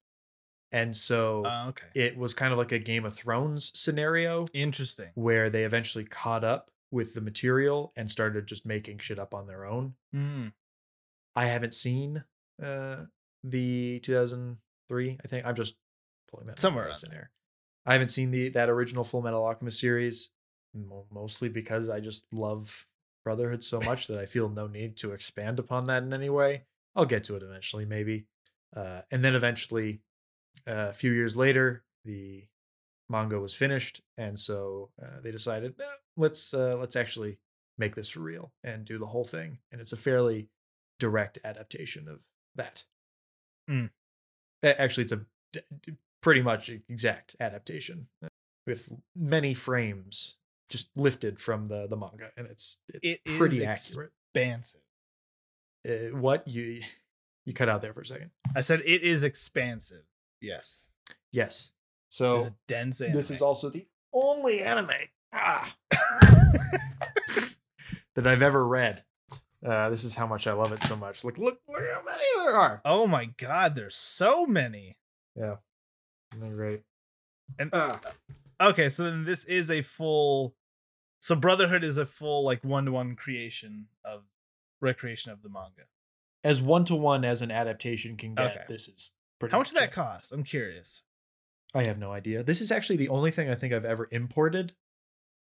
and 0.71 0.95
so 0.95 1.43
Uh, 1.45 1.65
okay. 1.69 1.87
it 1.95 2.17
was 2.17 2.33
kind 2.33 2.51
of 2.51 2.57
like 2.59 2.71
a 2.71 2.79
Game 2.79 3.05
of 3.05 3.13
Thrones 3.15 3.71
scenario 3.79 4.45
Interesting. 4.53 5.09
where 5.15 5.49
they 5.49 5.63
eventually 5.63 6.03
caught 6.05 6.43
up 6.43 6.71
with 6.91 7.13
the 7.15 7.21
material 7.21 7.91
and 7.95 8.09
started 8.09 8.45
just 8.47 8.65
making 8.65 8.99
shit 8.99 9.19
up 9.19 9.33
on 9.33 9.47
their 9.47 9.65
own. 9.65 9.95
Mm. 10.15 10.53
I 11.35 11.45
haven't 11.45 11.73
seen 11.73 12.23
uh 12.61 13.05
the 13.43 13.99
2003. 14.01 15.17
I 15.23 15.27
think 15.27 15.45
I'm 15.45 15.55
just 15.55 15.75
pulling 16.29 16.47
that 16.47 16.59
Somewhere 16.59 16.85
out 16.85 16.87
of 16.97 17.03
around 17.03 17.11
thin 17.11 17.13
air. 17.13 17.31
I 17.87 17.93
haven't 17.93 18.09
seen 18.09 18.31
the 18.31 18.49
that 18.49 18.69
original 18.69 19.05
Full 19.05 19.21
Metal 19.21 19.43
Alchemist 19.43 19.79
series, 19.79 20.29
mostly 21.09 21.47
because 21.47 21.87
I 21.87 22.01
just 22.01 22.25
love 22.33 22.85
Brotherhood 23.23 23.63
so 23.63 23.79
much 23.79 24.07
that 24.07 24.19
I 24.19 24.25
feel 24.25 24.49
no 24.49 24.67
need 24.67 24.97
to 24.97 25.13
expand 25.13 25.57
upon 25.57 25.87
that 25.87 26.03
in 26.03 26.13
any 26.13 26.29
way. 26.29 26.65
I'll 26.95 27.05
get 27.05 27.23
to 27.25 27.35
it 27.37 27.43
eventually, 27.43 27.85
maybe. 27.85 28.25
Uh, 28.75 29.01
and 29.09 29.23
then 29.23 29.35
eventually, 29.35 30.01
uh, 30.67 30.89
a 30.89 30.93
few 30.93 31.13
years 31.13 31.37
later, 31.37 31.85
the 32.03 32.43
manga 33.09 33.39
was 33.39 33.53
finished, 33.55 34.01
and 34.17 34.37
so 34.37 34.89
uh, 35.01 35.21
they 35.23 35.31
decided 35.31 35.75
"Eh, 35.79 35.83
let's 36.17 36.53
uh, 36.53 36.75
let's 36.77 36.97
actually 36.97 37.37
make 37.77 37.95
this 37.95 38.09
for 38.09 38.19
real 38.19 38.51
and 38.63 38.83
do 38.83 38.97
the 38.97 39.05
whole 39.05 39.23
thing. 39.23 39.59
And 39.71 39.79
it's 39.79 39.93
a 39.93 39.97
fairly 39.97 40.49
direct 40.99 41.39
adaptation 41.45 42.09
of 42.09 42.19
that. 42.55 42.83
Mm. 43.69 43.91
Actually, 44.63 45.03
it's 45.03 45.13
a 45.13 45.25
pretty 46.27 46.41
much 46.41 46.69
exact 46.89 47.37
adaptation 47.39 48.07
uh, 48.21 48.27
with 48.65 48.91
many 49.15 49.53
frames 49.53 50.35
just 50.69 50.89
lifted 50.97 51.39
from 51.39 51.69
the 51.69 51.87
the 51.87 51.95
manga, 51.95 52.31
and 52.35 52.47
it's 52.47 52.79
it's 52.93 53.09
It 53.09 53.25
pretty 53.37 53.65
accurate. 53.65 54.11
Expansive. 54.35 54.81
Uh, 55.87 56.17
what 56.17 56.47
you 56.47 56.81
you 57.45 57.53
cut 57.53 57.69
out 57.69 57.81
there 57.81 57.93
for 57.93 58.01
a 58.01 58.05
second? 58.05 58.31
I 58.55 58.61
said 58.61 58.81
it 58.85 59.03
is 59.03 59.23
expansive. 59.23 60.03
Yes. 60.41 60.91
Yes. 61.31 61.71
So 62.09 62.41
dense 62.67 62.99
anime. 62.99 63.15
this 63.15 63.31
is 63.31 63.41
also 63.41 63.69
the 63.69 63.87
only 64.13 64.61
anime 64.61 64.91
ah, 65.33 65.75
that 68.15 68.27
I've 68.27 68.41
ever 68.41 68.65
read. 68.67 69.03
Uh, 69.65 69.89
this 69.89 70.03
is 70.03 70.15
how 70.15 70.27
much 70.27 70.45
I 70.45 70.53
love 70.53 70.71
it 70.71 70.81
so 70.83 70.95
much. 70.95 71.23
Look, 71.23 71.37
look, 71.37 71.59
look 71.67 71.81
how 71.93 72.03
many 72.05 72.23
there 72.37 72.55
are. 72.55 72.81
Oh 72.85 73.07
my 73.07 73.25
god, 73.37 73.75
there's 73.75 73.95
so 73.95 74.45
many. 74.45 74.97
Yeah, 75.35 75.55
they're 76.35 76.55
great. 76.55 76.81
And 77.59 77.69
Ah. 77.73 77.99
okay, 78.61 78.89
so 78.89 79.03
then 79.03 79.25
this 79.25 79.45
is 79.45 79.69
a 79.71 79.81
full 79.81 80.55
so 81.19 81.35
Brotherhood 81.35 81.83
is 81.83 81.97
a 81.97 82.05
full 82.05 82.43
like 82.43 82.63
one-to-one 82.63 83.15
creation 83.15 83.87
of 84.05 84.23
recreation 84.81 85.31
of 85.31 85.41
the 85.41 85.49
manga. 85.49 85.87
as 86.43 86.61
one 86.61 86.85
to 86.85 86.95
one 86.95 87.25
as 87.25 87.41
an 87.41 87.49
adaptation 87.51 88.15
can 88.15 88.35
get, 88.35 88.51
Okay. 88.55 88.65
this 88.67 88.87
is 88.87 89.13
pretty. 89.39 89.51
How 89.51 89.57
much 89.57 89.69
did 89.69 89.79
that 89.79 89.91
cost? 89.91 90.31
I'm 90.31 90.43
curious. 90.43 91.03
I 91.73 91.83
have 91.83 91.97
no 91.97 92.11
idea. 92.13 92.43
This 92.43 92.61
is 92.61 92.71
actually 92.71 92.97
the 92.97 93.09
only 93.09 93.31
thing 93.31 93.49
I 93.49 93.55
think 93.55 93.73
I've 93.73 93.83
ever 93.85 94.07
imported. 94.11 94.73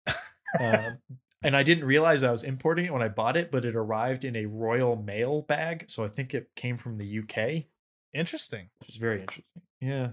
um, 0.60 1.00
and 1.44 1.56
I 1.58 1.64
didn't 1.64 1.86
realize 1.86 2.24
I 2.24 2.32
was 2.32 2.44
importing 2.44 2.86
it 2.86 2.94
when 2.94 3.02
I 3.02 3.08
bought 3.10 3.36
it, 3.36 3.52
but 3.52 3.66
it 3.66 3.76
arrived 3.76 4.24
in 4.24 4.36
a 4.36 4.46
Royal 4.46 4.96
Mail 4.96 5.42
bag, 5.42 5.86
so 5.90 6.06
I 6.06 6.08
think 6.08 6.34
it 6.34 6.52
came 6.56 6.78
from 6.78 6.98
the 6.98 7.20
UK. 7.20 7.66
Interesting. 8.14 8.70
which 8.80 8.90
is 8.90 8.96
very 8.96 9.22
interesting. 9.22 9.62
Yeah. 9.82 10.12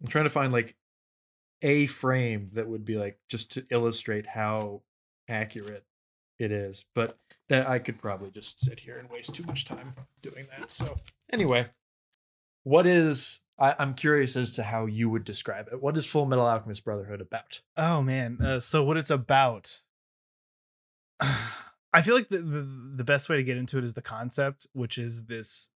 I'm 0.00 0.08
trying 0.08 0.24
to 0.24 0.30
find 0.30 0.52
like 0.52 0.76
a 1.62 1.86
frame 1.86 2.50
that 2.52 2.68
would 2.68 2.84
be 2.84 2.96
like 2.96 3.18
just 3.28 3.50
to 3.52 3.64
illustrate 3.70 4.26
how 4.26 4.82
accurate 5.28 5.84
it 6.38 6.52
is, 6.52 6.84
but 6.94 7.16
that 7.48 7.68
I 7.68 7.78
could 7.78 7.98
probably 7.98 8.30
just 8.30 8.60
sit 8.60 8.80
here 8.80 8.98
and 8.98 9.08
waste 9.08 9.34
too 9.34 9.44
much 9.44 9.64
time 9.64 9.94
doing 10.20 10.46
that. 10.58 10.70
So, 10.70 10.98
anyway, 11.32 11.68
what 12.64 12.86
is 12.86 13.42
I, 13.58 13.74
I'm 13.78 13.94
curious 13.94 14.36
as 14.36 14.52
to 14.52 14.64
how 14.64 14.86
you 14.86 15.08
would 15.10 15.24
describe 15.24 15.68
it. 15.70 15.80
What 15.80 15.96
is 15.96 16.06
Full 16.06 16.26
Metal 16.26 16.46
Alchemist 16.46 16.84
Brotherhood 16.84 17.20
about? 17.20 17.62
Oh 17.76 18.02
man. 18.02 18.38
Uh, 18.40 18.60
so 18.60 18.82
what 18.82 18.96
it's 18.96 19.10
about 19.10 19.82
I 21.20 22.02
feel 22.02 22.16
like 22.16 22.28
the, 22.28 22.38
the 22.38 22.92
the 22.96 23.04
best 23.04 23.28
way 23.28 23.36
to 23.36 23.44
get 23.44 23.56
into 23.56 23.78
it 23.78 23.84
is 23.84 23.94
the 23.94 24.02
concept, 24.02 24.66
which 24.72 24.98
is 24.98 25.26
this 25.26 25.70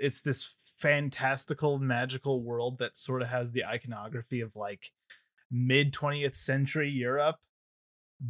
it's 0.00 0.20
this 0.20 0.54
fantastical 0.80 1.78
magical 1.78 2.42
world 2.42 2.78
that 2.78 2.96
sort 2.96 3.22
of 3.22 3.28
has 3.28 3.52
the 3.52 3.64
iconography 3.64 4.40
of 4.40 4.56
like 4.56 4.92
mid 5.50 5.92
20th 5.92 6.34
century 6.34 6.88
Europe, 6.90 7.36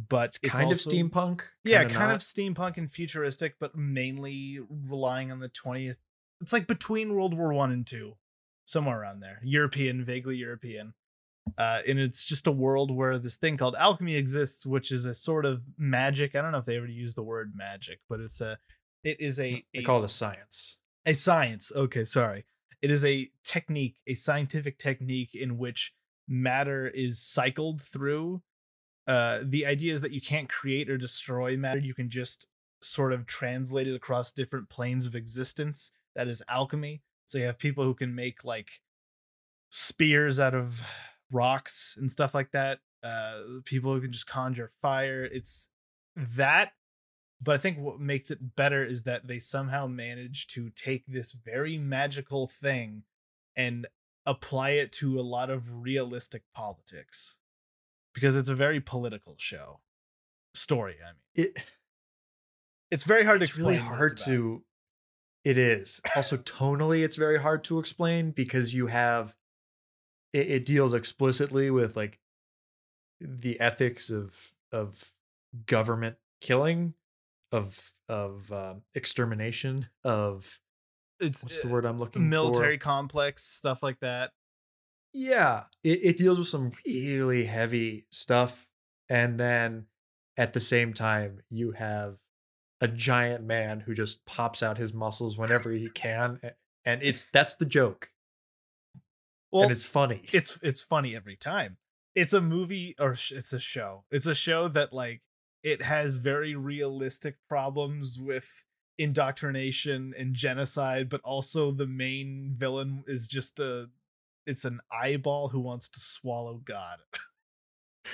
but 0.09 0.37
it's 0.43 0.53
kind 0.57 0.65
also- 0.65 0.89
of 0.89 0.93
steampunk. 0.95 1.41
yeah, 1.63 1.79
kinda 1.79 1.93
kind 1.93 2.09
not? 2.09 2.15
of 2.15 2.21
steampunk 2.21 2.77
and 2.77 2.91
futuristic, 2.91 3.55
but 3.59 3.75
mainly 3.75 4.59
relying 4.69 5.31
on 5.31 5.39
the 5.39 5.49
20th. 5.49 5.97
It's 6.41 6.53
like 6.53 6.67
between 6.67 7.13
World 7.13 7.37
War 7.37 7.53
One 7.53 7.71
and 7.71 7.85
Two. 7.85 8.17
somewhere 8.65 9.01
around 9.01 9.19
there. 9.19 9.39
European, 9.43 10.05
vaguely 10.05 10.37
European. 10.37 10.93
Uh, 11.57 11.81
and 11.85 11.99
it's 11.99 12.23
just 12.23 12.47
a 12.47 12.51
world 12.51 12.89
where 12.89 13.17
this 13.19 13.35
thing 13.35 13.57
called 13.57 13.75
alchemy 13.75 14.15
exists, 14.15 14.65
which 14.65 14.91
is 14.93 15.05
a 15.05 15.13
sort 15.13 15.45
of 15.45 15.61
magic. 15.77 16.35
I 16.35 16.41
don't 16.41 16.53
know 16.53 16.59
if 16.59 16.65
they 16.65 16.77
ever 16.77 16.87
use 16.87 17.13
the 17.13 17.23
word 17.23 17.51
magic, 17.53 17.99
but 18.07 18.21
it's 18.21 18.39
a, 18.39 18.59
it 19.03 19.19
is 19.19 19.39
a, 19.41 19.51
They 19.73 19.79
a 19.79 19.81
call 19.81 20.01
it 20.01 20.05
a 20.05 20.07
science. 20.07 20.77
A 21.05 21.13
science. 21.13 21.71
Okay, 21.75 22.03
sorry. 22.03 22.45
It 22.81 22.91
is 22.91 23.05
a 23.05 23.29
technique, 23.43 23.95
a 24.07 24.15
scientific 24.15 24.77
technique 24.79 25.35
in 25.35 25.57
which 25.57 25.93
matter 26.27 26.87
is 26.87 27.19
cycled 27.19 27.81
through. 27.81 28.41
Uh, 29.07 29.39
the 29.43 29.65
idea 29.65 29.93
is 29.93 30.01
that 30.01 30.11
you 30.11 30.21
can't 30.21 30.49
create 30.49 30.89
or 30.89 30.97
destroy 30.97 31.57
matter. 31.57 31.79
You 31.79 31.93
can 31.93 32.09
just 32.09 32.47
sort 32.81 33.13
of 33.13 33.25
translate 33.25 33.87
it 33.87 33.95
across 33.95 34.31
different 34.31 34.69
planes 34.69 35.05
of 35.05 35.15
existence. 35.15 35.91
That 36.15 36.27
is 36.27 36.43
alchemy. 36.49 37.01
So 37.25 37.37
you 37.37 37.45
have 37.45 37.57
people 37.57 37.83
who 37.83 37.93
can 37.93 38.15
make 38.15 38.43
like 38.43 38.69
spears 39.69 40.39
out 40.39 40.53
of 40.53 40.81
rocks 41.31 41.95
and 41.99 42.11
stuff 42.11 42.33
like 42.33 42.51
that. 42.51 42.79
Uh, 43.03 43.41
people 43.65 43.93
who 43.93 44.01
can 44.01 44.11
just 44.11 44.27
conjure 44.27 44.71
fire. 44.81 45.23
It's 45.23 45.69
that 46.15 46.73
but 47.41 47.55
I 47.55 47.57
think 47.57 47.79
what 47.79 47.99
makes 47.99 48.29
it 48.29 48.55
better 48.55 48.85
is 48.85 49.03
that 49.03 49.27
they 49.27 49.39
somehow 49.39 49.87
manage 49.87 50.47
to 50.47 50.69
take 50.69 51.05
this 51.07 51.33
very 51.33 51.77
magical 51.77 52.47
thing 52.47 53.03
and 53.55 53.87
apply 54.25 54.71
it 54.71 54.91
to 54.91 55.19
a 55.19 55.21
lot 55.21 55.49
of 55.49 55.81
realistic 55.81 56.43
politics 56.53 57.37
because 58.13 58.35
it's 58.35 58.49
a 58.49 58.55
very 58.55 58.79
political 58.79 59.35
show 59.37 59.79
story. 60.53 60.97
I 61.01 61.13
mean, 61.13 61.47
It 61.47 61.63
it's 62.91 63.03
very 63.05 63.23
hard 63.23 63.39
to 63.39 63.45
it's 63.45 63.57
really 63.57 63.75
explain. 63.75 63.89
what 63.89 63.97
hard 63.97 64.17
to 64.19 64.63
it 65.43 65.57
is 65.57 66.01
also 66.15 66.37
tonally 66.37 67.03
it's 67.03 67.15
very 67.15 67.39
hard 67.39 67.63
to 67.63 67.79
explain 67.79 68.31
because 68.31 68.73
you 68.75 68.87
have 68.87 69.35
it, 70.33 70.51
it 70.51 70.65
deals 70.65 70.93
explicitly 70.93 71.71
with 71.71 71.97
like 71.97 72.19
the 73.19 73.59
ethics 73.59 74.09
of 74.11 74.53
of 74.71 75.13
government 75.65 76.17
killing 76.41 76.93
of 77.51 77.91
of 78.07 78.51
um, 78.51 78.81
extermination 78.95 79.87
of 80.03 80.59
It's 81.19 81.43
what's 81.43 81.61
the 81.61 81.67
uh, 81.67 81.71
word 81.71 81.85
i'm 81.85 81.99
looking 81.99 82.29
military 82.29 82.77
for 82.77 82.83
complex 82.83 83.43
stuff 83.43 83.83
like 83.83 83.99
that. 83.99 84.31
yeah 85.13 85.63
it, 85.83 85.99
it 86.03 86.17
deals 86.17 86.37
with 86.39 86.47
some 86.47 86.71
really 86.85 87.45
heavy 87.45 88.05
stuff 88.11 88.67
and 89.09 89.39
then 89.39 89.87
at 90.37 90.53
the 90.53 90.59
same 90.59 90.93
time 90.93 91.39
you 91.49 91.71
have 91.73 92.17
a 92.79 92.87
giant 92.87 93.43
man 93.43 93.81
who 93.81 93.93
just 93.93 94.25
pops 94.25 94.63
out 94.63 94.77
his 94.77 94.93
muscles 94.93 95.37
whenever 95.37 95.71
he 95.71 95.89
can 95.89 96.39
and 96.85 97.03
it's 97.03 97.25
that's 97.33 97.55
the 97.55 97.65
joke 97.65 98.09
Well, 99.51 99.63
and 99.63 99.71
it's 99.71 99.83
funny 99.83 100.21
it's 100.31 100.57
it's 100.63 100.81
funny 100.81 101.15
every 101.15 101.35
time. 101.35 101.77
It's 102.15 102.33
a 102.33 102.41
movie 102.41 102.95
or 102.99 103.15
sh- 103.15 103.31
it's 103.33 103.53
a 103.53 103.59
show. 103.59 104.03
It's 104.11 104.25
a 104.25 104.35
show 104.35 104.67
that 104.69 104.91
like 104.91 105.21
it 105.63 105.81
has 105.81 106.17
very 106.17 106.55
realistic 106.55 107.35
problems 107.47 108.19
with 108.19 108.63
indoctrination 108.97 110.13
and 110.17 110.33
genocide, 110.35 111.09
but 111.09 111.21
also 111.21 111.71
the 111.71 111.87
main 111.87 112.53
villain 112.55 113.03
is 113.07 113.27
just 113.27 113.59
a 113.59 113.89
it's 114.47 114.65
an 114.65 114.79
eyeball 114.91 115.49
who 115.49 115.59
wants 115.59 115.87
to 115.89 115.99
swallow 115.99 116.61
God. 116.63 116.99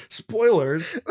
spoilers. 0.10 0.98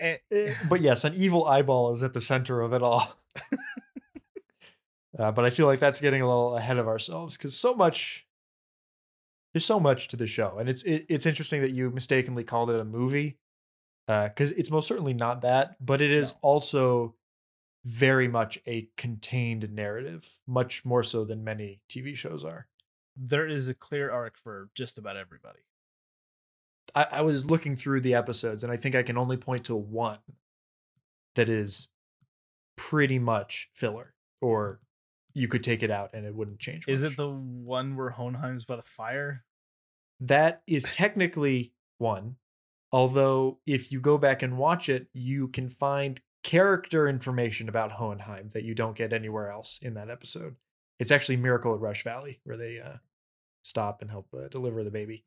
And, 0.00 0.20
Eh, 0.30 0.54
but 0.68 0.80
yes 0.80 1.02
an 1.02 1.12
evil 1.14 1.44
eyeball 1.44 1.92
is 1.92 2.04
at 2.04 2.12
the 2.14 2.20
center 2.20 2.60
of 2.60 2.72
it 2.72 2.82
all. 2.82 3.18
Uh, 5.18 5.32
but 5.32 5.44
i 5.44 5.50
feel 5.50 5.66
like 5.66 5.80
that's 5.80 6.00
getting 6.00 6.22
a 6.22 6.28
little 6.28 6.56
ahead 6.56 6.76
of 6.76 6.86
ourselves 6.86 7.36
because 7.36 7.52
so 7.56 7.74
much 7.74 8.24
there's 9.52 9.64
so 9.64 9.80
much 9.80 10.06
to 10.06 10.16
the 10.16 10.28
show 10.28 10.58
and 10.58 10.68
it's 10.68 10.84
it, 10.84 11.06
it's 11.08 11.26
interesting 11.26 11.60
that 11.60 11.72
you 11.72 11.90
mistakenly 11.90 12.44
called 12.44 12.70
it 12.70 12.78
a 12.78 12.84
movie 12.84 13.36
Uh, 14.08 14.28
because 14.28 14.50
it's 14.52 14.70
most 14.70 14.88
certainly 14.88 15.12
not 15.14 15.42
that 15.42 15.76
but 15.84 16.00
it 16.00 16.10
is 16.10 16.32
No. 16.32 16.38
also 16.42 17.14
very 17.84 18.26
much 18.26 18.58
a 18.66 18.88
contained 18.96 19.70
narrative 19.70 20.40
much 20.46 20.84
more 20.84 21.02
so 21.02 21.24
than 21.24 21.44
many 21.44 21.80
tv 21.90 22.16
shows 22.16 22.42
are 22.44 22.66
there 23.20 23.46
is 23.46 23.68
a 23.68 23.74
clear 23.74 24.10
arc 24.10 24.36
for 24.38 24.70
just 24.76 24.96
about 24.96 25.16
everybody. 25.16 25.58
I, 26.94 27.06
I 27.10 27.20
was 27.22 27.44
looking 27.46 27.74
through 27.74 28.00
the 28.02 28.14
episodes 28.14 28.62
and 28.62 28.72
I 28.72 28.76
think 28.76 28.94
I 28.94 29.02
can 29.02 29.18
only 29.18 29.36
point 29.36 29.64
to 29.64 29.74
one 29.74 30.18
that 31.34 31.48
is 31.48 31.88
pretty 32.76 33.18
much 33.18 33.70
filler, 33.74 34.14
or 34.40 34.78
you 35.34 35.48
could 35.48 35.64
take 35.64 35.82
it 35.82 35.90
out 35.90 36.10
and 36.14 36.24
it 36.24 36.32
wouldn't 36.34 36.60
change. 36.60 36.86
Is 36.86 37.02
much. 37.02 37.12
it 37.12 37.16
the 37.16 37.28
one 37.28 37.96
where 37.96 38.10
Hohenheim's 38.10 38.64
by 38.64 38.76
the 38.76 38.82
fire? 38.84 39.44
that 40.20 40.62
is 40.68 40.84
technically 40.84 41.72
one? 41.98 42.36
Although 42.92 43.58
if 43.66 43.92
you 43.92 44.00
go 44.00 44.18
back 44.18 44.42
and 44.42 44.56
watch 44.56 44.88
it, 44.88 45.08
you 45.12 45.48
can 45.48 45.68
find 45.68 46.20
character 46.42 47.08
information 47.08 47.68
about 47.68 47.92
Hohenheim 47.92 48.50
that 48.54 48.64
you 48.64 48.74
don't 48.74 48.96
get 48.96 49.12
anywhere 49.12 49.50
else 49.50 49.78
in 49.82 49.94
that 49.94 50.10
episode. 50.10 50.56
It's 50.98 51.10
actually 51.10 51.36
Miracle 51.36 51.74
at 51.74 51.80
Rush 51.80 52.04
Valley 52.04 52.40
where 52.44 52.56
they 52.56 52.80
uh, 52.80 52.96
stop 53.62 54.00
and 54.00 54.10
help 54.10 54.28
uh, 54.34 54.48
deliver 54.48 54.82
the 54.82 54.90
baby. 54.90 55.24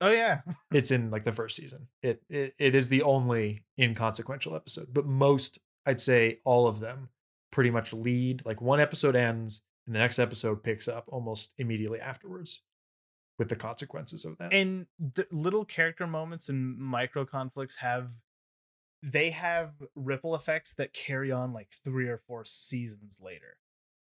Oh 0.00 0.10
yeah. 0.10 0.40
it's 0.72 0.90
in 0.90 1.10
like 1.10 1.24
the 1.24 1.32
first 1.32 1.56
season. 1.56 1.88
It, 2.02 2.22
it 2.28 2.54
it 2.58 2.74
is 2.74 2.88
the 2.88 3.02
only 3.02 3.64
inconsequential 3.78 4.56
episode, 4.56 4.88
but 4.92 5.06
most 5.06 5.58
I'd 5.86 6.00
say 6.00 6.38
all 6.44 6.66
of 6.66 6.80
them 6.80 7.10
pretty 7.50 7.70
much 7.70 7.92
lead. 7.92 8.44
Like 8.44 8.60
one 8.60 8.80
episode 8.80 9.16
ends 9.16 9.62
and 9.86 9.94
the 9.94 10.00
next 10.00 10.18
episode 10.18 10.62
picks 10.62 10.88
up 10.88 11.04
almost 11.08 11.52
immediately 11.58 12.00
afterwards 12.00 12.62
with 13.38 13.48
the 13.48 13.56
consequences 13.56 14.24
of 14.24 14.38
that. 14.38 14.52
and 14.52 14.86
the 14.98 15.26
little 15.30 15.64
character 15.64 16.06
moments 16.06 16.48
and 16.48 16.78
micro 16.78 17.24
conflicts 17.24 17.76
have 17.76 18.10
they 19.02 19.30
have 19.30 19.74
ripple 19.94 20.34
effects 20.34 20.72
that 20.74 20.94
carry 20.94 21.30
on 21.30 21.52
like 21.52 21.68
three 21.84 22.08
or 22.08 22.16
four 22.16 22.44
seasons 22.44 23.20
later. 23.22 23.58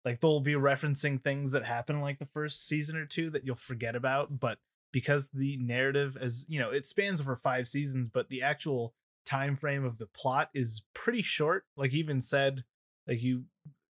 Like 0.04 0.20
they'll 0.20 0.40
be 0.40 0.52
referencing 0.52 1.22
things 1.22 1.52
that 1.52 1.64
happen 1.64 2.00
like 2.00 2.18
the 2.18 2.26
first 2.26 2.66
season 2.66 2.96
or 2.96 3.06
two 3.06 3.30
that 3.30 3.44
you'll 3.44 3.56
forget 3.56 3.96
about 3.96 4.38
but 4.38 4.58
because 4.92 5.28
the 5.28 5.56
narrative 5.58 6.18
as 6.20 6.44
you 6.48 6.58
know 6.58 6.70
it 6.70 6.84
spans 6.84 7.20
over 7.20 7.36
five 7.36 7.68
seasons 7.68 8.08
but 8.12 8.28
the 8.28 8.42
actual 8.42 8.94
time 9.24 9.56
frame 9.56 9.84
of 9.84 9.98
the 9.98 10.06
plot 10.06 10.50
is 10.54 10.82
pretty 10.94 11.22
short. 11.22 11.64
Like 11.76 11.92
even 11.92 12.20
said 12.20 12.64
like 13.06 13.22
you 13.22 13.44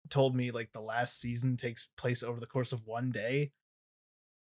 told 0.09 0.35
me 0.35 0.51
like 0.51 0.73
the 0.73 0.81
last 0.81 1.21
season 1.21 1.57
takes 1.57 1.89
place 1.97 2.23
over 2.23 2.41
the 2.41 2.47
course 2.47 2.73
of 2.73 2.87
one 2.87 3.11
day 3.11 3.53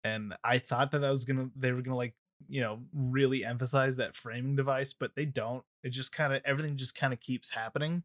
and 0.05 0.35
i 0.45 0.59
thought 0.59 0.91
that 0.93 1.01
that 1.01 1.11
was 1.11 1.25
gonna 1.25 1.49
they 1.57 1.73
were 1.73 1.83
gonna 1.83 1.97
like 1.97 2.15
you 2.49 2.61
know 2.61 2.79
really 2.95 3.45
emphasize 3.45 3.97
that 3.97 4.15
framing 4.17 4.55
device 4.57 4.93
but 4.93 5.15
they 5.17 5.25
don't 5.25 5.65
it 5.83 5.91
just 5.91 6.13
kind 6.13 6.33
of 6.33 6.41
everything 6.45 6.77
just 6.77 6.95
kind 6.95 7.13
of 7.13 7.21
keeps 7.21 7.51
happening 7.51 8.03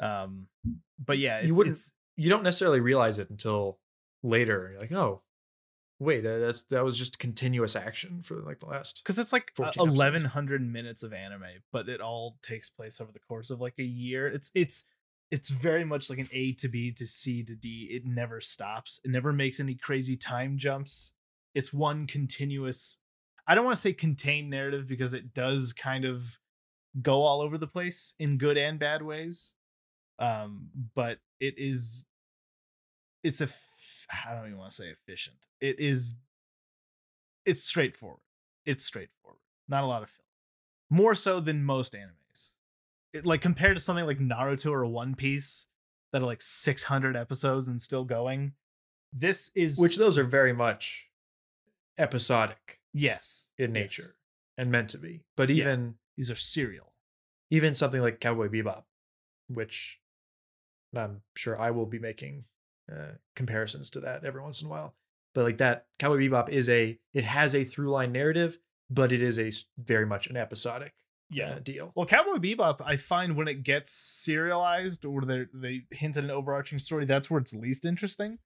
um 0.00 0.46
but 1.04 1.18
yeah 1.18 1.40
You 1.42 1.54
wouldn't- 1.54 1.76
it's 1.76 1.92
you 2.16 2.30
don't 2.30 2.42
necessarily 2.42 2.80
realize 2.80 3.18
it 3.18 3.28
until 3.28 3.78
later. 4.22 4.70
You're 4.72 4.80
like, 4.80 4.92
oh, 4.92 5.20
wait, 5.98 6.24
uh, 6.24 6.38
that's 6.38 6.62
that 6.70 6.82
was 6.82 6.96
just 6.96 7.18
continuous 7.18 7.76
action 7.76 8.22
for 8.22 8.36
like 8.36 8.58
the 8.60 8.64
last. 8.66 9.02
because 9.04 9.18
it's 9.18 9.34
like 9.34 9.52
1100 9.92 10.62
minutes 10.62 11.02
of 11.02 11.12
anime 11.12 11.42
but 11.72 11.90
it 11.90 12.00
all 12.00 12.38
takes 12.42 12.70
place 12.70 13.02
over 13.02 13.12
the 13.12 13.18
course 13.18 13.50
of 13.50 13.60
like 13.60 13.74
a 13.78 13.82
year 13.84 14.26
it's 14.26 14.50
it's 14.54 14.84
it's 15.30 15.50
very 15.50 15.84
much 15.84 16.08
like 16.08 16.18
an 16.18 16.28
a 16.32 16.52
to 16.52 16.68
b 16.68 16.92
to 16.92 17.06
c 17.06 17.42
to 17.42 17.54
d 17.54 17.88
it 17.90 18.04
never 18.04 18.40
stops 18.40 19.00
it 19.04 19.10
never 19.10 19.32
makes 19.32 19.60
any 19.60 19.74
crazy 19.74 20.16
time 20.16 20.56
jumps 20.58 21.12
it's 21.54 21.72
one 21.72 22.06
continuous 22.06 22.98
i 23.46 23.54
don't 23.54 23.64
want 23.64 23.74
to 23.74 23.80
say 23.80 23.92
contained 23.92 24.50
narrative 24.50 24.86
because 24.86 25.14
it 25.14 25.34
does 25.34 25.72
kind 25.72 26.04
of 26.04 26.38
go 27.02 27.22
all 27.22 27.40
over 27.40 27.58
the 27.58 27.66
place 27.66 28.14
in 28.18 28.38
good 28.38 28.56
and 28.56 28.78
bad 28.78 29.02
ways 29.02 29.54
um 30.18 30.68
but 30.94 31.18
it 31.40 31.54
is 31.58 32.06
it's 33.22 33.40
a, 33.40 33.48
I 34.24 34.34
don't 34.34 34.46
even 34.46 34.58
want 34.58 34.70
to 34.70 34.76
say 34.76 34.88
efficient 34.88 35.36
it 35.60 35.80
is 35.80 36.16
it's 37.44 37.62
straightforward 37.62 38.20
it's 38.66 38.84
straightforward. 38.84 39.40
Not 39.68 39.84
a 39.84 39.86
lot 39.86 40.02
of 40.02 40.10
filler. 40.10 40.24
More 40.90 41.14
so 41.14 41.40
than 41.40 41.64
most 41.64 41.94
animes. 41.94 42.25
It, 43.16 43.26
like 43.26 43.40
compared 43.40 43.76
to 43.76 43.82
something 43.82 44.06
like 44.06 44.18
Naruto 44.18 44.70
or 44.72 44.86
One 44.86 45.14
Piece 45.14 45.66
that 46.12 46.22
are 46.22 46.26
like 46.26 46.40
600 46.42 47.16
episodes 47.16 47.66
and 47.66 47.80
still 47.82 48.04
going. 48.04 48.52
This 49.12 49.50
is 49.54 49.78
Which 49.78 49.96
those 49.96 50.18
are 50.18 50.24
very 50.24 50.52
much 50.52 51.10
episodic 51.98 52.80
yes 52.92 53.48
in 53.58 53.74
yes. 53.74 53.82
nature 53.82 54.16
and 54.56 54.70
meant 54.70 54.90
to 54.90 54.98
be. 54.98 55.24
But 55.36 55.48
Yeah. 55.50 55.56
even 55.56 55.94
These 56.16 56.30
are 56.30 56.36
serial. 56.36 56.92
even 57.50 57.74
something 57.74 58.00
like 58.00 58.20
Cowboy 58.20 58.48
Bebop, 58.48 58.84
which 59.48 60.00
I'm 60.94 61.22
sure 61.36 61.60
I 61.60 61.70
will 61.70 61.86
be 61.86 61.98
making 61.98 62.44
uh, 62.90 63.12
comparisons 63.34 63.90
to 63.90 64.00
that 64.00 64.24
every 64.24 64.40
once 64.42 64.60
in 64.60 64.66
a 64.66 64.70
while. 64.70 64.94
But 65.34 65.44
like 65.44 65.58
that, 65.58 65.86
Cowboy 65.98 66.18
Bebop 66.28 66.48
is 66.48 66.68
a 66.68 66.98
it 67.12 67.24
has 67.24 67.54
a 67.54 67.64
through 67.64 67.90
line 67.90 68.12
narrative, 68.12 68.58
but 68.90 69.12
it 69.12 69.20
is 69.22 69.38
a 69.38 69.50
very 69.78 70.06
much 70.06 70.26
an 70.28 70.36
episodic 70.36 70.94
uh, 71.34 71.58
deal. 71.58 71.92
Well, 71.94 72.06
Cowboy 72.06 72.36
Bebop, 72.36 72.80
I 72.84 72.96
find 72.96 73.36
when 73.36 73.48
it 73.48 73.62
gets 73.62 73.90
serialized 73.90 75.04
or 75.04 75.22
they 75.22 75.46
they 75.52 75.82
hint 75.90 76.16
at 76.16 76.24
an 76.24 76.30
overarching 76.30 76.78
story, 76.78 77.04
that's 77.04 77.30
where 77.30 77.40
it's 77.40 77.52
least 77.52 77.84
interesting. 77.84 78.38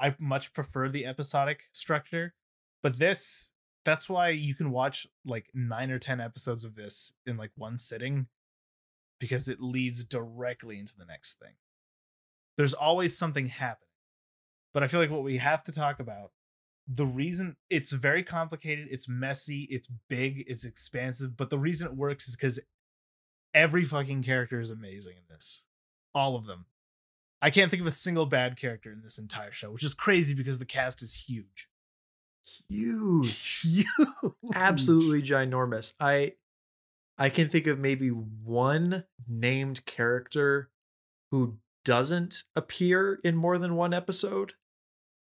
I 0.00 0.14
much 0.18 0.52
prefer 0.52 0.88
the 0.88 1.06
episodic 1.06 1.64
structure, 1.72 2.34
but 2.82 2.98
this 2.98 3.52
that's 3.84 4.08
why 4.08 4.30
you 4.30 4.54
can 4.54 4.70
watch 4.70 5.06
like 5.26 5.50
9 5.52 5.90
or 5.90 5.98
10 5.98 6.20
episodes 6.20 6.64
of 6.64 6.74
this 6.74 7.12
in 7.26 7.36
like 7.36 7.50
one 7.54 7.76
sitting 7.76 8.28
because 9.20 9.46
it 9.46 9.60
leads 9.60 10.04
directly 10.04 10.78
into 10.78 10.96
the 10.96 11.04
next 11.04 11.38
thing. 11.38 11.54
There's 12.56 12.74
always 12.74 13.16
something 13.16 13.48
happening. 13.48 13.88
But 14.72 14.82
I 14.82 14.86
feel 14.86 15.00
like 15.00 15.10
what 15.10 15.22
we 15.22 15.36
have 15.36 15.62
to 15.64 15.72
talk 15.72 16.00
about 16.00 16.30
the 16.86 17.06
reason 17.06 17.56
it's 17.70 17.92
very 17.92 18.22
complicated, 18.22 18.88
it's 18.90 19.08
messy, 19.08 19.66
it's 19.70 19.88
big, 20.08 20.44
it's 20.46 20.64
expansive, 20.64 21.36
but 21.36 21.50
the 21.50 21.58
reason 21.58 21.86
it 21.86 21.96
works 21.96 22.28
is 22.28 22.36
because 22.36 22.60
every 23.54 23.84
fucking 23.84 24.22
character 24.22 24.60
is 24.60 24.70
amazing 24.70 25.14
in 25.16 25.34
this. 25.34 25.62
All 26.14 26.36
of 26.36 26.46
them. 26.46 26.66
I 27.40 27.50
can't 27.50 27.70
think 27.70 27.80
of 27.80 27.86
a 27.86 27.92
single 27.92 28.26
bad 28.26 28.56
character 28.56 28.92
in 28.92 29.02
this 29.02 29.18
entire 29.18 29.50
show, 29.50 29.70
which 29.70 29.84
is 29.84 29.94
crazy 29.94 30.34
because 30.34 30.58
the 30.58 30.64
cast 30.64 31.02
is 31.02 31.24
huge. 31.28 31.68
Huge. 32.68 33.60
Huge. 33.62 33.86
Absolutely 34.54 35.22
ginormous. 35.22 35.94
I 35.98 36.32
I 37.16 37.30
can 37.30 37.48
think 37.48 37.66
of 37.66 37.78
maybe 37.78 38.08
one 38.08 39.04
named 39.26 39.86
character 39.86 40.70
who 41.30 41.58
doesn't 41.84 42.44
appear 42.54 43.18
in 43.24 43.36
more 43.36 43.56
than 43.56 43.76
one 43.76 43.94
episode, 43.94 44.52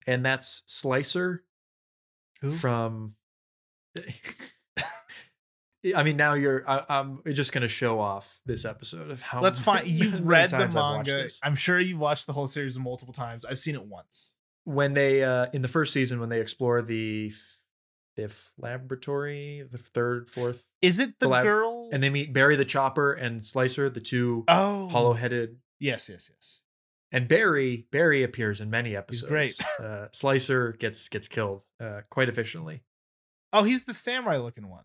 and 0.05 0.25
that's 0.25 0.63
Slicer 0.65 1.43
Who? 2.43 2.51
from. 2.51 3.15
I 5.95 6.03
mean, 6.03 6.15
now 6.15 6.33
you're. 6.33 6.63
I, 6.69 6.83
I'm 6.87 7.21
just 7.33 7.51
gonna 7.51 7.67
show 7.67 7.99
off 7.99 8.39
this 8.45 8.63
episode 8.63 9.11
of 9.11 9.21
how. 9.21 9.41
Let's 9.41 9.59
find. 9.59 9.85
You've 9.87 10.25
read 10.25 10.49
the 10.49 10.69
manga. 10.69 11.27
I'm 11.43 11.55
sure 11.55 11.77
you've 11.79 11.99
watched 11.99 12.25
the 12.25 12.31
whole 12.33 12.47
series 12.47 12.79
multiple 12.79 13.13
times. 13.13 13.43
I've 13.43 13.59
seen 13.59 13.75
it 13.75 13.83
once. 13.85 14.35
When 14.65 14.93
they 14.93 15.23
uh 15.25 15.47
in 15.51 15.61
the 15.61 15.67
first 15.67 15.91
season, 15.91 16.21
when 16.21 16.29
they 16.29 16.39
explore 16.39 16.81
the 16.81 17.33
fifth 18.15 18.53
laboratory, 18.57 19.67
the 19.69 19.77
third, 19.77 20.29
fourth, 20.29 20.69
Is 20.81 20.99
it 20.99 21.19
the 21.19 21.25
The 21.25 21.29
lab- 21.29 21.43
girl? 21.43 21.89
and 21.91 22.01
they 22.01 22.09
meet 22.09 22.31
Barry 22.31 22.55
the 22.55 22.63
Chopper 22.63 23.11
and 23.11 23.43
Slicer, 23.43 23.89
the 23.89 23.99
two 23.99 24.45
oh, 24.47 24.87
hollow-headed 24.87 25.57
Yes, 25.79 26.07
yes, 26.07 26.29
yes. 26.33 26.61
And 27.13 27.27
Barry 27.29 27.87
Barry 27.91 28.23
appears 28.23 28.59
in 28.59 28.69
many 28.69 28.95
episodes. 28.95 29.29
great. 29.29 29.57
Uh, 29.79 30.07
Slicer 30.11 30.73
gets 30.73 31.07
gets 31.07 31.27
killed 31.29 31.63
uh, 31.79 32.01
quite 32.09 32.27
efficiently. 32.27 32.83
Oh, 33.53 33.63
he's 33.63 33.85
the 33.85 33.93
samurai 33.93 34.37
looking 34.37 34.67
one. 34.69 34.83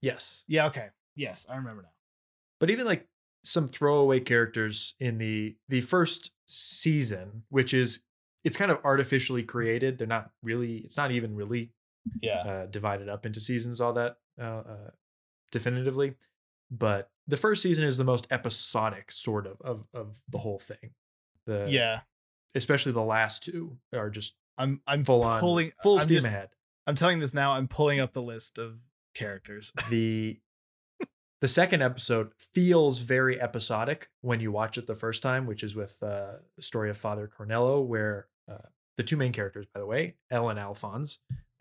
Yes, 0.00 0.44
Yeah. 0.48 0.66
Okay. 0.68 0.88
Yes, 1.16 1.44
I 1.50 1.56
remember 1.56 1.82
now. 1.82 1.88
but 2.60 2.70
even 2.70 2.86
like 2.86 3.06
some 3.44 3.66
throwaway 3.68 4.20
characters 4.20 4.94
in 5.00 5.18
the 5.18 5.56
the 5.68 5.80
first 5.80 6.30
season, 6.46 7.42
which 7.48 7.74
is 7.74 8.00
it's 8.44 8.56
kind 8.56 8.70
of 8.70 8.78
artificially 8.84 9.42
created. 9.42 9.98
They're 9.98 10.06
not 10.06 10.30
really. 10.42 10.78
It's 10.78 10.96
not 10.96 11.10
even 11.10 11.34
really 11.34 11.72
Yeah. 12.22 12.38
uh, 12.42 12.66
divided 12.66 13.08
up 13.08 13.26
into 13.26 13.40
seasons 13.40 13.80
all 13.80 13.92
that 13.94 14.18
uh, 14.40 14.44
uh, 14.44 14.90
definitively. 15.50 16.14
But 16.70 17.10
the 17.26 17.36
first 17.36 17.62
season 17.62 17.84
is 17.84 17.96
the 17.96 18.04
most 18.04 18.26
episodic 18.30 19.10
sort 19.10 19.46
of 19.48 19.60
of 19.60 19.84
of 19.92 20.20
the 20.28 20.38
whole 20.38 20.58
thing. 20.60 20.90
The 21.48 21.66
yeah. 21.68 22.00
especially 22.54 22.92
the 22.92 23.00
last 23.02 23.42
two 23.42 23.78
are 23.92 24.10
just 24.10 24.34
I'm 24.56 24.80
I'm 24.86 25.04
full 25.04 25.24
on 25.24 25.40
pulling 25.40 25.72
full 25.82 25.94
I'm 25.98 26.04
steam 26.04 26.16
just- 26.16 26.26
ahead. 26.26 26.50
I'm 26.86 26.94
telling 26.94 27.18
this 27.18 27.34
now. 27.34 27.52
I'm 27.52 27.68
pulling 27.68 28.00
up 28.00 28.12
the 28.12 28.22
list 28.22 28.56
of 28.58 28.78
characters. 29.14 29.72
the 29.90 30.38
the 31.40 31.48
second 31.48 31.82
episode 31.82 32.32
feels 32.38 32.98
very 32.98 33.40
episodic 33.40 34.08
when 34.22 34.40
you 34.40 34.50
watch 34.52 34.76
it 34.78 34.86
the 34.86 34.94
first 34.94 35.22
time, 35.22 35.46
which 35.46 35.62
is 35.62 35.74
with 35.74 36.02
uh, 36.02 36.32
the 36.56 36.62
story 36.62 36.90
of 36.90 36.96
Father 36.98 37.28
Cornello, 37.28 37.84
where 37.84 38.26
uh, 38.50 38.56
the 38.96 39.02
two 39.04 39.16
main 39.16 39.32
characters, 39.32 39.66
by 39.72 39.78
the 39.80 39.86
way, 39.86 40.16
Ed 40.30 40.40
and 40.40 40.58
Alphonse, 40.58 41.18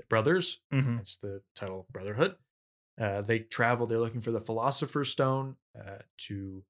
brothers. 0.10 0.60
Mhm. 0.74 0.98
That's 0.98 1.18
the 1.18 1.42
title, 1.56 1.86
Brotherhood. 1.92 2.36
Uh, 3.00 3.22
they 3.22 3.40
travel. 3.40 3.86
They're 3.86 4.00
looking 4.00 4.22
for 4.22 4.32
the 4.32 4.42
Philosopher's 4.42 5.10
Stone 5.12 5.58
uh, 5.80 5.98
to 6.26 6.64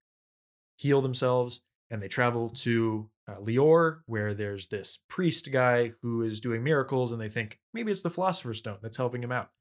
heal 0.77 1.01
themselves, 1.01 1.61
and 1.89 2.01
they 2.01 2.07
travel 2.07 2.49
to 2.49 3.09
uh, 3.27 3.35
Lior, 3.35 3.99
where 4.05 4.33
there's 4.33 4.67
this 4.67 4.99
priest 5.07 5.51
guy 5.51 5.91
who 6.01 6.21
is 6.21 6.39
doing 6.39 6.63
miracles, 6.63 7.11
and 7.11 7.21
they 7.21 7.29
think 7.29 7.59
maybe 7.73 7.91
it's 7.91 8.01
the 8.01 8.09
Philosopher's 8.09 8.59
Stone 8.59 8.79
that's 8.81 8.97
helping 8.97 9.23
him 9.23 9.31
out. 9.31 9.51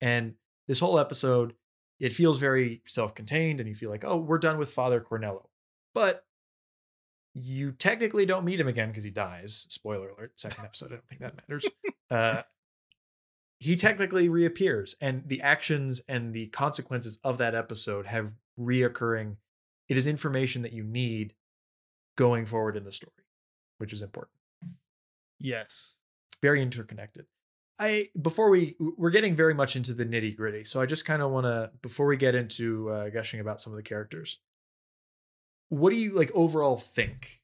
And 0.00 0.34
this 0.68 0.80
whole 0.80 0.98
episode, 0.98 1.54
it 2.00 2.12
feels 2.12 2.40
very 2.40 2.82
self-contained, 2.86 3.60
and 3.60 3.68
you 3.68 3.74
feel 3.74 3.90
like, 3.90 4.04
oh, 4.04 4.16
we're 4.16 4.38
done 4.38 4.58
with 4.58 4.70
Father 4.70 5.00
Cornello, 5.00 5.46
but 5.94 6.24
you 7.34 7.72
technically 7.72 8.26
don't 8.26 8.44
meet 8.44 8.60
him 8.60 8.68
again 8.68 8.88
because 8.88 9.04
he 9.04 9.10
dies. 9.10 9.66
Spoiler 9.70 10.10
alert! 10.10 10.32
Second 10.36 10.64
episode. 10.64 10.86
I 10.86 10.94
don't 10.96 11.08
think 11.08 11.20
that 11.22 11.36
matters. 11.36 11.66
uh, 12.10 12.42
he 13.58 13.76
technically 13.76 14.28
reappears, 14.28 14.96
and 15.00 15.22
the 15.26 15.40
actions 15.40 16.02
and 16.08 16.34
the 16.34 16.46
consequences 16.46 17.18
of 17.22 17.38
that 17.38 17.54
episode 17.54 18.06
have 18.06 18.34
reoccurring. 18.58 19.36
It 19.88 19.96
is 19.96 20.06
information 20.06 20.62
that 20.62 20.72
you 20.72 20.84
need 20.84 21.34
going 22.16 22.46
forward 22.46 22.76
in 22.76 22.84
the 22.84 22.92
story, 22.92 23.12
which 23.78 23.92
is 23.92 24.02
important. 24.02 24.36
Yes. 25.38 25.96
Very 26.40 26.62
interconnected. 26.62 27.26
I 27.78 28.08
before 28.20 28.50
we 28.50 28.76
we're 28.78 29.10
getting 29.10 29.34
very 29.34 29.54
much 29.54 29.76
into 29.76 29.94
the 29.94 30.04
nitty 30.04 30.36
gritty, 30.36 30.64
so 30.64 30.80
I 30.80 30.86
just 30.86 31.04
kind 31.04 31.22
of 31.22 31.30
want 31.30 31.46
to 31.46 31.70
before 31.80 32.06
we 32.06 32.16
get 32.16 32.34
into 32.34 32.90
uh, 32.90 33.08
gushing 33.08 33.40
about 33.40 33.60
some 33.60 33.72
of 33.72 33.76
the 33.76 33.82
characters. 33.82 34.40
What 35.68 35.90
do 35.90 35.96
you 35.96 36.14
like 36.14 36.30
overall 36.34 36.76
think? 36.76 37.40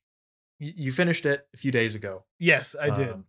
You, 0.58 0.72
you 0.76 0.92
finished 0.92 1.24
it 1.24 1.46
a 1.54 1.56
few 1.56 1.72
days 1.72 1.94
ago. 1.94 2.24
Yes, 2.38 2.76
I 2.80 2.90
did. 2.90 3.08
Um, 3.08 3.24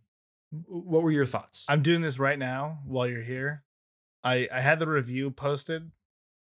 what 0.66 1.02
were 1.02 1.10
your 1.10 1.26
thoughts? 1.26 1.64
I'm 1.68 1.82
doing 1.82 2.02
this 2.02 2.18
right 2.18 2.38
now 2.38 2.80
while 2.84 3.08
you're 3.08 3.22
here. 3.22 3.64
I 4.22 4.48
I 4.52 4.60
had 4.60 4.78
the 4.78 4.86
review 4.86 5.30
posted 5.30 5.90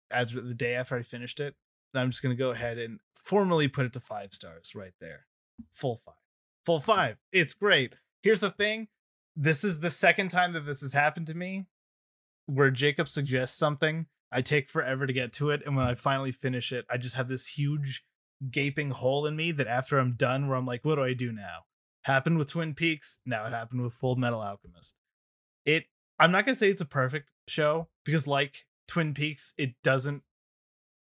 as 0.10 0.32
the 0.32 0.54
day 0.54 0.76
after 0.76 0.96
I 0.96 1.02
finished 1.02 1.40
it. 1.40 1.56
I'm 1.94 2.10
just 2.10 2.22
gonna 2.22 2.36
go 2.36 2.52
ahead 2.52 2.78
and 2.78 3.00
formally 3.16 3.68
put 3.68 3.86
it 3.86 3.94
to 3.94 4.00
five 4.00 4.34
stars 4.34 4.74
right 4.76 4.94
there. 5.00 5.26
Full 5.72 5.98
five. 5.98 6.16
Full 6.66 6.80
five. 6.80 7.18
It's 7.32 7.54
great. 7.54 7.96
Here's 8.22 8.42
the 8.42 8.52
thing. 8.52 8.88
This 9.36 9.64
is 9.64 9.80
the 9.80 9.90
second 9.90 10.30
time 10.30 10.54
that 10.54 10.66
this 10.66 10.82
has 10.82 10.94
happened 10.94 11.28
to 11.28 11.36
me 11.36 11.68
where 12.48 12.72
Jacob 12.72 13.08
suggests 13.08 13.58
something. 13.58 14.08
I 14.32 14.42
take 14.42 14.70
forever 14.70 15.06
to 15.06 15.14
get 15.14 15.32
to 15.34 15.52
it. 15.52 15.62
And 15.66 15.76
when 15.76 15.86
I 15.86 15.94
finally 15.94 16.32
finish 16.32 16.72
it, 16.72 16.86
I 16.90 16.98
just 16.98 17.16
have 17.16 17.28
this 17.28 17.46
huge 17.46 18.04
gaping 18.52 18.92
hole 18.92 19.26
in 19.26 19.36
me 19.36 19.52
that 19.54 19.68
after 19.68 20.00
I'm 20.00 20.14
done, 20.14 20.48
where 20.48 20.58
I'm 20.58 20.66
like, 20.66 20.84
what 20.84 20.96
do 20.96 21.04
I 21.04 21.14
do 21.14 21.32
now? 21.32 21.66
Happened 22.04 22.38
with 22.38 22.50
Twin 22.50 22.74
Peaks. 22.74 23.20
Now 23.26 23.46
it 23.46 23.54
happened 23.54 23.82
with 23.82 23.94
Full 23.94 24.16
Metal 24.16 24.42
Alchemist. 24.42 24.96
It 25.66 25.86
I'm 26.20 26.32
not 26.32 26.46
gonna 26.46 26.56
say 26.56 26.70
it's 26.70 26.82
a 26.82 26.86
perfect 26.86 27.30
show 27.48 27.90
because 28.06 28.28
like 28.28 28.66
Twin 28.88 29.14
Peaks, 29.14 29.54
it 29.58 29.76
doesn't 29.84 30.24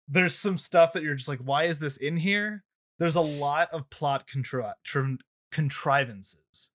there's 0.07 0.35
some 0.35 0.57
stuff 0.57 0.93
that 0.93 1.03
you're 1.03 1.15
just 1.15 1.29
like, 1.29 1.39
why 1.39 1.63
is 1.63 1.79
this 1.79 1.97
in 1.97 2.17
here? 2.17 2.63
There's 2.99 3.15
a 3.15 3.21
lot 3.21 3.69
of 3.71 3.89
plot 3.89 4.27
contri- 4.27 4.73
trim- 4.83 5.19
contrivances. 5.51 6.71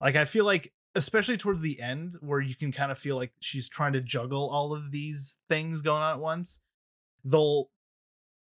Like 0.00 0.16
I 0.16 0.24
feel 0.24 0.44
like 0.44 0.72
especially 0.94 1.36
towards 1.36 1.60
the 1.60 1.80
end 1.80 2.16
where 2.20 2.40
you 2.40 2.54
can 2.54 2.72
kind 2.72 2.92
of 2.92 2.98
feel 2.98 3.16
like 3.16 3.32
she's 3.40 3.68
trying 3.68 3.92
to 3.94 4.00
juggle 4.00 4.48
all 4.50 4.74
of 4.74 4.90
these 4.90 5.38
things 5.48 5.80
going 5.80 6.02
on 6.02 6.14
at 6.14 6.20
once, 6.20 6.60
they'll 7.24 7.70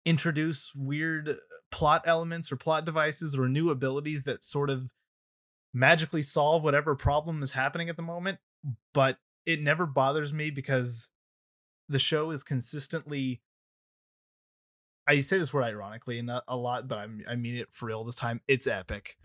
introduce 0.05 0.73
weird 0.75 1.29
uh, 1.29 1.33
plot 1.71 2.03
elements 2.05 2.51
or 2.51 2.57
plot 2.57 2.85
devices 2.85 3.37
or 3.37 3.47
new 3.47 3.69
abilities 3.69 4.23
that 4.23 4.43
sort 4.43 4.69
of 4.69 4.89
magically 5.73 6.21
solve 6.21 6.63
whatever 6.63 6.95
problem 6.95 7.41
is 7.41 7.51
happening 7.51 7.89
at 7.89 7.95
the 7.95 8.01
moment, 8.01 8.39
but 8.93 9.17
it 9.45 9.61
never 9.61 9.85
bothers 9.85 10.33
me 10.33 10.49
because 10.49 11.09
the 11.87 11.99
show 11.99 12.31
is 12.31 12.43
consistently 12.43 13.41
I 15.07 15.21
say 15.21 15.37
this 15.37 15.53
word 15.53 15.63
ironically 15.63 16.19
and 16.19 16.29
a 16.29 16.55
lot, 16.55 16.87
but 16.87 16.97
I'm, 16.97 17.23
I 17.27 17.35
mean 17.35 17.57
it 17.57 17.67
for 17.71 17.87
real 17.87 18.03
this 18.03 18.15
time. 18.15 18.41
It's 18.47 18.67
epic. 18.67 19.17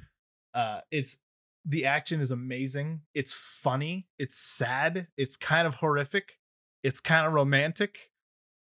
Uh, 0.55 0.81
it's 0.91 1.19
the 1.65 1.87
action 1.87 2.21
is 2.21 2.31
amazing. 2.31 3.03
It's 3.15 3.33
funny. 3.33 4.07
It's 4.19 4.37
sad. 4.37 5.09
It's 5.17 5.37
kind 5.37 5.67
of 5.67 5.77
horrific. 5.77 6.39
It's 6.83 7.01
kind 7.01 7.27
of 7.27 7.33
romantic. 7.33 8.11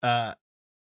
Uh, 0.02 0.34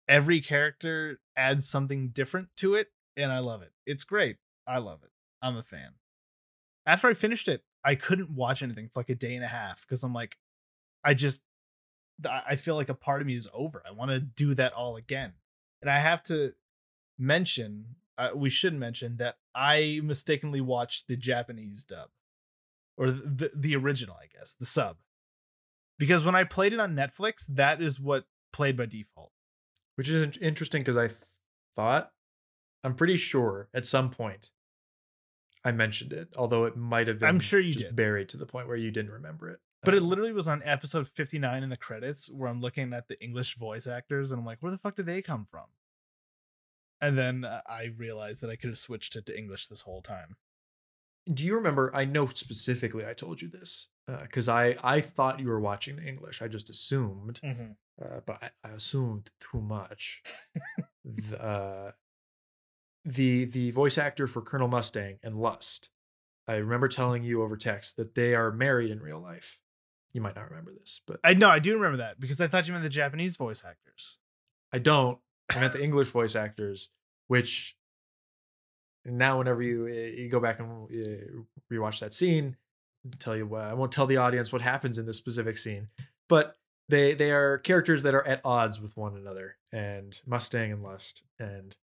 every 0.08 0.40
character 0.40 1.20
adds 1.36 1.68
something 1.68 2.08
different 2.08 2.48
to 2.58 2.74
it, 2.74 2.88
and 3.16 3.32
I 3.32 3.38
love 3.38 3.62
it. 3.62 3.72
It's 3.86 4.04
great. 4.04 4.36
I 4.66 4.78
love 4.78 5.02
it. 5.02 5.10
I'm 5.40 5.56
a 5.56 5.62
fan. 5.62 5.94
After 6.86 7.08
I 7.08 7.14
finished 7.14 7.48
it, 7.48 7.62
I 7.84 7.94
couldn't 7.94 8.30
watch 8.30 8.62
anything 8.62 8.88
for 8.92 9.00
like 9.00 9.10
a 9.10 9.14
day 9.14 9.34
and 9.34 9.44
a 9.44 9.48
half 9.48 9.82
because 9.82 10.02
I'm 10.02 10.12
like, 10.12 10.36
I 11.04 11.14
just, 11.14 11.42
I 12.28 12.56
feel 12.56 12.76
like 12.76 12.88
a 12.88 12.94
part 12.94 13.20
of 13.20 13.26
me 13.26 13.34
is 13.34 13.48
over. 13.52 13.82
I 13.86 13.92
want 13.92 14.10
to 14.12 14.20
do 14.20 14.54
that 14.54 14.72
all 14.72 14.96
again. 14.96 15.32
And 15.82 15.90
I 15.90 15.98
have 15.98 16.22
to 16.24 16.52
mention, 17.18 17.96
uh, 18.16 18.30
we 18.34 18.48
should 18.48 18.74
mention 18.74 19.16
that 19.16 19.36
I 19.54 20.00
mistakenly 20.02 20.60
watched 20.60 21.08
the 21.08 21.16
Japanese 21.16 21.84
dub 21.84 22.08
or 22.96 23.10
the, 23.10 23.50
the, 23.54 23.76
original, 23.76 24.16
I 24.16 24.26
guess, 24.32 24.54
the 24.54 24.64
sub. 24.64 24.98
Because 25.98 26.24
when 26.24 26.34
I 26.34 26.44
played 26.44 26.72
it 26.72 26.80
on 26.80 26.94
Netflix, 26.94 27.46
that 27.48 27.82
is 27.82 28.00
what 28.00 28.24
played 28.52 28.76
by 28.76 28.86
default. 28.86 29.32
Which 29.96 30.08
is 30.08 30.22
in- 30.22 30.42
interesting 30.42 30.80
because 30.82 30.96
I 30.96 31.08
th- 31.08 31.20
thought, 31.74 32.12
I'm 32.84 32.94
pretty 32.94 33.16
sure 33.16 33.68
at 33.74 33.84
some 33.84 34.10
point, 34.10 34.50
I 35.64 35.72
mentioned 35.72 36.12
it, 36.12 36.28
although 36.36 36.64
it 36.64 36.76
might 36.76 37.06
have 37.08 37.20
been 37.20 37.28
I'm 37.28 37.38
sure 37.38 37.60
you 37.60 37.72
just 37.72 37.86
did. 37.86 37.96
buried 37.96 38.28
to 38.30 38.36
the 38.36 38.46
point 38.46 38.66
where 38.66 38.76
you 38.76 38.90
didn't 38.90 39.12
remember 39.12 39.48
it. 39.48 39.60
But 39.84 39.94
it 39.94 40.02
literally 40.02 40.32
was 40.32 40.46
on 40.46 40.62
episode 40.64 41.08
59 41.08 41.62
in 41.62 41.68
the 41.68 41.76
credits 41.76 42.30
where 42.30 42.48
I'm 42.48 42.60
looking 42.60 42.92
at 42.92 43.08
the 43.08 43.20
English 43.22 43.56
voice 43.56 43.86
actors 43.86 44.30
and 44.30 44.38
I'm 44.38 44.46
like, 44.46 44.58
where 44.60 44.70
the 44.70 44.78
fuck 44.78 44.94
did 44.94 45.06
they 45.06 45.22
come 45.22 45.46
from? 45.50 45.66
And 47.00 47.18
then 47.18 47.44
uh, 47.44 47.62
I 47.66 47.90
realized 47.96 48.42
that 48.42 48.50
I 48.50 48.54
could 48.56 48.70
have 48.70 48.78
switched 48.78 49.16
it 49.16 49.26
to 49.26 49.36
English 49.36 49.66
this 49.66 49.82
whole 49.82 50.00
time. 50.02 50.36
Do 51.32 51.44
you 51.44 51.56
remember? 51.56 51.90
I 51.94 52.04
know 52.04 52.26
specifically 52.26 53.04
I 53.06 53.12
told 53.12 53.42
you 53.42 53.48
this 53.48 53.88
because 54.22 54.48
I 54.48 54.76
I 54.82 55.00
thought 55.00 55.40
you 55.40 55.48
were 55.48 55.60
watching 55.60 55.96
the 55.96 56.02
English. 56.02 56.42
I 56.42 56.48
just 56.48 56.68
assumed, 56.68 57.40
uh, 58.00 58.20
but 58.26 58.42
I, 58.42 58.50
I 58.64 58.70
assumed 58.70 59.30
too 59.38 59.60
much. 59.60 60.22
the, 61.04 61.42
uh, 61.42 61.92
the 63.04 63.44
the 63.44 63.70
voice 63.70 63.98
actor 63.98 64.26
for 64.26 64.42
Colonel 64.42 64.66
Mustang 64.68 65.18
and 65.22 65.36
Lust. 65.36 65.90
I 66.48 66.54
remember 66.54 66.88
telling 66.88 67.22
you 67.22 67.42
over 67.42 67.56
text 67.56 67.96
that 67.96 68.16
they 68.16 68.34
are 68.34 68.50
married 68.50 68.90
in 68.90 69.00
real 69.00 69.20
life. 69.20 69.60
You 70.12 70.20
might 70.20 70.36
not 70.36 70.48
remember 70.50 70.72
this, 70.72 71.00
but 71.06 71.20
I 71.24 71.34
know, 71.34 71.48
I 71.48 71.58
do 71.58 71.74
remember 71.74 71.98
that 71.98 72.20
because 72.20 72.40
I 72.40 72.46
thought 72.46 72.66
you 72.66 72.72
meant 72.72 72.84
the 72.84 72.90
Japanese 72.90 73.36
voice 73.36 73.62
actors. 73.64 74.18
I 74.72 74.78
don't. 74.78 75.18
I 75.50 75.60
meant 75.60 75.72
the 75.72 75.82
English 75.82 76.08
voice 76.08 76.36
actors, 76.36 76.90
which 77.28 77.76
now 79.04 79.38
whenever 79.38 79.62
you 79.62 79.86
uh, 79.86 80.02
you 80.02 80.28
go 80.28 80.40
back 80.40 80.60
and 80.60 80.68
uh, 80.90 81.42
rewatch 81.72 82.00
that 82.00 82.14
scene, 82.14 82.56
I'll 83.04 83.18
tell 83.18 83.36
you 83.36 83.46
what 83.46 83.62
I 83.62 83.74
won't 83.74 83.92
tell 83.92 84.06
the 84.06 84.18
audience 84.18 84.52
what 84.52 84.62
happens 84.62 84.98
in 84.98 85.06
this 85.06 85.16
specific 85.16 85.58
scene, 85.58 85.88
but 86.28 86.56
they 86.88 87.14
they 87.14 87.30
are 87.30 87.58
characters 87.58 88.02
that 88.02 88.14
are 88.14 88.26
at 88.26 88.40
odds 88.44 88.80
with 88.80 88.96
one 88.96 89.16
another, 89.16 89.56
and 89.72 90.20
Mustang 90.26 90.72
and 90.72 90.82
Lust, 90.82 91.22
and 91.38 91.76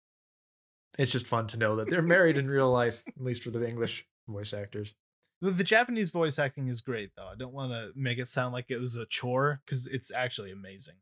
it's 0.98 1.12
just 1.12 1.28
fun 1.28 1.48
to 1.48 1.58
know 1.58 1.76
that 1.78 1.90
they're 1.90 2.02
married 2.02 2.38
in 2.38 2.48
real 2.50 2.70
life, 2.70 3.04
at 3.08 3.24
least 3.24 3.44
for 3.44 3.52
the 3.52 3.68
English 3.68 4.08
voice 4.28 4.54
actors. 4.54 4.94
The, 5.42 5.52
the 5.52 5.64
Japanese 5.64 6.12
voice 6.12 6.38
acting 6.38 6.68
is 6.68 6.82
great 6.82 7.12
though. 7.16 7.28
I 7.28 7.36
don't 7.38 7.54
want 7.54 7.72
to 7.72 7.92
make 7.96 8.18
it 8.18 8.28
sound 8.28 8.54
like 8.54 8.66
it 8.70 8.78
was 8.78 8.96
a 8.96 9.06
chore 9.06 9.62
because 9.66 9.88
it's 9.88 10.12
actually 10.12 10.52
amazing. 10.52 10.96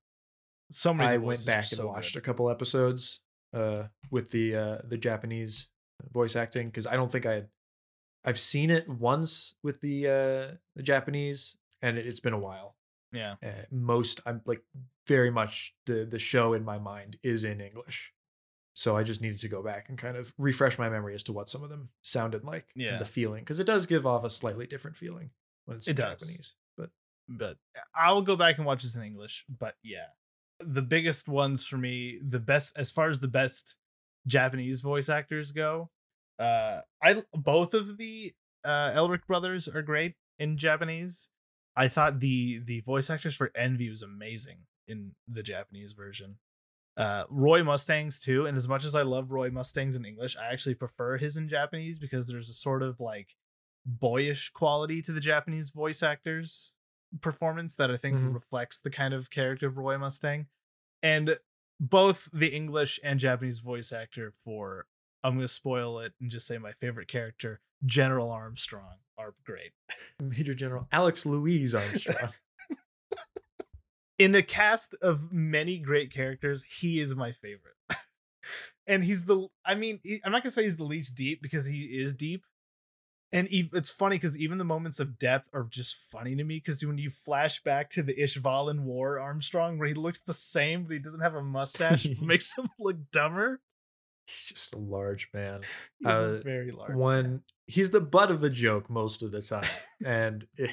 So 0.71 0.93
many. 0.93 1.09
I 1.09 1.17
went 1.17 1.45
back 1.45 1.65
and 1.71 1.77
so 1.77 1.87
watched 1.87 2.13
good. 2.13 2.19
a 2.19 2.21
couple 2.23 2.49
episodes 2.49 3.21
uh 3.53 3.83
with 4.11 4.31
the 4.31 4.55
uh 4.55 4.77
the 4.83 4.97
Japanese 4.97 5.69
voice 6.11 6.35
acting 6.35 6.67
because 6.67 6.85
I 6.85 6.95
don't 6.95 7.11
think 7.11 7.25
I 7.25 7.33
had 7.33 7.47
I've 8.25 8.39
seen 8.39 8.69
it 8.69 8.87
once 8.89 9.55
with 9.63 9.81
the 9.81 10.07
uh 10.07 10.55
the 10.75 10.83
Japanese 10.83 11.55
and 11.81 11.97
it, 11.97 12.05
it's 12.05 12.19
been 12.19 12.33
a 12.33 12.39
while. 12.39 12.75
Yeah. 13.13 13.35
Uh, 13.43 13.63
most 13.71 14.19
I'm 14.25 14.41
like 14.45 14.63
very 15.07 15.31
much 15.31 15.75
the 15.85 16.05
the 16.05 16.19
show 16.19 16.53
in 16.53 16.63
my 16.65 16.77
mind 16.77 17.17
is 17.23 17.43
in 17.43 17.61
English. 17.61 18.13
So 18.77 18.95
I 18.95 19.01
just 19.01 19.21
needed 19.21 19.39
to 19.39 19.47
go 19.47 19.63
back 19.63 19.89
and 19.89 19.97
kind 19.97 20.15
of 20.15 20.31
refresh 20.37 20.77
my 20.77 20.87
memory 20.87 21.15
as 21.15 21.23
to 21.23 21.33
what 21.33 21.49
some 21.49 21.63
of 21.63 21.69
them 21.71 21.89
sounded 22.03 22.43
like 22.43 22.67
Yeah. 22.75 22.91
and 22.91 23.01
the 23.01 23.05
feeling 23.05 23.41
because 23.41 23.59
it 23.59 23.63
does 23.65 23.87
give 23.87 24.05
off 24.05 24.23
a 24.23 24.29
slightly 24.29 24.67
different 24.67 24.95
feeling 24.95 25.31
when 25.65 25.77
it's 25.77 25.87
It. 25.87 25.97
Japanese. 25.97 26.53
But 26.77 26.91
but 27.27 27.57
I'll 27.95 28.21
go 28.21 28.35
back 28.35 28.57
and 28.59 28.67
watch 28.67 28.83
this 28.83 28.95
in 28.95 29.01
English. 29.01 29.45
But 29.49 29.77
yeah, 29.83 30.09
the 30.59 30.83
biggest 30.83 31.27
ones 31.27 31.65
for 31.65 31.77
me, 31.77 32.19
the 32.21 32.39
best 32.39 32.73
as 32.77 32.91
far 32.91 33.09
as 33.09 33.19
the 33.19 33.27
best 33.27 33.75
Japanese 34.27 34.81
voice 34.81 35.09
actors 35.09 35.51
go, 35.51 35.89
uh, 36.37 36.81
I 37.01 37.23
both 37.33 37.73
of 37.73 37.97
the 37.97 38.35
uh 38.63 38.91
Elric 38.93 39.25
brothers 39.25 39.67
are 39.67 39.81
great 39.81 40.13
in 40.37 40.55
Japanese. 40.55 41.29
I 41.75 41.87
thought 41.87 42.19
the 42.19 42.59
the 42.59 42.81
voice 42.81 43.09
actors 43.09 43.33
for 43.35 43.49
Envy 43.55 43.89
was 43.89 44.03
amazing 44.03 44.67
in 44.87 45.15
the 45.27 45.41
Japanese 45.41 45.93
version. 45.93 46.37
Uh, 46.97 47.25
Roy 47.29 47.63
Mustangs 47.63 48.19
too, 48.19 48.47
and 48.47 48.57
as 48.57 48.67
much 48.67 48.83
as 48.83 48.95
I 48.95 49.03
love 49.03 49.31
Roy 49.31 49.51
Mustangs 49.51 49.95
in 49.95 50.03
English, 50.03 50.35
I 50.35 50.47
actually 50.47 50.73
prefer 50.75 51.17
his 51.17 51.37
in 51.37 51.47
Japanese 51.47 51.99
because 51.99 52.27
there's 52.27 52.49
a 52.49 52.53
sort 52.53 52.81
of 52.81 52.99
like 52.99 53.35
boyish 53.85 54.49
quality 54.49 55.01
to 55.03 55.11
the 55.11 55.19
Japanese 55.21 55.69
voice 55.69 56.01
actors 56.01 56.73
performance 57.21 57.75
that 57.75 57.89
I 57.91 57.97
think 57.97 58.17
Mhm. 58.17 58.33
reflects 58.33 58.79
the 58.79 58.89
kind 58.89 59.13
of 59.13 59.29
character 59.29 59.67
of 59.67 59.77
Roy 59.77 59.97
Mustang. 59.97 60.47
And 61.03 61.37
both 61.79 62.27
the 62.33 62.47
English 62.47 62.99
and 63.03 63.19
Japanese 63.19 63.59
voice 63.59 63.91
actor 63.91 64.31
for 64.43 64.87
I'm 65.23 65.33
going 65.35 65.41
to 65.43 65.47
spoil 65.47 65.99
it 65.99 66.13
and 66.19 66.29
just 66.31 66.47
say 66.47 66.57
my 66.57 66.73
favorite 66.73 67.07
character, 67.07 67.59
General 67.85 68.29
Armstrong, 68.31 68.97
are 69.17 69.35
great. 69.45 69.73
Major 70.19 70.53
General 70.53 70.87
Alex 70.91 71.25
Louise 71.25 71.73
Armstrong. 71.81 72.33
In 74.19 74.33
a 74.35 74.41
cast 74.43 74.95
of 75.01 75.31
many 75.31 75.77
great 75.79 76.11
characters, 76.11 76.63
he 76.63 76.99
is 76.99 77.15
my 77.15 77.31
favorite. 77.31 77.75
and 78.87 79.03
he's 79.03 79.25
the 79.25 79.47
I 79.65 79.75
mean, 79.75 79.99
he- 80.03 80.21
I'm 80.25 80.31
not 80.31 80.39
going 80.43 80.49
to 80.49 80.51
say 80.51 80.63
he's 80.63 80.77
the 80.77 80.83
least 80.83 81.15
deep 81.15 81.41
because 81.41 81.65
he 81.65 81.81
is 82.01 82.13
deep. 82.15 82.43
And 83.33 83.51
e- 83.51 83.69
it's 83.73 83.89
funny 83.89 84.15
because 84.15 84.39
even 84.39 84.57
the 84.57 84.63
moments 84.63 84.99
of 85.01 85.19
depth 85.19 85.49
are 85.53 85.67
just 85.69 85.95
funny 86.11 86.35
to 86.37 86.43
me 86.43 86.55
because 86.57 86.83
when 86.85 86.97
you 86.97 87.09
flash 87.09 87.61
back 87.61 87.89
to 87.91 88.01
the 88.01 88.15
Ishvalan 88.15 88.79
War 88.83 89.19
Armstrong, 89.19 89.77
where 89.77 89.87
he 89.89 89.93
looks 89.93 90.21
the 90.21 90.33
same 90.33 90.83
but 90.85 90.93
he 90.93 90.99
doesn't 90.99 91.19
have 91.21 91.35
a 91.35 91.43
mustache, 91.43 92.07
makes 92.21 92.57
him 92.57 92.69
look 92.79 92.95
dumber. 93.11 93.59
He's 94.25 94.43
just 94.43 94.73
a 94.73 94.77
large 94.77 95.29
man. 95.33 95.61
He's 95.99 96.07
Uh, 96.07 96.41
very 96.43 96.71
large. 96.71 96.95
one 96.95 97.43
he's 97.65 97.91
the 97.91 97.99
butt 98.01 98.31
of 98.31 98.39
the 98.41 98.49
joke 98.49 98.89
most 98.89 99.21
of 99.23 99.31
the 99.31 99.41
time 99.41 99.63
and 100.05 100.47
it, 100.55 100.71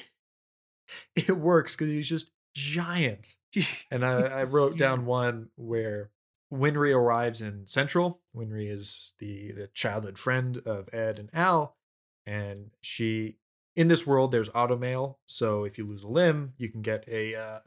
it 1.15 1.31
works 1.37 1.75
because 1.75 1.89
he's 1.93 2.07
just 2.07 2.31
giant. 2.55 3.37
And 3.91 4.05
i, 4.05 4.19
I 4.21 4.43
wrote 4.43 4.77
down 4.77 5.05
one 5.05 5.49
where 5.55 6.09
winry 6.51 6.93
arrives 6.93 7.41
in 7.41 7.65
central. 7.67 8.21
Winry 8.35 8.69
is 8.71 9.13
the, 9.19 9.51
the 9.53 9.67
childhood 9.73 10.17
friend 10.17 10.57
of 10.65 10.89
ed 10.93 11.19
and 11.19 11.29
al 11.33 11.77
and 12.25 12.71
she 12.81 13.37
in 13.75 13.87
this 13.87 14.05
world 14.07 14.31
there's 14.31 14.49
automail 14.49 15.15
so 15.25 15.63
if 15.63 15.77
you 15.77 15.85
lose 15.87 16.03
a 16.03 16.07
limb 16.07 16.53
you 16.57 16.67
can 16.69 16.81
get 16.81 17.05
a 17.07 17.35
uh, 17.35 17.59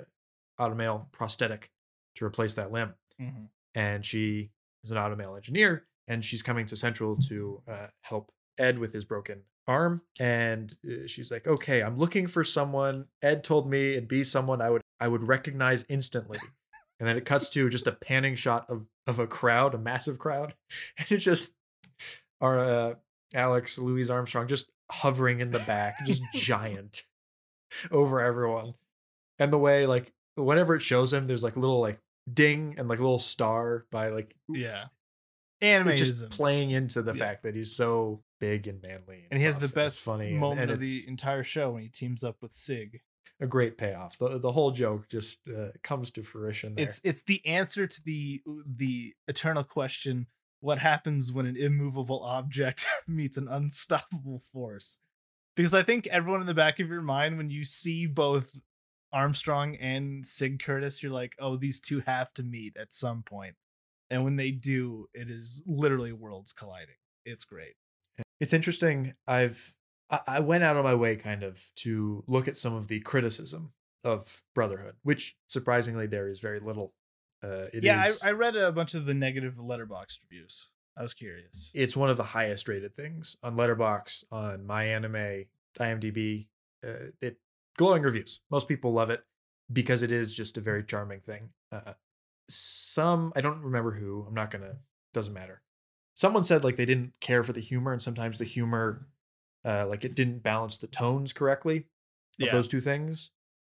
automail 0.60 1.10
prosthetic 1.12 1.70
to 2.16 2.24
replace 2.24 2.54
that 2.54 2.72
limb. 2.72 2.94
Mhm. 3.20 3.48
and 3.74 4.04
she 4.04 4.50
is 4.84 4.90
an 4.90 4.96
automail 4.96 5.36
engineer 5.36 5.86
and 6.06 6.24
she's 6.24 6.42
coming 6.42 6.66
to 6.66 6.76
central 6.76 7.16
to 7.16 7.62
uh, 7.68 7.86
help 8.02 8.30
ed 8.58 8.78
with 8.78 8.92
his 8.92 9.04
broken 9.04 9.42
arm 9.68 10.00
and 10.18 10.74
uh, 10.88 11.06
she's 11.06 11.30
like 11.30 11.46
okay 11.46 11.82
i'm 11.82 11.98
looking 11.98 12.26
for 12.26 12.42
someone 12.42 13.04
ed 13.22 13.44
told 13.44 13.68
me 13.70 13.90
it'd 13.92 14.08
be 14.08 14.24
someone 14.24 14.60
i 14.62 14.70
would 14.70 14.80
i 14.98 15.06
would 15.06 15.22
recognize 15.28 15.84
instantly 15.88 16.38
and 16.98 17.06
then 17.08 17.16
it 17.16 17.24
cuts 17.24 17.48
to 17.50 17.68
just 17.68 17.86
a 17.86 17.92
panning 17.92 18.34
shot 18.34 18.64
of 18.70 18.88
of 19.06 19.18
a 19.18 19.26
crowd 19.26 19.74
a 19.74 19.78
massive 19.78 20.18
crowd 20.18 20.54
and 20.98 21.12
it's 21.12 21.24
just 21.24 21.50
our 22.40 22.58
uh, 22.58 22.94
alex 23.34 23.78
louise 23.78 24.08
armstrong 24.10 24.48
just 24.48 24.70
hovering 24.90 25.40
in 25.40 25.50
the 25.50 25.58
back 25.60 26.04
just 26.06 26.22
giant 26.32 27.02
over 27.90 28.20
everyone 28.20 28.72
and 29.38 29.52
the 29.52 29.58
way 29.58 29.84
like 29.84 30.10
whenever 30.36 30.74
it 30.74 30.80
shows 30.80 31.12
him 31.12 31.26
there's 31.26 31.42
like 31.42 31.56
a 31.56 31.60
little 31.60 31.80
like 31.80 31.98
ding 32.32 32.74
and 32.78 32.88
like 32.88 32.98
a 32.98 33.02
little 33.02 33.18
star 33.18 33.84
by 33.90 34.08
like 34.08 34.34
Yeah. 34.48 34.86
it's 35.60 35.98
just 36.00 36.30
playing 36.30 36.70
into 36.70 37.02
the 37.02 37.12
Yeah. 37.12 37.18
fact 37.18 37.42
that 37.42 37.54
he's 37.54 37.74
so 37.76 38.22
big 38.38 38.66
and 38.66 38.82
manly 38.82 39.26
and 39.30 39.38
he 39.38 39.44
has 39.44 39.58
the 39.58 39.66
and 39.66 39.74
best 39.74 40.00
funny 40.00 40.32
moment 40.32 40.62
and 40.62 40.70
of 40.70 40.80
the 40.80 41.02
entire 41.06 41.42
show 41.42 41.72
when 41.72 41.82
he 41.82 41.88
teams 41.88 42.22
up 42.22 42.36
with 42.40 42.52
Sig. 42.52 43.00
a 43.40 43.46
great 43.46 43.76
payoff 43.78 44.18
the, 44.18 44.38
the 44.38 44.52
whole 44.52 44.70
joke 44.70 45.08
just 45.08 45.48
uh, 45.48 45.68
comes 45.82 46.10
to 46.12 46.22
fruition 46.22 46.74
there. 46.74 46.84
It's 46.84 47.00
it's 47.04 47.22
the 47.22 47.44
answer 47.46 47.86
to 47.86 48.00
the 48.04 48.42
the 48.66 49.14
eternal 49.26 49.64
question: 49.64 50.26
What 50.60 50.78
happens 50.78 51.32
when 51.32 51.46
an 51.46 51.56
immovable 51.56 52.22
object 52.24 52.86
meets 53.08 53.36
an 53.36 53.48
unstoppable 53.48 54.40
force? 54.52 55.00
Because 55.56 55.74
I 55.74 55.82
think 55.82 56.06
everyone 56.06 56.40
in 56.40 56.46
the 56.46 56.54
back 56.54 56.78
of 56.78 56.88
your 56.88 57.02
mind, 57.02 57.36
when 57.36 57.50
you 57.50 57.64
see 57.64 58.06
both 58.06 58.56
Armstrong 59.12 59.76
and 59.76 60.24
Sig 60.26 60.62
Curtis, 60.62 61.02
you're 61.02 61.12
like, 61.12 61.34
oh, 61.38 61.56
these 61.56 61.80
two 61.80 62.00
have 62.06 62.32
to 62.34 62.42
meet 62.42 62.76
at 62.76 62.92
some 62.92 63.22
point. 63.22 63.56
And 64.10 64.24
when 64.24 64.36
they 64.36 64.50
do, 64.50 65.08
it 65.14 65.28
is 65.30 65.62
literally 65.66 66.12
worlds 66.12 66.52
colliding. 66.52 66.94
It's 67.24 67.44
great. 67.44 67.74
It's 68.40 68.52
interesting 68.52 69.14
i've 69.26 69.74
I, 70.10 70.20
I 70.26 70.40
went 70.40 70.64
out 70.64 70.76
of 70.76 70.84
my 70.84 70.94
way 70.94 71.16
kind 71.16 71.42
of 71.42 71.62
to 71.76 72.24
look 72.26 72.48
at 72.48 72.56
some 72.56 72.74
of 72.74 72.88
the 72.88 73.00
criticism 73.00 73.72
of 74.04 74.42
brotherhood 74.54 74.94
which 75.02 75.36
surprisingly 75.48 76.06
there 76.06 76.28
is 76.28 76.40
very 76.40 76.60
little 76.60 76.92
uh 77.42 77.66
it 77.72 77.84
yeah, 77.84 78.06
is- 78.06 78.22
I, 78.22 78.28
I 78.30 78.32
read 78.32 78.56
a 78.56 78.72
bunch 78.72 78.94
of 78.94 79.06
the 79.06 79.14
negative 79.14 79.56
Letterboxd 79.56 80.18
reviews. 80.30 80.68
I 80.96 81.02
was 81.02 81.14
curious. 81.14 81.70
it's 81.74 81.96
one 81.96 82.10
of 82.10 82.16
the 82.16 82.24
highest 82.24 82.66
rated 82.68 82.92
things 82.96 83.36
on 83.44 83.54
Letterboxd, 83.56 84.24
on 84.32 84.66
My 84.66 84.82
Anime, 84.86 85.44
IMDb. 85.78 86.48
Uh, 86.84 87.12
it 87.20 87.36
glowing 87.76 88.02
reviews. 88.02 88.40
Most 88.50 88.66
people 88.66 88.92
love 88.92 89.08
it 89.10 89.22
because 89.72 90.02
it 90.02 90.10
is 90.10 90.34
just 90.34 90.58
a 90.58 90.60
very 90.60 90.82
charming 90.82 91.20
thing. 91.20 91.50
Uh, 91.70 91.92
some 92.48 93.32
I 93.36 93.40
don't 93.40 93.62
remember 93.62 93.92
who. 93.92 94.24
I'm 94.26 94.34
not 94.34 94.50
gonna. 94.50 94.78
Doesn't 95.14 95.34
matter. 95.34 95.62
Someone 96.18 96.42
said 96.42 96.64
like 96.64 96.74
they 96.74 96.84
didn't 96.84 97.12
care 97.20 97.44
for 97.44 97.52
the 97.52 97.60
humor, 97.60 97.92
and 97.92 98.02
sometimes 98.02 98.38
the 98.38 98.44
humor, 98.44 99.06
uh, 99.64 99.86
like 99.86 100.04
it 100.04 100.16
didn't 100.16 100.40
balance 100.42 100.76
the 100.78 100.88
tones 100.88 101.32
correctly 101.32 101.76
of 102.40 102.46
Yeah. 102.46 102.50
those 102.50 102.66
two 102.66 102.80
things. 102.80 103.30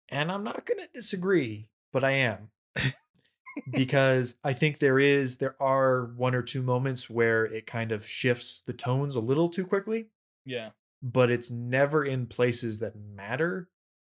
And 0.10 0.32
I'm 0.32 0.44
not 0.44 0.64
gonna 0.68 0.88
disagree, 0.94 1.70
but 1.92 2.04
I 2.04 2.12
am 2.12 2.52
because 3.72 4.36
I 4.44 4.54
think 4.54 4.78
there 4.80 5.00
is 5.00 5.38
there 5.38 5.56
are 5.62 6.06
one 6.16 6.36
or 6.36 6.42
two 6.44 6.62
moments 6.62 7.10
where 7.10 7.46
it 7.46 7.66
kind 7.66 7.92
of 7.92 8.06
shifts 8.06 8.62
the 8.62 8.74
tones 8.74 9.16
a 9.16 9.20
little 9.20 9.50
too 9.50 9.66
quickly. 9.66 10.08
Yeah. 10.48 10.70
but 11.02 11.32
it's 11.32 11.50
never 11.50 12.06
in 12.06 12.28
places 12.28 12.78
that 12.80 12.96
matter 12.96 13.68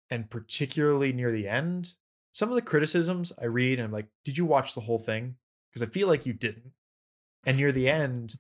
and 0.09 0.29
particularly 0.29 1.11
near 1.11 1.29
the 1.29 1.45
end 1.49 1.95
some 2.31 2.47
of 2.47 2.55
the 2.55 2.61
criticisms 2.61 3.33
i 3.41 3.45
read 3.45 3.79
and 3.79 3.85
i'm 3.85 3.91
like 3.91 4.07
did 4.23 4.37
you 4.37 4.45
watch 4.45 4.73
the 4.73 4.79
whole 4.81 4.97
thing 4.97 5.35
because 5.69 5.85
i 5.85 5.91
feel 5.91 6.07
like 6.07 6.25
you 6.25 6.31
didn't 6.31 6.71
and 7.45 7.57
near 7.57 7.71
the 7.71 7.89
end 7.89 8.35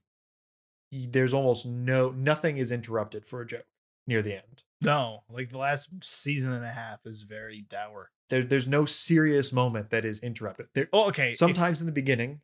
there's 0.91 1.33
almost 1.33 1.65
no 1.65 2.11
nothing 2.11 2.57
is 2.57 2.71
interrupted 2.71 3.25
for 3.25 3.41
a 3.41 3.47
joke 3.47 3.65
near 4.07 4.21
the 4.21 4.33
end 4.35 4.63
No, 4.81 5.23
like 5.29 5.49
the 5.49 5.57
last 5.57 5.89
season 6.03 6.51
and 6.53 6.65
a 6.65 6.71
half 6.71 6.99
is 7.05 7.21
very 7.21 7.61
dour. 7.69 8.11
there, 8.29 8.43
there's 8.43 8.67
no 8.67 8.85
serious 8.85 9.53
moment 9.53 9.89
that 9.91 10.03
is 10.05 10.19
interrupted 10.19 10.67
there 10.73 10.89
Oh, 10.91 11.07
okay. 11.09 11.33
sometimes 11.33 11.79
in 11.79 11.85
the 11.85 11.91
beginning 11.91 12.41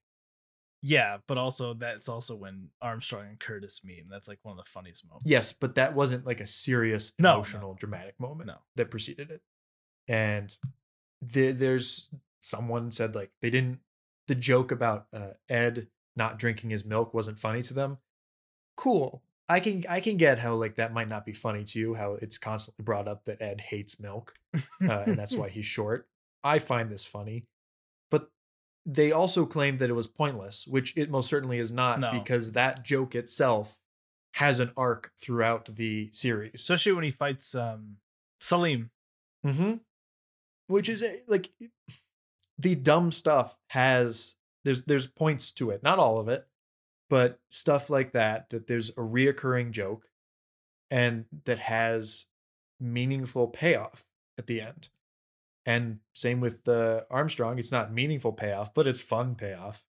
yeah, 0.83 1.17
but 1.27 1.39
also 1.39 1.73
that's 1.73 2.07
also 2.07 2.35
when 2.35 2.69
Armstrong 2.83 3.25
and 3.29 3.39
Curtis 3.39 3.81
meet, 3.83 3.99
and 4.03 4.11
that's 4.11 4.27
like 4.27 4.37
one 4.43 4.57
of 4.57 4.63
the 4.63 4.69
funniest 4.69 5.05
moments. 5.07 5.29
yes 5.29 5.51
but 5.51 5.75
that 5.75 5.93
wasn't 5.95 6.25
like 6.25 6.39
a 6.39 6.47
serious 6.47 7.13
No, 7.19 7.29
no. 7.29 7.33
emotional 7.35 7.73
dramatic 7.73 8.19
moment 8.19 8.47
No. 8.47 8.57
that 8.75 8.91
preceded 8.91 9.31
it 9.31 9.41
and 10.07 10.55
there, 11.21 11.51
there's 11.51 12.11
someone 12.39 12.91
said 12.91 13.15
like 13.15 13.31
they 13.41 13.49
didn't 13.49 13.79
the 14.27 14.35
joke 14.35 14.71
about 14.71 15.07
uh, 15.11 15.31
ed 15.49 15.87
not 16.17 16.39
drinking 16.39 16.69
his 16.69 16.83
milk 16.85 17.13
wasn't 17.13 17.39
funny 17.39 17.61
to 17.61 17.73
them 17.73 17.97
cool 18.75 19.23
i 19.49 19.59
can 19.59 19.83
i 19.89 19.99
can 19.99 20.17
get 20.17 20.39
how 20.39 20.53
like 20.55 20.75
that 20.75 20.93
might 20.93 21.09
not 21.09 21.25
be 21.25 21.33
funny 21.33 21.63
to 21.63 21.79
you 21.79 21.93
how 21.95 22.13
it's 22.21 22.37
constantly 22.37 22.83
brought 22.83 23.07
up 23.07 23.25
that 23.25 23.41
ed 23.41 23.61
hates 23.61 23.99
milk 23.99 24.33
uh, 24.53 24.59
and 25.05 25.17
that's 25.17 25.35
why 25.37 25.49
he's 25.49 25.65
short 25.65 26.07
i 26.43 26.59
find 26.59 26.89
this 26.89 27.05
funny 27.05 27.43
but 28.11 28.29
they 28.85 29.11
also 29.11 29.45
claimed 29.45 29.79
that 29.79 29.89
it 29.89 29.93
was 29.93 30.07
pointless 30.07 30.65
which 30.67 30.95
it 30.97 31.09
most 31.09 31.29
certainly 31.29 31.59
is 31.59 31.71
not 31.71 31.99
No. 31.99 32.11
because 32.11 32.51
that 32.53 32.83
joke 32.83 33.15
itself 33.15 33.79
has 34.33 34.59
an 34.59 34.71
arc 34.77 35.11
throughout 35.19 35.65
the 35.75 36.09
series 36.11 36.51
especially 36.55 36.91
when 36.91 37.03
he 37.03 37.11
fights 37.11 37.55
um 37.55 37.97
Selim. 38.39 38.91
Mm-hmm. 39.45 39.75
Which 40.67 40.89
is 40.89 41.03
like 41.27 41.49
the 42.59 42.75
dumb 42.75 43.11
stuff 43.11 43.55
has 43.67 44.35
there's 44.67 44.83
there's 44.83 45.07
points 45.07 45.53
to 45.53 45.69
it, 45.69 45.81
not 45.81 45.97
all 45.97 46.19
of 46.19 46.27
it, 46.27 46.45
but 47.09 47.39
stuff 47.47 47.89
like 47.89 48.11
that 48.11 48.49
that 48.49 48.67
there's 48.67 48.89
a 48.89 49.01
reoccurring 49.01 49.71
joke 49.71 50.09
and 50.91 51.23
that 51.45 51.59
has 51.59 52.25
meaningful 52.77 53.47
payoff 53.47 54.03
at 54.37 54.47
the 54.47 54.59
end. 54.59 54.89
And 55.65 55.99
same 56.13 56.41
with 56.41 56.65
the 56.65 57.05
Armstrong, 57.09 57.59
it's 57.59 57.71
not 57.71 57.93
meaningful 57.93 58.33
payoff, 58.33 58.73
but 58.73 58.87
it's 58.87 58.99
fun 58.99 59.35
payoff. 59.35 59.85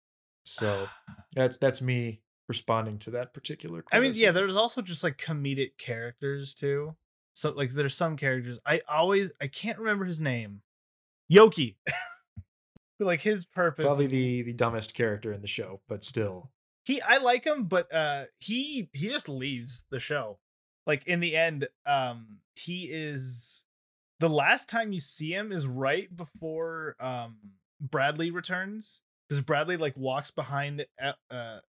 So 0.46 0.86
that's 1.34 1.58
that's 1.58 1.82
me 1.82 2.22
responding 2.48 2.96
to 3.00 3.10
that 3.10 3.34
particular. 3.34 3.84
I 3.92 4.00
mean, 4.00 4.12
yeah, 4.14 4.30
there's 4.30 4.56
also 4.56 4.80
just 4.80 5.04
like 5.04 5.18
comedic 5.18 5.76
characters 5.76 6.54
too. 6.54 6.96
So 7.34 7.50
like 7.50 7.72
there's 7.72 7.94
some 7.94 8.16
characters 8.16 8.58
I 8.64 8.80
always 8.88 9.32
I 9.38 9.48
can't 9.48 9.78
remember 9.78 10.06
his 10.06 10.20
name. 10.20 10.62
Yoki. 11.30 11.76
But, 13.02 13.08
like 13.08 13.20
his 13.20 13.44
purpose 13.44 13.84
probably 13.84 14.06
the 14.06 14.42
the 14.42 14.52
dumbest 14.52 14.94
character 14.94 15.32
in 15.32 15.40
the 15.40 15.46
show, 15.46 15.80
but 15.88 16.04
still. 16.04 16.50
he 16.84 17.00
I 17.00 17.18
like 17.18 17.44
him, 17.44 17.64
but 17.64 17.92
uh 17.92 18.24
he 18.38 18.88
he 18.92 19.08
just 19.08 19.28
leaves 19.28 19.84
the 19.90 20.00
show. 20.00 20.38
Like 20.86 21.06
in 21.06 21.20
the 21.20 21.36
end, 21.36 21.68
um 21.86 22.38
he 22.56 22.84
is 22.90 23.62
the 24.20 24.28
last 24.28 24.68
time 24.68 24.92
you 24.92 25.00
see 25.00 25.32
him 25.32 25.52
is 25.52 25.66
right 25.66 26.14
before 26.14 26.96
um 27.00 27.36
Bradley 27.80 28.30
returns 28.30 29.00
because 29.28 29.40
Bradley 29.40 29.76
like 29.76 29.96
walks 29.96 30.30
behind 30.30 30.86
uh, 31.00 31.12
uh 31.30 31.60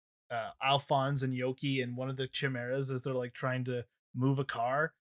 Alphonse 0.62 1.22
and 1.22 1.32
Yoki 1.32 1.82
and 1.82 1.96
one 1.96 2.08
of 2.08 2.16
the 2.16 2.28
chimeras 2.28 2.90
as 2.90 3.02
they're 3.02 3.14
like 3.14 3.34
trying 3.34 3.64
to 3.64 3.84
move 4.14 4.38
a 4.38 4.44
car. 4.44 4.92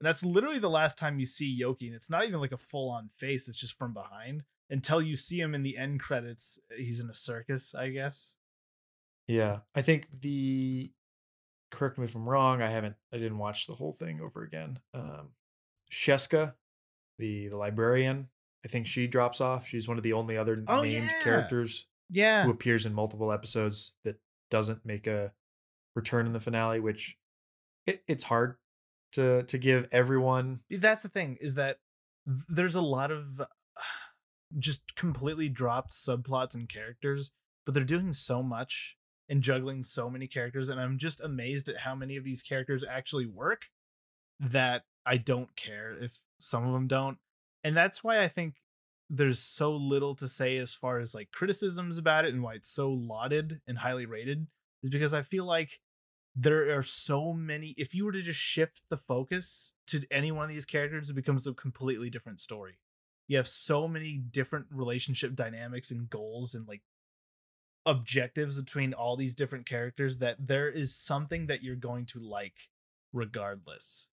And 0.00 0.06
that's 0.06 0.24
literally 0.24 0.60
the 0.60 0.70
last 0.70 0.96
time 0.96 1.18
you 1.18 1.26
see 1.26 1.60
Yoki, 1.60 1.86
and 1.86 1.94
it's 1.94 2.08
not 2.08 2.24
even 2.24 2.40
like 2.40 2.52
a 2.52 2.58
full 2.58 2.88
on 2.88 3.10
face, 3.18 3.48
it's 3.48 3.58
just 3.58 3.76
from 3.76 3.92
behind 3.92 4.44
until 4.70 5.00
you 5.02 5.16
see 5.16 5.40
him 5.40 5.54
in 5.54 5.62
the 5.62 5.76
end 5.76 6.00
credits. 6.00 6.58
He's 6.76 7.00
in 7.00 7.08
a 7.10 7.14
circus, 7.14 7.74
I 7.74 7.88
guess. 7.90 8.36
Yeah, 9.26 9.58
I 9.74 9.82
think 9.82 10.20
the 10.22 10.90
correct 11.70 11.98
me 11.98 12.04
if 12.04 12.14
I'm 12.14 12.28
wrong. 12.28 12.62
I 12.62 12.70
haven't. 12.70 12.96
I 13.12 13.18
didn't 13.18 13.38
watch 13.38 13.66
the 13.66 13.74
whole 13.74 13.92
thing 13.92 14.20
over 14.20 14.42
again. 14.42 14.78
Um, 14.94 15.30
Sheska, 15.92 16.54
the 17.18 17.48
the 17.48 17.56
librarian. 17.56 18.28
I 18.64 18.68
think 18.68 18.86
she 18.86 19.06
drops 19.06 19.40
off. 19.40 19.66
She's 19.66 19.86
one 19.86 19.96
of 19.98 20.02
the 20.02 20.14
only 20.14 20.36
other 20.36 20.62
Oh, 20.66 20.82
named 20.82 21.10
yeah. 21.12 21.22
characters 21.22 21.86
Yeah. 22.10 22.44
who 22.44 22.50
appears 22.50 22.86
in 22.86 22.92
multiple 22.92 23.30
episodes 23.32 23.94
that 24.04 24.18
doesn't 24.50 24.84
make 24.84 25.06
a 25.06 25.32
return 25.94 26.26
in 26.26 26.32
the 26.32 26.40
finale. 26.40 26.80
Which 26.80 27.18
it, 27.86 28.02
it's 28.08 28.24
hard 28.24 28.56
to 29.12 29.42
to 29.44 29.58
give 29.58 29.88
everyone. 29.92 30.60
that's 30.70 31.02
the 31.02 31.08
thing 31.08 31.36
is 31.40 31.54
that 31.54 31.78
there's 32.26 32.74
a 32.74 32.80
lot 32.80 33.10
of 33.10 33.40
uh, 33.40 33.46
just 34.58 34.94
completely 34.96 35.48
dropped 35.48 35.90
subplots 35.90 36.54
and 36.54 36.68
characters 36.68 37.32
but 37.66 37.74
they're 37.74 37.84
doing 37.84 38.12
so 38.12 38.42
much 38.42 38.96
and 39.28 39.42
juggling 39.42 39.82
so 39.82 40.08
many 40.08 40.26
characters 40.26 40.68
and 40.68 40.80
i'm 40.80 40.98
just 40.98 41.20
amazed 41.20 41.68
at 41.68 41.78
how 41.78 41.94
many 41.94 42.16
of 42.16 42.24
these 42.24 42.42
characters 42.42 42.84
actually 42.88 43.26
work 43.26 43.66
that 44.40 44.84
i 45.04 45.16
don't 45.16 45.54
care 45.56 45.96
if 46.00 46.20
some 46.38 46.66
of 46.66 46.72
them 46.72 46.86
don't. 46.86 47.18
And 47.64 47.76
that's 47.76 48.02
why 48.02 48.22
i 48.22 48.28
think 48.28 48.54
there's 49.10 49.38
so 49.38 49.74
little 49.74 50.14
to 50.14 50.28
say 50.28 50.58
as 50.58 50.74
far 50.74 50.98
as 50.98 51.14
like 51.14 51.30
criticisms 51.32 51.98
about 51.98 52.24
it 52.24 52.34
and 52.34 52.42
why 52.42 52.54
it's 52.54 52.68
so 52.68 52.90
lauded 52.90 53.60
and 53.66 53.78
highly 53.78 54.06
rated 54.06 54.46
is 54.82 54.90
because 54.90 55.14
i 55.14 55.22
feel 55.22 55.44
like 55.44 55.80
there 56.36 56.76
are 56.76 56.82
so 56.82 57.32
many 57.32 57.74
if 57.78 57.94
you 57.94 58.04
were 58.04 58.12
to 58.12 58.22
just 58.22 58.38
shift 58.38 58.82
the 58.90 58.96
focus 58.96 59.74
to 59.86 60.02
any 60.10 60.30
one 60.30 60.44
of 60.44 60.50
these 60.50 60.66
characters 60.66 61.10
it 61.10 61.14
becomes 61.14 61.46
a 61.46 61.54
completely 61.54 62.10
different 62.10 62.38
story 62.38 62.78
you 63.28 63.36
have 63.36 63.46
so 63.48 63.86
many 63.86 64.16
different 64.16 64.66
relationship 64.70 65.34
dynamics 65.34 65.90
and 65.90 66.10
goals 66.10 66.54
and 66.54 66.66
like 66.66 66.82
objectives 67.86 68.60
between 68.60 68.92
all 68.92 69.16
these 69.16 69.34
different 69.34 69.64
characters 69.66 70.18
that 70.18 70.36
there 70.46 70.68
is 70.68 70.94
something 70.94 71.46
that 71.46 71.62
you're 71.62 71.76
going 71.76 72.04
to 72.04 72.18
like 72.18 72.68
regardless 73.12 74.10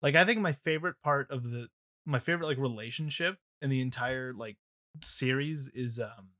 like 0.00 0.14
i 0.14 0.24
think 0.24 0.40
my 0.40 0.52
favorite 0.52 0.96
part 1.02 1.30
of 1.30 1.50
the 1.50 1.68
my 2.06 2.18
favorite 2.18 2.46
like 2.46 2.56
relationship 2.56 3.36
in 3.60 3.68
the 3.68 3.80
entire 3.82 4.32
like 4.32 4.56
series 5.02 5.68
is 5.74 5.98
um 5.98 6.30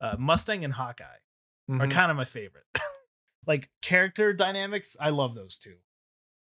uh, 0.00 0.16
mustang 0.18 0.64
and 0.64 0.74
hawkeye 0.74 1.04
are 1.70 1.86
Mhm. 1.86 1.90
kind 1.90 2.10
of 2.10 2.16
my 2.16 2.24
favorite. 2.24 2.64
like 3.46 3.70
character 3.82 4.32
dynamics, 4.32 4.96
I 5.00 5.10
love 5.10 5.34
those 5.34 5.58
two. 5.58 5.76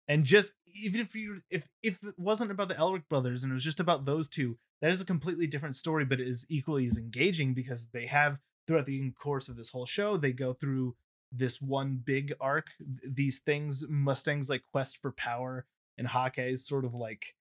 And 0.07 0.23
just 0.23 0.53
even 0.73 1.01
if 1.01 1.15
you 1.15 1.41
if 1.49 1.67
if 1.83 2.03
it 2.03 2.15
wasn't 2.17 2.51
about 2.51 2.69
the 2.69 2.75
Elric 2.75 3.07
brothers 3.09 3.43
and 3.43 3.51
it 3.51 3.53
was 3.53 3.63
just 3.63 3.79
about 3.79 4.05
those 4.05 4.29
two, 4.29 4.57
that 4.81 4.91
is 4.91 5.01
a 5.01 5.05
completely 5.05 5.47
different 5.47 5.75
story, 5.75 6.05
but 6.05 6.19
it 6.19 6.27
is 6.27 6.45
equally 6.49 6.85
as 6.85 6.97
engaging 6.97 7.53
because 7.53 7.87
they 7.87 8.05
have 8.05 8.37
throughout 8.65 8.85
the 8.85 9.11
course 9.11 9.49
of 9.49 9.55
this 9.55 9.69
whole 9.71 9.85
show, 9.85 10.17
they 10.17 10.31
go 10.33 10.53
through 10.53 10.95
this 11.31 11.61
one 11.61 12.01
big 12.03 12.33
arc. 12.39 12.67
These 13.05 13.39
things, 13.39 13.85
Mustang's 13.89 14.49
like 14.49 14.63
quest 14.71 14.97
for 15.01 15.11
power, 15.11 15.65
and 15.97 16.07
Hawkeye's 16.07 16.65
sort 16.65 16.85
of 16.85 16.93
like 16.93 17.35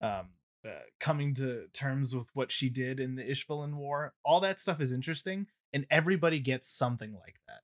um 0.00 0.28
uh, 0.66 0.80
coming 0.98 1.32
to 1.34 1.66
terms 1.72 2.14
with 2.14 2.26
what 2.34 2.50
she 2.50 2.68
did 2.68 2.98
in 2.98 3.14
the 3.14 3.22
Ishvalan 3.22 3.74
War. 3.74 4.14
All 4.24 4.40
that 4.40 4.58
stuff 4.60 4.80
is 4.80 4.90
interesting, 4.92 5.46
and 5.72 5.86
everybody 5.90 6.40
gets 6.40 6.68
something 6.68 7.14
like 7.14 7.36
that. 7.46 7.60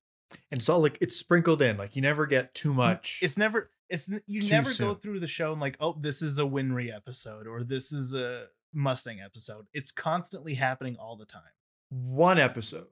and 0.51 0.61
it's 0.61 0.69
all 0.69 0.81
like 0.81 0.97
it's 1.01 1.15
sprinkled 1.15 1.61
in. 1.61 1.77
Like 1.77 1.95
you 1.95 2.01
never 2.01 2.25
get 2.25 2.53
too 2.53 2.73
much. 2.73 3.19
It's 3.21 3.37
never 3.37 3.69
it's 3.89 4.09
you 4.27 4.41
Too 4.41 4.49
never 4.49 4.73
go 4.77 4.93
through 4.93 5.19
the 5.19 5.27
show 5.27 5.51
and 5.51 5.61
like, 5.61 5.77
oh, 5.79 5.97
this 5.99 6.21
is 6.21 6.39
a 6.39 6.43
Winry 6.43 6.93
episode 6.95 7.47
or 7.47 7.63
this 7.63 7.91
is 7.91 8.13
a 8.13 8.45
Mustang 8.73 9.19
episode. 9.21 9.67
It's 9.73 9.91
constantly 9.91 10.55
happening 10.55 10.95
all 10.97 11.15
the 11.15 11.25
time. 11.25 11.41
one 11.89 12.39
episode. 12.39 12.87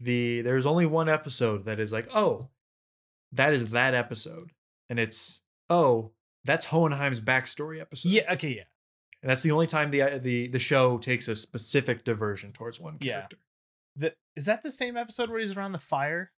The 0.00 0.40
there's 0.42 0.66
only 0.66 0.86
one 0.86 1.08
episode 1.08 1.64
that 1.66 1.78
is 1.78 1.92
like, 1.92 2.08
oh, 2.14 2.48
that 3.30 3.52
is 3.52 3.68
that 3.70 3.94
episode, 3.94 4.50
and 4.90 4.98
it's 4.98 5.42
oh, 5.70 6.10
that's 6.44 6.66
Hohenheim's 6.66 7.20
backstory 7.20 7.80
episode. 7.80 8.08
Yeah, 8.08 8.32
okay, 8.32 8.48
yeah. 8.56 8.62
and 9.22 9.30
that's 9.30 9.42
the 9.42 9.52
only 9.52 9.68
time 9.68 9.92
the 9.92 10.02
uh, 10.02 10.18
the 10.18 10.48
the 10.48 10.58
show 10.58 10.98
takes 10.98 11.28
a 11.28 11.36
specific 11.36 12.04
diversion 12.04 12.50
towards 12.52 12.80
one 12.80 12.96
Yeah. 13.00 13.12
character. 13.18 13.36
The, 13.94 14.14
is 14.34 14.46
that 14.46 14.64
the 14.64 14.70
same 14.72 14.96
episode 14.96 15.30
where 15.30 15.38
he's 15.38 15.56
around 15.56 15.70
the 15.72 15.78
fire? 15.78 16.32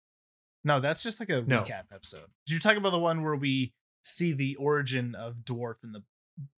No, 0.62 0.80
that's 0.80 1.02
just 1.02 1.18
like 1.20 1.30
a 1.30 1.40
No. 1.42 1.62
recap 1.62 1.84
episode. 1.92 2.26
You're 2.46 2.60
talking 2.60 2.78
about 2.78 2.90
the 2.90 2.98
one 2.98 3.22
where 3.22 3.36
we 3.36 3.72
see 4.04 4.32
the 4.32 4.54
origin 4.56 5.14
of 5.14 5.38
dwarf 5.44 5.82
in 5.82 5.92
the 5.92 6.02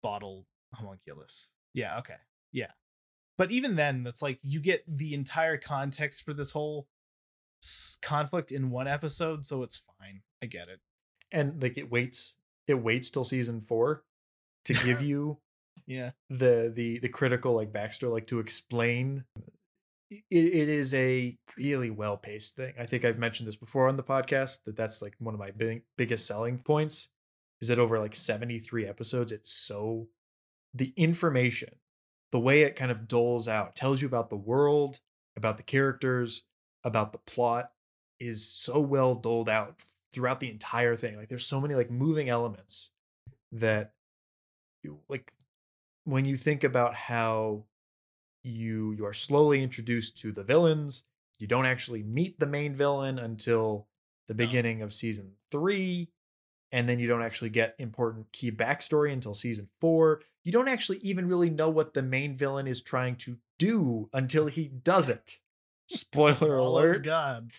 bottle 0.02 0.46
homunculus. 0.74 1.50
Yeah, 1.74 1.98
okay. 1.98 2.14
Yeah. 2.52 2.70
But 3.36 3.50
even 3.50 3.76
then, 3.76 4.02
that's 4.04 4.22
like 4.22 4.38
you 4.42 4.60
get 4.60 4.84
the 4.86 5.14
entire 5.14 5.56
context 5.56 6.22
for 6.24 6.32
this 6.32 6.52
whole 6.52 6.86
s- 7.62 7.98
conflict 8.00 8.52
in 8.52 8.70
one 8.70 8.86
episode, 8.88 9.44
so 9.44 9.62
it's 9.62 9.82
fine. 10.00 10.22
I 10.42 10.46
get 10.46 10.68
it. 10.68 10.80
And 11.32 11.60
like 11.62 11.76
it 11.76 11.90
waits, 11.90 12.36
it 12.68 12.74
waits 12.74 13.10
till 13.10 13.24
season 13.24 13.60
four 13.60 14.04
to 14.66 14.74
give 14.74 15.02
you 15.10 15.38
Yeah. 15.86 16.12
the 16.30 16.70
the 16.74 17.00
the 17.00 17.08
critical 17.08 17.54
like 17.54 17.72
backstory, 17.72 18.12
like 18.14 18.28
to 18.28 18.38
explain. 18.38 19.24
It, 20.10 20.22
it 20.30 20.68
is 20.68 20.94
a 20.94 21.36
really 21.56 21.90
well 21.90 22.16
paced 22.16 22.54
thing. 22.54 22.74
I 22.78 22.86
think 22.86 23.04
I've 23.04 23.18
mentioned 23.18 23.48
this 23.48 23.56
before 23.56 23.88
on 23.88 23.96
the 23.96 24.02
podcast 24.04 24.62
that 24.64 24.76
that's 24.76 25.02
like 25.02 25.14
one 25.18 25.34
of 25.34 25.40
my 25.40 25.50
big, 25.50 25.82
biggest 25.98 26.26
selling 26.26 26.58
points 26.58 27.08
is 27.64 27.68
that 27.68 27.78
over 27.78 27.98
like 27.98 28.14
73 28.14 28.86
episodes, 28.86 29.32
it's 29.32 29.50
so 29.50 30.08
the 30.74 30.92
information, 30.98 31.70
the 32.30 32.38
way 32.38 32.60
it 32.60 32.76
kind 32.76 32.90
of 32.90 33.08
doles 33.08 33.48
out, 33.48 33.74
tells 33.74 34.02
you 34.02 34.06
about 34.06 34.28
the 34.28 34.36
world, 34.36 35.00
about 35.34 35.56
the 35.56 35.62
characters, 35.62 36.42
about 36.84 37.12
the 37.12 37.18
plot, 37.20 37.70
is 38.20 38.46
so 38.46 38.78
well 38.78 39.14
doled 39.14 39.48
out 39.48 39.82
throughout 40.12 40.40
the 40.40 40.50
entire 40.50 40.94
thing. 40.94 41.16
Like 41.16 41.30
there's 41.30 41.46
so 41.46 41.58
many 41.58 41.74
like 41.74 41.90
moving 41.90 42.28
elements 42.28 42.90
that 43.50 43.94
like 45.08 45.32
when 46.04 46.26
you 46.26 46.36
think 46.36 46.64
about 46.64 46.94
how 46.94 47.64
you 48.42 48.92
you 48.92 49.06
are 49.06 49.14
slowly 49.14 49.62
introduced 49.62 50.18
to 50.18 50.32
the 50.32 50.44
villains, 50.44 51.04
you 51.38 51.46
don't 51.46 51.64
actually 51.64 52.02
meet 52.02 52.38
the 52.38 52.46
main 52.46 52.74
villain 52.74 53.18
until 53.18 53.88
the 54.28 54.34
beginning 54.34 54.82
of 54.82 54.92
season 54.92 55.32
three, 55.50 56.10
and 56.74 56.88
then 56.88 56.98
you 56.98 57.06
don't 57.06 57.22
actually 57.22 57.50
get 57.50 57.76
important 57.78 58.32
key 58.32 58.50
backstory 58.50 59.12
until 59.12 59.32
season 59.32 59.68
four. 59.80 60.22
You 60.42 60.50
don't 60.50 60.66
actually 60.66 60.98
even 60.98 61.28
really 61.28 61.48
know 61.48 61.70
what 61.70 61.94
the 61.94 62.02
main 62.02 62.34
villain 62.34 62.66
is 62.66 62.82
trying 62.82 63.14
to 63.18 63.38
do 63.60 64.10
until 64.12 64.46
he 64.46 64.66
does 64.66 65.08
it. 65.08 65.38
Spoiler 65.86 66.56
alert. 66.56 67.04
God. 67.04 67.52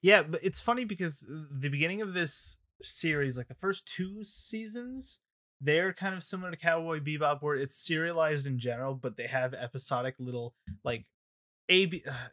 Yeah, 0.00 0.22
but 0.22 0.42
it's 0.42 0.62
funny 0.62 0.86
because 0.86 1.26
the 1.28 1.68
beginning 1.68 2.00
of 2.00 2.14
this 2.14 2.56
series, 2.80 3.36
like 3.36 3.48
the 3.48 3.54
first 3.54 3.86
two 3.86 4.24
seasons, 4.24 5.18
they're 5.60 5.92
kind 5.92 6.14
of 6.14 6.22
similar 6.22 6.50
to 6.50 6.56
Cowboy 6.56 7.00
Bebop, 7.00 7.42
where 7.42 7.54
it's 7.54 7.76
serialized 7.76 8.46
in 8.46 8.58
general, 8.58 8.94
but 8.94 9.18
they 9.18 9.26
have 9.26 9.52
episodic 9.52 10.14
little 10.18 10.54
like 10.82 11.04
a 11.68 11.84
B- 11.84 12.02
uh, 12.08 12.28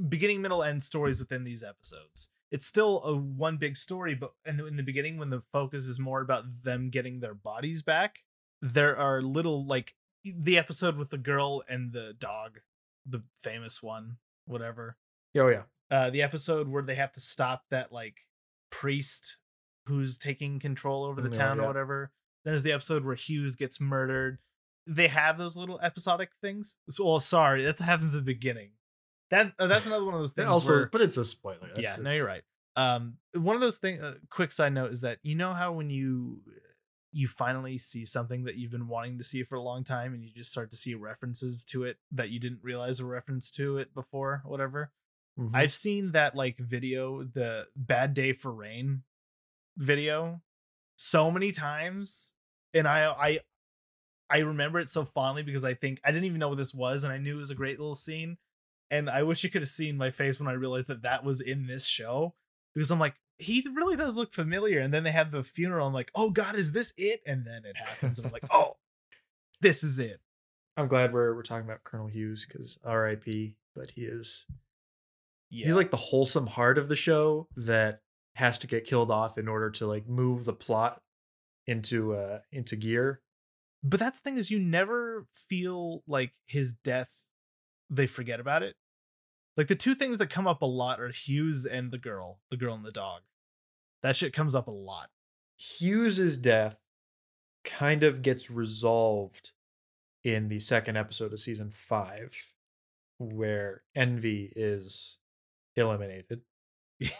beginning, 0.08 0.40
middle, 0.40 0.62
end 0.62 0.82
stories 0.82 1.20
within 1.20 1.44
these 1.44 1.62
episodes. 1.62 2.30
It's 2.52 2.66
still 2.66 3.02
a 3.02 3.16
one 3.16 3.56
big 3.56 3.76
story, 3.76 4.14
but 4.14 4.34
in 4.46 4.58
the, 4.58 4.66
in 4.66 4.76
the 4.76 4.82
beginning, 4.84 5.16
when 5.18 5.30
the 5.30 5.40
focus 5.52 5.86
is 5.86 5.98
more 5.98 6.20
about 6.20 6.44
them 6.62 6.90
getting 6.90 7.18
their 7.18 7.34
bodies 7.34 7.82
back, 7.82 8.20
there 8.60 8.96
are 8.96 9.22
little 9.22 9.66
like 9.66 9.94
the 10.22 10.58
episode 10.58 10.96
with 10.96 11.10
the 11.10 11.18
girl 11.18 11.64
and 11.68 11.92
the 11.92 12.12
dog, 12.16 12.60
the 13.06 13.22
famous 13.42 13.82
one, 13.82 14.18
whatever. 14.46 14.96
Oh 15.34 15.48
yeah. 15.48 15.62
uh 15.90 16.10
the 16.10 16.22
episode 16.22 16.68
where 16.68 16.82
they 16.82 16.94
have 16.94 17.10
to 17.12 17.20
stop 17.20 17.62
that 17.70 17.90
like 17.90 18.18
priest 18.70 19.38
who's 19.86 20.18
taking 20.18 20.58
control 20.60 21.04
over 21.04 21.20
the 21.20 21.28
Mm, 21.30 21.34
oh, 21.34 21.38
town 21.38 21.56
yeah. 21.56 21.64
or 21.64 21.66
whatever. 21.68 22.12
Then 22.44 22.52
there's 22.52 22.62
the 22.62 22.72
episode 22.72 23.04
where 23.04 23.14
hughes 23.14 23.56
gets 23.56 23.80
murdered. 23.80 24.38
They 24.86 25.08
have 25.08 25.38
those 25.38 25.56
little 25.56 25.80
episodic 25.80 26.30
things. 26.40 26.76
So 26.90 27.06
well 27.06 27.18
sorry 27.20 27.64
that 27.64 27.78
happens 27.78 28.14
at 28.14 28.18
the 28.18 28.24
beginning 28.34 28.72
that 29.32 29.52
uh, 29.58 29.66
that's 29.66 29.86
another 29.86 30.04
one 30.04 30.14
of 30.14 30.20
those 30.20 30.32
things 30.32 30.48
also, 30.48 30.72
where, 30.72 30.86
but 30.86 31.00
it's 31.00 31.16
a 31.16 31.24
spoiler. 31.24 31.68
yeah 31.70 31.74
That's- 31.74 31.98
no 31.98 32.10
you're 32.10 32.26
right 32.26 32.42
um 32.76 33.16
one 33.34 33.54
of 33.56 33.60
those 33.60 33.78
things 33.78 34.00
uh, 34.02 34.14
quick 34.30 34.52
side 34.52 34.72
note 34.72 34.92
is 34.92 35.00
that 35.02 35.18
you 35.24 35.34
know 35.34 35.52
how 35.54 35.72
when 35.72 35.90
you 35.90 36.40
you 37.14 37.28
finally 37.28 37.76
see 37.76 38.06
something 38.06 38.44
that 38.44 38.54
you've 38.56 38.70
been 38.70 38.88
wanting 38.88 39.18
to 39.18 39.24
see 39.24 39.42
for 39.42 39.56
a 39.56 39.60
long 39.62 39.84
time 39.84 40.14
and 40.14 40.24
you 40.24 40.30
just 40.34 40.50
start 40.50 40.70
to 40.70 40.76
see 40.78 40.94
references 40.94 41.64
to 41.66 41.84
it 41.84 41.98
that 42.10 42.30
you 42.30 42.40
didn't 42.40 42.60
realize 42.62 43.02
were 43.02 43.08
reference 43.08 43.50
to 43.50 43.76
it 43.78 43.92
before 43.94 44.42
whatever 44.46 44.92
Mhm. 45.38 45.50
I've 45.54 45.72
seen 45.72 46.12
that 46.12 46.34
like 46.34 46.58
video, 46.58 47.24
the 47.24 47.66
bad 47.74 48.12
day 48.12 48.34
for 48.34 48.52
rain 48.52 49.02
video 49.78 50.42
so 50.96 51.30
many 51.30 51.52
times. 51.52 52.32
And 52.74 52.86
I 52.86 53.06
I 53.10 53.40
I 54.30 54.38
remember 54.40 54.78
it 54.80 54.88
so 54.90 55.04
fondly 55.04 55.42
because 55.42 55.64
I 55.64 55.74
think 55.74 56.00
I 56.04 56.10
didn't 56.10 56.24
even 56.26 56.38
know 56.38 56.48
what 56.50 56.58
this 56.58 56.74
was 56.74 57.04
and 57.04 57.12
I 57.12 57.18
knew 57.18 57.36
it 57.36 57.40
was 57.40 57.50
a 57.50 57.54
great 57.54 57.78
little 57.78 57.94
scene. 57.94 58.36
And 58.92 59.08
I 59.10 59.22
wish 59.24 59.42
you 59.42 59.50
could 59.50 59.62
have 59.62 59.68
seen 59.70 59.96
my 59.96 60.10
face 60.12 60.38
when 60.38 60.48
I 60.48 60.52
realized 60.52 60.86
that 60.88 61.02
that 61.02 61.24
was 61.24 61.40
in 61.40 61.66
this 61.66 61.86
show 61.86 62.34
because 62.74 62.90
I'm 62.90 62.98
like, 63.00 63.14
he 63.38 63.66
really 63.74 63.96
does 63.96 64.16
look 64.16 64.32
familiar. 64.34 64.78
And 64.80 64.92
then 64.94 65.02
they 65.02 65.10
have 65.10 65.30
the 65.32 65.42
funeral. 65.42 65.86
I'm 65.88 65.94
like, 65.94 66.10
oh 66.14 66.30
God, 66.30 66.54
is 66.56 66.72
this 66.72 66.92
it? 66.96 67.20
And 67.26 67.44
then 67.44 67.62
it 67.64 67.74
happens. 67.76 68.18
And 68.18 68.26
I'm 68.26 68.32
like, 68.32 68.44
oh, 68.50 68.76
this 69.60 69.82
is 69.82 69.98
it. 69.98 70.20
I'm 70.76 70.88
glad 70.88 71.12
we're 71.12 71.34
we're 71.34 71.42
talking 71.42 71.64
about 71.64 71.84
Colonel 71.84 72.06
Hughes 72.06 72.46
because 72.46 72.78
R.I.P. 72.84 73.56
But 73.74 73.90
he 73.90 74.02
is 74.02 74.46
Yeah. 75.50 75.66
he's 75.66 75.74
like 75.74 75.90
the 75.90 75.96
wholesome 75.96 76.46
heart 76.46 76.76
of 76.78 76.88
the 76.88 76.96
show 76.96 77.48
that 77.56 78.00
has 78.34 78.58
to 78.58 78.66
get 78.66 78.84
killed 78.84 79.10
off 79.10 79.36
in 79.38 79.48
order 79.48 79.70
to 79.70 79.86
like 79.86 80.06
move 80.08 80.44
the 80.44 80.52
plot 80.52 81.00
into 81.66 82.14
uh 82.14 82.40
into 82.50 82.76
gear. 82.76 83.20
but 83.82 84.00
that's 84.00 84.18
the 84.18 84.22
thing 84.24 84.36
is 84.38 84.50
you 84.50 84.58
never 84.58 85.26
feel 85.32 86.02
like 86.06 86.32
his 86.46 86.72
death 86.74 87.10
they 87.90 88.06
forget 88.06 88.40
about 88.40 88.62
it 88.62 88.74
like 89.56 89.68
the 89.68 89.74
two 89.74 89.94
things 89.94 90.18
that 90.18 90.30
come 90.30 90.46
up 90.46 90.62
a 90.62 90.66
lot 90.66 91.00
are 91.00 91.10
hughes 91.10 91.66
and 91.66 91.90
the 91.90 91.98
girl 91.98 92.40
the 92.50 92.56
girl 92.56 92.74
and 92.74 92.84
the 92.84 92.90
dog. 92.92 93.22
That 94.02 94.16
shit 94.16 94.32
comes 94.32 94.54
up 94.54 94.66
a 94.66 94.72
lot. 94.72 95.10
Hughes's 95.58 96.36
death 96.38 96.80
kind 97.64 98.02
of 98.02 98.22
gets 98.22 98.50
resolved 98.50 99.52
in 100.24 100.48
the 100.48 100.58
second 100.58 100.96
episode 100.96 101.32
of 101.32 101.38
season 101.38 101.70
five, 101.70 102.52
where 103.18 103.82
Envy 103.94 104.52
is 104.56 105.18
eliminated. 105.76 106.42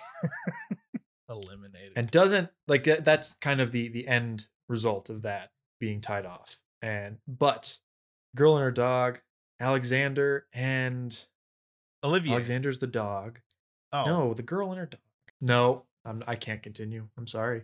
Eliminated. 1.28 1.92
And 1.96 2.10
doesn't 2.10 2.50
like 2.68 2.84
that- 2.84 3.04
that's 3.04 3.34
kind 3.34 3.60
of 3.60 3.72
the 3.72 3.88
the 3.88 4.06
end 4.06 4.46
result 4.68 5.08
of 5.08 5.22
that 5.22 5.50
being 5.80 6.00
tied 6.00 6.26
off. 6.26 6.58
And 6.82 7.18
but 7.26 7.78
girl 8.36 8.56
and 8.56 8.62
her 8.64 8.70
dog, 8.70 9.20
Alexander 9.60 10.46
and 10.52 11.26
olivia 12.04 12.32
Alexander's 12.32 12.78
the 12.78 12.86
dog. 12.86 13.40
oh 13.92 14.04
No, 14.04 14.34
the 14.34 14.42
girl 14.42 14.70
and 14.70 14.78
her 14.78 14.86
dog. 14.86 15.00
No, 15.40 15.84
I'm, 16.04 16.22
I 16.26 16.34
can't 16.36 16.62
continue. 16.62 17.08
I'm 17.16 17.26
sorry. 17.26 17.62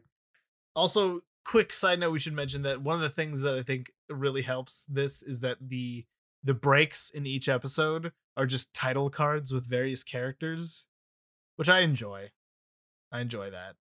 also 0.76 1.22
quick 1.44 1.72
side 1.72 1.98
note 2.00 2.10
we 2.10 2.18
should 2.18 2.34
mention 2.34 2.62
that 2.62 2.82
one 2.82 2.94
of 2.94 3.00
the 3.00 3.08
things 3.08 3.40
that 3.40 3.54
i 3.54 3.62
think 3.62 3.90
really 4.10 4.42
helps 4.42 4.84
this 4.84 5.22
is 5.22 5.40
that 5.40 5.56
the 5.66 6.04
the 6.44 6.52
breaks 6.52 7.08
in 7.08 7.24
each 7.26 7.48
episode 7.48 8.12
are 8.36 8.44
just 8.44 8.74
title 8.74 9.08
cards 9.08 9.50
with 9.50 9.66
various 9.66 10.02
characters 10.04 10.86
which 11.56 11.68
i 11.68 11.80
enjoy 11.80 12.28
i 13.10 13.20
enjoy 13.20 13.48
that 13.48 13.76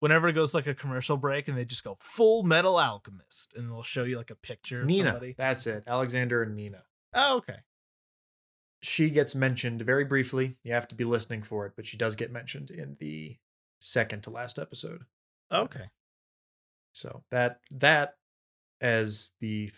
whenever 0.00 0.28
it 0.28 0.32
goes 0.32 0.54
like 0.54 0.66
a 0.66 0.74
commercial 0.74 1.18
break 1.18 1.46
and 1.46 1.58
they 1.58 1.64
just 1.64 1.84
go 1.84 1.98
full 2.00 2.42
metal 2.42 2.78
alchemist 2.80 3.52
and 3.54 3.68
they'll 3.70 3.82
show 3.82 4.04
you 4.04 4.16
like 4.16 4.30
a 4.30 4.34
picture 4.36 4.80
of 4.80 4.86
Nina. 4.86 5.10
somebody 5.10 5.34
That's 5.36 5.66
it. 5.66 5.84
Alexander 5.86 6.42
and 6.42 6.56
Nina. 6.56 6.84
oh 7.14 7.36
okay 7.38 7.58
She 8.82 9.10
gets 9.10 9.34
mentioned 9.34 9.82
very 9.82 10.04
briefly. 10.04 10.56
You 10.64 10.72
have 10.72 10.88
to 10.88 10.94
be 10.94 11.04
listening 11.04 11.42
for 11.42 11.66
it, 11.66 11.74
but 11.76 11.86
she 11.86 11.96
does 11.96 12.16
get 12.16 12.32
mentioned 12.32 12.70
in 12.70 12.96
the 12.98 13.36
second 13.80 14.22
to 14.24 14.30
last 14.30 14.58
episode. 14.58 15.04
okay 15.52 15.86
So 16.92 17.22
that 17.30 17.60
that 17.70 18.14
as 18.80 19.32
the 19.40 19.70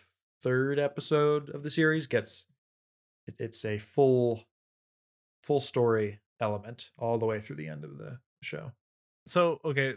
third 0.42 0.78
episode 0.78 1.50
of 1.50 1.62
the 1.62 1.70
series 1.70 2.06
gets 2.06 2.46
it, 3.26 3.34
it's 3.38 3.64
a 3.64 3.78
full 3.78 4.44
full 5.42 5.60
story 5.60 6.20
element 6.40 6.90
all 6.98 7.18
the 7.18 7.26
way 7.26 7.40
through 7.40 7.56
the 7.56 7.68
end 7.68 7.84
of 7.84 7.98
the 7.98 8.18
show. 8.42 8.72
so 9.26 9.58
okay 9.64 9.94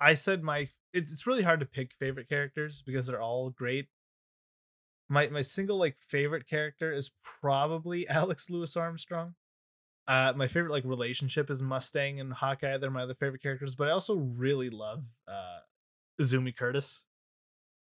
i 0.00 0.14
said 0.14 0.42
my 0.42 0.68
it's, 0.94 1.12
it's 1.12 1.26
really 1.26 1.42
hard 1.42 1.60
to 1.60 1.66
pick 1.66 1.92
favorite 1.94 2.28
characters 2.28 2.82
because 2.84 3.06
they're 3.06 3.20
all 3.20 3.50
great 3.50 3.88
my 5.12 5.28
my 5.28 5.42
single 5.42 5.76
like 5.78 5.96
favorite 6.08 6.46
character 6.48 6.92
is 6.92 7.10
probably 7.40 8.08
alex 8.20 8.48
louis 8.50 8.76
armstrong. 8.76 9.34
Uh 10.08 10.32
my 10.34 10.48
favorite 10.48 10.72
like 10.72 10.84
relationship 10.84 11.50
is 11.50 11.60
mustang 11.62 12.18
and 12.18 12.32
hawkeye 12.32 12.76
they're 12.78 12.90
my 12.90 13.02
other 13.02 13.14
favorite 13.14 13.42
characters 13.42 13.74
but 13.76 13.88
i 13.88 13.92
also 13.92 14.16
really 14.16 14.70
love 14.70 15.04
uh 15.28 15.58
Izumi 16.20 16.54
curtis. 16.56 17.04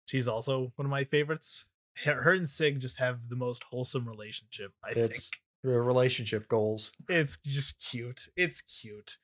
She's 0.06 0.27
also 0.27 0.72
one 0.76 0.85
of 0.85 0.91
my 0.91 1.03
favorites. 1.06 1.68
Her, 2.06 2.34
and 2.34 2.48
sig 2.49 2.80
just 2.80 2.98
have 2.98 3.30
the 3.30 3.35
most 3.35 3.64
wholesome 3.64 4.07
relationship 4.07 4.72
i 4.84 4.90
It's 4.91 5.30
think. 5.30 5.41
relationship 5.64 6.48
goals. 6.48 6.91
it's 7.07 7.38
just 7.45 7.80
cute. 7.80 8.27
It's 8.35 8.61
cute. 8.61 9.18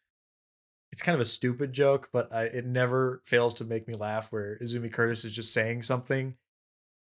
It's 0.91 1.01
kind 1.01 1.13
of 1.15 1.21
a 1.21 1.25
stupid 1.25 1.71
joke, 1.73 2.09
but 2.11 2.31
I, 2.33 2.43
it 2.45 2.65
never 2.65 3.21
fails 3.25 3.53
to 3.55 3.65
make 3.65 3.87
me 3.87 3.95
laugh. 3.95 4.31
Where 4.31 4.57
Izumi 4.59 4.91
Curtis 4.91 5.23
is 5.25 5.31
just 5.31 5.53
saying 5.53 5.83
something, 5.83 6.35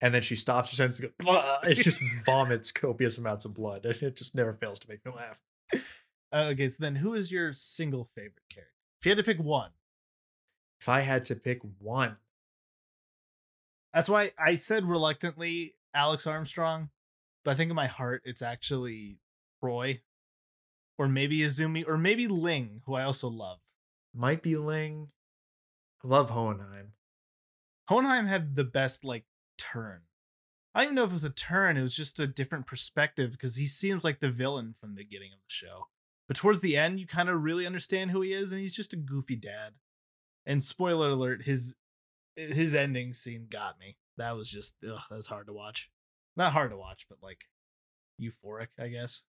and 0.00 0.14
then 0.14 0.22
she 0.22 0.36
stops 0.36 0.70
her 0.70 0.76
sentence 0.76 1.00
and 1.00 1.10
goes, 1.24 1.58
it 1.64 1.74
just 1.82 2.00
vomits 2.24 2.70
copious 2.72 3.18
amounts 3.18 3.44
of 3.44 3.54
blood. 3.54 3.84
and 3.84 3.94
It 4.02 4.16
just 4.16 4.34
never 4.34 4.52
fails 4.52 4.78
to 4.80 4.88
make 4.88 5.04
me 5.04 5.12
laugh. 5.14 5.38
Uh, 6.32 6.50
okay, 6.52 6.68
so 6.68 6.76
then 6.80 6.96
who 6.96 7.14
is 7.14 7.32
your 7.32 7.52
single 7.52 8.04
favorite 8.14 8.48
character? 8.50 8.72
If 9.00 9.06
you 9.06 9.10
had 9.10 9.16
to 9.18 9.22
pick 9.24 9.38
one, 9.38 9.70
If 10.80 10.88
I 10.88 11.00
had 11.00 11.24
to 11.26 11.34
pick 11.36 11.60
one, 11.78 12.16
that's 13.92 14.08
why 14.08 14.32
I 14.38 14.54
said 14.56 14.84
reluctantly 14.84 15.74
Alex 15.94 16.26
Armstrong, 16.26 16.90
but 17.44 17.52
I 17.52 17.54
think 17.54 17.70
in 17.70 17.76
my 17.76 17.86
heart 17.86 18.22
it's 18.24 18.42
actually 18.42 19.18
Roy, 19.62 20.02
or 20.98 21.08
maybe 21.08 21.38
Izumi, 21.38 21.84
or 21.86 21.96
maybe 21.96 22.28
Ling, 22.28 22.82
who 22.86 22.94
I 22.94 23.02
also 23.04 23.28
love. 23.28 23.58
might 24.14 24.42
be 24.42 24.56
Ling. 24.56 25.08
I 26.04 26.08
love 26.08 26.30
Hohenheim. 26.30 26.92
Hohenheim 27.88 28.26
had 28.26 28.54
the 28.54 28.64
best 28.64 29.04
like 29.04 29.24
turn. 29.58 30.02
I 30.74 30.80
don't 30.80 30.86
even 30.86 30.94
know 30.94 31.04
if 31.04 31.10
it 31.10 31.14
was 31.14 31.24
a 31.24 31.30
turn; 31.30 31.76
it 31.76 31.82
was 31.82 31.96
just 31.96 32.20
a 32.20 32.26
different 32.26 32.66
perspective 32.66 33.32
because 33.32 33.56
he 33.56 33.66
seems 33.66 34.04
like 34.04 34.20
the 34.20 34.30
villain 34.30 34.74
from 34.78 34.90
the 34.94 35.02
beginning 35.02 35.32
of 35.32 35.40
the 35.40 35.52
show. 35.52 35.88
But 36.26 36.36
towards 36.36 36.60
the 36.60 36.76
end, 36.76 37.00
you 37.00 37.06
kind 37.06 37.28
of 37.28 37.42
really 37.42 37.66
understand 37.66 38.10
who 38.10 38.20
he 38.20 38.32
is, 38.32 38.52
and 38.52 38.60
he's 38.60 38.76
just 38.76 38.92
a 38.92 38.96
goofy 38.96 39.36
dad. 39.36 39.74
And 40.46 40.62
spoiler 40.62 41.10
alert: 41.10 41.42
his 41.42 41.76
his 42.36 42.74
ending 42.74 43.12
scene 43.12 43.48
got 43.50 43.78
me. 43.80 43.96
That 44.16 44.36
was 44.36 44.50
just 44.50 44.74
ugh, 44.88 45.02
that 45.10 45.16
was 45.16 45.26
hard 45.26 45.46
to 45.46 45.52
watch. 45.52 45.90
Not 46.36 46.52
hard 46.52 46.70
to 46.70 46.76
watch, 46.76 47.06
but 47.08 47.18
like 47.22 47.44
euphoric, 48.20 48.68
I 48.78 48.88
guess. 48.88 49.22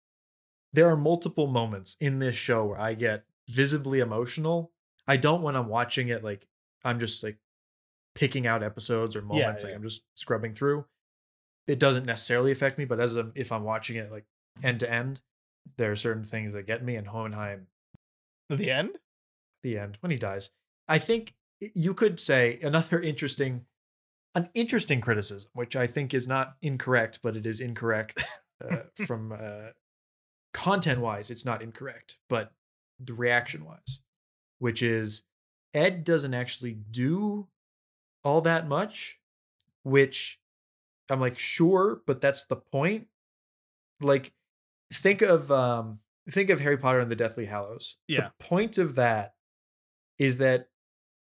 There 0.73 0.89
are 0.89 0.97
multiple 0.97 1.47
moments 1.47 1.97
in 2.01 2.19
this 2.19 2.35
show 2.35 2.65
where 2.67 2.81
I 2.81 2.95
get 2.95 3.25
visibly 3.49 4.01
emotional. 4.01 4.73
I 5.07 5.17
don't 5.17 5.43
when 5.43 5.57
I'm 5.57 5.69
watching 5.69 6.09
it 6.09 6.25
like 6.25 6.47
I'm 6.85 6.99
just 6.99 7.23
like 7.23 7.39
picking 8.17 8.47
out 8.47 8.63
episodes 8.63 9.15
or 9.15 9.23
moments 9.23 9.63
like 9.63 9.71
yeah. 9.71 9.77
I'm 9.77 9.83
just 9.83 10.03
scrubbing 10.15 10.55
through. 10.55 10.87
It 11.69 11.79
doesn't 11.79 12.07
necessarily 12.07 12.51
affect 12.51 12.79
me, 12.79 12.85
but 12.85 12.99
as 12.99 13.15
I'm, 13.15 13.33
if 13.35 13.53
I'm 13.53 13.63
watching 13.63 13.97
it 13.97 14.11
like 14.11 14.25
end 14.63 14.81
to 14.81 14.91
end, 14.91 15.21
there 15.77 15.93
are 15.93 15.97
certain 15.97 16.25
things 16.25 16.55
that 16.55 16.67
get 16.67 16.83
me. 16.83 16.97
And 16.97 17.07
Hohenheim 17.09 17.67
the 18.49 18.71
end? 18.71 18.99
the 19.63 19.79
end 19.79 19.99
when 20.01 20.11
he 20.11 20.17
dies. 20.17 20.51
I 20.89 20.99
think 20.99 21.35
you 21.61 21.93
could 21.93 22.19
say 22.19 22.59
another 22.63 23.01
interesting, 23.03 23.67
an 24.35 24.49
interesting 24.55 25.01
criticism, 25.01 25.51
which 25.53 25.77
I 25.77 25.87
think 25.87 26.15
is 26.15 26.27
not 26.27 26.57
incorrect, 26.63 27.21
but 27.23 27.37
it 27.37 27.47
is 27.47 27.61
incorrect 27.61 28.23
uh, 28.65 28.79
from 29.07 29.33
uh, 29.33 29.71
content 30.55 31.01
wise. 31.01 31.31
It's 31.31 31.45
not 31.45 31.63
incorrect, 31.63 32.17
but 32.29 32.53
the 32.99 33.13
reaction 33.13 33.65
wise, 33.65 34.01
which 34.59 34.83
is 34.83 35.23
Ed 35.75 36.05
doesn't 36.05 36.33
actually 36.33 36.79
do 36.91 37.49
all 38.27 38.41
that 38.41 38.67
much, 38.67 39.21
which 39.85 40.41
I'm 41.09 41.21
like, 41.21 41.39
sure, 41.39 42.03
but 42.09 42.21
that's 42.21 42.45
the 42.45 42.57
point. 42.57 43.07
Like, 44.01 44.33
think 44.93 45.23
of 45.23 45.51
um 45.53 46.01
think 46.29 46.51
of 46.51 46.59
Harry 46.59 46.77
Potter 46.77 46.99
and 46.99 47.11
the 47.11 47.17
Deathly 47.17 47.47
Hallows. 47.47 47.97
Yeah. 48.09 48.31
The 48.39 48.45
point 48.45 48.79
of 48.79 48.97
that 48.97 49.35
is 50.19 50.39
that 50.39 50.71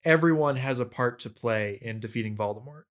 everyone 0.03 0.57
has 0.57 0.81
a 0.81 0.85
part 0.85 1.19
to 1.19 1.29
play 1.29 1.79
in 1.81 2.01
defeating 2.01 2.35
Voldemort. 2.35 2.83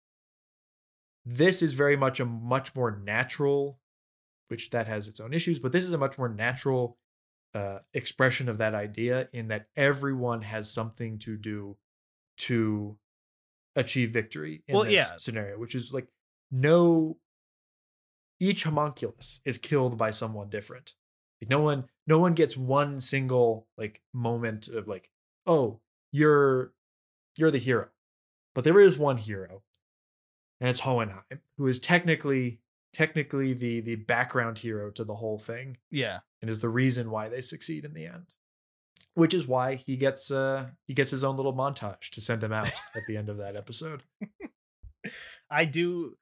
This 1.25 1.61
is 1.61 1.73
very 1.73 1.97
much 1.97 2.21
a 2.21 2.25
much 2.25 2.73
more 2.75 2.97
natural, 3.03 3.81
which 4.47 4.69
that 4.69 4.87
has 4.87 5.09
its 5.09 5.19
own 5.19 5.33
issues, 5.33 5.59
but 5.59 5.73
this 5.73 5.83
is 5.83 5.91
a 5.91 5.97
much 5.97 6.17
more 6.17 6.29
natural 6.29 6.97
uh, 7.53 7.79
expression 7.93 8.47
of 8.47 8.57
that 8.59 8.73
idea 8.73 9.27
in 9.33 9.49
that 9.49 9.67
everyone 9.75 10.43
has 10.43 10.71
something 10.71 11.19
to 11.19 11.35
do 11.35 11.75
to 12.37 12.97
achieve 13.77 14.11
victory 14.11 14.63
in 14.67 14.75
Well, 14.75 14.83
this 14.83 14.93
yeah. 14.93 15.15
scenario, 15.17 15.57
which 15.57 15.73
is 15.75 15.93
like 15.93 16.07
no 16.51 17.17
each 18.39 18.63
homunculus 18.63 19.41
is 19.45 19.57
killed 19.57 19.97
by 19.97 20.09
someone 20.11 20.49
different. 20.49 20.93
Like 21.41 21.49
no 21.49 21.61
one 21.61 21.85
no 22.05 22.19
one 22.19 22.33
gets 22.33 22.57
one 22.57 22.99
single 22.99 23.67
like 23.77 24.01
moment 24.13 24.67
of 24.67 24.87
like, 24.87 25.09
oh, 25.45 25.79
you're 26.11 26.73
you're 27.37 27.51
the 27.51 27.57
hero. 27.59 27.87
But 28.55 28.63
there 28.63 28.79
is 28.79 28.97
one 28.97 29.17
hero, 29.17 29.61
and 30.59 30.67
it's 30.69 30.79
Hohenheim, 30.79 31.41
who 31.57 31.67
is 31.67 31.79
technically 31.79 32.59
technically 32.93 33.53
the 33.53 33.81
the 33.81 33.95
background 33.95 34.57
hero 34.57 34.89
to 34.91 35.03
the 35.03 35.13
whole 35.15 35.37
thing 35.37 35.77
Yeah. 35.91 36.19
and 36.41 36.49
is 36.49 36.61
the 36.61 36.69
reason 36.69 37.11
why 37.11 37.29
they 37.29 37.41
succeed 37.41 37.85
in 37.85 37.93
the 37.93 38.07
end. 38.07 38.33
Which 39.17 39.33
is 39.33 39.47
why 39.47 39.75
he 39.75 39.97
gets 39.97 40.29
uh 40.29 40.67
he 40.85 40.93
gets 40.93 41.09
his 41.09 41.23
own 41.23 41.37
little 41.37 41.55
montage 41.55 42.11
to 42.11 42.21
send 42.21 42.43
him 42.43 42.53
out 42.53 42.67
at 42.67 43.01
the 43.07 43.17
end 43.17 43.29
of 43.29 43.37
that 43.37 43.55
episode. 43.55 44.03
I 45.49 45.65
do 45.65 46.17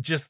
just 0.00 0.28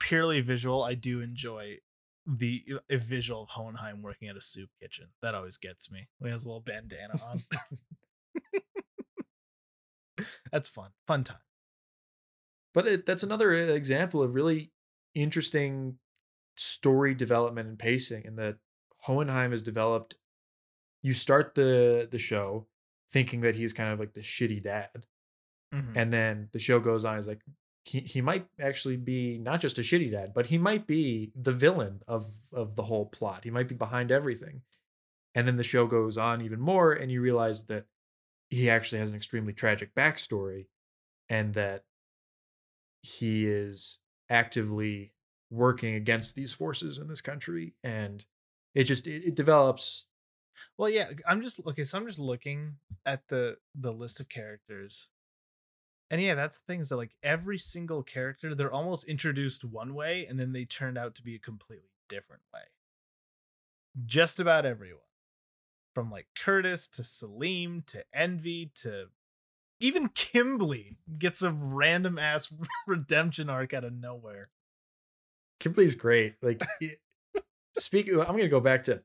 purely 0.00 0.40
visual, 0.40 0.82
I 0.82 0.94
do 0.94 1.20
enjoy 1.20 1.80
the 2.26 2.64
a 2.88 2.96
visual 2.96 3.42
of 3.42 3.50
Hohenheim 3.50 4.00
working 4.00 4.28
at 4.28 4.36
a 4.36 4.40
soup 4.40 4.70
kitchen. 4.80 5.08
That 5.20 5.34
always 5.34 5.58
gets 5.58 5.90
me. 5.90 6.08
When 6.18 6.30
he 6.30 6.32
has 6.32 6.46
a 6.46 6.48
little 6.48 6.62
bandana 6.62 7.20
on. 7.22 7.42
That's 10.50 10.68
fun. 10.68 10.92
Fun 11.06 11.24
time. 11.24 11.38
But 12.72 12.86
it, 12.86 13.06
that's 13.06 13.22
another 13.22 13.52
uh, 13.52 13.74
example 13.74 14.22
of 14.22 14.34
really 14.34 14.72
interesting 15.14 15.98
story 16.56 17.14
development 17.14 17.68
and 17.68 17.78
pacing 17.78 18.24
in 18.24 18.36
that 18.36 18.56
Hohenheim 19.00 19.50
has 19.50 19.62
developed 19.62 20.14
you 21.02 21.14
start 21.14 21.54
the 21.54 22.08
the 22.10 22.18
show 22.18 22.66
thinking 23.10 23.40
that 23.42 23.54
he's 23.56 23.72
kind 23.72 23.92
of 23.92 23.98
like 24.00 24.14
the 24.14 24.20
shitty 24.20 24.62
dad 24.62 25.06
Mhm. 25.74 25.96
and 25.96 26.12
then 26.12 26.48
the 26.52 26.58
show 26.58 26.80
goes 26.80 27.04
on 27.04 27.18
is 27.18 27.26
like 27.26 27.42
he, 27.84 28.00
he 28.00 28.20
might 28.20 28.46
actually 28.60 28.96
be 28.96 29.38
not 29.38 29.60
just 29.60 29.78
a 29.78 29.82
shitty 29.82 30.10
dad 30.10 30.32
but 30.34 30.46
he 30.46 30.58
might 30.58 30.86
be 30.86 31.32
the 31.34 31.52
villain 31.52 32.02
of 32.06 32.26
of 32.52 32.76
the 32.76 32.84
whole 32.84 33.06
plot 33.06 33.44
he 33.44 33.50
might 33.50 33.68
be 33.68 33.74
behind 33.74 34.10
everything 34.12 34.62
and 35.34 35.48
then 35.48 35.56
the 35.56 35.64
show 35.64 35.86
goes 35.86 36.16
on 36.18 36.42
even 36.42 36.60
more 36.60 36.92
and 36.92 37.10
you 37.10 37.20
realize 37.22 37.64
that 37.64 37.86
he 38.50 38.68
actually 38.68 38.98
has 38.98 39.10
an 39.10 39.16
extremely 39.16 39.52
tragic 39.54 39.94
backstory 39.94 40.66
and 41.30 41.54
that 41.54 41.84
he 43.02 43.46
is 43.46 43.98
actively 44.30 45.12
working 45.50 45.94
against 45.94 46.34
these 46.34 46.52
forces 46.52 46.98
in 46.98 47.08
this 47.08 47.20
country 47.20 47.74
and 47.82 48.26
it 48.74 48.84
just 48.84 49.06
it, 49.06 49.24
it 49.24 49.34
develops 49.34 50.06
Well, 50.76 50.88
yeah, 50.88 51.10
I'm 51.26 51.42
just 51.42 51.60
okay. 51.66 51.84
So 51.84 51.98
I'm 51.98 52.06
just 52.06 52.18
looking 52.18 52.76
at 53.04 53.28
the 53.28 53.56
the 53.74 53.92
list 53.92 54.20
of 54.20 54.28
characters, 54.28 55.08
and 56.10 56.20
yeah, 56.20 56.34
that's 56.34 56.58
the 56.58 56.64
thing 56.66 56.80
is 56.80 56.90
that 56.90 56.96
like 56.96 57.14
every 57.22 57.58
single 57.58 58.02
character, 58.02 58.54
they're 58.54 58.72
almost 58.72 59.08
introduced 59.08 59.64
one 59.64 59.94
way, 59.94 60.26
and 60.28 60.38
then 60.38 60.52
they 60.52 60.64
turned 60.64 60.98
out 60.98 61.14
to 61.16 61.22
be 61.22 61.34
a 61.34 61.40
completely 61.40 61.90
different 62.08 62.42
way. 62.52 62.60
Just 64.06 64.40
about 64.40 64.66
everyone, 64.66 65.00
from 65.94 66.10
like 66.10 66.26
Curtis 66.38 66.88
to 66.88 67.04
Selim 67.04 67.82
to 67.86 68.04
Envy 68.14 68.70
to 68.76 69.06
even 69.82 70.08
Kimblee 70.10 70.96
gets 71.18 71.42
a 71.42 71.50
random 71.50 72.18
ass 72.18 72.52
redemption 72.86 73.50
arc 73.50 73.74
out 73.74 73.84
of 73.84 73.92
nowhere. 73.92 74.46
Kimblee's 75.60 75.94
great. 75.94 76.34
Like, 76.40 76.62
speaking, 77.76 78.18
I'm 78.20 78.36
gonna 78.36 78.48
go 78.48 78.60
back 78.60 78.84
to 78.84 79.02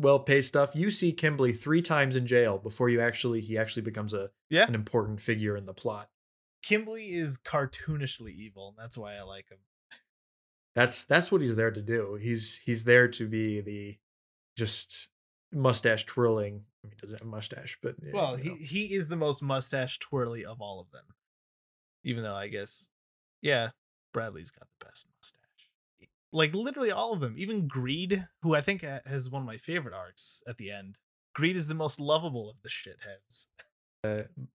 well-paced 0.00 0.48
stuff. 0.48 0.74
You 0.74 0.90
see 0.90 1.12
Kimblee 1.12 1.56
three 1.58 1.82
times 1.82 2.16
in 2.16 2.26
jail 2.26 2.58
before 2.58 2.88
you 2.88 3.00
actually 3.00 3.40
he 3.40 3.58
actually 3.58 3.82
becomes 3.82 4.12
a 4.14 4.30
Yeah. 4.48 4.66
an 4.66 4.74
important 4.74 5.20
figure 5.20 5.56
in 5.56 5.66
the 5.66 5.74
plot. 5.74 6.10
Kimblee 6.64 7.10
is 7.12 7.38
cartoonishly 7.38 8.32
evil, 8.34 8.68
and 8.68 8.76
that's 8.78 8.98
why 8.98 9.14
I 9.16 9.22
like 9.22 9.48
him. 9.48 9.58
That's 10.74 11.04
that's 11.04 11.32
what 11.32 11.40
he's 11.40 11.56
there 11.56 11.70
to 11.70 11.82
do. 11.82 12.14
He's 12.14 12.58
he's 12.58 12.84
there 12.84 13.08
to 13.08 13.26
be 13.28 13.60
the 13.60 13.98
just 14.56 15.08
mustache 15.52 16.04
twirling. 16.06 16.64
I 16.84 16.86
mean, 16.86 16.92
he 16.92 16.96
doesn't 17.02 17.18
have 17.20 17.26
a 17.26 17.30
mustache, 17.30 17.78
but 17.82 17.96
yeah, 18.02 18.12
Well, 18.12 18.38
you 18.38 18.54
he 18.54 18.64
he 18.86 18.94
is 18.94 19.08
the 19.08 19.16
most 19.16 19.42
mustache 19.42 19.98
twirly 19.98 20.44
of 20.44 20.60
all 20.60 20.80
of 20.80 20.90
them. 20.92 21.04
Even 22.04 22.22
though 22.22 22.34
I 22.36 22.48
guess, 22.48 22.88
yeah, 23.42 23.70
Bradley's 24.14 24.50
got 24.50 24.68
the 24.78 24.86
best 24.86 25.06
mustache. 25.16 25.39
Like 26.32 26.54
literally 26.54 26.90
all 26.92 27.12
of 27.12 27.20
them, 27.20 27.34
even 27.36 27.66
Greed, 27.66 28.26
who 28.42 28.54
I 28.54 28.60
think 28.60 28.82
has 28.82 29.28
one 29.30 29.42
of 29.42 29.46
my 29.46 29.56
favorite 29.56 29.94
arcs 29.94 30.42
at 30.46 30.56
the 30.58 30.70
end. 30.70 30.96
Greed 31.34 31.56
is 31.56 31.66
the 31.66 31.74
most 31.74 31.98
lovable 32.00 32.48
of 32.50 32.56
the 32.62 32.68
shitheads. 32.68 33.46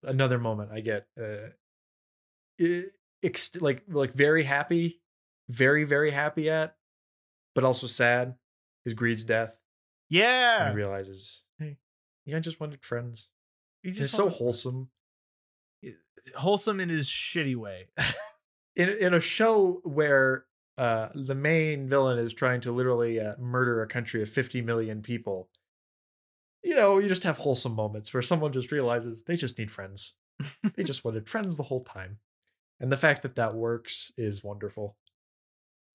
another 0.03 0.39
moment 0.39 0.71
I 0.73 0.79
get 0.79 1.07
uh 1.21 1.49
like 3.59 3.83
like 3.87 4.13
very 4.13 4.43
happy, 4.43 5.01
very 5.49 5.83
very 5.83 6.11
happy 6.11 6.49
at, 6.49 6.75
but 7.53 7.63
also 7.63 7.87
sad 7.87 8.35
is 8.85 8.93
Greed's 8.93 9.23
death. 9.23 9.59
And 10.09 10.17
Yeah, 10.17 10.69
he 10.69 10.75
realizes, 10.75 11.43
hey, 11.59 11.77
yeah, 12.25 12.37
I 12.37 12.39
just 12.39 12.59
wanted 12.59 12.83
friends. 12.83 13.29
he's 13.81 14.11
so 14.11 14.29
wholesome. 14.29 14.89
wholesome 16.35 16.79
in 16.79 16.89
his 16.89 17.09
shitty 17.09 17.55
way. 17.55 17.89
In 18.77 18.89
in 18.89 19.13
a 19.13 19.21
show 19.21 19.79
where 19.85 20.43
uh 20.77 21.09
the 21.13 21.35
main 21.35 21.87
villain 21.87 22.19
is 22.19 22.33
trying 22.33 22.61
to 22.61 22.71
literally 22.71 23.19
uh, 23.19 23.35
murder 23.39 23.81
a 23.81 23.87
country 23.87 24.21
of 24.21 24.29
50 24.29 24.61
million 24.61 25.01
people. 25.01 25.49
You 26.63 26.75
know, 26.75 26.97
you 26.97 27.07
just 27.07 27.23
have 27.23 27.37
wholesome 27.37 27.75
moments 27.75 28.13
where 28.13 28.23
someone 28.23 28.51
just 28.51 28.71
realizes 28.71 29.23
they 29.23 29.35
just 29.35 29.57
need 29.57 29.71
friends. 29.71 30.15
they 30.75 30.83
just 30.91 31.05
wanted 31.05 31.29
friends 31.29 31.57
the 31.57 31.63
whole 31.63 31.83
time. 31.83 32.17
And 32.79 32.91
the 32.91 32.97
fact 32.97 33.21
that 33.21 33.35
that 33.35 33.55
works 33.55 34.11
is 34.17 34.43
wonderful. 34.43 34.97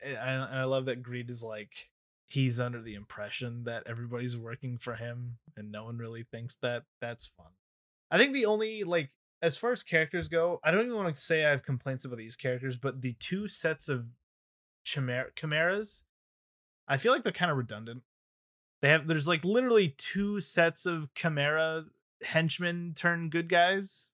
and 0.02 0.16
I, 0.16 0.32
and 0.32 0.58
I 0.58 0.64
love 0.64 0.86
that 0.86 1.02
Greed 1.02 1.28
is 1.28 1.42
like 1.42 1.90
he's 2.26 2.60
under 2.60 2.80
the 2.80 2.94
impression 2.94 3.64
that 3.64 3.82
everybody's 3.86 4.36
working 4.36 4.78
for 4.78 4.94
him 4.94 5.38
and 5.56 5.72
no 5.72 5.84
one 5.84 5.98
really 5.98 6.22
thinks 6.22 6.54
that 6.62 6.84
that's 7.00 7.26
fun. 7.26 7.48
I 8.10 8.18
think 8.18 8.32
the 8.32 8.46
only 8.46 8.84
like 8.84 9.10
as 9.42 9.56
far 9.56 9.72
as 9.72 9.82
characters 9.82 10.28
go, 10.28 10.60
I 10.62 10.70
don't 10.70 10.84
even 10.84 10.96
want 10.96 11.14
to 11.14 11.20
say 11.20 11.44
I 11.44 11.50
have 11.50 11.64
complaints 11.64 12.04
about 12.04 12.18
these 12.18 12.36
characters, 12.36 12.76
but 12.76 13.02
the 13.02 13.14
two 13.18 13.48
sets 13.48 13.88
of 13.88 14.06
chimera 14.84 15.30
chimeras, 15.36 16.04
I 16.88 16.96
feel 16.96 17.12
like 17.12 17.22
they're 17.22 17.32
kind 17.32 17.50
of 17.50 17.56
redundant. 17.56 18.02
They 18.82 18.88
have 18.88 19.06
there's 19.06 19.28
like 19.28 19.44
literally 19.44 19.94
two 19.98 20.40
sets 20.40 20.86
of 20.86 21.12
chimera 21.14 21.84
henchmen 22.22 22.94
turn 22.96 23.30
good 23.30 23.48
guys, 23.48 24.12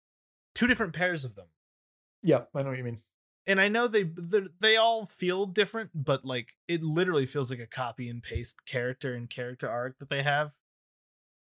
two 0.55 0.67
different 0.67 0.93
pairs 0.93 1.25
of 1.25 1.35
them 1.35 1.47
Yeah, 2.23 2.45
I 2.55 2.63
know 2.63 2.71
what 2.71 2.79
you 2.79 2.85
mean. 2.85 3.01
and 3.47 3.61
I 3.61 3.69
know 3.69 3.87
they 3.89 4.11
they 4.61 4.77
all 4.77 5.07
feel 5.07 5.47
different, 5.47 5.91
but 5.95 6.25
like 6.25 6.55
it 6.69 6.83
literally 6.83 7.27
feels 7.27 7.51
like 7.51 7.61
a 7.61 7.67
copy 7.67 8.09
and 8.09 8.23
paste 8.23 8.65
character 8.67 9.15
and 9.15 9.31
character 9.31 9.69
arc 9.71 9.99
that 9.99 10.11
they 10.11 10.23
have. 10.23 10.55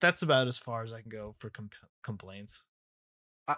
That's 0.02 0.22
about 0.22 0.48
as 0.48 0.58
far 0.58 0.84
as 0.84 0.92
I 0.92 1.02
can 1.02 1.10
go 1.10 1.36
for 1.38 1.50
comp- 1.50 1.76
complaints. 2.04 2.64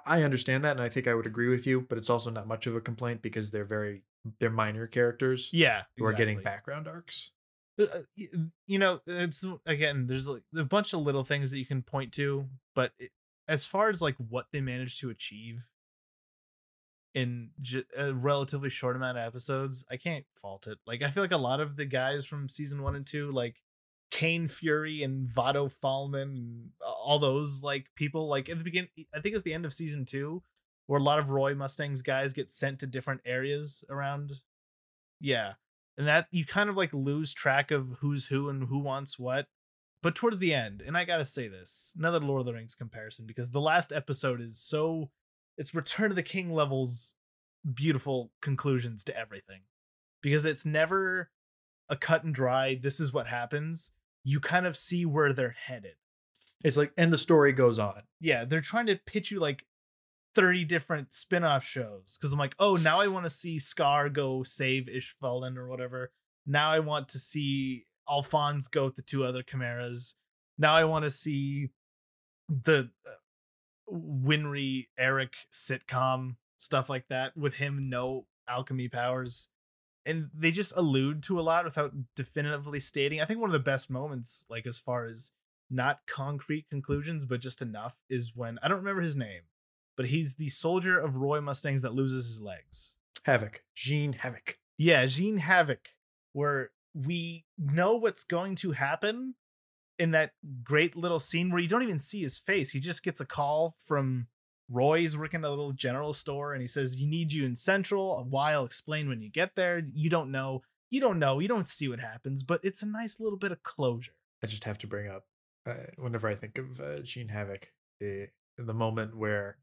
I 0.05 0.23
understand 0.23 0.63
that, 0.63 0.71
and 0.71 0.81
I 0.81 0.89
think 0.89 1.07
I 1.07 1.13
would 1.13 1.25
agree 1.27 1.47
with 1.47 1.65
you. 1.67 1.81
But 1.81 1.97
it's 1.97 2.09
also 2.09 2.29
not 2.31 2.47
much 2.47 2.65
of 2.67 2.75
a 2.75 2.81
complaint 2.81 3.21
because 3.21 3.51
they're 3.51 3.65
very 3.65 4.03
they're 4.39 4.49
minor 4.49 4.87
characters 4.87 5.49
Yeah, 5.53 5.83
who 5.97 6.05
are 6.05 6.13
getting 6.13 6.41
background 6.41 6.87
arcs. 6.87 7.31
Uh, 7.77 8.03
you 8.67 8.79
know 8.79 9.01
it's 9.05 9.43
again 9.65 10.07
there's 10.07 10.29
like 10.29 10.43
a 10.55 10.63
bunch 10.63 10.93
of 10.93 11.01
little 11.01 11.25
things 11.25 11.51
that 11.51 11.59
you 11.59 11.65
can 11.65 11.81
point 11.81 12.13
to 12.13 12.45
but 12.73 12.93
it, 12.97 13.11
as 13.49 13.65
far 13.65 13.89
as 13.89 14.01
like 14.01 14.15
what 14.29 14.45
they 14.53 14.61
managed 14.61 14.97
to 15.01 15.09
achieve 15.09 15.67
in 17.13 17.49
j- 17.59 17.83
a 17.97 18.13
relatively 18.13 18.69
short 18.69 18.95
amount 18.95 19.17
of 19.17 19.27
episodes 19.27 19.83
i 19.91 19.97
can't 19.97 20.23
fault 20.37 20.67
it 20.67 20.77
like 20.87 21.01
i 21.01 21.09
feel 21.09 21.21
like 21.21 21.33
a 21.33 21.37
lot 21.37 21.59
of 21.59 21.75
the 21.75 21.83
guys 21.83 22.25
from 22.25 22.47
season 22.47 22.81
one 22.81 22.95
and 22.95 23.05
two 23.05 23.29
like 23.31 23.57
Kain 24.11 24.47
Fuery 24.47 25.03
and 25.03 25.27
Vato 25.27 25.69
Falman 25.83 26.67
all 26.81 27.19
those 27.19 27.61
like 27.61 27.87
people 27.95 28.29
like 28.29 28.47
at 28.49 28.57
the 28.57 28.63
beginning 28.63 28.89
I 29.13 29.19
think 29.19 29.35
it's 29.35 29.43
the 29.43 29.53
end 29.53 29.65
of 29.65 29.73
season 29.73 30.05
2 30.05 30.41
where 30.87 30.99
a 30.99 31.03
lot 31.03 31.19
of 31.19 31.29
Roy 31.29 31.53
Mustangs 31.55 32.01
guys 32.01 32.33
get 32.33 32.49
sent 32.49 32.79
to 32.79 32.87
different 32.87 33.21
areas 33.25 33.83
around 33.89 34.33
yeah 35.21 35.53
and 35.97 36.05
that 36.07 36.27
you 36.31 36.45
kind 36.45 36.69
of 36.69 36.75
like 36.75 36.93
lose 36.93 37.33
track 37.33 37.71
of 37.71 37.97
who's 38.01 38.27
who 38.27 38.49
and 38.49 38.67
who 38.67 38.77
wants 38.79 39.17
what 39.17 39.47
but 40.03 40.13
towards 40.13 40.39
the 40.39 40.53
end 40.53 40.83
and 40.85 40.97
i 40.97 41.05
gotta 41.05 41.23
say 41.23 41.47
this 41.47 41.93
another 41.97 42.19
lord 42.19 42.41
of 42.41 42.45
the 42.45 42.53
rings 42.53 42.75
comparison 42.75 43.25
because 43.25 43.51
the 43.51 43.61
last 43.61 43.93
episode 43.93 44.41
is 44.41 44.59
so 44.59 45.09
it's 45.57 45.73
return 45.73 46.11
of 46.11 46.15
the 46.17 46.21
king 46.21 46.53
levels 46.53 47.13
beautiful 47.73 48.31
conclusions 48.41 49.03
to 49.05 49.17
everything 49.17 49.61
because 50.21 50.43
it's 50.45 50.65
never 50.65 51.31
a 51.87 51.95
cut 51.95 52.23
and 52.25 52.35
dry 52.35 52.75
this 52.75 52.99
is 52.99 53.13
what 53.13 53.27
happens 53.27 53.91
you 54.25 54.39
kind 54.41 54.65
of 54.67 54.75
see 54.75 55.05
where 55.05 55.31
they're 55.31 55.55
headed 55.67 55.95
It's 56.63 56.77
like, 56.77 56.91
and 56.97 57.13
the 57.13 57.17
story 57.17 57.53
goes 57.53 57.79
on. 57.79 58.01
yeah 58.19 58.43
they're 58.43 58.59
trying 58.61 58.87
to 58.87 58.97
pitch 59.05 59.31
you 59.31 59.39
like 59.39 59.65
30 60.35 60.65
different 60.65 61.13
spin-off 61.13 61.63
shows 61.63 62.17
because 62.17 62.33
i'm 62.33 62.39
like 62.39 62.55
oh 62.59 62.75
now 62.75 62.99
i 62.99 63.07
want 63.07 63.25
to 63.25 63.29
see 63.29 63.57
scar 63.57 64.09
go 64.09 64.43
save 64.43 64.87
ishvalan 64.87 65.57
or 65.57 65.67
whatever. 65.67 66.11
Now 66.45 66.71
i 66.71 66.79
want 66.79 67.09
to 67.09 67.19
see 67.19 67.85
alphonse 68.07 68.67
go 68.67 68.85
with 68.85 68.95
the 68.95 69.01
two 69.01 69.25
other 69.25 69.41
chimeras. 69.41 70.15
Now 70.57 70.75
i 70.75 70.83
want 70.83 71.05
to 71.05 71.09
see 71.09 71.69
the 72.49 72.91
uh, 73.07 73.91
winry 73.91 74.87
eric 74.99 75.35
sitcom 75.51 76.35
stuff 76.57 76.89
like 76.89 77.07
that 77.09 77.35
with 77.35 77.55
him 77.55 77.89
no 77.89 78.27
alchemy 78.47 78.87
powers. 78.87 79.49
And 80.07 80.29
they 80.35 80.51
just 80.51 80.73
allude 80.75 81.23
to 81.23 81.39
a 81.39 81.41
lot 81.41 81.65
without 81.65 81.91
definitively 82.15 82.79
stating. 82.79 83.19
I 83.19 83.25
think 83.25 83.39
one 83.39 83.49
of 83.49 83.53
the 83.53 83.59
best 83.59 83.89
moments 83.89 84.45
like 84.49 84.67
as 84.67 84.77
far 84.77 85.07
as 85.07 85.31
not 85.69 86.01
concrete 86.07 86.69
conclusions 86.69 87.25
but 87.25 87.41
just 87.41 87.61
enough 87.61 87.99
is 88.09 88.33
when 88.35 88.59
i 88.61 88.67
don't 88.67 88.77
remember 88.77 89.01
his 89.01 89.15
name 89.15 89.41
but 89.97 90.07
he's 90.07 90.35
the 90.35 90.49
soldier 90.49 90.99
of 90.99 91.15
roy 91.17 91.39
mustangs 91.41 91.81
that 91.81 91.93
loses 91.93 92.25
his 92.27 92.41
legs. 92.41 92.95
Havoc, 93.23 93.63
Jean 93.75 94.13
Havoc. 94.13 94.57
yeah 94.77 95.05
jean 95.05 95.37
havoc 95.37 95.89
where 96.33 96.71
we 96.93 97.45
know 97.57 97.95
what's 97.95 98.23
going 98.23 98.55
to 98.55 98.71
happen 98.71 99.35
in 99.97 100.11
that 100.11 100.31
great 100.63 100.95
little 100.95 101.19
scene 101.19 101.49
where 101.49 101.61
you 101.61 101.67
don't 101.67 101.83
even 101.83 101.97
see 101.99 102.21
his 102.21 102.37
face. 102.37 102.71
He 102.71 102.79
just 102.79 103.03
gets 103.03 103.19
a 103.21 103.25
call 103.25 103.75
from 103.79 104.27
roy's 104.69 105.15
working 105.17 105.41
at 105.41 105.47
a 105.47 105.49
little 105.49 105.71
general 105.71 106.11
store 106.13 106.53
and 106.53 106.61
he 106.61 106.67
says 106.67 106.99
you 106.99 107.07
need 107.07 107.31
you 107.31 107.45
in 107.45 107.55
central. 107.55 108.25
Why 108.29 108.53
i'll 108.53 108.65
explain 108.65 109.07
when 109.09 109.21
you 109.21 109.29
get 109.29 109.55
there. 109.55 109.81
You 109.93 110.09
don't 110.09 110.31
know. 110.31 110.61
You 110.91 110.99
don't 111.01 111.19
know. 111.19 111.39
You 111.39 111.47
don't 111.47 111.65
see 111.65 111.87
what 111.87 111.99
happens 111.99 112.43
but 112.43 112.59
it's 112.63 112.83
a 112.83 112.87
nice 112.87 113.19
little 113.19 113.39
bit 113.39 113.51
of 113.51 113.63
closure. 113.63 114.13
I 114.43 114.47
just 114.47 114.65
have 114.65 114.77
to 114.79 114.87
bring 114.87 115.09
up 115.09 115.23
uh, 115.67 115.73
whenever 115.97 116.27
I 116.27 116.35
think 116.35 116.57
of 116.57 116.79
uh, 116.79 116.99
Jean 116.99 117.29
Havoc, 117.29 117.71
the 117.99 118.27
the 118.57 118.73
moment 118.73 119.15
where 119.17 119.57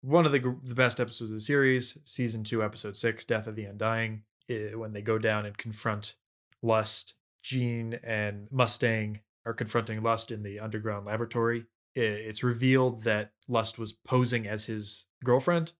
one 0.00 0.26
of 0.26 0.32
the 0.32 0.56
the 0.62 0.74
best 0.74 1.00
episodes 1.00 1.30
of 1.30 1.36
the 1.36 1.40
series, 1.40 1.98
season 2.04 2.44
two, 2.44 2.62
episode 2.62 2.96
six, 2.96 3.24
"Death 3.24 3.46
of 3.46 3.56
the 3.56 3.64
Undying," 3.64 4.22
eh, 4.48 4.74
when 4.74 4.92
they 4.92 5.02
go 5.02 5.18
down 5.18 5.46
and 5.46 5.56
confront 5.58 6.16
Lust, 6.62 7.14
Jean 7.42 7.94
and 8.02 8.48
Mustang 8.50 9.20
are 9.44 9.54
confronting 9.54 10.02
Lust 10.02 10.30
in 10.30 10.42
the 10.42 10.60
underground 10.60 11.06
laboratory. 11.06 11.66
It's 11.94 12.44
revealed 12.44 13.02
that 13.04 13.32
Lust 13.48 13.78
was 13.78 13.92
posing 13.92 14.46
as 14.46 14.66
his 14.66 15.06
girlfriend, 15.24 15.72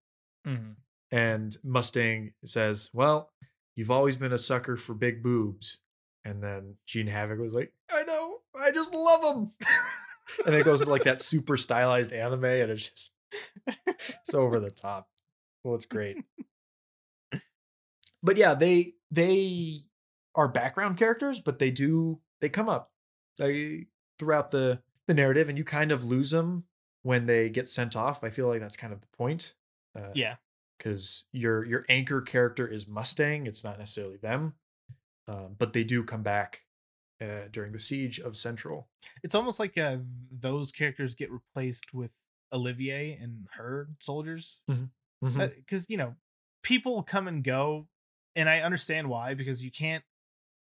and 1.12 1.56
Mustang 1.62 2.32
says, 2.44 2.90
"Well, 2.92 3.30
you've 3.76 3.90
always 3.90 4.16
been 4.16 4.32
a 4.32 4.38
sucker 4.38 4.76
for 4.76 4.94
big 4.94 5.22
boobs." 5.22 5.80
And 6.24 6.42
then 6.42 6.76
Jean 6.86 7.06
Havoc 7.06 7.38
was 7.38 7.54
like, 7.54 7.72
"I 7.92 8.02
know, 8.02 8.40
I 8.54 8.72
just 8.72 8.92
love 8.92 9.22
them." 9.22 9.52
and 10.46 10.54
it 10.54 10.64
goes 10.64 10.80
into 10.80 10.92
like 10.92 11.04
that 11.04 11.20
super 11.20 11.56
stylized 11.56 12.12
anime, 12.12 12.44
and 12.44 12.70
it's 12.70 12.88
just 12.88 13.12
so 14.24 14.42
over 14.42 14.60
the 14.60 14.70
top. 14.70 15.08
Well, 15.64 15.74
it's 15.74 15.86
great. 15.86 16.16
but 18.22 18.36
yeah, 18.36 18.54
they 18.54 18.94
they 19.10 19.84
are 20.34 20.48
background 20.48 20.96
characters, 20.96 21.40
but 21.40 21.58
they 21.58 21.70
do 21.70 22.20
they 22.40 22.48
come 22.48 22.68
up 22.68 22.92
they, 23.38 23.86
throughout 24.18 24.50
the 24.50 24.80
the 25.06 25.14
narrative, 25.14 25.48
and 25.48 25.58
you 25.58 25.64
kind 25.64 25.92
of 25.92 26.04
lose 26.04 26.30
them 26.30 26.64
when 27.02 27.26
they 27.26 27.48
get 27.48 27.68
sent 27.68 27.96
off. 27.96 28.22
I 28.22 28.30
feel 28.30 28.48
like 28.48 28.60
that's 28.60 28.76
kind 28.76 28.92
of 28.92 29.00
the 29.00 29.16
point. 29.16 29.54
Uh, 29.96 30.10
yeah 30.14 30.36
because 30.78 31.24
your 31.32 31.64
your 31.64 31.84
anchor 31.88 32.20
character 32.20 32.66
is 32.66 32.86
Mustang. 32.86 33.46
It's 33.46 33.64
not 33.64 33.78
necessarily 33.78 34.16
them, 34.16 34.54
um, 35.26 35.56
but 35.58 35.72
they 35.72 35.84
do 35.84 36.04
come 36.04 36.22
back 36.22 36.64
uh, 37.20 37.48
during 37.50 37.72
the 37.72 37.78
siege 37.78 38.20
of 38.20 38.36
Central. 38.36 38.88
it's 39.22 39.34
almost 39.34 39.58
like 39.58 39.76
uh, 39.76 39.96
those 40.30 40.70
characters 40.70 41.14
get 41.14 41.30
replaced 41.30 41.92
with 41.92 42.12
Olivier 42.52 43.18
and 43.20 43.46
her 43.56 43.88
soldiers 43.98 44.62
mm-hmm, 44.70 45.26
mm-hmm. 45.26 45.40
uh, 45.40 45.48
because 45.56 45.86
you 45.88 45.96
know 45.96 46.14
people 46.62 47.02
come 47.02 47.28
and 47.28 47.44
go, 47.44 47.86
and 48.36 48.48
I 48.48 48.60
understand 48.60 49.08
why 49.08 49.34
because 49.34 49.64
you 49.64 49.70
can't 49.70 50.04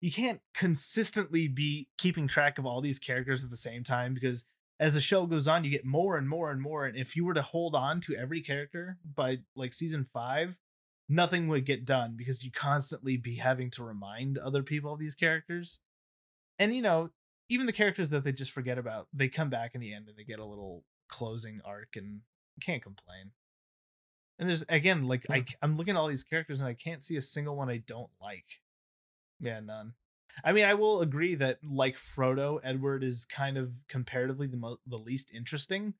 you 0.01 0.11
can't 0.11 0.41
consistently 0.53 1.47
be 1.47 1.87
keeping 1.97 2.27
track 2.27 2.57
of 2.57 2.65
all 2.65 2.81
these 2.81 2.99
characters 2.99 3.43
at 3.43 3.49
the 3.49 3.57
same 3.57 3.83
time 3.83 4.13
because 4.13 4.45
as 4.79 4.93
the 4.93 5.01
show 5.01 5.25
goes 5.25 5.47
on 5.47 5.63
you 5.63 5.71
get 5.71 5.85
more 5.85 6.17
and 6.17 6.29
more 6.29 6.51
and 6.51 6.61
more 6.61 6.85
and 6.85 6.95
if 6.95 7.15
you 7.15 7.25
were 7.25 7.33
to 7.33 7.41
hold 7.41 7.73
on 7.73 7.99
to 7.99 8.15
every 8.15 8.41
character 8.41 8.97
by 9.15 9.39
like 9.55 9.73
season 9.73 10.05
5 10.13 10.55
nothing 11.09 11.47
would 11.47 11.65
get 11.65 11.85
done 11.85 12.15
because 12.17 12.43
you 12.43 12.51
constantly 12.51 13.17
be 13.17 13.35
having 13.35 13.71
to 13.71 13.83
remind 13.83 14.37
other 14.37 14.63
people 14.63 14.93
of 14.93 14.99
these 14.99 15.15
characters. 15.15 15.79
And 16.59 16.73
you 16.73 16.81
know 16.81 17.09
even 17.49 17.65
the 17.65 17.73
characters 17.73 18.09
that 18.09 18.25
they 18.25 18.33
just 18.33 18.51
forget 18.51 18.77
about 18.77 19.07
they 19.13 19.29
come 19.29 19.49
back 19.49 19.71
in 19.73 19.79
the 19.79 19.93
end 19.93 20.09
and 20.09 20.17
they 20.17 20.23
get 20.23 20.39
a 20.39 20.45
little 20.45 20.83
closing 21.07 21.61
arc 21.65 21.95
and 21.95 22.21
can't 22.61 22.81
complain. 22.81 23.31
And 24.39 24.47
there's 24.49 24.63
again 24.69 25.07
like 25.07 25.25
I, 25.31 25.45
i'm 25.63 25.75
looking 25.75 25.95
at 25.95 25.99
all 25.99 26.07
these 26.07 26.23
characters 26.23 26.59
and 26.59 26.69
i 26.69 26.73
can't 26.73 27.01
see 27.01 27.17
a 27.17 27.21
single 27.21 27.55
one 27.55 27.69
i 27.69 27.77
don't 27.77 28.11
like. 28.21 28.61
Yeah 29.39 29.59
none. 29.59 29.93
I 30.43 30.51
mean 30.51 30.65
i 30.65 30.75
will 30.75 31.01
agree 31.01 31.33
that 31.35 31.59
like 31.63 31.95
frodo 31.95 32.59
edward 32.63 33.03
is 33.03 33.25
kind 33.25 33.57
of 33.57 33.73
comparatively 33.87 34.45
the 34.47 34.57
mo- 34.57 34.79
the 34.85 34.97
least 34.97 35.31
interesting. 35.33 35.95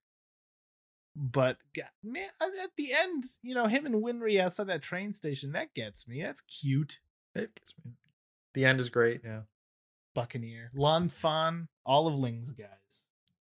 But 1.15 1.57
man 2.03 2.29
at 2.41 2.71
the 2.77 2.93
end 2.93 3.23
you 3.41 3.55
know 3.55 3.65
him 3.67 3.85
and 3.87 3.95
winry 4.03 4.39
outside 4.39 4.67
that 4.67 4.83
train 4.83 5.13
station 5.13 5.51
that 5.53 5.73
gets 5.73 6.07
me 6.07 6.21
that's 6.21 6.41
cute. 6.41 6.99
It 7.33 7.55
gets 7.55 7.73
me. 7.83 7.93
The 8.53 8.65
end 8.65 8.79
is 8.79 8.89
great. 8.89 9.21
Yeah. 9.23 9.41
buccaneer 10.13 10.71
lan 10.75 11.09
fan 11.09 11.67
all 11.85 12.07
of 12.07 12.15
ling's 12.15 12.51
guys. 12.51 13.05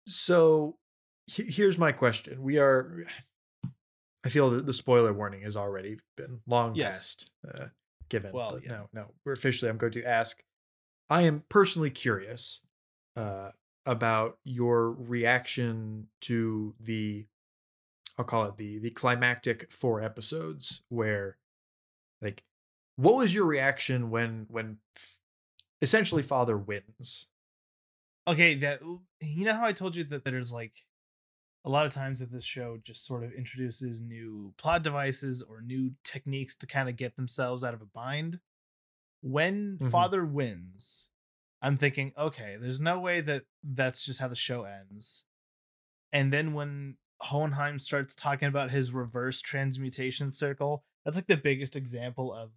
So 0.08 0.78
here's 1.28 1.78
my 1.78 1.92
question. 1.92 2.42
We 2.44 2.58
are. 2.58 3.06
I 4.26 4.30
feel 4.30 4.50
that 4.52 4.66
the 4.66 4.74
spoiler 4.74 5.12
warning 5.14 5.42
has 5.42 5.58
already 5.58 5.98
been 6.16 6.40
long 6.48 6.76
Yes. 6.76 7.16
past 7.16 7.32
uh, 7.62 7.66
given. 8.10 8.32
Well, 8.32 8.60
yeah. 8.64 8.70
no, 8.72 8.90
no. 8.94 9.06
We're 9.26 9.34
officially. 9.34 9.70
I'm 9.70 9.78
going 9.78 9.92
to 9.94 10.04
ask. 10.04 10.44
I 11.10 11.24
am 11.24 11.44
personally 11.50 11.90
curious 11.92 12.62
uh, 13.18 13.52
about 13.86 14.38
your 14.44 14.92
reaction 14.92 16.08
to 16.22 16.74
the. 16.80 17.26
I'll 18.18 18.26
call 18.26 18.46
it 18.46 18.58
the 18.58 18.78
the 18.80 18.92
climactic 18.92 19.72
four 19.72 20.02
episodes 20.02 20.84
where, 20.90 21.38
like, 22.22 22.44
what 22.96 23.16
was 23.16 23.34
your 23.34 23.46
reaction 23.46 24.10
when 24.12 24.46
when 24.50 24.78
f- 24.96 25.20
essentially 25.82 26.22
father 26.24 26.58
wins? 26.58 27.28
okay 28.26 28.56
that 28.56 28.80
you 29.20 29.44
know 29.44 29.54
how 29.54 29.66
i 29.66 29.74
told 29.74 29.98
you 29.98 30.04
that 30.06 30.24
there's 30.24 30.54
like 30.54 30.86
a 31.66 31.70
lot 31.70 31.86
of 31.86 31.94
times 31.94 32.20
that 32.20 32.32
this 32.32 32.44
show 32.46 32.78
just 32.84 33.06
sort 33.06 33.24
of 33.24 33.32
introduces 33.32 34.02
new 34.02 34.54
plot 34.58 34.84
devices 34.84 35.42
or 35.42 35.62
new 35.62 35.92
techniques 36.04 36.56
to 36.58 36.68
kind 36.68 36.90
of 36.90 36.96
get 36.98 37.16
themselves 37.16 37.64
out 37.64 37.74
of 37.74 37.82
a 37.82 37.86
bind. 37.86 38.40
When 39.22 39.78
Mhm. 39.78 39.90
father 39.90 40.26
wins 40.26 41.10
i'm 41.62 41.78
thinking 41.78 42.12
okay 42.18 42.58
there's 42.60 42.82
no 42.82 43.00
way 43.00 43.22
that 43.22 43.46
that's 43.64 44.04
just 44.06 44.20
how 44.20 44.28
the 44.28 44.36
show 44.36 44.64
ends. 44.66 45.26
And 46.12 46.34
then 46.34 46.54
when 46.54 46.98
hohenheim 47.22 47.80
starts 47.80 48.14
talking 48.16 48.50
about 48.50 48.72
his 48.72 48.92
reverse 48.92 49.40
transmutation 49.40 50.34
circle 50.34 50.84
that's 51.06 51.16
like 51.16 51.28
the 51.28 51.38
biggest 51.38 51.78
example 51.78 52.34
of 52.34 52.52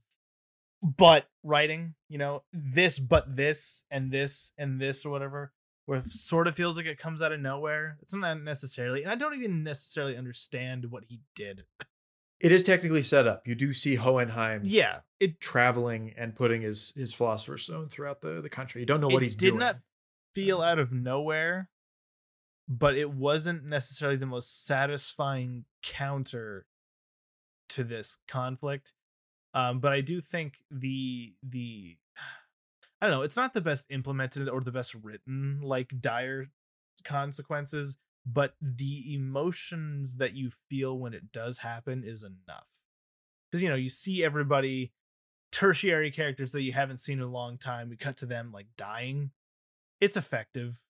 but 0.83 1.29
writing 1.45 1.95
you 2.09 2.19
know 2.19 2.43
this 2.53 2.99
but 2.99 3.37
this 3.37 3.85
and 3.93 4.11
this 4.11 4.51
and 4.59 4.81
this 4.81 5.07
or 5.07 5.11
whatever 5.11 5.53
where 5.87 6.01
it 6.01 6.13
sort 6.13 6.47
of 6.47 6.55
feels 6.55 6.77
like 6.77 6.87
it 6.87 6.99
comes 6.99 7.23
out 7.23 7.33
of 7.33 7.41
nowhere. 7.41 7.97
It's 8.03 8.13
not 8.13 8.43
necessarily, 8.43 9.03
and 9.03 9.11
I 9.11 9.15
don't 9.15 9.35
even 9.35 9.63
necessarily 9.63 10.17
understand 10.17 10.87
what 10.91 11.05
he 11.09 11.21
did. 11.35 11.65
It 12.39 12.53
is 12.53 12.63
technically 12.65 13.03
set 13.03 13.27
up. 13.27 13.47
You 13.49 13.55
do 13.55 13.73
see 13.73 13.95
Hohenheim 13.95 14.61
Yeah, 14.65 15.01
it 15.21 15.41
traveling 15.41 16.13
and 16.19 16.35
putting 16.35 16.61
his 16.63 16.93
his 16.95 17.15
philosopher's 17.15 17.63
stone 17.63 17.89
throughout 17.89 18.21
the 18.21 18.43
the 18.43 18.51
country. 18.51 18.83
You 18.83 18.87
don't 18.87 19.01
know 19.01 19.09
what 19.09 19.23
it 19.23 19.27
he's 19.27 19.37
did 19.37 19.51
doing. 19.51 19.61
not 19.61 19.77
feel 20.35 20.61
out 20.61 20.79
of 20.79 20.93
nowhere, 20.93 21.71
but 22.69 22.95
it 22.97 23.11
wasn't 23.11 23.65
necessarily 23.65 24.19
the 24.19 24.27
most 24.27 24.67
satisfying 24.67 25.65
counter 25.83 26.67
to 27.71 27.85
this 27.85 28.19
conflict. 28.29 28.93
Um, 29.55 29.81
but 29.81 29.93
I 29.95 30.03
do 30.03 30.21
think 30.21 30.59
the 30.71 31.35
the 31.43 31.97
I 33.07 33.09
don't 33.11 33.19
know, 33.19 33.23
it's 33.23 33.37
not 33.37 33.55
the 33.55 33.61
best 33.61 33.87
implemented 33.89 34.49
or 34.49 34.61
the 34.61 34.73
best 34.73 34.93
written 34.95 35.61
like 35.63 36.01
dire 36.01 36.49
consequences, 37.05 37.99
but 38.27 38.55
the 38.61 39.15
emotions 39.15 40.17
that 40.17 40.35
you 40.35 40.51
feel 40.69 40.99
when 40.99 41.15
it 41.15 41.31
does 41.31 41.59
happen 41.59 42.03
is 42.05 42.25
enough. 42.25 42.67
Because 43.49 43.63
you 43.63 43.69
know, 43.69 43.77
you 43.77 43.89
see 43.89 44.25
everybody 44.25 44.93
tertiary 45.53 46.11
characters 46.11 46.51
that 46.51 46.63
you 46.63 46.73
haven't 46.73 46.97
seen 46.97 47.19
in 47.19 47.25
a 47.25 47.31
long 47.31 47.59
time. 47.59 47.91
We 47.91 47.97
cut 47.97 48.17
to 48.19 48.27
them 48.27 48.51
like 48.51 48.67
dying. 48.77 49.31
It's 50.01 50.17
effective. 50.17 50.81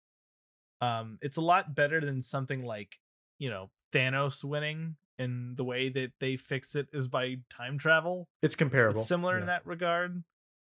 Um, 0.81 1.19
it's 1.21 1.37
a 1.37 1.43
lot 1.43 1.75
better 1.75 2.01
than 2.01 2.23
something 2.23 2.65
like, 2.65 2.99
you 3.39 3.51
know, 3.51 3.69
Thanos 3.93 4.43
winning 4.43 4.97
and 5.19 5.55
the 5.57 5.65
way 5.65 5.91
that 5.91 6.13
they 6.19 6.37
fix 6.37 6.75
it 6.75 6.89
is 6.95 7.09
by 7.09 7.37
time 7.51 7.77
travel. 7.77 8.29
it's 8.43 8.57
comparable. 8.57 9.01
It's 9.01 9.09
similar 9.09 9.39
in 9.39 9.47
that 9.47 9.67
regard. 9.67 10.25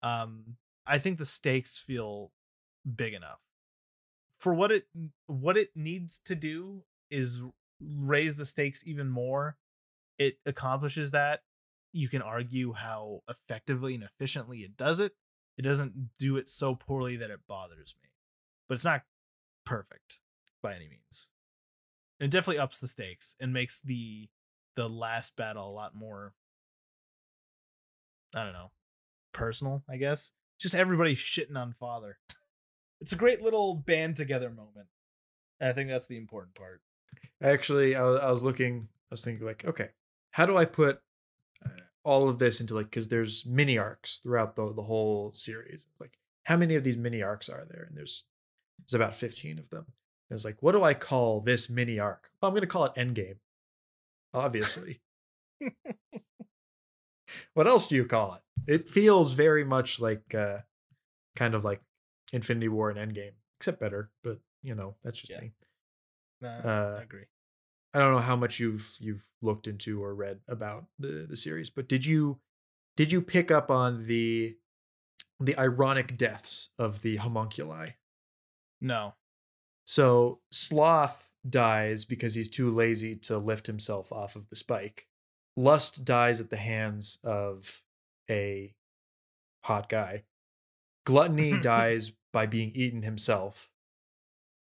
Um, 0.05 0.57
I 0.87 0.99
think 0.99 1.19
the 1.19 1.25
stakes 1.25 1.79
feel 1.79 2.33
big 2.97 3.15
enough 3.15 3.43
for 4.43 4.53
what 4.53 4.73
it 4.73 4.87
what 5.29 5.57
it 5.57 5.71
needs 5.77 6.19
to 6.25 6.35
do 6.35 6.83
is 7.11 7.41
raise 7.81 8.37
the 8.37 8.45
stakes 8.45 8.85
even 8.87 9.09
more. 9.09 9.57
It 10.19 10.39
accomplishes 10.45 11.13
that. 11.13 11.43
You 11.93 12.09
can 12.09 12.23
argue 12.23 12.73
how 12.73 13.21
effectively 13.29 13.95
and 13.95 14.03
efficiently 14.03 14.61
it 14.61 14.77
does 14.77 14.99
it. 14.99 15.13
It 15.57 15.63
doesn't 15.63 16.11
do 16.19 16.37
it 16.37 16.49
so 16.49 16.75
poorly 16.75 17.17
that 17.19 17.31
it 17.31 17.47
bothers 17.47 17.95
me, 18.03 18.09
but 18.69 18.75
it's 18.75 18.85
not 18.85 19.03
perfect 19.65 20.19
by 20.63 20.75
any 20.75 20.89
means. 20.89 21.31
It 22.19 22.31
definitely 22.31 22.59
ups 22.59 22.81
the 22.81 22.89
stakes 22.89 23.37
and 23.41 23.53
makes 23.53 23.81
the 23.81 24.29
the 24.75 24.89
last 24.89 25.37
battle 25.37 25.69
a 25.69 25.71
lot 25.71 25.95
more 25.95 26.33
I 28.35 28.43
don't 28.43 28.55
know, 28.55 28.71
personal, 29.33 29.85
I 29.89 29.99
guess. 29.99 30.33
Just 30.59 30.75
everybody 30.75 31.15
shitting 31.15 31.57
on 31.57 31.75
father. 31.79 32.19
It's 33.01 33.13
a 33.13 33.17
great 33.17 33.43
little 33.43 33.75
band 33.75 34.17
together 34.17 34.51
moment. 34.51 34.87
And 35.61 35.71
I 35.71 35.73
think 35.73 35.91
that's 35.91 36.07
the 36.07 36.17
important 36.17 36.55
part. 36.55 36.83
Actually, 37.43 37.97
I 37.97 38.03
was, 38.03 38.21
I 38.21 38.31
was 38.31 38.43
looking. 38.43 38.89
I 39.11 39.13
was 39.13 39.25
thinking 39.25 39.45
like, 39.45 39.65
okay, 39.67 39.89
how 40.31 40.47
do 40.47 40.57
I 40.57 40.65
put 40.65 41.01
uh, 41.65 41.69
all 42.05 42.29
of 42.29 42.39
this 42.39 42.61
into 42.61 42.75
like 42.75 42.87
because 42.87 43.09
there's 43.09 43.47
mini 43.47 43.79
arcs 43.79 44.21
throughout 44.23 44.57
the 44.57 44.73
the 44.73 44.83
whole 44.83 45.33
series. 45.35 45.85
Like, 46.01 46.19
how 46.45 46.57
many 46.57 46.75
of 46.75 46.85
these 46.85 46.97
mini 46.97 47.23
arcs 47.23 47.49
are 47.49 47.65
there? 47.69 47.87
And 47.89 47.97
there's 47.97 48.25
there's 48.79 48.95
about 48.95 49.15
fifteen 49.15 49.59
of 49.59 49.71
them. 49.71 49.87
And 50.31 50.37
it's 50.37 50.45
like, 50.45 50.57
what 50.61 50.73
do 50.73 50.83
I 50.83 50.95
call 50.95 51.41
this 51.41 51.69
mini 51.69 51.99
arc? 51.99 52.31
Well, 52.41 52.49
I'm 52.49 52.55
gonna 52.55 52.67
call 52.67 52.85
it 52.87 52.95
Endgame. 52.95 53.37
Obviously. 54.35 55.01
what 57.55 57.67
else 57.67 57.87
do 57.87 57.97
you 57.97 58.05
call 58.05 58.35
it? 58.35 58.42
It 58.67 58.89
feels 58.89 59.33
very 59.35 59.65
much 59.65 60.01
like 60.01 60.35
uh 60.35 60.61
kind 61.37 61.55
of 61.55 61.65
like 61.65 61.83
Infinity 62.33 62.69
War 62.69 62.91
and 62.91 62.99
Endgame, 62.99 63.35
except 63.59 63.81
better. 63.81 64.13
But 64.23 64.41
you 64.63 64.75
know, 64.75 64.97
that's 65.03 65.21
just 65.21 65.33
Yeah. 65.33 65.41
me. 65.41 65.53
Uh, 66.43 66.99
I 66.99 67.03
agree. 67.03 67.27
I 67.95 67.99
don't 67.99 68.13
know 68.13 68.21
how 68.21 68.37
much 68.37 68.59
you've 68.59 68.97
you've 69.01 69.29
looked 69.43 69.67
into 69.67 70.03
or 70.03 70.15
read 70.15 70.41
about 70.49 70.87
the 70.99 71.27
the 71.29 71.37
series, 71.37 71.71
but 71.71 71.89
did 71.89 72.07
you 72.07 72.41
did 72.97 73.13
you 73.13 73.23
pick 73.23 73.51
up 73.51 73.71
on 73.71 74.07
the 74.07 74.59
the 75.41 75.59
ironic 75.59 76.17
deaths 76.17 76.71
of 76.79 77.03
the 77.03 77.17
homunculi? 77.17 77.95
No. 78.81 79.15
So 79.85 80.41
Sloth 80.51 81.33
dies 81.49 82.05
because 82.05 82.35
he's 82.35 82.49
too 82.49 82.71
lazy 82.71 83.17
to 83.17 83.39
lift 83.39 83.67
himself 83.67 84.13
off 84.13 84.37
of 84.37 84.49
the 84.49 84.57
spike. 84.57 85.09
Lust 85.57 86.05
dies 86.05 86.41
at 86.41 86.51
the 86.51 86.57
hands 86.57 87.19
of 87.25 87.83
a 88.31 88.75
hot 89.65 89.89
guy. 89.89 90.25
Gluttony 91.05 91.59
dies 91.63 92.13
by 92.33 92.47
being 92.47 92.73
eaten 92.75 93.03
himself. 93.03 93.69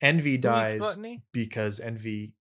Envy 0.01 0.33
Who 0.33 0.37
dies 0.37 0.79
gluttony? 0.79 1.23
because 1.33 1.79
envy. 1.79 2.33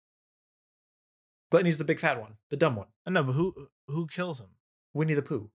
Gluttony's 1.51 1.79
the 1.79 1.85
big 1.85 1.99
fat 1.99 2.21
one, 2.21 2.35
the 2.51 2.57
dumb 2.57 2.77
one. 2.77 2.89
I 3.07 3.11
know, 3.11 3.25
but 3.25 3.33
who 3.33 3.55
who 3.89 4.07
kills 4.07 4.39
him? 4.41 4.51
Winnie 4.95 5.15
the 5.15 5.23
Pooh. 5.23 5.51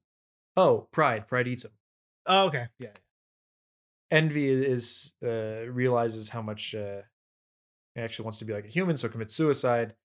Oh, 0.57 0.88
pride. 0.91 1.27
Pride 1.27 1.47
eats 1.47 1.65
him. 1.65 1.71
Oh, 2.25 2.47
okay. 2.47 2.67
Yeah. 2.80 2.89
Envy 4.11 4.47
is 4.47 5.13
uh, 5.23 5.65
realizes 5.69 6.30
how 6.30 6.41
much 6.41 6.75
uh, 6.75 7.01
he 7.95 8.01
actually 8.01 8.23
wants 8.23 8.39
to 8.39 8.45
be 8.45 8.53
like 8.53 8.65
a 8.65 8.69
human, 8.69 8.97
so 8.97 9.07
commits 9.07 9.34
suicide. 9.34 9.95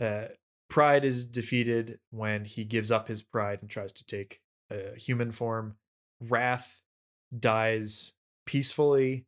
Uh, 0.00 0.26
pride 0.68 1.04
is 1.04 1.26
defeated 1.26 1.98
when 2.10 2.44
he 2.44 2.64
gives 2.64 2.90
up 2.90 3.08
his 3.08 3.22
pride 3.22 3.60
and 3.62 3.70
tries 3.70 3.92
to 3.94 4.04
take 4.04 4.40
a 4.70 4.98
human 4.98 5.30
form. 5.30 5.76
Wrath 6.20 6.82
dies 7.38 8.14
peacefully, 8.46 9.26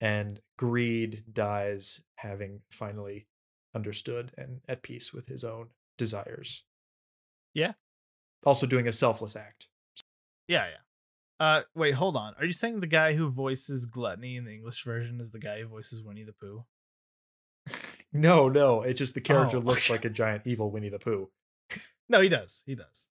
and 0.00 0.40
greed 0.58 1.24
dies 1.32 2.00
having 2.16 2.60
finally 2.70 3.26
understood 3.74 4.32
and 4.36 4.60
at 4.68 4.82
peace 4.82 5.12
with 5.12 5.26
his 5.26 5.44
own 5.44 5.68
desires. 5.96 6.64
Yeah. 7.54 7.72
Also 8.44 8.66
doing 8.66 8.86
a 8.88 8.92
selfless 8.92 9.36
act. 9.36 9.68
Yeah, 10.48 10.66
yeah. 10.68 11.44
Uh 11.44 11.62
wait, 11.74 11.92
hold 11.92 12.16
on. 12.16 12.34
Are 12.38 12.44
you 12.44 12.52
saying 12.52 12.80
the 12.80 12.86
guy 12.86 13.14
who 13.14 13.30
voices 13.30 13.84
Gluttony 13.86 14.36
in 14.36 14.44
the 14.44 14.52
English 14.52 14.82
version 14.84 15.20
is 15.20 15.30
the 15.30 15.38
guy 15.38 15.60
who 15.60 15.68
voices 15.68 16.02
Winnie 16.02 16.24
the 16.24 16.32
Pooh? 16.32 16.64
No, 18.10 18.48
no, 18.48 18.80
it's 18.80 18.98
just 18.98 19.12
the 19.14 19.20
character 19.20 19.58
Oh. 19.58 19.60
looks 19.60 19.90
like 19.90 20.06
a 20.06 20.10
giant 20.10 20.46
evil 20.46 20.70
Winnie 20.70 20.88
the 20.88 20.98
Pooh. 20.98 21.28
No, 22.08 22.22
he 22.22 22.30
does. 22.30 22.62
He 22.64 22.74
does. 22.74 23.06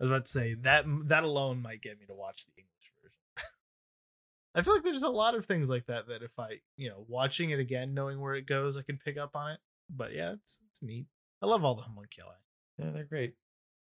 I 0.00 0.04
was 0.04 0.10
about 0.10 0.24
to 0.24 0.30
say 0.30 0.54
that 0.62 0.84
that 1.06 1.24
alone 1.24 1.62
might 1.62 1.80
get 1.82 1.98
me 1.98 2.06
to 2.06 2.14
watch 2.14 2.44
the 2.46 2.52
English 2.56 2.92
version. 3.02 3.18
I 4.54 4.62
feel 4.62 4.74
like 4.74 4.82
there's 4.82 5.02
a 5.02 5.08
lot 5.08 5.34
of 5.34 5.46
things 5.46 5.70
like 5.70 5.86
that 5.86 6.08
that 6.08 6.22
if 6.22 6.38
I, 6.38 6.60
you 6.76 6.88
know, 6.88 7.04
watching 7.08 7.50
it 7.50 7.58
again, 7.60 7.94
knowing 7.94 8.20
where 8.20 8.34
it 8.34 8.46
goes, 8.46 8.76
I 8.76 8.82
can 8.82 8.98
pick 8.98 9.16
up 9.16 9.34
on 9.36 9.52
it. 9.52 9.60
But 9.88 10.14
yeah, 10.14 10.32
it's 10.32 10.58
it's 10.70 10.82
neat. 10.82 11.06
I 11.42 11.46
love 11.46 11.64
all 11.64 11.74
the 11.74 11.82
homunculi. 11.82 12.34
Yeah, 12.78 12.90
they're 12.90 13.04
great. 13.04 13.34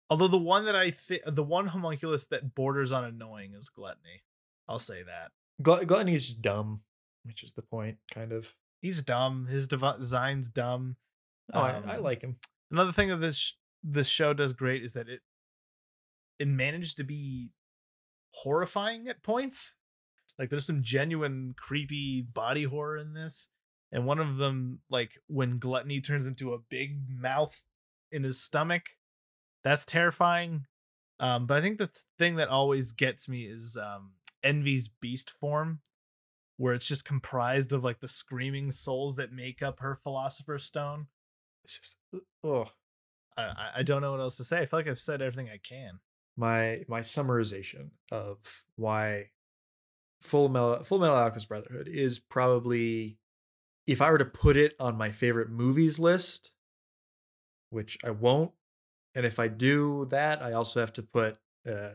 Although 0.09 0.27
the 0.27 0.37
one 0.37 0.65
that 0.65 0.75
I 0.75 0.91
think 0.91 1.21
the 1.27 1.43
one 1.43 1.67
homunculus 1.67 2.25
that 2.27 2.55
borders 2.55 2.91
on 2.91 3.03
annoying 3.03 3.53
is 3.53 3.69
gluttony. 3.69 4.23
I'll 4.67 4.79
say 4.79 5.03
that. 5.03 5.31
Gl- 5.61 5.85
Gluttony's 5.85 6.25
just 6.25 6.41
dumb, 6.41 6.81
which 7.23 7.43
is 7.43 7.53
the 7.53 7.61
point, 7.61 7.97
kind 8.13 8.31
of. 8.31 8.55
He's 8.81 9.03
dumb. 9.03 9.47
His 9.47 9.67
design's 9.67 10.49
dumb. 10.49 10.95
Oh, 11.53 11.59
I, 11.61 11.71
I 11.85 11.95
Um, 11.97 12.03
like 12.03 12.21
him. 12.21 12.37
Another 12.71 12.91
thing 12.91 13.09
that 13.09 13.17
this 13.17 13.37
sh- 13.37 13.51
this 13.83 14.07
show 14.07 14.33
does 14.33 14.53
great 14.53 14.83
is 14.83 14.93
that 14.93 15.07
it 15.09 15.21
it 16.41 16.47
managed 16.47 16.97
to 16.97 17.03
be 17.03 17.51
horrifying 18.33 19.07
at 19.07 19.23
points. 19.23 19.75
Like 20.39 20.49
there's 20.49 20.65
some 20.65 20.81
genuine 20.83 21.53
creepy 21.57 22.21
body 22.21 22.63
horror 22.63 22.97
in 22.97 23.13
this. 23.13 23.49
And 23.91 24.05
one 24.05 24.19
of 24.19 24.37
them, 24.37 24.79
like 24.89 25.11
when 25.27 25.59
gluttony 25.59 26.01
turns 26.01 26.25
into 26.25 26.53
a 26.53 26.59
big 26.59 27.01
mouth 27.09 27.61
in 28.11 28.23
his 28.23 28.41
stomach, 28.41 28.83
that's 29.63 29.85
terrifying. 29.85 30.65
Um, 31.19 31.45
but 31.45 31.57
I 31.57 31.61
think 31.61 31.77
the 31.77 31.87
th- 31.87 32.05
thing 32.17 32.37
that 32.37 32.47
always 32.47 32.93
gets 32.93 33.27
me 33.29 33.43
is 33.43 33.77
um, 33.79 34.13
Envy's 34.43 34.87
beast 34.87 35.29
form, 35.29 35.81
where 36.57 36.73
it's 36.73 36.87
just 36.87 37.05
comprised 37.05 37.73
of 37.73 37.83
like 37.83 37.99
the 37.99 38.07
screaming 38.07 38.71
souls 38.71 39.17
that 39.17 39.31
make 39.31 39.61
up 39.61 39.81
her 39.81 39.95
philosopher's 39.95 40.63
stone. 40.63 41.07
It's 41.63 41.77
just, 41.77 41.97
oh, 42.43 42.65
I, 43.37 43.43
I- 43.43 43.71
I 43.77 43.83
don't 43.83 44.01
know 44.01 44.11
what 44.11 44.19
else 44.21 44.37
to 44.37 44.43
say. 44.43 44.61
I 44.61 44.65
feel 44.65 44.79
like 44.79 44.87
I've 44.87 44.97
said 44.97 45.21
everything 45.21 45.49
I 45.53 45.59
can. 45.61 45.99
My 46.37 46.81
my 46.87 47.01
summarization 47.01 47.89
of 48.11 48.63
why 48.75 49.29
Full 50.21 50.49
Metal 50.49 50.83
Full 50.83 50.99
Metal 50.99 51.15
Alchemist 51.15 51.49
Brotherhood 51.49 51.87
is 51.87 52.19
probably, 52.19 53.17
if 53.87 54.01
I 54.01 54.11
were 54.11 54.17
to 54.17 54.25
put 54.25 54.55
it 54.57 54.75
on 54.79 54.97
my 54.97 55.11
favorite 55.11 55.49
movies 55.49 55.97
list, 55.99 56.51
which 57.69 57.97
I 58.03 58.11
won't, 58.11 58.51
and 59.15 59.25
if 59.25 59.39
I 59.39 59.47
do 59.47 60.05
that, 60.11 60.41
I 60.41 60.51
also 60.51 60.79
have 60.79 60.93
to 60.93 61.03
put 61.03 61.37
uh, 61.67 61.91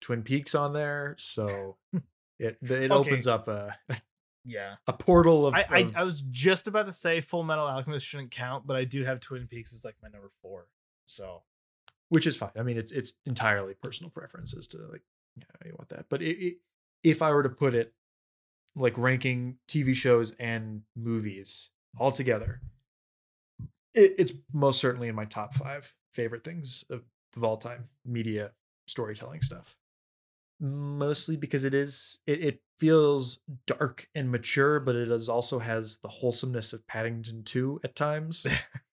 Twin 0.00 0.22
Peaks 0.22 0.54
on 0.54 0.72
there, 0.72 1.14
so 1.18 1.76
it 2.38 2.58
it 2.60 2.70
Okay. 2.70 2.92
opens 2.92 3.26
up 3.26 3.48
a 3.48 3.76
Yeah. 4.44 4.76
a 4.86 4.92
portal 4.92 5.46
of. 5.46 5.54
I, 5.54 5.64
I, 5.70 5.86
I 5.96 6.04
was 6.04 6.22
just 6.22 6.66
about 6.66 6.86
to 6.86 6.92
say 6.92 7.20
Full 7.20 7.44
Metal 7.44 7.66
Alchemist 7.66 8.06
shouldn't 8.06 8.30
count, 8.30 8.66
but 8.66 8.76
I 8.76 8.84
do 8.84 9.04
have 9.04 9.20
Twin 9.20 9.46
Peaks 9.46 9.72
as 9.74 9.84
like 9.84 9.96
my 10.02 10.08
number 10.08 10.30
four. 10.42 10.66
So 11.06 11.42
which 12.10 12.26
is 12.26 12.36
fine. 12.36 12.50
I 12.58 12.62
mean, 12.62 12.76
it's 12.76 12.92
it's 12.92 13.14
entirely 13.24 13.74
personal 13.74 14.10
preferences 14.10 14.68
to 14.68 14.78
like, 14.92 15.02
yeah, 15.36 15.44
you 15.64 15.74
want 15.78 15.88
that. 15.88 16.06
But 16.10 16.20
it, 16.20 16.36
it, 16.38 16.54
if 17.02 17.22
I 17.22 17.30
were 17.30 17.42
to 17.42 17.48
put 17.48 17.74
it 17.74 17.94
like 18.76 18.98
ranking 18.98 19.56
TV 19.66 19.94
shows 19.94 20.34
and 20.38 20.82
movies 20.94 21.70
all 21.98 22.12
together, 22.12 22.60
it, 23.94 24.14
it's 24.18 24.32
most 24.52 24.80
certainly 24.80 25.08
in 25.08 25.14
my 25.14 25.24
top 25.24 25.54
five 25.54 25.94
favorite 26.12 26.44
things 26.44 26.84
of, 26.90 27.02
of 27.36 27.44
all 27.44 27.56
time 27.56 27.88
media 28.04 28.50
storytelling 28.86 29.40
stuff. 29.40 29.76
Mostly 30.62 31.36
because 31.36 31.64
it 31.64 31.72
is 31.72 32.18
it, 32.26 32.44
it 32.44 32.60
feels 32.78 33.38
dark 33.66 34.08
and 34.16 34.30
mature, 34.30 34.80
but 34.80 34.96
it 34.96 35.10
is 35.10 35.28
also 35.28 35.60
has 35.60 35.98
the 35.98 36.08
wholesomeness 36.08 36.72
of 36.72 36.86
Paddington 36.88 37.44
2 37.44 37.80
at 37.84 37.94
times. 37.94 38.46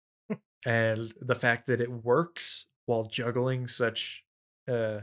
and 0.65 1.13
the 1.19 1.35
fact 1.35 1.67
that 1.67 1.81
it 1.81 1.91
works 1.91 2.67
while 2.87 3.05
juggling 3.05 3.67
such 3.67 4.25
uh 4.67 5.01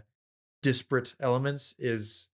disparate 0.62 1.15
elements 1.20 1.74
is 1.78 2.31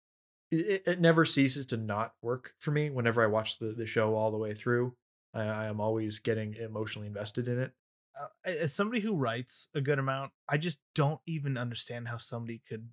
it, 0.52 0.84
it 0.86 1.02
never 1.02 1.26
ceases 1.26 1.66
to 1.68 1.78
not 1.78 2.14
work 2.22 2.54
for 2.60 2.72
me 2.72 2.90
whenever 2.90 3.24
I 3.24 3.28
watch 3.28 3.60
the, 3.60 3.68
the 3.68 3.86
show 3.86 4.16
all 4.16 4.32
the 4.32 4.38
way 4.38 4.54
through. 4.54 4.96
I, 5.34 5.44
I 5.44 5.66
am 5.66 5.80
always 5.80 6.20
getting 6.20 6.56
emotionally 6.56 7.08
invested 7.08 7.48
in 7.48 7.60
it. 7.60 7.72
Uh, 8.20 8.50
as 8.50 8.74
somebody 8.74 9.02
who 9.02 9.16
writes 9.16 9.70
a 9.76 9.82
good 9.82 10.00
amount, 10.00 10.32
I 10.48 10.58
just 10.58 10.80
don't 10.94 11.20
even 11.26 11.58
understand 11.58 12.08
how 12.08 12.18
somebody 12.18 12.62
could 12.68 12.90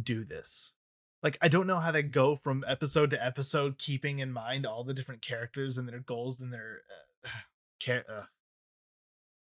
do 0.00 0.24
this. 0.24 0.74
Like, 1.22 1.36
I 1.42 1.48
don't 1.48 1.66
know 1.66 1.80
how 1.80 1.90
they 1.90 2.02
go 2.02 2.36
from 2.36 2.64
episode 2.66 3.10
to 3.10 3.24
episode, 3.24 3.78
keeping 3.78 4.20
in 4.20 4.32
mind 4.32 4.64
all 4.66 4.84
the 4.84 4.94
different 4.94 5.20
characters 5.20 5.76
and 5.76 5.88
their 5.88 6.00
goals 6.00 6.40
and 6.40 6.52
their 6.52 6.82
uh, 7.24 7.28
care. 7.80 8.04
Uh, 8.08 8.24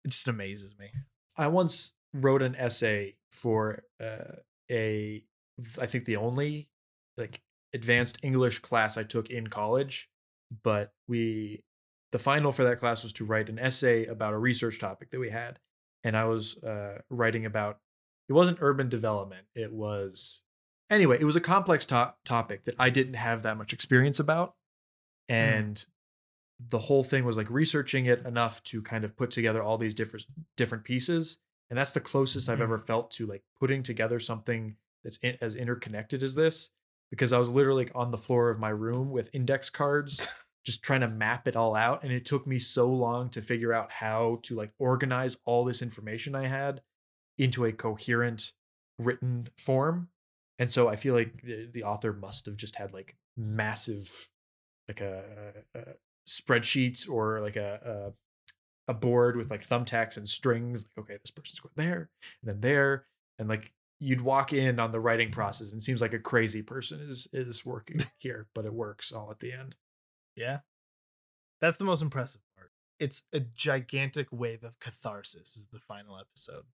it 0.05 0.09
just 0.09 0.27
amazes 0.27 0.75
me. 0.77 0.91
I 1.35 1.47
once 1.47 1.93
wrote 2.13 2.41
an 2.41 2.55
essay 2.55 3.15
for 3.31 3.83
uh, 4.01 4.37
a, 4.69 5.23
I 5.79 5.85
think 5.85 6.05
the 6.05 6.17
only 6.17 6.69
like 7.17 7.41
advanced 7.73 8.19
English 8.21 8.59
class 8.59 8.97
I 8.97 9.03
took 9.03 9.29
in 9.29 9.47
college, 9.47 10.09
but 10.63 10.93
we 11.07 11.63
the 12.11 12.19
final 12.19 12.51
for 12.51 12.63
that 12.63 12.79
class 12.79 13.01
was 13.01 13.13
to 13.13 13.25
write 13.25 13.49
an 13.49 13.57
essay 13.57 14.05
about 14.05 14.33
a 14.33 14.37
research 14.37 14.79
topic 14.79 15.09
that 15.09 15.19
we 15.19 15.31
had, 15.31 15.59
and 16.03 16.15
I 16.15 16.25
was 16.25 16.57
uh, 16.63 16.99
writing 17.09 17.45
about 17.45 17.79
it 18.29 18.33
wasn't 18.33 18.59
urban 18.61 18.89
development. 18.89 19.47
It 19.55 19.73
was 19.73 20.43
anyway. 20.89 21.17
It 21.19 21.25
was 21.25 21.35
a 21.35 21.41
complex 21.41 21.85
to- 21.87 22.13
topic 22.25 22.65
that 22.65 22.75
I 22.77 22.89
didn't 22.89 23.15
have 23.15 23.41
that 23.41 23.57
much 23.57 23.73
experience 23.73 24.19
about, 24.19 24.55
Hmm. 25.29 25.35
and 25.35 25.75
mm. 25.75 25.85
The 26.59 26.79
whole 26.79 27.03
thing 27.03 27.25
was 27.25 27.37
like 27.37 27.49
researching 27.49 28.05
it 28.05 28.25
enough 28.25 28.63
to 28.65 28.81
kind 28.81 29.03
of 29.03 29.15
put 29.17 29.31
together 29.31 29.61
all 29.61 29.77
these 29.77 29.93
different 29.93 30.25
different 30.57 30.83
pieces, 30.83 31.37
and 31.69 31.77
that's 31.77 31.91
the 31.91 31.99
closest 31.99 32.49
I've 32.49 32.59
Mm. 32.59 32.63
ever 32.63 32.77
felt 32.77 33.11
to 33.11 33.25
like 33.25 33.43
putting 33.59 33.83
together 33.83 34.19
something 34.19 34.75
that's 35.03 35.17
in, 35.17 35.37
as 35.41 35.55
interconnected 35.55 36.23
as 36.23 36.35
this 36.35 36.69
because 37.09 37.33
I 37.33 37.37
was 37.37 37.49
literally 37.49 37.87
on 37.93 38.11
the 38.11 38.17
floor 38.17 38.49
of 38.49 38.59
my 38.59 38.69
room 38.69 39.11
with 39.11 39.29
index 39.33 39.69
cards 39.69 40.27
just 40.65 40.81
trying 40.81 41.01
to 41.01 41.09
map 41.09 41.47
it 41.47 41.55
all 41.57 41.75
out 41.75 42.03
and 42.03 42.11
it 42.13 42.23
took 42.25 42.47
me 42.47 42.57
so 42.57 42.87
long 42.89 43.29
to 43.31 43.41
figure 43.41 43.73
out 43.73 43.91
how 43.91 44.39
to 44.43 44.55
like 44.55 44.71
organize 44.79 45.35
all 45.45 45.65
this 45.65 45.81
information 45.81 46.35
I 46.35 46.47
had 46.47 46.81
into 47.37 47.65
a 47.65 47.73
coherent 47.73 48.53
written 48.97 49.49
form. 49.57 50.07
And 50.57 50.71
so 50.71 50.87
I 50.87 50.95
feel 50.95 51.13
like 51.15 51.41
the, 51.41 51.67
the 51.71 51.83
author 51.83 52.13
must 52.13 52.45
have 52.45 52.55
just 52.55 52.75
had 52.77 52.93
like 52.93 53.17
massive 53.35 54.29
like 54.87 55.01
a, 55.01 55.23
a 55.75 55.79
spreadsheets 56.27 57.09
or 57.09 57.41
like 57.41 57.55
a, 57.55 58.13
a 58.87 58.91
a 58.91 58.93
board 58.93 59.37
with 59.37 59.49
like 59.49 59.61
thumbtacks 59.61 60.17
and 60.17 60.27
strings 60.27 60.83
like 60.85 61.05
okay 61.05 61.17
this 61.23 61.31
person's 61.31 61.59
going 61.59 61.71
there 61.75 62.09
and 62.41 62.49
then 62.49 62.59
there 62.61 63.05
and 63.39 63.47
like 63.47 63.71
you'd 63.99 64.21
walk 64.21 64.51
in 64.51 64.79
on 64.79 64.91
the 64.91 64.99
writing 64.99 65.31
process 65.31 65.71
and 65.71 65.79
it 65.81 65.83
seems 65.83 66.01
like 66.01 66.13
a 66.13 66.19
crazy 66.19 66.61
person 66.61 66.99
is 67.09 67.27
is 67.31 67.65
working 67.65 67.99
here 68.17 68.47
but 68.53 68.65
it 68.65 68.73
works 68.73 69.11
all 69.11 69.31
at 69.31 69.39
the 69.39 69.51
end 69.53 69.75
Yeah. 70.35 70.59
That's 71.61 71.77
the 71.77 71.85
most 71.85 72.01
impressive 72.01 72.41
part. 72.57 72.71
It's 72.99 73.23
a 73.31 73.39
gigantic 73.39 74.27
wave 74.31 74.63
of 74.63 74.79
catharsis 74.79 75.55
is 75.55 75.67
the 75.71 75.79
final 75.79 76.17
episode. 76.19 76.65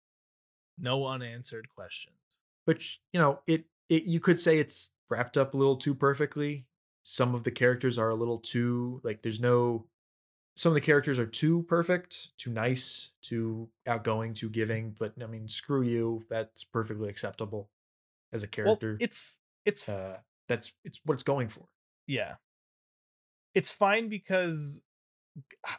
No 0.78 1.06
unanswered 1.06 1.68
questions. 1.68 2.16
but 2.66 2.82
you 3.12 3.20
know 3.20 3.40
it 3.46 3.64
it 3.90 4.04
you 4.04 4.20
could 4.20 4.38
say 4.40 4.58
it's 4.58 4.92
wrapped 5.10 5.36
up 5.36 5.52
a 5.52 5.56
little 5.56 5.76
too 5.76 5.94
perfectly 5.94 6.66
some 7.10 7.34
of 7.34 7.42
the 7.44 7.50
characters 7.50 7.98
are 7.98 8.10
a 8.10 8.14
little 8.14 8.38
too 8.38 9.00
like 9.02 9.22
there's 9.22 9.40
no 9.40 9.86
some 10.56 10.70
of 10.70 10.74
the 10.74 10.80
characters 10.80 11.18
are 11.18 11.26
too 11.26 11.62
perfect 11.62 12.36
too 12.36 12.50
nice 12.50 13.12
too 13.22 13.70
outgoing 13.86 14.34
too 14.34 14.50
giving 14.50 14.94
but 14.98 15.14
i 15.22 15.26
mean 15.26 15.48
screw 15.48 15.80
you 15.82 16.26
that's 16.28 16.64
perfectly 16.64 17.08
acceptable 17.08 17.70
as 18.32 18.42
a 18.42 18.46
Well, 18.46 18.76
character 18.76 18.98
it's 19.00 19.34
it's 19.64 19.88
uh 19.88 20.18
that's 20.48 20.72
it's 20.84 21.00
what 21.04 21.14
it's 21.14 21.22
going 21.22 21.48
for 21.48 21.68
yeah. 22.08 22.36
It's 23.54 23.70
fine 23.70 24.08
because 24.08 24.82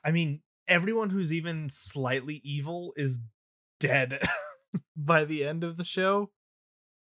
I 0.03 0.11
mean, 0.11 0.41
everyone 0.67 1.09
who's 1.09 1.33
even 1.33 1.69
slightly 1.69 2.39
evil 2.43 2.93
is 2.95 3.23
dead 3.79 4.21
by 4.95 5.25
the 5.25 5.43
end 5.43 5.63
of 5.63 5.75
the 5.75 5.83
show. 5.83 6.29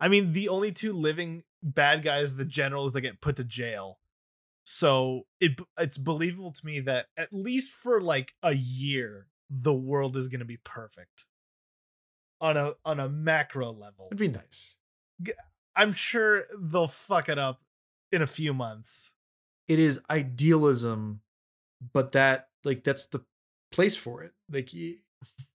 I 0.00 0.08
mean, 0.08 0.32
the 0.32 0.48
only 0.48 0.72
two 0.72 0.92
living 0.92 1.44
bad 1.62 2.02
guys, 2.02 2.34
the 2.34 2.44
generals 2.44 2.92
that 2.92 3.02
get 3.02 3.20
put 3.20 3.36
to 3.36 3.44
jail. 3.44 4.00
So 4.74 5.26
it 5.38 5.60
it's 5.78 5.98
believable 5.98 6.50
to 6.50 6.66
me 6.66 6.80
that 6.80 7.06
at 7.14 7.30
least 7.30 7.72
for 7.72 8.00
like 8.00 8.32
a 8.42 8.54
year, 8.54 9.26
the 9.50 9.74
world 9.74 10.16
is 10.16 10.28
gonna 10.28 10.46
be 10.46 10.56
perfect. 10.56 11.26
On 12.40 12.56
a 12.56 12.72
on 12.82 12.98
a 12.98 13.06
macro 13.08 13.70
level. 13.70 14.06
it'd 14.10 14.18
be 14.18 14.28
nice 14.28 14.78
I'm 15.76 15.92
sure 15.92 16.44
they'll 16.58 16.88
fuck 16.88 17.28
it 17.28 17.38
up 17.38 17.60
in 18.10 18.20
a 18.22 18.26
few 18.26 18.52
months. 18.52 19.14
it 19.68 19.78
is 19.78 20.00
idealism 20.10 21.20
but 21.92 22.12
that 22.12 22.48
like 22.64 22.82
that's 22.82 23.06
the 23.06 23.20
place 23.70 23.96
for 23.96 24.22
it 24.24 24.32
like 24.50 24.70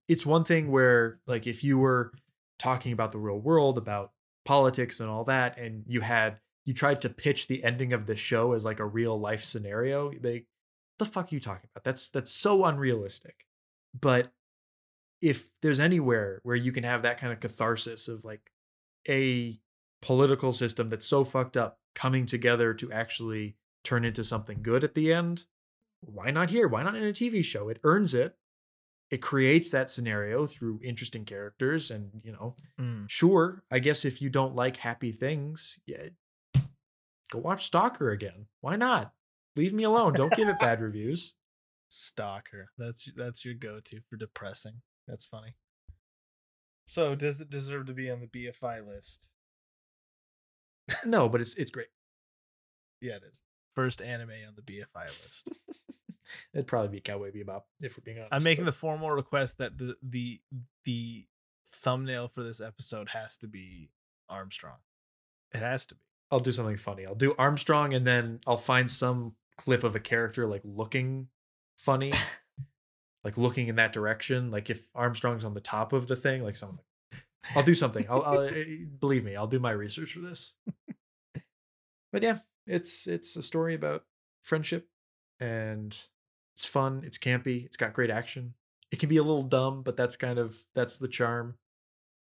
it's 0.06 0.24
one 0.24 0.44
thing 0.44 0.70
where 0.70 1.18
like 1.26 1.46
if 1.46 1.62
you 1.62 1.76
were 1.76 2.12
talking 2.58 2.92
about 2.92 3.12
the 3.12 3.18
real 3.18 3.38
world 3.38 3.76
about 3.76 4.12
politics 4.46 4.98
and 5.00 5.10
all 5.10 5.24
that 5.24 5.58
and 5.58 5.84
you 5.86 6.00
had 6.00 6.38
you 6.68 6.74
tried 6.74 7.00
to 7.00 7.08
pitch 7.08 7.46
the 7.46 7.64
ending 7.64 7.94
of 7.94 8.04
the 8.04 8.14
show 8.14 8.52
as 8.52 8.62
like 8.62 8.78
a 8.78 8.84
real 8.84 9.18
life 9.18 9.42
scenario 9.42 10.12
they 10.20 10.44
the 10.98 11.06
fuck 11.06 11.32
are 11.32 11.34
you 11.34 11.40
talking 11.40 11.68
about? 11.72 11.84
That's 11.84 12.10
that's 12.10 12.30
so 12.30 12.64
unrealistic. 12.64 13.46
But 13.98 14.32
if 15.22 15.48
there's 15.62 15.80
anywhere 15.80 16.40
where 16.42 16.56
you 16.56 16.72
can 16.72 16.84
have 16.84 17.02
that 17.02 17.18
kind 17.18 17.32
of 17.32 17.40
catharsis 17.40 18.06
of 18.06 18.24
like 18.24 18.52
a 19.08 19.58
political 20.02 20.52
system 20.52 20.90
that's 20.90 21.06
so 21.06 21.24
fucked 21.24 21.56
up 21.56 21.78
coming 21.94 22.26
together 22.26 22.74
to 22.74 22.92
actually 22.92 23.56
turn 23.82 24.04
into 24.04 24.22
something 24.22 24.58
good 24.62 24.84
at 24.84 24.94
the 24.94 25.12
end 25.12 25.46
why 26.00 26.30
not 26.30 26.50
here? 26.50 26.68
Why 26.68 26.84
not 26.84 26.94
in 26.94 27.02
a 27.02 27.12
tv 27.12 27.42
show? 27.42 27.68
It 27.68 27.80
earns 27.82 28.14
it. 28.14 28.36
It 29.10 29.20
creates 29.20 29.72
that 29.72 29.90
scenario 29.90 30.46
through 30.46 30.78
interesting 30.84 31.24
characters 31.24 31.90
and 31.90 32.20
you 32.22 32.30
know 32.30 32.54
mm. 32.78 33.08
sure 33.08 33.64
i 33.70 33.78
guess 33.78 34.04
if 34.04 34.20
you 34.20 34.28
don't 34.28 34.54
like 34.54 34.76
happy 34.76 35.10
things 35.10 35.80
yeah 35.86 36.10
go 37.30 37.38
watch 37.38 37.64
stalker 37.66 38.10
again 38.10 38.46
why 38.60 38.76
not 38.76 39.12
leave 39.56 39.72
me 39.72 39.84
alone 39.84 40.12
don't 40.12 40.34
give 40.34 40.48
it 40.48 40.58
bad 40.60 40.80
reviews 40.80 41.34
Stalker. 41.88 42.70
That's 42.76 43.10
that's 43.16 43.44
your 43.44 43.54
go-to 43.54 44.00
for 44.08 44.16
depressing. 44.16 44.82
That's 45.06 45.26
funny. 45.26 45.54
So 46.86 47.14
does 47.14 47.40
it 47.40 47.50
deserve 47.50 47.86
to 47.86 47.92
be 47.92 48.10
on 48.10 48.20
the 48.20 48.26
BFI 48.26 48.86
list? 48.86 49.28
no 51.04 51.28
but 51.28 51.40
it's 51.40 51.54
it's 51.54 51.70
great 51.70 51.88
Yeah, 53.00 53.16
it 53.16 53.22
is. 53.30 53.42
First 53.74 54.00
anime 54.00 54.30
on 54.46 54.54
the 54.56 54.62
BFI 54.62 55.06
list. 55.24 55.52
it'd 56.54 56.66
probably 56.66 56.88
be 56.88 57.00
cowboy 57.00 57.30
bebop 57.30 57.62
if 57.80 57.96
we're 57.96 58.04
being 58.04 58.18
honest 58.18 58.32
I'm 58.32 58.42
making 58.42 58.64
but 58.64 58.72
the 58.72 58.76
formal 58.76 59.10
request 59.10 59.58
that 59.58 59.78
the 59.78 59.96
the 60.02 60.40
the 60.84 61.26
thumbnail 61.72 62.28
for 62.28 62.42
this 62.42 62.60
episode 62.60 63.10
has 63.10 63.36
to 63.38 63.48
be 63.48 63.90
Armstrong. 64.28 64.78
It 65.52 65.60
has 65.60 65.86
to 65.86 65.94
be. 65.94 66.00
I'll 66.30 66.40
do 66.40 66.52
something 66.52 66.76
funny. 66.76 67.06
I'll 67.06 67.14
do 67.14 67.34
armstrong 67.38 67.94
and 67.94 68.06
then 68.06 68.40
i'll 68.46 68.56
find 68.56 68.90
some 68.90 69.34
clip 69.56 69.84
of 69.84 69.96
a 69.96 70.00
character 70.00 70.46
like 70.46 70.62
looking 70.64 71.28
funny 71.76 72.12
like 73.24 73.36
looking 73.36 73.68
in 73.68 73.76
that 73.76 73.92
direction. 73.92 74.50
Like 74.50 74.70
if 74.70 74.88
armstrong's 74.94 75.44
on 75.44 75.54
the 75.54 75.60
top 75.60 75.92
of 75.92 76.06
the 76.06 76.16
thing 76.16 76.42
like 76.42 76.56
something 76.56 76.84
i'll 77.54 77.62
do 77.62 77.74
something. 77.74 78.06
I'll, 78.08 78.22
I'll 78.22 78.40
eh, 78.48 78.64
believe 78.98 79.24
me 79.24 79.36
i'll 79.36 79.46
do 79.46 79.58
my 79.58 79.70
research 79.70 80.12
for 80.12 80.20
this. 80.20 80.54
But 82.12 82.22
yeah 82.22 82.38
it's 82.66 83.06
it's 83.06 83.36
a 83.36 83.42
story 83.42 83.74
about 83.74 84.04
friendship 84.42 84.88
and 85.40 85.98
it's 86.54 86.66
fun 86.66 87.02
it's 87.04 87.18
campy 87.18 87.64
it's 87.64 87.76
got 87.76 87.92
great 87.92 88.10
action. 88.10 88.54
It 88.90 88.98
can 88.98 89.08
be 89.08 89.18
a 89.18 89.22
little 89.22 89.42
dumb 89.42 89.82
but 89.82 89.96
that's 89.96 90.16
kind 90.16 90.38
of 90.38 90.64
that's 90.74 90.98
the 90.98 91.08
charm 91.08 91.56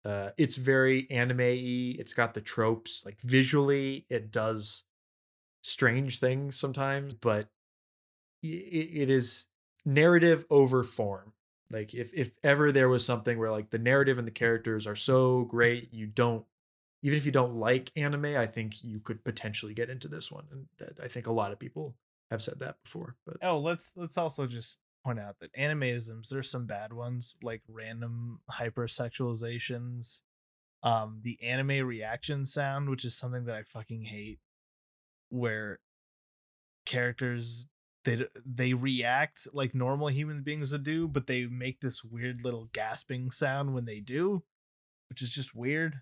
uh 0.05 0.31
it's 0.37 0.55
very 0.55 1.09
anime-y 1.11 1.95
it's 1.99 2.13
got 2.13 2.33
the 2.33 2.41
tropes 2.41 3.05
like 3.05 3.19
visually 3.21 4.05
it 4.09 4.31
does 4.31 4.83
strange 5.63 6.19
things 6.19 6.55
sometimes 6.55 7.13
but 7.13 7.49
i- 8.43 8.47
i- 8.47 8.91
it 9.01 9.09
is 9.09 9.47
narrative 9.85 10.45
over 10.49 10.83
form 10.83 11.33
like 11.71 11.93
if 11.93 12.13
if 12.13 12.37
ever 12.43 12.71
there 12.71 12.89
was 12.89 13.05
something 13.05 13.37
where 13.39 13.51
like 13.51 13.69
the 13.71 13.79
narrative 13.79 14.17
and 14.17 14.27
the 14.27 14.31
characters 14.31 14.85
are 14.87 14.95
so 14.95 15.43
great 15.45 15.93
you 15.93 16.07
don't 16.07 16.45
even 17.03 17.17
if 17.17 17.25
you 17.25 17.33
don't 17.33 17.55
like 17.57 17.91
anime, 17.97 18.25
I 18.25 18.47
think 18.47 18.83
you 18.83 19.01
could 19.01 19.25
potentially 19.25 19.73
get 19.73 19.89
into 19.89 20.07
this 20.07 20.31
one, 20.31 20.47
and 20.51 20.67
that 20.79 21.01
I 21.03 21.09
think 21.09 21.27
a 21.27 21.33
lot 21.33 21.51
of 21.51 21.59
people 21.59 21.97
have 22.31 22.41
said 22.41 22.59
that 22.59 22.77
before. 22.83 23.17
But 23.25 23.39
Oh, 23.41 23.59
let's 23.59 23.93
let's 23.97 24.17
also 24.17 24.47
just 24.47 24.81
point 25.03 25.19
out 25.19 25.37
that 25.39 25.53
animeisms, 25.53 26.29
there's 26.29 26.49
some 26.49 26.65
bad 26.65 26.93
ones, 26.93 27.37
like 27.41 27.61
random 27.67 28.39
hypersexualizations. 28.59 30.21
Um, 30.83 31.19
the 31.23 31.37
anime 31.43 31.85
reaction 31.85 32.45
sound, 32.45 32.89
which 32.89 33.05
is 33.05 33.15
something 33.15 33.45
that 33.45 33.55
I 33.55 33.63
fucking 33.63 34.03
hate, 34.03 34.39
where 35.29 35.79
characters 36.85 37.67
they 38.03 38.25
they 38.45 38.73
react 38.73 39.47
like 39.53 39.75
normal 39.75 40.07
human 40.07 40.41
beings 40.41 40.71
would 40.71 40.83
do, 40.83 41.07
but 41.07 41.27
they 41.27 41.45
make 41.45 41.81
this 41.81 42.03
weird 42.03 42.43
little 42.43 42.69
gasping 42.73 43.31
sound 43.31 43.73
when 43.73 43.85
they 43.85 43.99
do, 43.99 44.43
which 45.09 45.21
is 45.21 45.29
just 45.29 45.55
weird. 45.55 46.01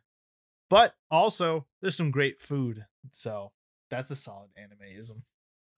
But 0.70 0.96
also, 1.10 1.66
there's 1.82 1.98
some 1.98 2.12
great 2.12 2.42
food, 2.42 2.86
so 3.12 3.52
that's 3.90 4.12
a 4.12 4.16
solid 4.16 4.52
animeism. 4.56 5.24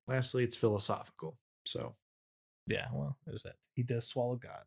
lastly, 0.07 0.43
it's 0.43 0.57
philosophical. 0.57 1.37
So 1.65 1.95
Yeah, 2.71 2.87
well, 2.93 3.17
there's 3.25 3.43
that. 3.43 3.55
He 3.73 3.83
does 3.83 4.07
swallow 4.07 4.35
God. 4.35 4.63